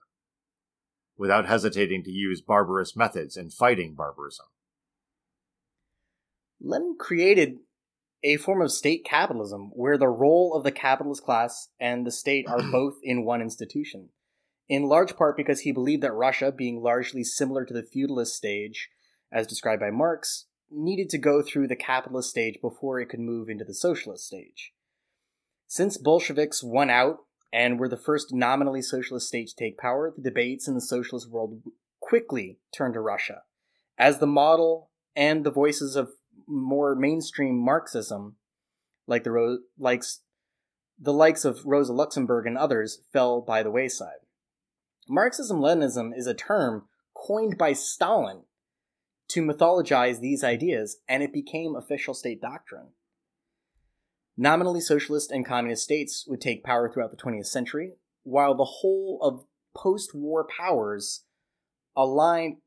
without 1.18 1.48
hesitating 1.48 2.04
to 2.04 2.12
use 2.12 2.42
barbarous 2.42 2.96
methods 2.96 3.38
in 3.38 3.50
fighting 3.50 3.96
barbarism. 3.96 4.48
Lenin 6.62 6.98
created 7.00 7.60
a 8.22 8.36
form 8.36 8.62
of 8.62 8.72
state 8.72 9.06
capitalism 9.06 9.72
where 9.74 9.98
the 9.98 10.10
role 10.10 10.54
of 10.54 10.64
the 10.64 10.72
capitalist 10.72 11.24
class 11.24 11.70
and 11.80 12.06
the 12.06 12.12
state 12.12 12.46
are 12.50 12.62
both 12.72 12.96
in 13.02 13.24
one 13.24 13.42
institution 13.42 14.10
in 14.70 14.84
large 14.84 15.18
part 15.18 15.36
because 15.36 15.62
he 15.62 15.72
believed 15.72 16.04
that 16.04 16.14
Russia, 16.14 16.52
being 16.52 16.82
largely 16.82 17.24
similar 17.24 17.66
to 17.66 17.74
the 17.74 17.84
feudalist 17.84 18.36
stage, 18.36 18.90
as 19.32 19.48
described 19.48 19.82
by 19.82 19.90
Marx, 19.90 20.46
needed 20.72 21.10
to 21.10 21.18
go 21.18 21.42
through 21.42 21.68
the 21.68 21.76
capitalist 21.76 22.30
stage 22.30 22.60
before 22.62 23.00
it 23.00 23.08
could 23.08 23.20
move 23.20 23.50
into 23.50 23.64
the 23.64 23.74
socialist 23.74 24.26
stage. 24.26 24.74
Since 25.68 25.98
Bolsheviks 25.98 26.64
won 26.64 26.90
out 26.90 27.20
and 27.52 27.80
were 27.80 27.90
the 27.90 27.98
first 27.98 28.34
nominally 28.34 28.82
socialist 28.82 29.28
state 29.28 29.50
to 29.50 29.56
take 29.56 29.78
power, 29.78 30.14
the 30.16 30.22
debates 30.22 30.68
in 30.68 30.76
the 30.76 30.82
socialist 30.82 31.30
world 31.30 31.62
quickly 32.00 32.60
turned 32.72 32.94
to 32.94 33.02
Russia 33.02 33.44
as 34.00 34.20
the 34.20 34.28
model 34.28 34.90
and 35.16 35.44
the 35.44 35.52
voices 35.52 35.96
of 35.96 36.12
more 36.48 36.96
mainstream 36.96 37.58
Marxism, 37.58 38.38
like 39.06 39.24
the 39.24 39.60
likes 39.78 40.22
the 41.02 41.14
likes 41.14 41.46
of 41.46 41.66
Rosa 41.66 41.94
Luxemburg 41.94 42.46
and 42.46 42.58
others, 42.58 43.02
fell 43.14 43.40
by 43.40 43.64
the 43.64 43.72
wayside. 43.72 44.20
Marxism 45.08 45.60
Leninism 45.60 46.12
is 46.16 46.28
a 46.28 46.34
term 46.34 46.88
coined 47.14 47.58
by 47.58 47.72
Stalin 47.72 48.44
to 49.30 49.42
mythologize 49.42 50.20
these 50.20 50.44
ideas, 50.44 50.98
and 51.08 51.24
it 51.24 51.32
became 51.32 51.76
official 51.76 52.14
state 52.14 52.42
doctrine. 52.42 52.90
Nominally 54.38 54.82
socialist 54.82 55.32
and 55.32 55.46
communist 55.46 55.84
states 55.84 56.26
would 56.28 56.42
take 56.42 56.64
power 56.64 56.90
throughout 56.90 57.12
the 57.12 57.18
20th 57.18 57.48
century, 57.48 57.94
while 58.24 58.56
the 58.56 58.66
whole 58.66 59.20
of 59.22 59.46
post 59.76 60.14
war 60.14 60.48
powers 60.48 61.26
aligned, 61.96 62.58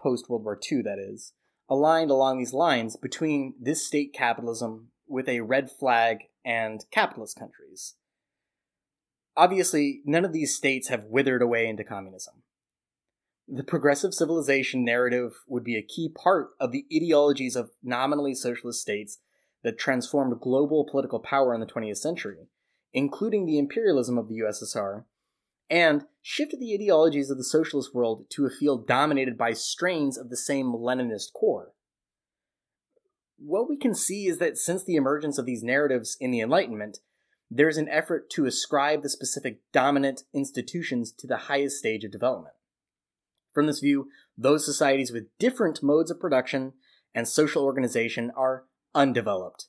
post 0.00 0.28
World 0.28 0.44
War 0.44 0.58
II, 0.70 0.82
that 0.82 0.98
is, 0.98 1.32
aligned 1.68 2.10
along 2.10 2.38
these 2.38 2.54
lines 2.54 2.96
between 2.96 3.54
this 3.60 3.86
state 3.86 4.12
capitalism 4.12 4.88
with 5.06 5.28
a 5.28 5.40
red 5.40 5.70
flag 5.70 6.24
and 6.44 6.84
capitalist 6.90 7.38
countries. 7.38 7.94
Obviously, 9.36 10.00
none 10.04 10.24
of 10.24 10.32
these 10.32 10.54
states 10.54 10.88
have 10.88 11.04
withered 11.04 11.42
away 11.42 11.68
into 11.68 11.84
communism. 11.84 12.42
The 13.50 13.64
progressive 13.64 14.12
civilization 14.12 14.84
narrative 14.84 15.32
would 15.46 15.64
be 15.64 15.76
a 15.76 15.82
key 15.82 16.10
part 16.10 16.50
of 16.60 16.70
the 16.70 16.84
ideologies 16.94 17.56
of 17.56 17.70
nominally 17.82 18.34
socialist 18.34 18.82
states 18.82 19.20
that 19.62 19.78
transformed 19.78 20.38
global 20.42 20.84
political 20.84 21.18
power 21.18 21.54
in 21.54 21.60
the 21.60 21.66
20th 21.66 21.96
century, 21.96 22.48
including 22.92 23.46
the 23.46 23.58
imperialism 23.58 24.18
of 24.18 24.28
the 24.28 24.40
USSR, 24.40 25.04
and 25.70 26.04
shifted 26.20 26.60
the 26.60 26.74
ideologies 26.74 27.30
of 27.30 27.38
the 27.38 27.44
socialist 27.44 27.94
world 27.94 28.26
to 28.30 28.44
a 28.44 28.50
field 28.50 28.86
dominated 28.86 29.38
by 29.38 29.54
strains 29.54 30.18
of 30.18 30.28
the 30.28 30.36
same 30.36 30.66
Leninist 30.66 31.32
core. 31.32 31.72
What 33.38 33.66
we 33.66 33.78
can 33.78 33.94
see 33.94 34.26
is 34.26 34.36
that 34.38 34.58
since 34.58 34.84
the 34.84 34.96
emergence 34.96 35.38
of 35.38 35.46
these 35.46 35.62
narratives 35.62 36.18
in 36.20 36.32
the 36.32 36.40
Enlightenment, 36.40 36.98
there's 37.50 37.78
an 37.78 37.88
effort 37.88 38.28
to 38.30 38.44
ascribe 38.44 39.02
the 39.02 39.08
specific 39.08 39.60
dominant 39.72 40.24
institutions 40.34 41.12
to 41.12 41.26
the 41.26 41.36
highest 41.36 41.78
stage 41.78 42.04
of 42.04 42.12
development. 42.12 42.52
From 43.58 43.66
this 43.66 43.80
view, 43.80 44.08
those 44.36 44.64
societies 44.64 45.10
with 45.10 45.36
different 45.40 45.82
modes 45.82 46.12
of 46.12 46.20
production 46.20 46.74
and 47.12 47.26
social 47.26 47.64
organization 47.64 48.30
are 48.36 48.66
undeveloped 48.94 49.66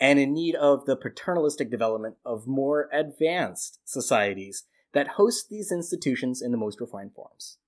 and 0.00 0.18
in 0.18 0.34
need 0.34 0.56
of 0.56 0.86
the 0.86 0.96
paternalistic 0.96 1.70
development 1.70 2.16
of 2.26 2.48
more 2.48 2.88
advanced 2.92 3.78
societies 3.84 4.64
that 4.92 5.10
host 5.10 5.50
these 5.50 5.70
institutions 5.70 6.42
in 6.42 6.50
the 6.50 6.58
most 6.58 6.80
refined 6.80 7.12
forms. 7.14 7.58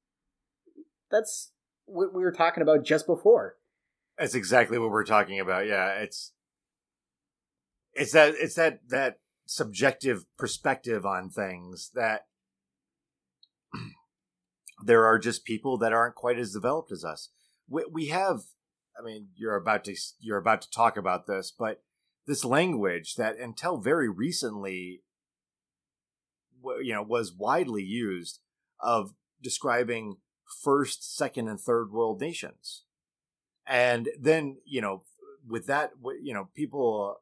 That's 1.09 1.53
what 1.85 2.13
we 2.13 2.25
were 2.25 2.33
talking 2.33 2.65
about 2.65 2.85
just 2.85 3.07
before. 3.07 3.55
That's 4.19 4.35
exactly 4.35 4.77
what 4.77 4.91
we're 4.91 5.05
talking 5.05 5.39
about. 5.39 5.69
Yeah, 5.69 6.01
it's 6.01 6.33
it's 7.93 8.11
that 8.11 8.35
it's 8.41 8.57
that 8.57 8.81
that 8.89 9.21
subjective 9.47 10.25
perspective 10.37 11.07
on 11.07 11.31
things 11.31 11.93
that 11.95 12.27
there 14.83 15.05
are 15.07 15.19
just 15.19 15.45
people 15.45 15.79
that 15.79 15.93
aren't 15.93 16.15
quite 16.15 16.39
as 16.39 16.53
developed 16.53 16.93
as 16.93 17.05
us. 17.05 17.29
We, 17.69 17.85
we 17.91 18.07
have, 18.07 18.41
I 18.99 19.03
mean, 19.05 19.29
you're 19.35 19.57
about 19.57 19.85
to 19.85 19.97
you're 20.19 20.39
about 20.39 20.63
to 20.63 20.71
talk 20.71 20.97
about 20.97 21.27
this, 21.27 21.53
but 21.57 21.83
this 22.27 22.45
language 22.45 23.15
that 23.17 23.39
until 23.39 23.79
very 23.79 24.09
recently, 24.09 25.03
you 26.63 26.93
know, 26.93 27.03
was 27.03 27.33
widely 27.33 27.83
used 27.83 28.41
of 28.81 29.15
describing 29.43 30.17
first, 30.63 31.17
second, 31.17 31.49
and 31.49 31.61
third 31.61 31.93
world 31.93 32.21
nations, 32.21 32.85
and 33.67 34.09
then 34.19 34.59
you 34.65 34.81
know, 34.81 35.05
with 35.47 35.67
that, 35.67 35.93
you 36.23 36.35
know, 36.35 36.49
people 36.55 37.17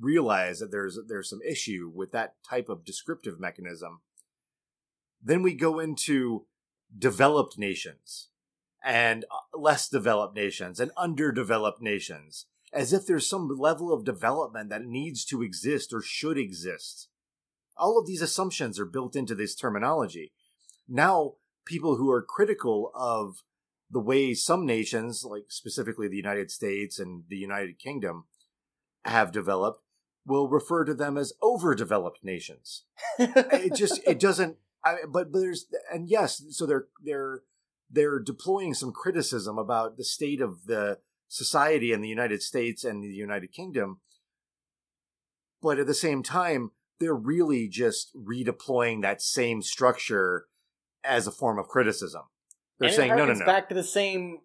realize 0.00 0.60
that 0.60 0.70
there's 0.70 0.98
there's 1.08 1.28
some 1.28 1.42
issue 1.46 1.90
with 1.94 2.12
that 2.12 2.34
type 2.48 2.68
of 2.68 2.84
descriptive 2.84 3.38
mechanism 3.40 4.00
then 5.22 5.42
we 5.42 5.54
go 5.54 5.78
into 5.78 6.46
developed 6.96 7.58
nations 7.58 8.28
and 8.84 9.24
uh, 9.24 9.58
less 9.58 9.88
developed 9.88 10.34
nations 10.34 10.80
and 10.80 10.90
underdeveloped 10.96 11.80
nations 11.80 12.46
as 12.72 12.92
if 12.92 13.06
there's 13.06 13.28
some 13.28 13.48
level 13.48 13.92
of 13.92 14.04
development 14.04 14.70
that 14.70 14.84
needs 14.84 15.24
to 15.24 15.42
exist 15.42 15.92
or 15.92 16.02
should 16.02 16.38
exist 16.38 17.08
all 17.76 17.98
of 17.98 18.06
these 18.06 18.22
assumptions 18.22 18.78
are 18.78 18.86
built 18.86 19.14
into 19.14 19.34
this 19.34 19.54
terminology 19.54 20.32
now 20.88 21.34
people 21.64 21.96
who 21.96 22.10
are 22.10 22.22
critical 22.22 22.90
of 22.94 23.42
the 23.90 24.00
way 24.00 24.34
some 24.34 24.64
nations 24.64 25.24
like 25.24 25.44
specifically 25.48 26.08
the 26.08 26.16
United 26.16 26.50
States 26.50 26.98
and 26.98 27.24
the 27.28 27.36
United 27.36 27.78
Kingdom 27.78 28.24
have 29.04 29.32
developed 29.32 29.82
will 30.26 30.48
refer 30.48 30.84
to 30.84 30.94
them 30.94 31.16
as 31.16 31.32
overdeveloped 31.42 32.22
nations. 32.22 32.84
it 33.18 33.74
just 33.74 34.00
it 34.06 34.20
doesn't. 34.20 34.56
I, 34.84 34.96
but, 35.08 35.32
but 35.32 35.40
there's 35.40 35.66
and 35.92 36.08
yes, 36.08 36.42
so 36.50 36.66
they're 36.66 36.86
they're 37.04 37.42
they're 37.90 38.18
deploying 38.18 38.74
some 38.74 38.92
criticism 38.92 39.58
about 39.58 39.96
the 39.96 40.04
state 40.04 40.40
of 40.40 40.66
the 40.66 40.98
society 41.28 41.92
in 41.92 42.00
the 42.00 42.08
United 42.08 42.42
States 42.42 42.84
and 42.84 43.02
the 43.02 43.08
United 43.08 43.52
Kingdom, 43.52 44.00
but 45.62 45.78
at 45.78 45.86
the 45.86 45.94
same 45.94 46.22
time, 46.22 46.70
they're 46.98 47.14
really 47.14 47.68
just 47.68 48.14
redeploying 48.14 49.02
that 49.02 49.22
same 49.22 49.62
structure 49.62 50.46
as 51.04 51.26
a 51.26 51.32
form 51.32 51.58
of 51.58 51.68
criticism. 51.68 52.22
They're 52.78 52.88
and 52.88 52.96
saying 52.96 53.16
no, 53.16 53.26
no, 53.26 53.34
no. 53.34 53.46
Back 53.46 53.68
to 53.68 53.74
the 53.74 53.82
same 53.82 54.40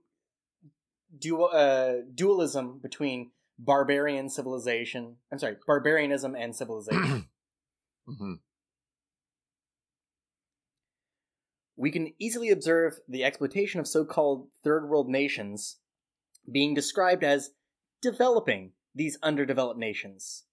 dual 1.17 1.49
uh, 1.53 1.93
dualism 2.13 2.79
between 2.81 3.31
barbarian 3.57 4.29
civilization. 4.29 5.17
I'm 5.31 5.39
sorry, 5.39 5.57
barbarianism 5.65 6.35
and 6.35 6.55
civilization. 6.55 7.27
mm-hmm. 8.09 8.33
We 11.77 11.91
can 11.91 12.13
easily 12.19 12.49
observe 12.49 12.99
the 13.07 13.23
exploitation 13.23 13.79
of 13.79 13.87
so 13.87 14.05
called 14.05 14.47
third 14.63 14.87
world 14.87 15.09
nations 15.09 15.77
being 16.49 16.73
described 16.73 17.23
as 17.23 17.51
developing 18.01 18.71
these 18.93 19.17
underdeveloped 19.21 19.79
nations. 19.79 20.43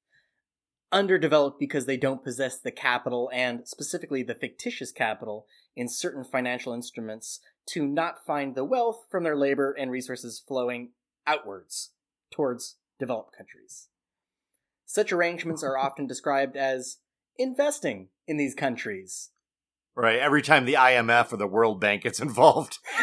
Underdeveloped 0.91 1.59
because 1.59 1.87
they 1.87 1.97
don't 1.97 2.25
possess 2.25 2.59
the 2.59 2.73
capital 2.73 3.31
and 3.33 3.67
specifically 3.67 4.23
the 4.23 4.35
fictitious 4.35 4.91
capital 4.91 5.47
in 5.77 5.89
certain 5.89 6.25
financial 6.25 6.75
instruments 6.75 7.41
to 7.71 7.87
not 7.87 8.27
find 8.27 8.55
the 8.55 8.65
wealth 8.65 9.07
from 9.11 9.23
their 9.23 9.37
labor 9.37 9.73
and 9.79 9.91
resources 9.91 10.43
flowing 10.47 10.91
outwards 11.27 11.93
towards 12.33 12.77
developed 12.99 13.37
countries. 13.37 13.89
Such 14.85 15.13
arrangements 15.13 15.63
are 15.63 15.79
often 15.87 16.07
described 16.07 16.57
as 16.57 16.99
investing 17.39 18.09
in 18.27 18.37
these 18.37 18.55
countries. 18.55 19.31
Right. 19.95 20.19
Every 20.19 20.41
time 20.43 20.65
the 20.65 20.75
IMF 20.75 21.33
or 21.33 21.37
the 21.37 21.47
World 21.47 21.81
Bank 21.81 22.03
gets 22.03 22.21
involved, 22.29 22.79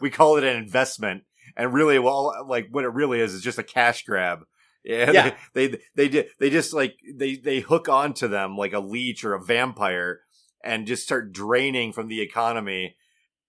we 0.00 0.10
call 0.10 0.36
it 0.36 0.44
an 0.44 0.56
investment. 0.56 1.24
And 1.56 1.74
really, 1.74 1.98
well, 1.98 2.46
like 2.48 2.68
what 2.70 2.84
it 2.84 2.92
really 2.92 3.20
is 3.20 3.34
is 3.34 3.42
just 3.42 3.58
a 3.58 3.62
cash 3.64 4.04
grab. 4.04 4.40
Yeah, 4.84 5.10
Yeah. 5.10 5.34
They, 5.54 5.66
they 5.68 5.78
they 5.94 6.08
di- 6.08 6.28
they 6.38 6.48
just 6.50 6.72
like 6.72 6.96
they 7.14 7.36
they 7.36 7.60
hook 7.60 7.88
onto 7.88 8.28
them 8.28 8.56
like 8.56 8.72
a 8.72 8.80
leech 8.80 9.24
or 9.24 9.34
a 9.34 9.42
vampire 9.44 10.20
and 10.64 10.86
just 10.86 11.02
start 11.02 11.32
draining 11.32 11.92
from 11.92 12.08
the 12.08 12.20
economy 12.22 12.96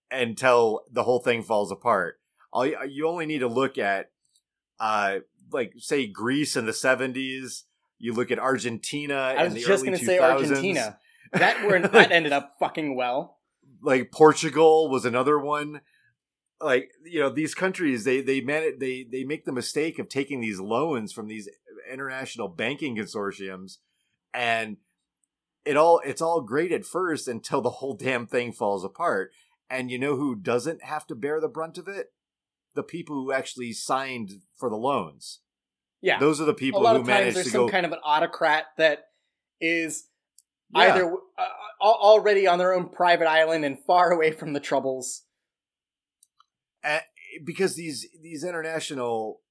until 0.10 0.82
the 0.92 1.04
whole 1.04 1.20
thing 1.22 1.42
falls 1.44 1.72
apart. 1.72 2.20
All 2.52 2.66
you, 2.66 2.78
you 2.90 3.08
only 3.08 3.26
need 3.26 3.40
to 3.40 3.48
look 3.48 3.78
at 3.78 4.12
uh 4.80 5.20
like 5.54 5.74
say 5.78 6.08
Greece 6.08 6.58
in 6.58 6.66
the 6.66 6.72
70s, 6.74 7.64
you 8.02 8.14
look 8.14 8.32
at 8.32 8.40
Argentina 8.40 9.16
I 9.16 9.46
in 9.46 9.54
was 9.54 9.54
the 9.54 9.70
just 9.70 9.86
gonna 9.86 9.98
2000s. 9.98 10.06
say 10.06 10.20
Argentina. 10.20 11.00
That 11.34 11.66
were 11.66 11.80
that 11.88 12.12
ended 12.12 12.34
up 12.34 12.56
fucking 12.60 12.96
well. 12.96 13.38
like 13.82 14.12
Portugal 14.12 14.90
was 14.90 15.06
another 15.06 15.40
one. 15.40 15.82
Like 16.60 16.92
you 17.06 17.20
know, 17.20 17.30
these 17.30 17.56
countries 17.56 18.04
they 18.04 18.22
they 18.22 18.42
man 18.42 18.78
they 18.80 19.06
they 19.10 19.24
make 19.24 19.46
the 19.46 19.52
mistake 19.52 19.98
of 20.00 20.10
taking 20.10 20.42
these 20.42 20.60
loans 20.60 21.12
from 21.14 21.28
these 21.28 21.48
international 21.92 22.48
banking 22.48 22.96
consortiums, 22.96 23.78
and 24.34 24.78
it 25.66 25.78
all 25.78 26.02
it's 26.06 26.22
all 26.22 26.42
great 26.42 26.72
at 26.72 26.86
first 26.86 27.28
until 27.28 27.62
the 27.62 27.70
whole 27.70 27.96
damn 27.96 28.28
thing 28.28 28.52
falls 28.52 28.84
apart. 28.84 29.32
And 29.70 29.90
you 29.90 29.98
know 29.98 30.18
who 30.18 30.36
doesn't 30.36 30.84
have 30.84 31.08
to 31.08 31.16
bear 31.16 31.40
the 31.40 31.48
brunt 31.48 31.78
of 31.78 31.88
it? 31.88 32.08
The 32.76 32.84
people 32.84 33.16
who 33.16 33.32
actually 33.32 33.72
signed 33.74 34.42
for 34.58 34.70
the 34.70 34.76
loans. 34.76 35.40
Yeah. 36.02 36.20
Those 36.20 36.42
are 36.42 36.46
the 36.46 36.52
a 36.52 36.56
people 36.56 36.82
lot 36.82 36.96
who 36.96 37.02
of 37.02 37.08
times 37.08 37.20
managed 37.20 37.36
there's 37.38 37.46
to 37.48 37.52
some 37.52 37.66
go 37.68 37.70
kind 37.72 37.86
of 37.86 37.92
an 37.92 38.00
autocrat 38.04 38.66
that 38.78 39.06
is 39.60 40.06
Yeah. 40.74 40.82
either 40.96 41.14
uh, 41.38 41.46
already 41.82 42.48
on 42.48 42.58
their 42.60 42.74
own 42.74 42.90
private 42.90 43.28
island 43.28 43.64
and 43.66 43.78
far 43.86 44.12
away 44.12 44.32
from 44.32 44.54
the 44.54 44.60
troubles. 44.60 45.24
because 47.46 47.76
these 47.76 48.08
these 48.22 48.44
international 48.44 49.42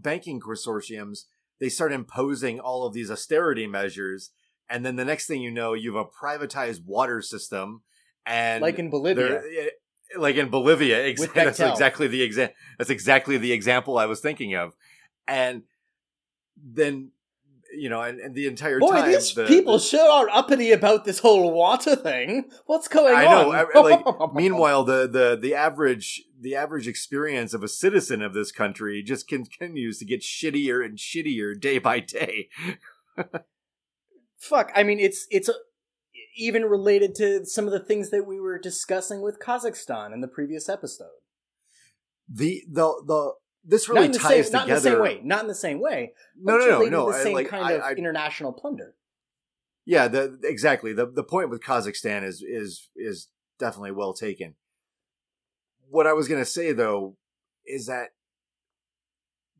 banking 0.00 0.40
consortiums 0.40 1.20
they 1.60 1.68
start 1.68 1.92
imposing 1.92 2.60
all 2.60 2.84
of 2.84 2.92
these 2.92 3.10
austerity 3.10 3.66
measures 3.66 4.30
and 4.68 4.84
then 4.84 4.96
the 4.96 5.04
next 5.04 5.26
thing 5.26 5.40
you 5.40 5.50
know 5.50 5.72
you 5.72 5.94
have 5.94 6.06
a 6.06 6.26
privatized 6.26 6.84
water 6.84 7.22
system 7.22 7.82
and 8.26 8.60
like 8.62 8.78
in 8.78 8.90
Bolivia. 8.90 9.40
eh, 9.40 9.68
like 10.18 10.36
in 10.36 10.48
Bolivia 10.50 11.06
ex- 11.06 11.26
that's 11.34 11.60
exactly 11.60 12.08
the 12.08 12.28
exa- 12.28 12.52
that's 12.78 12.90
exactly 12.90 13.38
the 13.38 13.52
example 13.52 13.96
I 13.96 14.06
was 14.06 14.20
thinking 14.20 14.54
of 14.54 14.74
and 15.26 15.62
then 16.56 17.10
you 17.76 17.88
know 17.88 18.00
and, 18.02 18.20
and 18.20 18.34
the 18.34 18.46
entire 18.46 18.78
Boy, 18.78 18.90
time 18.92 19.10
these 19.10 19.34
the- 19.34 19.46
people 19.46 19.74
the- 19.74 19.84
sure 19.84 20.10
are 20.10 20.28
uppity 20.30 20.70
about 20.72 21.04
this 21.04 21.18
whole 21.18 21.52
water 21.52 21.96
thing. 21.96 22.44
What's 22.66 22.88
going 22.88 23.14
I 23.14 23.26
on? 23.26 23.52
know. 23.74 23.80
Like, 23.80 24.34
meanwhile, 24.34 24.84
the, 24.84 25.08
the 25.08 25.36
the 25.40 25.54
average 25.54 26.22
the 26.40 26.54
average 26.54 26.86
experience 26.86 27.52
of 27.54 27.62
a 27.62 27.68
citizen 27.68 28.22
of 28.22 28.34
this 28.34 28.52
country 28.52 29.02
just 29.02 29.26
continues 29.26 29.98
to 29.98 30.04
get 30.04 30.20
shittier 30.20 30.84
and 30.84 30.98
shittier 30.98 31.58
day 31.58 31.78
by 31.78 32.00
day. 32.00 32.48
fuck. 34.38 34.70
I 34.74 34.82
mean, 34.82 35.00
it's 35.00 35.26
it's 35.30 35.48
a, 35.48 35.54
even 36.36 36.64
related 36.64 37.14
to 37.16 37.44
some 37.46 37.66
of 37.66 37.72
the 37.72 37.80
things 37.80 38.10
that 38.10 38.26
we 38.26 38.40
were 38.40 38.58
discussing 38.58 39.22
with 39.22 39.38
Kazakhstan 39.40 40.12
in 40.12 40.20
the 40.20 40.28
previous 40.28 40.68
episode. 40.68 41.08
The 42.28 42.62
the 42.70 43.02
the 43.06 43.32
this 43.64 43.88
really 43.88 44.08
the 44.08 44.18
ties 44.18 44.46
same, 44.46 44.52
not 44.52 44.68
in 44.68 44.74
the 44.74 44.80
same 44.80 45.00
way. 45.00 45.20
Not 45.22 45.40
in 45.42 45.48
the 45.48 45.54
same 45.54 45.80
way. 45.80 46.12
No, 46.40 46.58
no, 46.58 46.80
no, 46.80 46.84
no. 46.86 47.12
The 47.12 47.22
same 47.22 47.34
like, 47.34 47.48
kind 47.48 47.64
I- 47.64 47.72
of 47.72 47.82
I- 47.82 47.92
international 47.92 48.52
plunder. 48.52 48.94
Yeah, 49.86 50.08
the 50.08 50.38
exactly 50.44 50.92
the 50.92 51.06
the 51.06 51.24
point 51.24 51.50
with 51.50 51.62
Kazakhstan 51.62 52.24
is 52.24 52.42
is 52.42 52.88
is 52.96 53.28
definitely 53.58 53.92
well 53.92 54.14
taken. 54.14 54.54
What 55.90 56.06
I 56.06 56.14
was 56.14 56.26
going 56.26 56.40
to 56.40 56.50
say 56.50 56.72
though 56.72 57.16
is 57.66 57.86
that 57.86 58.10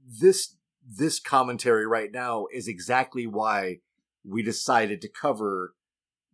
this 0.07 0.57
this 0.87 1.19
commentary 1.19 1.87
right 1.87 2.11
now 2.13 2.47
is 2.53 2.69
exactly 2.69 3.27
why 3.27 3.81
we 4.25 4.43
decided 4.43 5.01
to 5.03 5.09
cover 5.09 5.75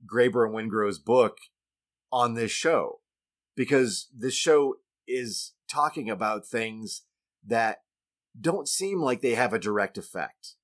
Graeber 0.06 0.46
and 0.46 0.54
Wengrow's 0.54 0.98
book 0.98 1.38
on 2.12 2.34
this 2.34 2.50
show 2.50 3.00
because 3.56 4.08
this 4.16 4.34
show 4.34 4.76
is 5.06 5.52
talking 5.68 6.08
about 6.08 6.46
things 6.46 7.02
that 7.46 7.82
don't 8.40 8.68
seem 8.68 9.00
like 9.00 9.20
they 9.20 9.34
have 9.34 9.52
a 9.52 9.58
direct 9.58 9.98
effect 9.98 10.54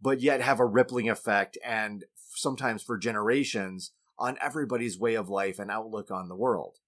but 0.00 0.20
yet 0.20 0.40
have 0.40 0.60
a 0.60 0.66
rippling 0.66 1.08
effect 1.08 1.58
and 1.64 2.04
sometimes 2.34 2.82
for 2.82 2.96
generations 2.96 3.92
on 4.18 4.36
everybody's 4.40 4.98
way 4.98 5.14
of 5.14 5.28
life 5.28 5.58
and 5.58 5.70
outlook 5.70 6.10
on 6.10 6.28
the 6.28 6.36
world. 6.36 6.78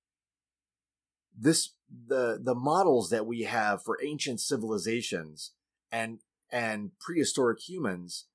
This 1.37 1.71
the 1.89 2.39
the 2.41 2.55
models 2.55 3.11
that 3.11 3.27
we 3.27 3.43
have 3.43 3.83
for 3.83 3.99
ancient 4.05 4.41
civilizations 4.41 5.53
and 5.91 6.21
and 6.51 6.91
prehistoric 6.99 7.61
humans 7.69 8.27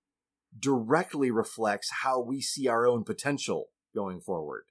directly 0.57 1.29
reflects 1.31 1.89
how 2.01 2.19
we 2.21 2.41
see 2.41 2.67
our 2.67 2.87
own 2.87 3.03
potential 3.03 3.69
going 3.93 4.21
forward. 4.21 4.63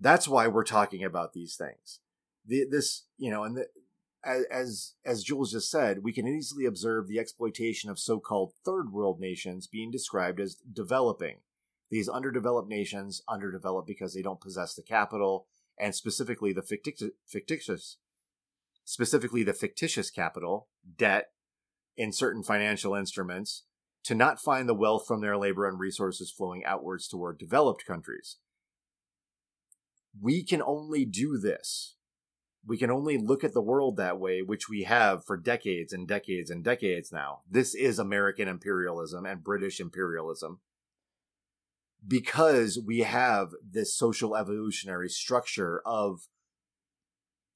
That's 0.00 0.26
why 0.26 0.48
we're 0.48 0.64
talking 0.64 1.04
about 1.04 1.32
these 1.32 1.54
things. 1.54 2.00
The, 2.46 2.66
this, 2.68 3.04
you 3.18 3.30
know, 3.30 3.44
and 3.44 3.56
the, 3.56 3.66
as 4.24 4.94
as 5.04 5.22
Jules 5.22 5.52
just 5.52 5.70
said, 5.70 6.02
we 6.02 6.12
can 6.12 6.28
easily 6.28 6.66
observe 6.66 7.08
the 7.08 7.18
exploitation 7.18 7.90
of 7.90 7.98
so-called 7.98 8.52
third 8.64 8.92
world 8.92 9.18
nations 9.20 9.66
being 9.66 9.90
described 9.90 10.40
as 10.40 10.56
developing. 10.72 11.38
These 11.90 12.08
underdeveloped 12.08 12.68
nations 12.68 13.22
underdeveloped 13.28 13.88
because 13.88 14.14
they 14.14 14.22
don't 14.22 14.40
possess 14.40 14.74
the 14.74 14.82
capital 14.82 15.46
and 15.78 15.94
specifically 15.94 16.52
the 16.52 16.62
fictitious, 16.62 17.10
fictitious 17.26 17.96
specifically 18.84 19.42
the 19.42 19.54
fictitious 19.54 20.10
capital, 20.10 20.68
debt 20.96 21.30
in 21.96 22.12
certain 22.12 22.42
financial 22.42 22.94
instruments 22.94 23.64
to 24.04 24.14
not 24.14 24.40
find 24.40 24.68
the 24.68 24.74
wealth 24.74 25.06
from 25.06 25.20
their 25.20 25.36
labor 25.36 25.68
and 25.68 25.78
resources 25.78 26.30
flowing 26.30 26.64
outwards 26.64 27.06
toward 27.06 27.38
developed 27.38 27.84
countries. 27.86 28.38
We 30.20 30.44
can 30.44 30.62
only 30.62 31.04
do 31.04 31.38
this 31.38 31.96
we 32.66 32.76
can 32.76 32.90
only 32.90 33.16
look 33.18 33.42
at 33.42 33.54
the 33.54 33.62
world 33.62 33.96
that 33.96 34.18
way, 34.18 34.42
which 34.42 34.68
we 34.68 34.82
have 34.82 35.24
for 35.24 35.36
decades 35.36 35.92
and 35.92 36.06
decades 36.06 36.50
and 36.50 36.62
decades 36.62 37.10
now. 37.10 37.40
This 37.50 37.74
is 37.74 37.98
American 37.98 38.48
imperialism 38.48 39.24
and 39.24 39.42
British 39.42 39.80
imperialism 39.80 40.60
because 42.06 42.78
we 42.84 43.00
have 43.00 43.50
this 43.62 43.94
social 43.94 44.36
evolutionary 44.36 45.08
structure 45.08 45.82
of 45.84 46.28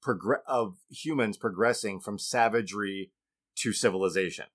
progr- 0.03 0.43
of 0.47 0.77
humans 0.89 1.37
progressing 1.37 1.99
from 1.99 2.19
savagery 2.19 3.11
to 3.55 3.73
civilization. 3.73 4.45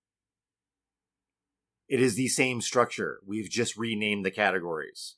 It 1.88 2.00
is 2.00 2.14
the 2.14 2.28
same 2.28 2.60
structure. 2.60 3.20
We've 3.26 3.50
just 3.50 3.76
renamed 3.76 4.24
the 4.24 4.30
categories. 4.30 5.16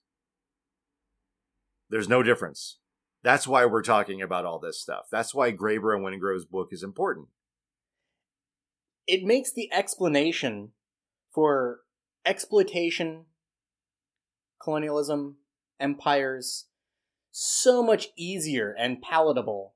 There's 1.90 2.08
no 2.08 2.22
difference. 2.22 2.78
That's 3.22 3.46
why 3.46 3.66
we're 3.66 3.82
talking 3.82 4.20
about 4.20 4.44
all 4.44 4.58
this 4.58 4.80
stuff. 4.80 5.06
That's 5.10 5.34
why 5.34 5.52
Graeber 5.52 5.94
and 5.94 6.04
Wengrow's 6.04 6.44
book 6.44 6.68
is 6.72 6.82
important. 6.82 7.28
It 9.06 9.24
makes 9.24 9.52
the 9.52 9.72
explanation 9.72 10.72
for 11.32 11.80
exploitation, 12.24 13.26
colonialism, 14.60 15.36
empires 15.80 16.66
so 17.30 17.82
much 17.82 18.08
easier 18.16 18.74
and 18.78 19.00
palatable 19.00 19.74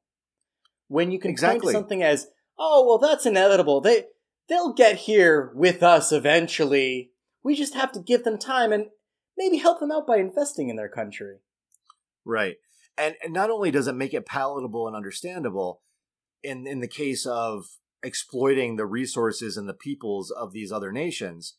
when 0.88 1.10
you 1.10 1.18
can 1.18 1.30
point 1.30 1.34
Exactly. 1.34 1.72
to 1.72 1.78
something 1.78 2.02
as, 2.02 2.28
"Oh, 2.58 2.86
well, 2.86 2.98
that's 2.98 3.26
inevitable. 3.26 3.80
They 3.80 4.06
they'll 4.48 4.72
get 4.72 4.96
here 4.96 5.52
with 5.54 5.82
us 5.82 6.12
eventually. 6.12 7.12
We 7.42 7.54
just 7.56 7.74
have 7.74 7.92
to 7.92 8.00
give 8.00 8.24
them 8.24 8.38
time 8.38 8.72
and 8.72 8.90
maybe 9.36 9.56
help 9.56 9.80
them 9.80 9.90
out 9.90 10.06
by 10.06 10.18
investing 10.18 10.68
in 10.68 10.76
their 10.76 10.88
country." 10.88 11.38
Right. 12.24 12.58
And, 12.98 13.14
not 13.28 13.50
only 13.50 13.70
does 13.70 13.86
it 13.86 13.94
make 13.94 14.14
it 14.14 14.26
palatable 14.26 14.86
and 14.86 14.96
understandable, 14.96 15.82
in, 16.42 16.66
in 16.66 16.80
the 16.80 16.88
case 16.88 17.26
of 17.26 17.66
exploiting 18.02 18.76
the 18.76 18.86
resources 18.86 19.56
and 19.56 19.68
the 19.68 19.74
peoples 19.74 20.30
of 20.30 20.52
these 20.52 20.72
other 20.72 20.92
nations, 20.92 21.56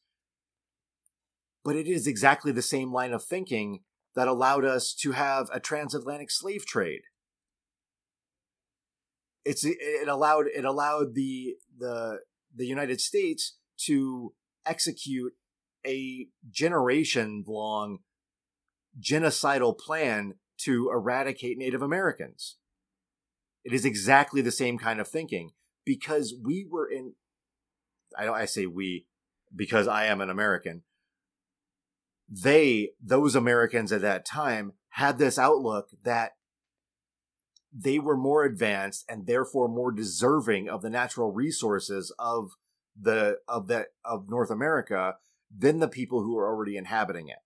but 1.63 1.75
it 1.75 1.87
is 1.87 2.07
exactly 2.07 2.51
the 2.51 2.61
same 2.61 2.93
line 2.93 3.11
of 3.11 3.23
thinking 3.23 3.81
that 4.15 4.27
allowed 4.27 4.65
us 4.65 4.93
to 4.93 5.11
have 5.11 5.49
a 5.51 5.59
transatlantic 5.59 6.31
slave 6.31 6.65
trade. 6.65 7.01
It's 9.43 9.63
it 9.63 10.07
allowed 10.07 10.45
it 10.47 10.65
allowed 10.65 11.13
the 11.13 11.55
the 11.77 12.19
the 12.53 12.65
United 12.65 12.99
States 12.99 13.57
to 13.85 14.33
execute 14.65 15.33
a 15.85 16.27
generation 16.49 17.43
long 17.47 17.99
genocidal 18.99 19.77
plan 19.77 20.35
to 20.59 20.89
eradicate 20.91 21.57
Native 21.57 21.81
Americans. 21.81 22.57
It 23.63 23.73
is 23.73 23.85
exactly 23.85 24.41
the 24.41 24.51
same 24.51 24.77
kind 24.77 24.99
of 24.99 25.07
thinking 25.07 25.51
because 25.85 26.33
we 26.41 26.65
were 26.69 26.89
in. 26.89 27.13
I 28.17 28.25
don't. 28.25 28.35
I 28.35 28.45
say 28.45 28.65
we 28.65 29.07
because 29.55 29.87
I 29.87 30.05
am 30.05 30.21
an 30.21 30.29
American. 30.29 30.83
They, 32.29 32.91
those 33.01 33.35
Americans 33.35 33.91
at 33.91 34.01
that 34.01 34.25
time, 34.25 34.73
had 34.89 35.17
this 35.17 35.39
outlook 35.39 35.89
that 36.03 36.31
they 37.73 37.99
were 37.99 38.17
more 38.17 38.43
advanced 38.43 39.05
and 39.07 39.27
therefore 39.27 39.67
more 39.67 39.91
deserving 39.91 40.67
of 40.67 40.81
the 40.81 40.89
natural 40.89 41.31
resources 41.31 42.13
of 42.17 42.51
the 42.99 43.37
of 43.47 43.67
that 43.67 43.87
of 44.03 44.29
North 44.29 44.49
America 44.49 45.15
than 45.55 45.79
the 45.79 45.87
people 45.87 46.23
who 46.23 46.37
are 46.37 46.47
already 46.47 46.77
inhabiting 46.77 47.27
it 47.27 47.37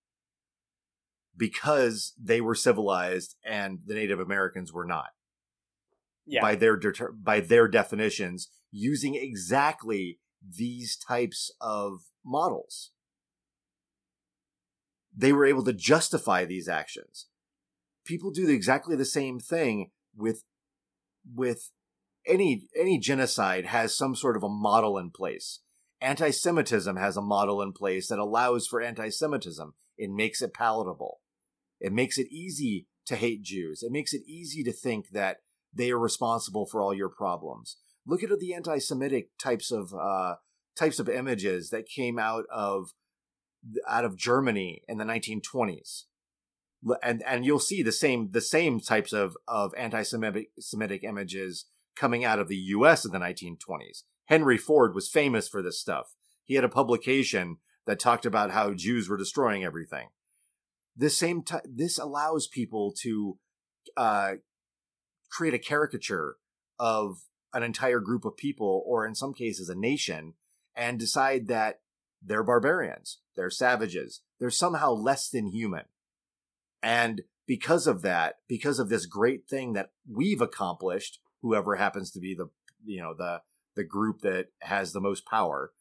because 1.35 2.13
they 2.21 2.41
were 2.41 2.55
civilized 2.55 3.35
and 3.43 3.79
the 3.85 3.95
Native 3.95 4.19
Americans 4.19 4.71
were 4.71 4.85
not. 4.85 5.09
Yeah. 6.25 6.41
By 6.41 6.55
their 6.55 6.77
deter- 6.77 7.11
by 7.11 7.39
their 7.39 7.67
definitions, 7.67 8.49
using 8.71 9.15
exactly 9.15 10.19
these 10.41 10.97
types 10.97 11.51
of 11.59 12.01
models. 12.25 12.91
They 15.15 15.33
were 15.33 15.45
able 15.45 15.63
to 15.65 15.73
justify 15.73 16.45
these 16.45 16.69
actions. 16.69 17.27
People 18.05 18.31
do 18.31 18.47
exactly 18.47 18.95
the 18.95 19.05
same 19.05 19.39
thing 19.39 19.91
with 20.15 20.43
with 21.35 21.71
any 22.25 22.67
any 22.79 22.97
genocide 22.97 23.65
has 23.65 23.95
some 23.95 24.15
sort 24.15 24.37
of 24.37 24.43
a 24.43 24.49
model 24.49 24.97
in 24.97 25.11
place. 25.11 25.59
Anti-Semitism 25.99 26.95
has 26.95 27.15
a 27.15 27.21
model 27.21 27.61
in 27.61 27.73
place 27.73 28.07
that 28.07 28.17
allows 28.17 28.65
for 28.65 28.81
anti-Semitism. 28.81 29.73
It 29.97 30.09
makes 30.09 30.41
it 30.41 30.53
palatable. 30.53 31.20
It 31.81 31.91
makes 31.91 32.17
it 32.17 32.27
easy 32.31 32.87
to 33.07 33.15
hate 33.15 33.41
Jews. 33.41 33.83
It 33.83 33.91
makes 33.91 34.13
it 34.13 34.21
easy 34.27 34.63
to 34.63 34.71
think 34.71 35.09
that 35.09 35.37
they 35.73 35.91
are 35.91 35.99
responsible 35.99 36.65
for 36.65 36.81
all 36.81 36.93
your 36.93 37.09
problems. 37.09 37.77
Look 38.05 38.23
at 38.23 38.39
the 38.39 38.53
anti-Semitic 38.53 39.29
types 39.37 39.71
of 39.71 39.93
uh, 39.93 40.35
types 40.77 40.99
of 40.99 41.09
images 41.09 41.69
that 41.71 41.87
came 41.87 42.17
out 42.17 42.45
of 42.51 42.91
out 43.87 44.05
of 44.05 44.17
Germany 44.17 44.83
in 44.87 44.97
the 44.97 45.03
1920s, 45.03 46.03
and 47.03 47.23
and 47.25 47.45
you'll 47.45 47.59
see 47.59 47.83
the 47.83 47.91
same 47.91 48.31
the 48.31 48.41
same 48.41 48.79
types 48.79 49.13
of 49.13 49.35
of 49.47 49.73
anti-Semitic 49.75 50.51
Semitic 50.59 51.03
images 51.03 51.65
coming 51.95 52.23
out 52.23 52.39
of 52.39 52.47
the 52.47 52.55
U.S. 52.55 53.05
in 53.05 53.11
the 53.11 53.19
1920s. 53.19 54.03
Henry 54.25 54.57
Ford 54.57 54.95
was 54.95 55.09
famous 55.09 55.47
for 55.47 55.61
this 55.61 55.79
stuff. 55.79 56.15
He 56.45 56.55
had 56.55 56.63
a 56.63 56.69
publication 56.69 57.57
that 57.85 57.99
talked 57.99 58.25
about 58.25 58.51
how 58.51 58.73
Jews 58.73 59.09
were 59.09 59.17
destroying 59.17 59.63
everything. 59.63 60.09
This 60.95 61.18
same 61.18 61.43
this 61.63 61.97
allows 61.97 62.47
people 62.47 62.93
to 63.01 63.38
uh, 63.95 64.34
create 65.30 65.53
a 65.53 65.59
caricature 65.59 66.35
of 66.80 67.22
an 67.53 67.63
entire 67.63 67.99
group 67.99 68.26
of 68.26 68.38
people, 68.38 68.84
or 68.85 69.05
in 69.05 69.15
some 69.15 69.34
cases, 69.34 69.69
a 69.69 69.76
nation, 69.76 70.34
and 70.76 70.99
decide 70.99 71.47
that 71.47 71.81
they're 72.22 72.43
barbarians, 72.43 73.19
they're 73.35 73.49
savages, 73.49 74.22
they're 74.39 74.49
somehow 74.49 74.91
less 74.91 75.30
than 75.30 75.47
human. 75.47 75.84
And 76.81 77.22
because 77.47 77.88
of 77.88 78.01
that, 78.01 78.35
because 78.47 78.80
of 78.80 78.89
this 78.89 79.05
great 79.05 79.47
thing 79.47 79.73
that 79.73 79.91
we've 80.09 80.41
accomplished, 80.41 81.19
whoever 81.41 81.76
happens 81.76 82.11
to 82.11 82.19
be 82.19 82.34
the 82.35 82.49
you 82.85 83.01
know 83.01 83.13
the 83.18 83.41
the 83.76 83.84
group 83.84 84.22
that 84.22 84.47
has 84.61 84.91
the 84.91 85.01
most 85.01 85.26
power, 85.26 85.72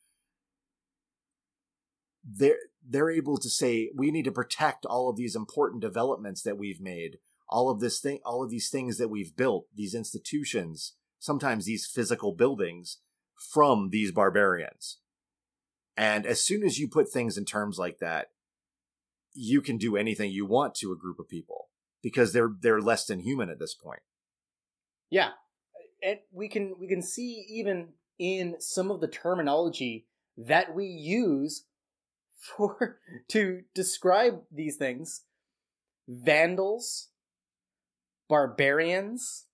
they're 2.25 2.57
they're 2.87 3.11
able 3.11 3.37
to 3.39 3.51
say 3.51 3.91
we 3.95 4.11
need 4.11 4.25
to 4.25 4.33
protect 4.33 4.87
all 4.87 5.09
of 5.09 5.17
these 5.17 5.37
important 5.37 5.83
developments 5.83 6.43
that 6.43 6.59
we've 6.59 6.81
made, 6.81 7.19
all 7.49 7.69
of 7.69 7.81
this 7.81 8.01
thing, 8.01 8.21
all 8.25 8.43
of 8.43 8.51
these 8.51 8.69
things 8.69 8.99
that 8.99 9.09
we've 9.09 9.37
built, 9.37 9.67
these 9.75 9.95
institutions, 9.95 10.95
sometimes 11.19 11.67
these 11.67 11.87
physical 11.87 12.33
buildings 12.33 12.99
from 13.37 13.91
these 13.91 14.13
barbarians. 14.13 14.99
And 15.97 16.27
as 16.27 16.43
soon 16.43 16.63
as 16.63 16.79
you 16.79 16.89
put 16.89 17.11
things 17.11 17.37
in 17.37 17.45
terms 17.45 17.79
like 17.79 17.99
that, 17.99 18.31
you 19.35 19.61
can 19.61 19.77
do 19.77 19.97
anything 19.97 20.31
you 20.31 20.47
want 20.47 20.75
to 20.77 20.93
a 20.93 20.97
group 20.97 21.19
of 21.19 21.29
people 21.29 21.69
because 22.03 22.33
they're 22.33 22.53
they're 22.61 22.81
less 22.81 23.07
than 23.07 23.21
human 23.21 23.51
at 23.51 23.59
this 23.59 23.75
point. 23.75 24.01
Yeah. 25.11 25.31
And 26.03 26.19
we 26.33 26.49
can 26.49 26.75
we 26.81 26.89
can 26.89 27.03
see 27.03 27.45
even 27.51 27.91
in 28.19 28.57
some 28.61 28.91
of 28.91 29.01
the 29.01 29.09
terminology 29.09 30.07
that 30.37 30.75
we 30.75 30.87
use 30.87 31.67
for 32.41 32.99
to 33.29 33.63
describe 33.75 34.41
these 34.51 34.77
things 34.77 35.23
vandals 36.09 37.09
barbarians 38.29 39.47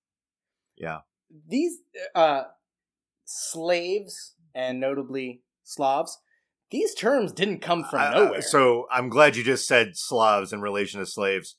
Yeah. 0.77 1.01
these 1.49 1.79
uh 2.15 2.45
slaves 3.25 4.35
and 4.55 4.79
notably 4.81 5.43
slavs 5.65 6.19
these 6.71 6.95
terms 6.95 7.33
didn't 7.33 7.61
come 7.61 7.85
from 7.85 8.01
I- 8.01 8.15
nowhere 8.15 8.43
so 8.43 8.87
I'm 8.91 9.09
glad 9.09 9.37
you 9.37 9.43
just 9.45 9.67
said 9.67 9.97
Slavs 9.97 10.53
in 10.53 10.61
relation 10.61 10.99
to 11.01 11.07
slaves. 11.07 11.57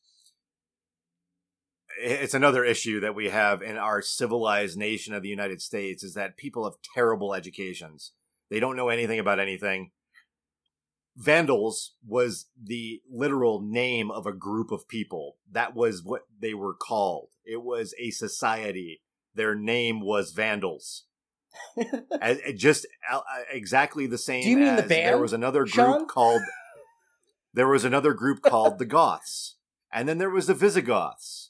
It's 2.00 2.34
another 2.36 2.64
issue 2.64 3.00
that 3.00 3.16
we 3.16 3.30
have 3.30 3.62
in 3.64 3.76
our 3.78 4.02
civilized 4.02 4.78
nation 4.78 5.14
of 5.16 5.24
the 5.24 5.30
United 5.30 5.62
States 5.62 6.04
is 6.04 6.14
that 6.14 6.38
people 6.38 6.64
have 6.66 6.76
terrible 6.94 7.34
educations. 7.34 8.12
They 8.52 8.60
don't 8.60 8.76
know 8.76 8.90
anything 8.90 9.18
about 9.20 9.40
anything. 9.40 9.92
Vandals 11.18 11.96
was 12.06 12.46
the 12.62 13.02
literal 13.12 13.60
name 13.60 14.12
of 14.12 14.28
a 14.28 14.32
group 14.32 14.72
of 14.72 14.88
people. 14.88 15.38
That 15.52 15.76
was 15.76 16.04
what 16.04 16.22
they 16.40 16.54
were 16.54 16.76
called. 16.76 17.30
It 17.44 17.64
was 17.64 17.96
a 18.00 18.12
society. 18.12 19.02
Their 19.34 19.56
name 19.56 20.00
was 20.00 20.32
Vandals. 20.32 21.06
As- 22.22 22.40
just 22.56 22.86
uh, 23.12 23.22
exactly 23.52 24.06
the 24.06 24.20
same. 24.20 24.44
Do 24.44 24.50
you 24.50 24.58
mean 24.58 24.76
the 24.76 24.84
as 24.84 24.88
There 24.90 25.18
was 25.18 25.34
another 25.34 25.62
group 25.62 25.74
Sean? 25.74 26.08
called. 26.08 26.44
There 27.52 27.68
was 27.68 27.84
another 27.84 28.14
group 28.14 28.42
called 28.44 28.78
the 28.78 28.86
Goths, 28.86 29.56
and 29.92 30.08
then 30.08 30.20
there 30.20 30.30
was 30.30 30.46
the 30.46 30.54
Visigoths. 30.54 31.50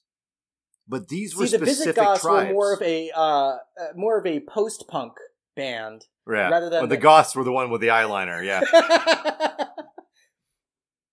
But 0.87 1.09
these 1.09 1.35
were 1.35 1.45
see 1.45 1.57
the 1.57 1.65
specific 1.65 1.95
visigoths 1.95 2.21
tribes. 2.21 2.47
were 2.47 2.53
more 2.53 2.73
of 2.73 2.81
a 2.81 3.11
uh, 3.13 3.19
uh 3.19 3.57
more 3.95 4.17
of 4.17 4.25
a 4.25 4.39
post-punk 4.39 5.11
band 5.57 6.05
yeah. 6.25 6.47
rather 6.47 6.69
than 6.69 6.79
Well, 6.79 6.87
the 6.87 6.95
the- 6.95 7.01
Goths 7.01 7.35
were 7.35 7.43
the 7.43 7.51
one 7.51 7.69
with 7.69 7.81
the 7.81 7.87
eyeliner. 7.87 8.41
Yeah, 8.45 8.61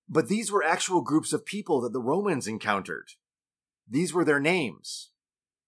but 0.08 0.28
these 0.28 0.52
were 0.52 0.62
actual 0.62 1.00
groups 1.00 1.32
of 1.32 1.44
people 1.44 1.80
that 1.80 1.92
the 1.92 2.00
Romans 2.00 2.46
encountered. 2.46 3.08
These 3.88 4.14
were 4.14 4.24
their 4.24 4.40
names. 4.40 5.10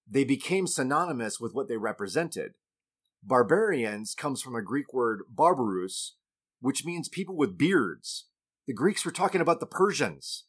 They 0.09 0.23
became 0.25 0.67
synonymous 0.69 1.41
with 1.41 1.53
what 1.53 1.67
they 1.69 1.77
represented. 1.77 2.53
Barbarians 3.23 4.15
comes 4.15 4.41
from 4.41 4.55
a 4.55 4.63
Greek 4.63 4.93
word 4.95 5.23
barbarous, 5.29 6.15
which 6.61 6.85
means 6.85 7.09
people 7.09 7.37
with 7.37 7.59
beards. 7.59 8.27
The 8.67 8.73
Greeks 8.73 9.05
were 9.05 9.11
talking 9.11 9.41
about 9.41 9.59
the 9.59 9.67
Persians. 9.67 10.45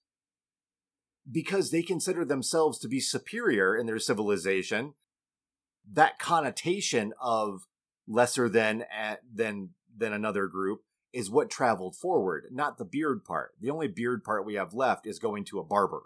Because 1.30 1.72
they 1.72 1.82
consider 1.82 2.24
themselves 2.24 2.78
to 2.80 2.88
be 2.88 3.00
superior 3.00 3.76
in 3.76 3.86
their 3.86 4.00
civilization, 4.00 4.94
that 5.92 6.20
connotation 6.20 7.14
of 7.20 7.68
lesser 8.08 8.50
than 8.50 8.86
than 9.34 9.70
than 9.96 10.14
another 10.14 10.48
group 10.48 10.82
is 11.14 11.30
what 11.30 11.50
traveled 11.50 11.96
forward, 11.96 12.46
not 12.52 12.78
the 12.78 12.86
beard 12.86 13.24
part. 13.24 13.52
The 13.60 13.70
only 13.70 13.88
beard 13.88 14.24
part 14.24 14.46
we 14.46 14.56
have 14.56 14.74
left 14.74 15.08
is 15.08 15.20
going 15.20 15.46
to 15.46 15.60
a 15.60 15.64
barber. 15.64 16.04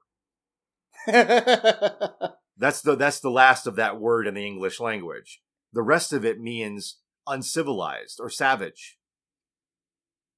That's 2.58 2.82
the 2.82 2.96
that's 2.96 3.20
the 3.20 3.32
last 3.32 3.66
of 3.66 3.76
that 3.78 4.00
word 4.00 4.28
in 4.28 4.36
the 4.36 4.46
English 4.46 4.80
language. 4.80 5.42
The 5.74 5.82
rest 5.82 6.14
of 6.14 6.24
it 6.24 6.40
means 6.40 7.00
uncivilized 7.26 8.20
or 8.20 8.30
savage. 8.30 9.00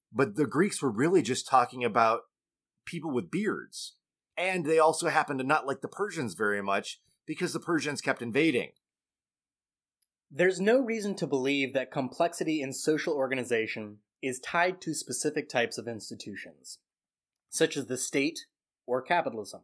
But 0.10 0.36
the 0.36 0.46
Greeks 0.46 0.82
were 0.82 0.90
really 0.90 1.22
just 1.22 1.48
talking 1.48 1.84
about 1.84 2.22
people 2.86 3.12
with 3.12 3.30
beards. 3.30 3.96
And 4.38 4.66
they 4.66 4.80
also 4.80 5.10
happened 5.10 5.40
to 5.40 5.46
not 5.46 5.68
like 5.68 5.82
the 5.82 5.90
Persians 5.90 6.34
very 6.34 6.62
much 6.62 7.02
because 7.26 7.52
the 7.52 7.60
Persians 7.60 8.00
kept 8.00 8.22
invading. 8.22 8.70
There's 10.36 10.60
no 10.60 10.80
reason 10.80 11.14
to 11.18 11.28
believe 11.28 11.74
that 11.74 11.92
complexity 11.92 12.60
in 12.60 12.74
social 12.74 13.14
organization 13.14 14.00
is 14.20 14.40
tied 14.40 14.82
to 14.82 14.96
specific 14.96 15.48
types 15.48 15.78
of 15.78 15.88
institutions, 15.88 16.80
such 17.52 17.78
as 17.78 17.86
the 17.86 18.00
state 18.00 18.40
or 18.88 19.04
capitalism. 19.04 19.62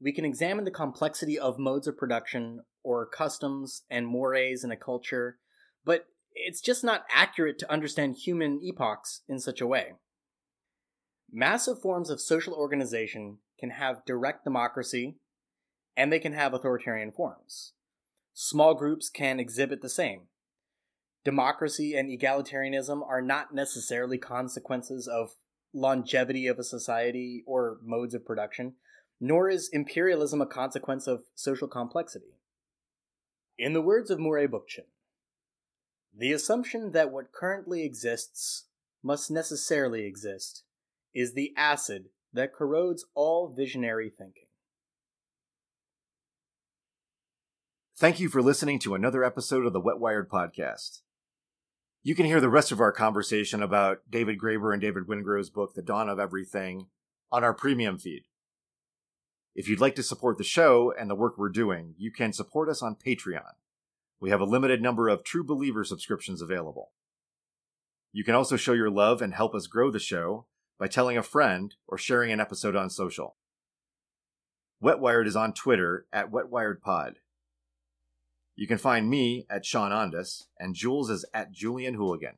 We 0.00 0.12
can 0.12 0.24
examine 0.24 0.64
the 0.64 0.72
complexity 0.72 1.38
of 1.38 1.60
modes 1.60 1.86
of 1.86 1.96
production 1.96 2.62
or 2.82 3.06
customs 3.06 3.84
and 3.88 4.08
mores 4.08 4.64
in 4.64 4.72
a 4.72 4.76
culture, 4.76 5.38
but 5.84 6.06
it's 6.34 6.60
just 6.60 6.82
not 6.82 7.04
accurate 7.08 7.60
to 7.60 7.70
understand 7.70 8.16
human 8.16 8.60
epochs 8.60 9.22
in 9.28 9.38
such 9.38 9.60
a 9.60 9.68
way. 9.68 9.92
Massive 11.30 11.80
forms 11.80 12.10
of 12.10 12.20
social 12.20 12.54
organization 12.54 13.38
can 13.60 13.70
have 13.70 14.04
direct 14.04 14.42
democracy, 14.42 15.18
and 15.96 16.12
they 16.12 16.18
can 16.18 16.32
have 16.32 16.54
authoritarian 16.54 17.12
forms. 17.12 17.72
Small 18.42 18.72
groups 18.72 19.10
can 19.10 19.38
exhibit 19.38 19.82
the 19.82 19.90
same. 19.90 20.22
Democracy 21.26 21.94
and 21.94 22.08
egalitarianism 22.08 23.06
are 23.06 23.20
not 23.20 23.52
necessarily 23.52 24.16
consequences 24.16 25.06
of 25.06 25.34
longevity 25.74 26.46
of 26.46 26.58
a 26.58 26.64
society 26.64 27.44
or 27.46 27.76
modes 27.84 28.14
of 28.14 28.24
production, 28.24 28.76
nor 29.20 29.50
is 29.50 29.68
imperialism 29.74 30.40
a 30.40 30.46
consequence 30.46 31.06
of 31.06 31.24
social 31.34 31.68
complexity. 31.68 32.38
In 33.58 33.74
the 33.74 33.82
words 33.82 34.10
of 34.10 34.18
Murray 34.18 34.48
Bookchin, 34.48 34.86
the 36.16 36.32
assumption 36.32 36.92
that 36.92 37.12
what 37.12 37.32
currently 37.32 37.84
exists 37.84 38.68
must 39.02 39.30
necessarily 39.30 40.06
exist 40.06 40.64
is 41.12 41.34
the 41.34 41.52
acid 41.58 42.06
that 42.32 42.54
corrodes 42.54 43.04
all 43.14 43.52
visionary 43.54 44.08
thinking. 44.08 44.46
Thank 48.00 48.18
you 48.18 48.30
for 48.30 48.40
listening 48.40 48.78
to 48.78 48.94
another 48.94 49.22
episode 49.22 49.66
of 49.66 49.74
the 49.74 49.80
Wet 49.80 49.98
Wired 49.98 50.30
Podcast. 50.30 51.02
You 52.02 52.14
can 52.14 52.24
hear 52.24 52.40
the 52.40 52.48
rest 52.48 52.72
of 52.72 52.80
our 52.80 52.92
conversation 52.92 53.62
about 53.62 53.98
David 54.08 54.38
Graeber 54.38 54.72
and 54.72 54.80
David 54.80 55.02
Wengrow's 55.06 55.50
book, 55.50 55.74
The 55.74 55.82
Dawn 55.82 56.08
of 56.08 56.18
Everything, 56.18 56.86
on 57.30 57.44
our 57.44 57.52
premium 57.52 57.98
feed. 57.98 58.22
If 59.54 59.68
you'd 59.68 59.82
like 59.82 59.94
to 59.96 60.02
support 60.02 60.38
the 60.38 60.44
show 60.44 60.94
and 60.98 61.10
the 61.10 61.14
work 61.14 61.36
we're 61.36 61.50
doing, 61.50 61.94
you 61.98 62.10
can 62.10 62.32
support 62.32 62.70
us 62.70 62.80
on 62.80 62.96
Patreon. 62.96 63.52
We 64.18 64.30
have 64.30 64.40
a 64.40 64.46
limited 64.46 64.80
number 64.80 65.10
of 65.10 65.22
True 65.22 65.44
Believer 65.44 65.84
subscriptions 65.84 66.40
available. 66.40 66.92
You 68.14 68.24
can 68.24 68.34
also 68.34 68.56
show 68.56 68.72
your 68.72 68.88
love 68.88 69.20
and 69.20 69.34
help 69.34 69.54
us 69.54 69.66
grow 69.66 69.90
the 69.90 69.98
show 69.98 70.46
by 70.78 70.88
telling 70.88 71.18
a 71.18 71.22
friend 71.22 71.74
or 71.86 71.98
sharing 71.98 72.32
an 72.32 72.40
episode 72.40 72.76
on 72.76 72.88
social. 72.88 73.36
Wetwired 74.82 75.26
is 75.26 75.36
on 75.36 75.52
Twitter 75.52 76.06
at 76.14 76.32
WetwiredPod. 76.32 77.16
You 78.56 78.66
can 78.66 78.78
find 78.78 79.08
me 79.08 79.46
at 79.48 79.64
Sean 79.64 79.90
Ondas, 79.90 80.46
and 80.58 80.74
Jules 80.74 81.10
is 81.10 81.24
at 81.32 81.52
Julian 81.52 81.94
Hooligan. 81.94 82.36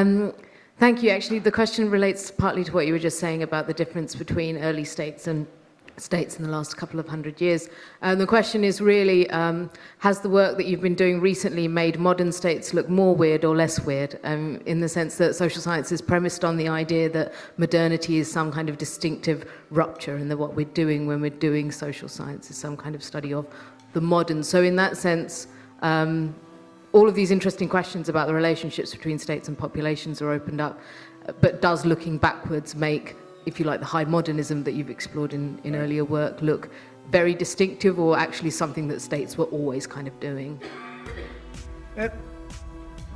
Um, 0.00 0.32
thank 0.78 1.02
you. 1.02 1.10
Actually, 1.10 1.40
the 1.40 1.52
question 1.52 1.90
relates 1.90 2.30
partly 2.30 2.64
to 2.64 2.72
what 2.72 2.86
you 2.86 2.94
were 2.94 2.98
just 2.98 3.18
saying 3.18 3.42
about 3.42 3.66
the 3.66 3.74
difference 3.74 4.14
between 4.14 4.56
early 4.56 4.84
states 4.84 5.26
and 5.26 5.46
states 5.98 6.38
in 6.38 6.42
the 6.42 6.50
last 6.50 6.78
couple 6.78 6.98
of 6.98 7.06
hundred 7.06 7.38
years. 7.38 7.68
And 8.00 8.18
the 8.18 8.26
question 8.26 8.64
is 8.64 8.80
really 8.80 9.28
um, 9.28 9.70
has 9.98 10.20
the 10.20 10.30
work 10.30 10.56
that 10.56 10.64
you've 10.64 10.80
been 10.80 10.94
doing 10.94 11.20
recently 11.20 11.68
made 11.68 11.98
modern 11.98 12.32
states 12.32 12.72
look 12.72 12.88
more 12.88 13.14
weird 13.14 13.44
or 13.44 13.54
less 13.54 13.78
weird? 13.80 14.18
Um, 14.24 14.62
in 14.64 14.80
the 14.80 14.88
sense 14.88 15.18
that 15.18 15.36
social 15.36 15.60
science 15.60 15.92
is 15.92 16.00
premised 16.00 16.46
on 16.46 16.56
the 16.56 16.68
idea 16.68 17.10
that 17.10 17.34
modernity 17.58 18.16
is 18.16 18.32
some 18.32 18.50
kind 18.50 18.70
of 18.70 18.78
distinctive 18.78 19.52
rupture, 19.68 20.16
and 20.16 20.30
that 20.30 20.38
what 20.38 20.54
we're 20.54 20.64
doing 20.64 21.06
when 21.06 21.20
we're 21.20 21.28
doing 21.28 21.70
social 21.70 22.08
science 22.08 22.50
is 22.50 22.56
some 22.56 22.74
kind 22.74 22.94
of 22.94 23.04
study 23.04 23.34
of 23.34 23.46
the 23.92 24.00
modern. 24.00 24.42
So, 24.42 24.62
in 24.62 24.76
that 24.76 24.96
sense, 24.96 25.48
um, 25.82 26.34
all 26.92 27.08
of 27.08 27.14
these 27.14 27.30
interesting 27.30 27.68
questions 27.68 28.08
about 28.08 28.26
the 28.26 28.34
relationships 28.34 28.92
between 28.92 29.18
states 29.18 29.48
and 29.48 29.56
populations 29.56 30.20
are 30.20 30.30
opened 30.30 30.60
up, 30.60 30.80
but 31.40 31.62
does 31.62 31.84
looking 31.84 32.18
backwards 32.18 32.74
make, 32.74 33.16
if 33.46 33.60
you 33.60 33.66
like, 33.66 33.80
the 33.80 33.86
high 33.86 34.04
modernism 34.04 34.64
that 34.64 34.72
you've 34.72 34.90
explored 34.90 35.32
in, 35.32 35.60
in 35.64 35.76
earlier 35.76 36.04
work 36.04 36.42
look 36.42 36.70
very 37.10 37.34
distinctive 37.34 37.98
or 37.98 38.18
actually 38.18 38.50
something 38.50 38.88
that 38.88 39.00
states 39.00 39.38
were 39.38 39.46
always 39.46 39.86
kind 39.86 40.08
of 40.08 40.18
doing? 40.20 40.60
That, 41.94 42.16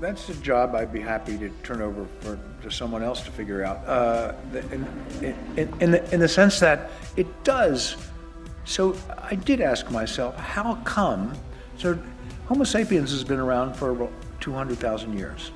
that's 0.00 0.28
a 0.28 0.34
job 0.34 0.74
I'd 0.74 0.92
be 0.92 1.00
happy 1.00 1.38
to 1.38 1.48
turn 1.62 1.80
over 1.80 2.06
for, 2.20 2.38
to 2.62 2.70
someone 2.70 3.02
else 3.02 3.22
to 3.22 3.30
figure 3.30 3.64
out. 3.64 3.86
Uh, 3.86 4.34
in, 4.52 5.34
in, 5.56 5.80
in, 5.80 5.90
the, 5.90 6.14
in 6.14 6.20
the 6.20 6.28
sense 6.28 6.60
that 6.60 6.90
it 7.16 7.26
does. 7.44 7.96
So 8.64 8.96
I 9.18 9.34
did 9.34 9.60
ask 9.60 9.90
myself, 9.90 10.36
how 10.36 10.76
come? 10.84 11.34
So 11.76 11.98
Homo 12.46 12.64
sapiens 12.64 13.10
has 13.10 13.24
been 13.24 13.40
around 13.40 13.74
for 13.74 13.88
about 13.88 14.12
200,000 14.40 15.16
years. 15.16 15.50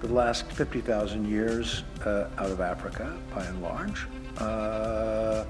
For 0.00 0.08
The 0.08 0.14
last 0.14 0.50
50,000 0.50 1.28
years 1.28 1.84
uh, 2.04 2.26
out 2.38 2.50
of 2.50 2.60
Africa, 2.60 3.16
by 3.32 3.44
and 3.44 3.62
large. 3.62 4.08
Uh, 4.38 5.44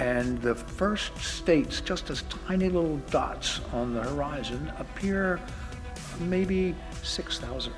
and 0.00 0.42
the 0.42 0.56
first 0.56 1.16
states, 1.18 1.80
just 1.80 2.10
as 2.10 2.22
tiny 2.48 2.68
little 2.68 2.96
dots 3.08 3.60
on 3.72 3.94
the 3.94 4.02
horizon, 4.02 4.72
appear 4.78 5.40
maybe 6.18 6.74
6,000, 7.04 7.72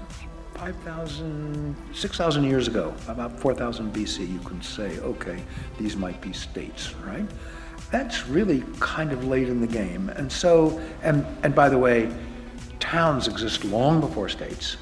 5,000, 0.54 1.76
6,000 1.92 2.44
years 2.44 2.66
ago, 2.66 2.94
about 3.08 3.38
4,000 3.38 3.92
BC. 3.92 4.26
You 4.26 4.40
can 4.40 4.62
say, 4.62 4.98
okay, 5.00 5.44
these 5.78 5.96
might 5.96 6.18
be 6.22 6.32
states, 6.32 6.94
right? 7.04 7.26
That's 7.90 8.26
really 8.26 8.64
kind 8.80 9.12
of 9.12 9.26
late 9.26 9.50
in 9.50 9.60
the 9.60 9.66
game. 9.66 10.08
And 10.08 10.32
so, 10.32 10.80
and, 11.02 11.26
and 11.42 11.54
by 11.54 11.68
the 11.68 11.78
way, 11.78 12.10
towns 12.80 13.28
exist 13.28 13.64
long 13.64 14.00
before 14.00 14.28
states. 14.28 14.76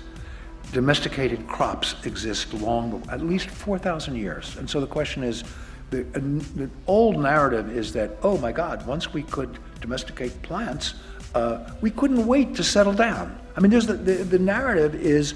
Domesticated 0.73 1.47
crops 1.47 1.95
exist 2.05 2.53
long, 2.55 3.03
at 3.11 3.21
least 3.21 3.49
4,000 3.49 4.17
years. 4.17 4.57
And 4.57 4.69
so 4.69 4.81
the 4.81 4.87
question 4.87 5.23
is, 5.23 5.45
the, 5.91 6.01
uh, 6.01 6.21
the, 6.57 6.71
old 6.87 7.19
narrative 7.19 7.75
is 7.75 7.93
that, 7.93 8.11
oh 8.23 8.37
my 8.39 8.51
God, 8.51 8.85
once 8.87 9.13
we 9.13 9.23
could 9.23 9.59
domesticate 9.81 10.43
plants, 10.43 10.95
uh, 11.35 11.71
we 11.81 11.91
couldn't 11.91 12.27
wait 12.27 12.55
to 12.57 12.65
settle 12.65 12.93
down. 12.93 13.39
I 13.57 13.61
mean, 13.61 13.71
there's 13.71 13.87
the, 13.87 13.95
the, 13.95 14.15
the, 14.25 14.39
narrative 14.39 14.95
is 14.95 15.35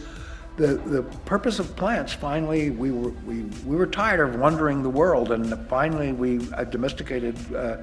the, 0.57 0.75
the 0.75 1.03
purpose 1.25 1.61
of 1.61 1.75
plants. 1.77 2.13
Finally, 2.13 2.71
we 2.71 2.91
were, 2.91 3.11
we, 3.25 3.43
we 3.65 3.77
were 3.77 3.87
tired 3.87 4.21
of 4.21 4.41
wandering 4.41 4.83
the 4.83 4.91
world, 4.91 5.31
and 5.31 5.57
finally 5.69 6.13
we 6.13 6.39
domesticated. 6.71 7.37
Uh, 7.55 7.77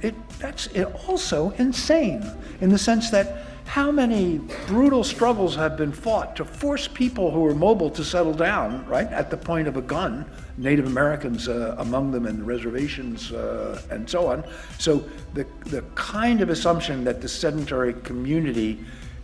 it, 0.00 0.14
that's 0.38 0.68
also 1.06 1.50
insane 1.52 2.28
in 2.60 2.70
the 2.70 2.78
sense 2.78 3.10
that 3.10 3.51
how 3.72 3.90
many 3.90 4.36
brutal 4.66 5.02
struggles 5.02 5.56
have 5.56 5.78
been 5.78 5.92
fought 5.92 6.36
to 6.36 6.44
force 6.44 6.86
people 6.86 7.30
who 7.30 7.42
are 7.46 7.54
mobile 7.54 7.88
to 7.88 8.04
settle 8.04 8.34
down, 8.34 8.84
right, 8.84 9.06
at 9.06 9.30
the 9.30 9.36
point 9.38 9.66
of 9.66 9.78
a 9.78 9.80
gun, 9.80 10.26
Native 10.58 10.84
Americans 10.84 11.48
uh, 11.48 11.74
among 11.78 12.10
them 12.10 12.26
in 12.26 12.36
the 12.36 12.44
reservations 12.44 13.32
uh, 13.32 13.80
and 13.90 14.10
so 14.10 14.26
on. 14.26 14.44
So 14.76 15.02
the, 15.32 15.46
the 15.64 15.80
kind 15.94 16.42
of 16.42 16.50
assumption 16.50 17.02
that 17.04 17.22
the 17.22 17.28
sedentary 17.28 17.94
community 17.94 18.78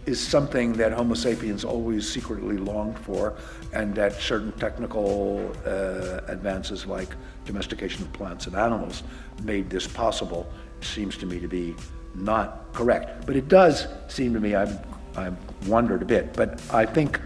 is 0.06 0.18
something 0.18 0.72
that 0.72 0.92
Homo 0.92 1.12
sapiens 1.12 1.62
always 1.62 2.10
secretly 2.10 2.56
longed 2.56 2.98
for, 2.98 3.34
and 3.74 3.94
that 3.96 4.14
certain 4.14 4.52
technical 4.52 5.52
uh, 5.66 6.20
advances 6.26 6.86
like 6.86 7.14
domestication 7.44 8.02
of 8.02 8.10
plants 8.14 8.46
and 8.46 8.56
animals 8.56 9.02
made 9.42 9.68
this 9.68 9.86
possible 9.86 10.50
seems 10.80 11.18
to 11.18 11.26
me 11.26 11.38
to 11.38 11.48
be 11.48 11.74
not 12.22 12.72
correct. 12.72 13.26
But 13.26 13.36
it 13.36 13.48
does 13.48 13.86
seem 14.08 14.34
to 14.34 14.40
me, 14.40 14.54
I've, 14.54 14.78
I've 15.16 15.36
wondered 15.66 16.02
a 16.02 16.04
bit, 16.04 16.34
but 16.34 16.60
I 16.72 16.86
think 16.86 17.20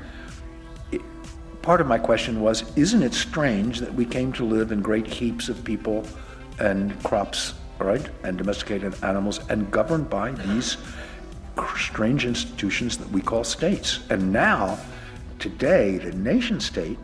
it, 0.91 1.01
part 1.63 1.81
of 1.81 1.87
my 1.87 1.99
question 1.99 2.41
was 2.41 2.65
isn't 2.77 3.03
it 3.03 3.15
strange 3.15 3.81
that 3.81 3.93
we 3.93 4.05
came 4.05 4.33
to 4.35 4.45
live 4.45 4.73
in 4.73 4.81
great 4.81 5.07
heaps 5.07 5.49
of 5.49 5.63
people 5.65 6.07
and 6.59 7.01
crops, 7.03 7.55
right, 7.79 8.09
and 8.25 8.39
domesticated 8.39 8.95
animals, 9.03 9.41
and 9.49 9.71
governed 9.71 10.09
by 10.09 10.33
these 10.33 10.77
strange 11.77 12.25
institutions 12.25 12.97
that 12.99 13.09
we 13.11 13.21
call 13.21 13.45
states? 13.45 14.01
And 14.11 14.33
now, 14.33 14.79
today, 15.39 15.99
the 15.99 16.13
nation 16.13 16.61
state, 16.61 16.99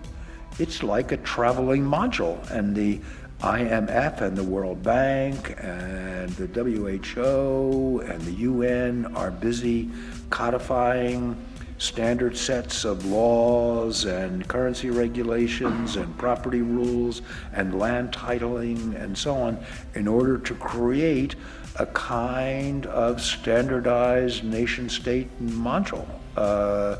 it's 0.59 0.83
like 0.83 1.13
a 1.13 1.17
traveling 1.19 1.85
module, 1.85 2.39
and 2.51 2.75
the 2.75 3.01
IMF 3.41 4.21
and 4.21 4.37
the 4.37 4.43
World 4.43 4.83
Bank 4.83 5.55
and 5.59 6.29
the 6.31 6.47
WHO 6.47 8.01
and 8.01 8.21
the 8.23 8.33
UN 8.33 9.15
are 9.15 9.31
busy 9.31 9.91
codifying 10.29 11.37
standard 11.79 12.37
sets 12.37 12.85
of 12.85 13.07
laws 13.07 14.05
and 14.05 14.47
currency 14.49 14.91
regulations 14.91 15.95
and 15.95 16.19
property 16.19 16.63
rules 16.63 17.23
and 17.53 17.79
land 17.79 18.11
titling 18.11 19.01
and 19.01 19.17
so 19.17 19.37
on 19.37 19.65
in 19.95 20.09
order 20.09 20.37
to 20.39 20.55
create 20.55 21.37
a 21.77 21.87
kind 21.87 22.87
of 22.87 23.21
standardized 23.21 24.43
nation 24.43 24.89
state 24.89 25.29
module. 25.41 26.09
Uh, 26.37 26.97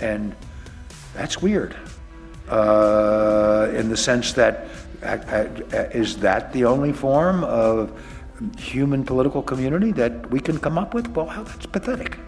and 0.00 0.34
that's 1.12 1.42
weird 1.42 1.76
uh, 2.48 3.70
in 3.74 3.90
the 3.90 3.96
sense 3.96 4.32
that 4.32 4.66
is 5.02 6.18
that 6.18 6.52
the 6.52 6.64
only 6.64 6.92
form 6.92 7.44
of 7.44 7.92
human 8.58 9.04
political 9.04 9.42
community 9.42 9.92
that 9.92 10.30
we 10.30 10.40
can 10.40 10.58
come 10.58 10.78
up 10.78 10.94
with? 10.94 11.08
Well, 11.08 11.26
that's 11.26 11.66
pathetic. 11.66 12.18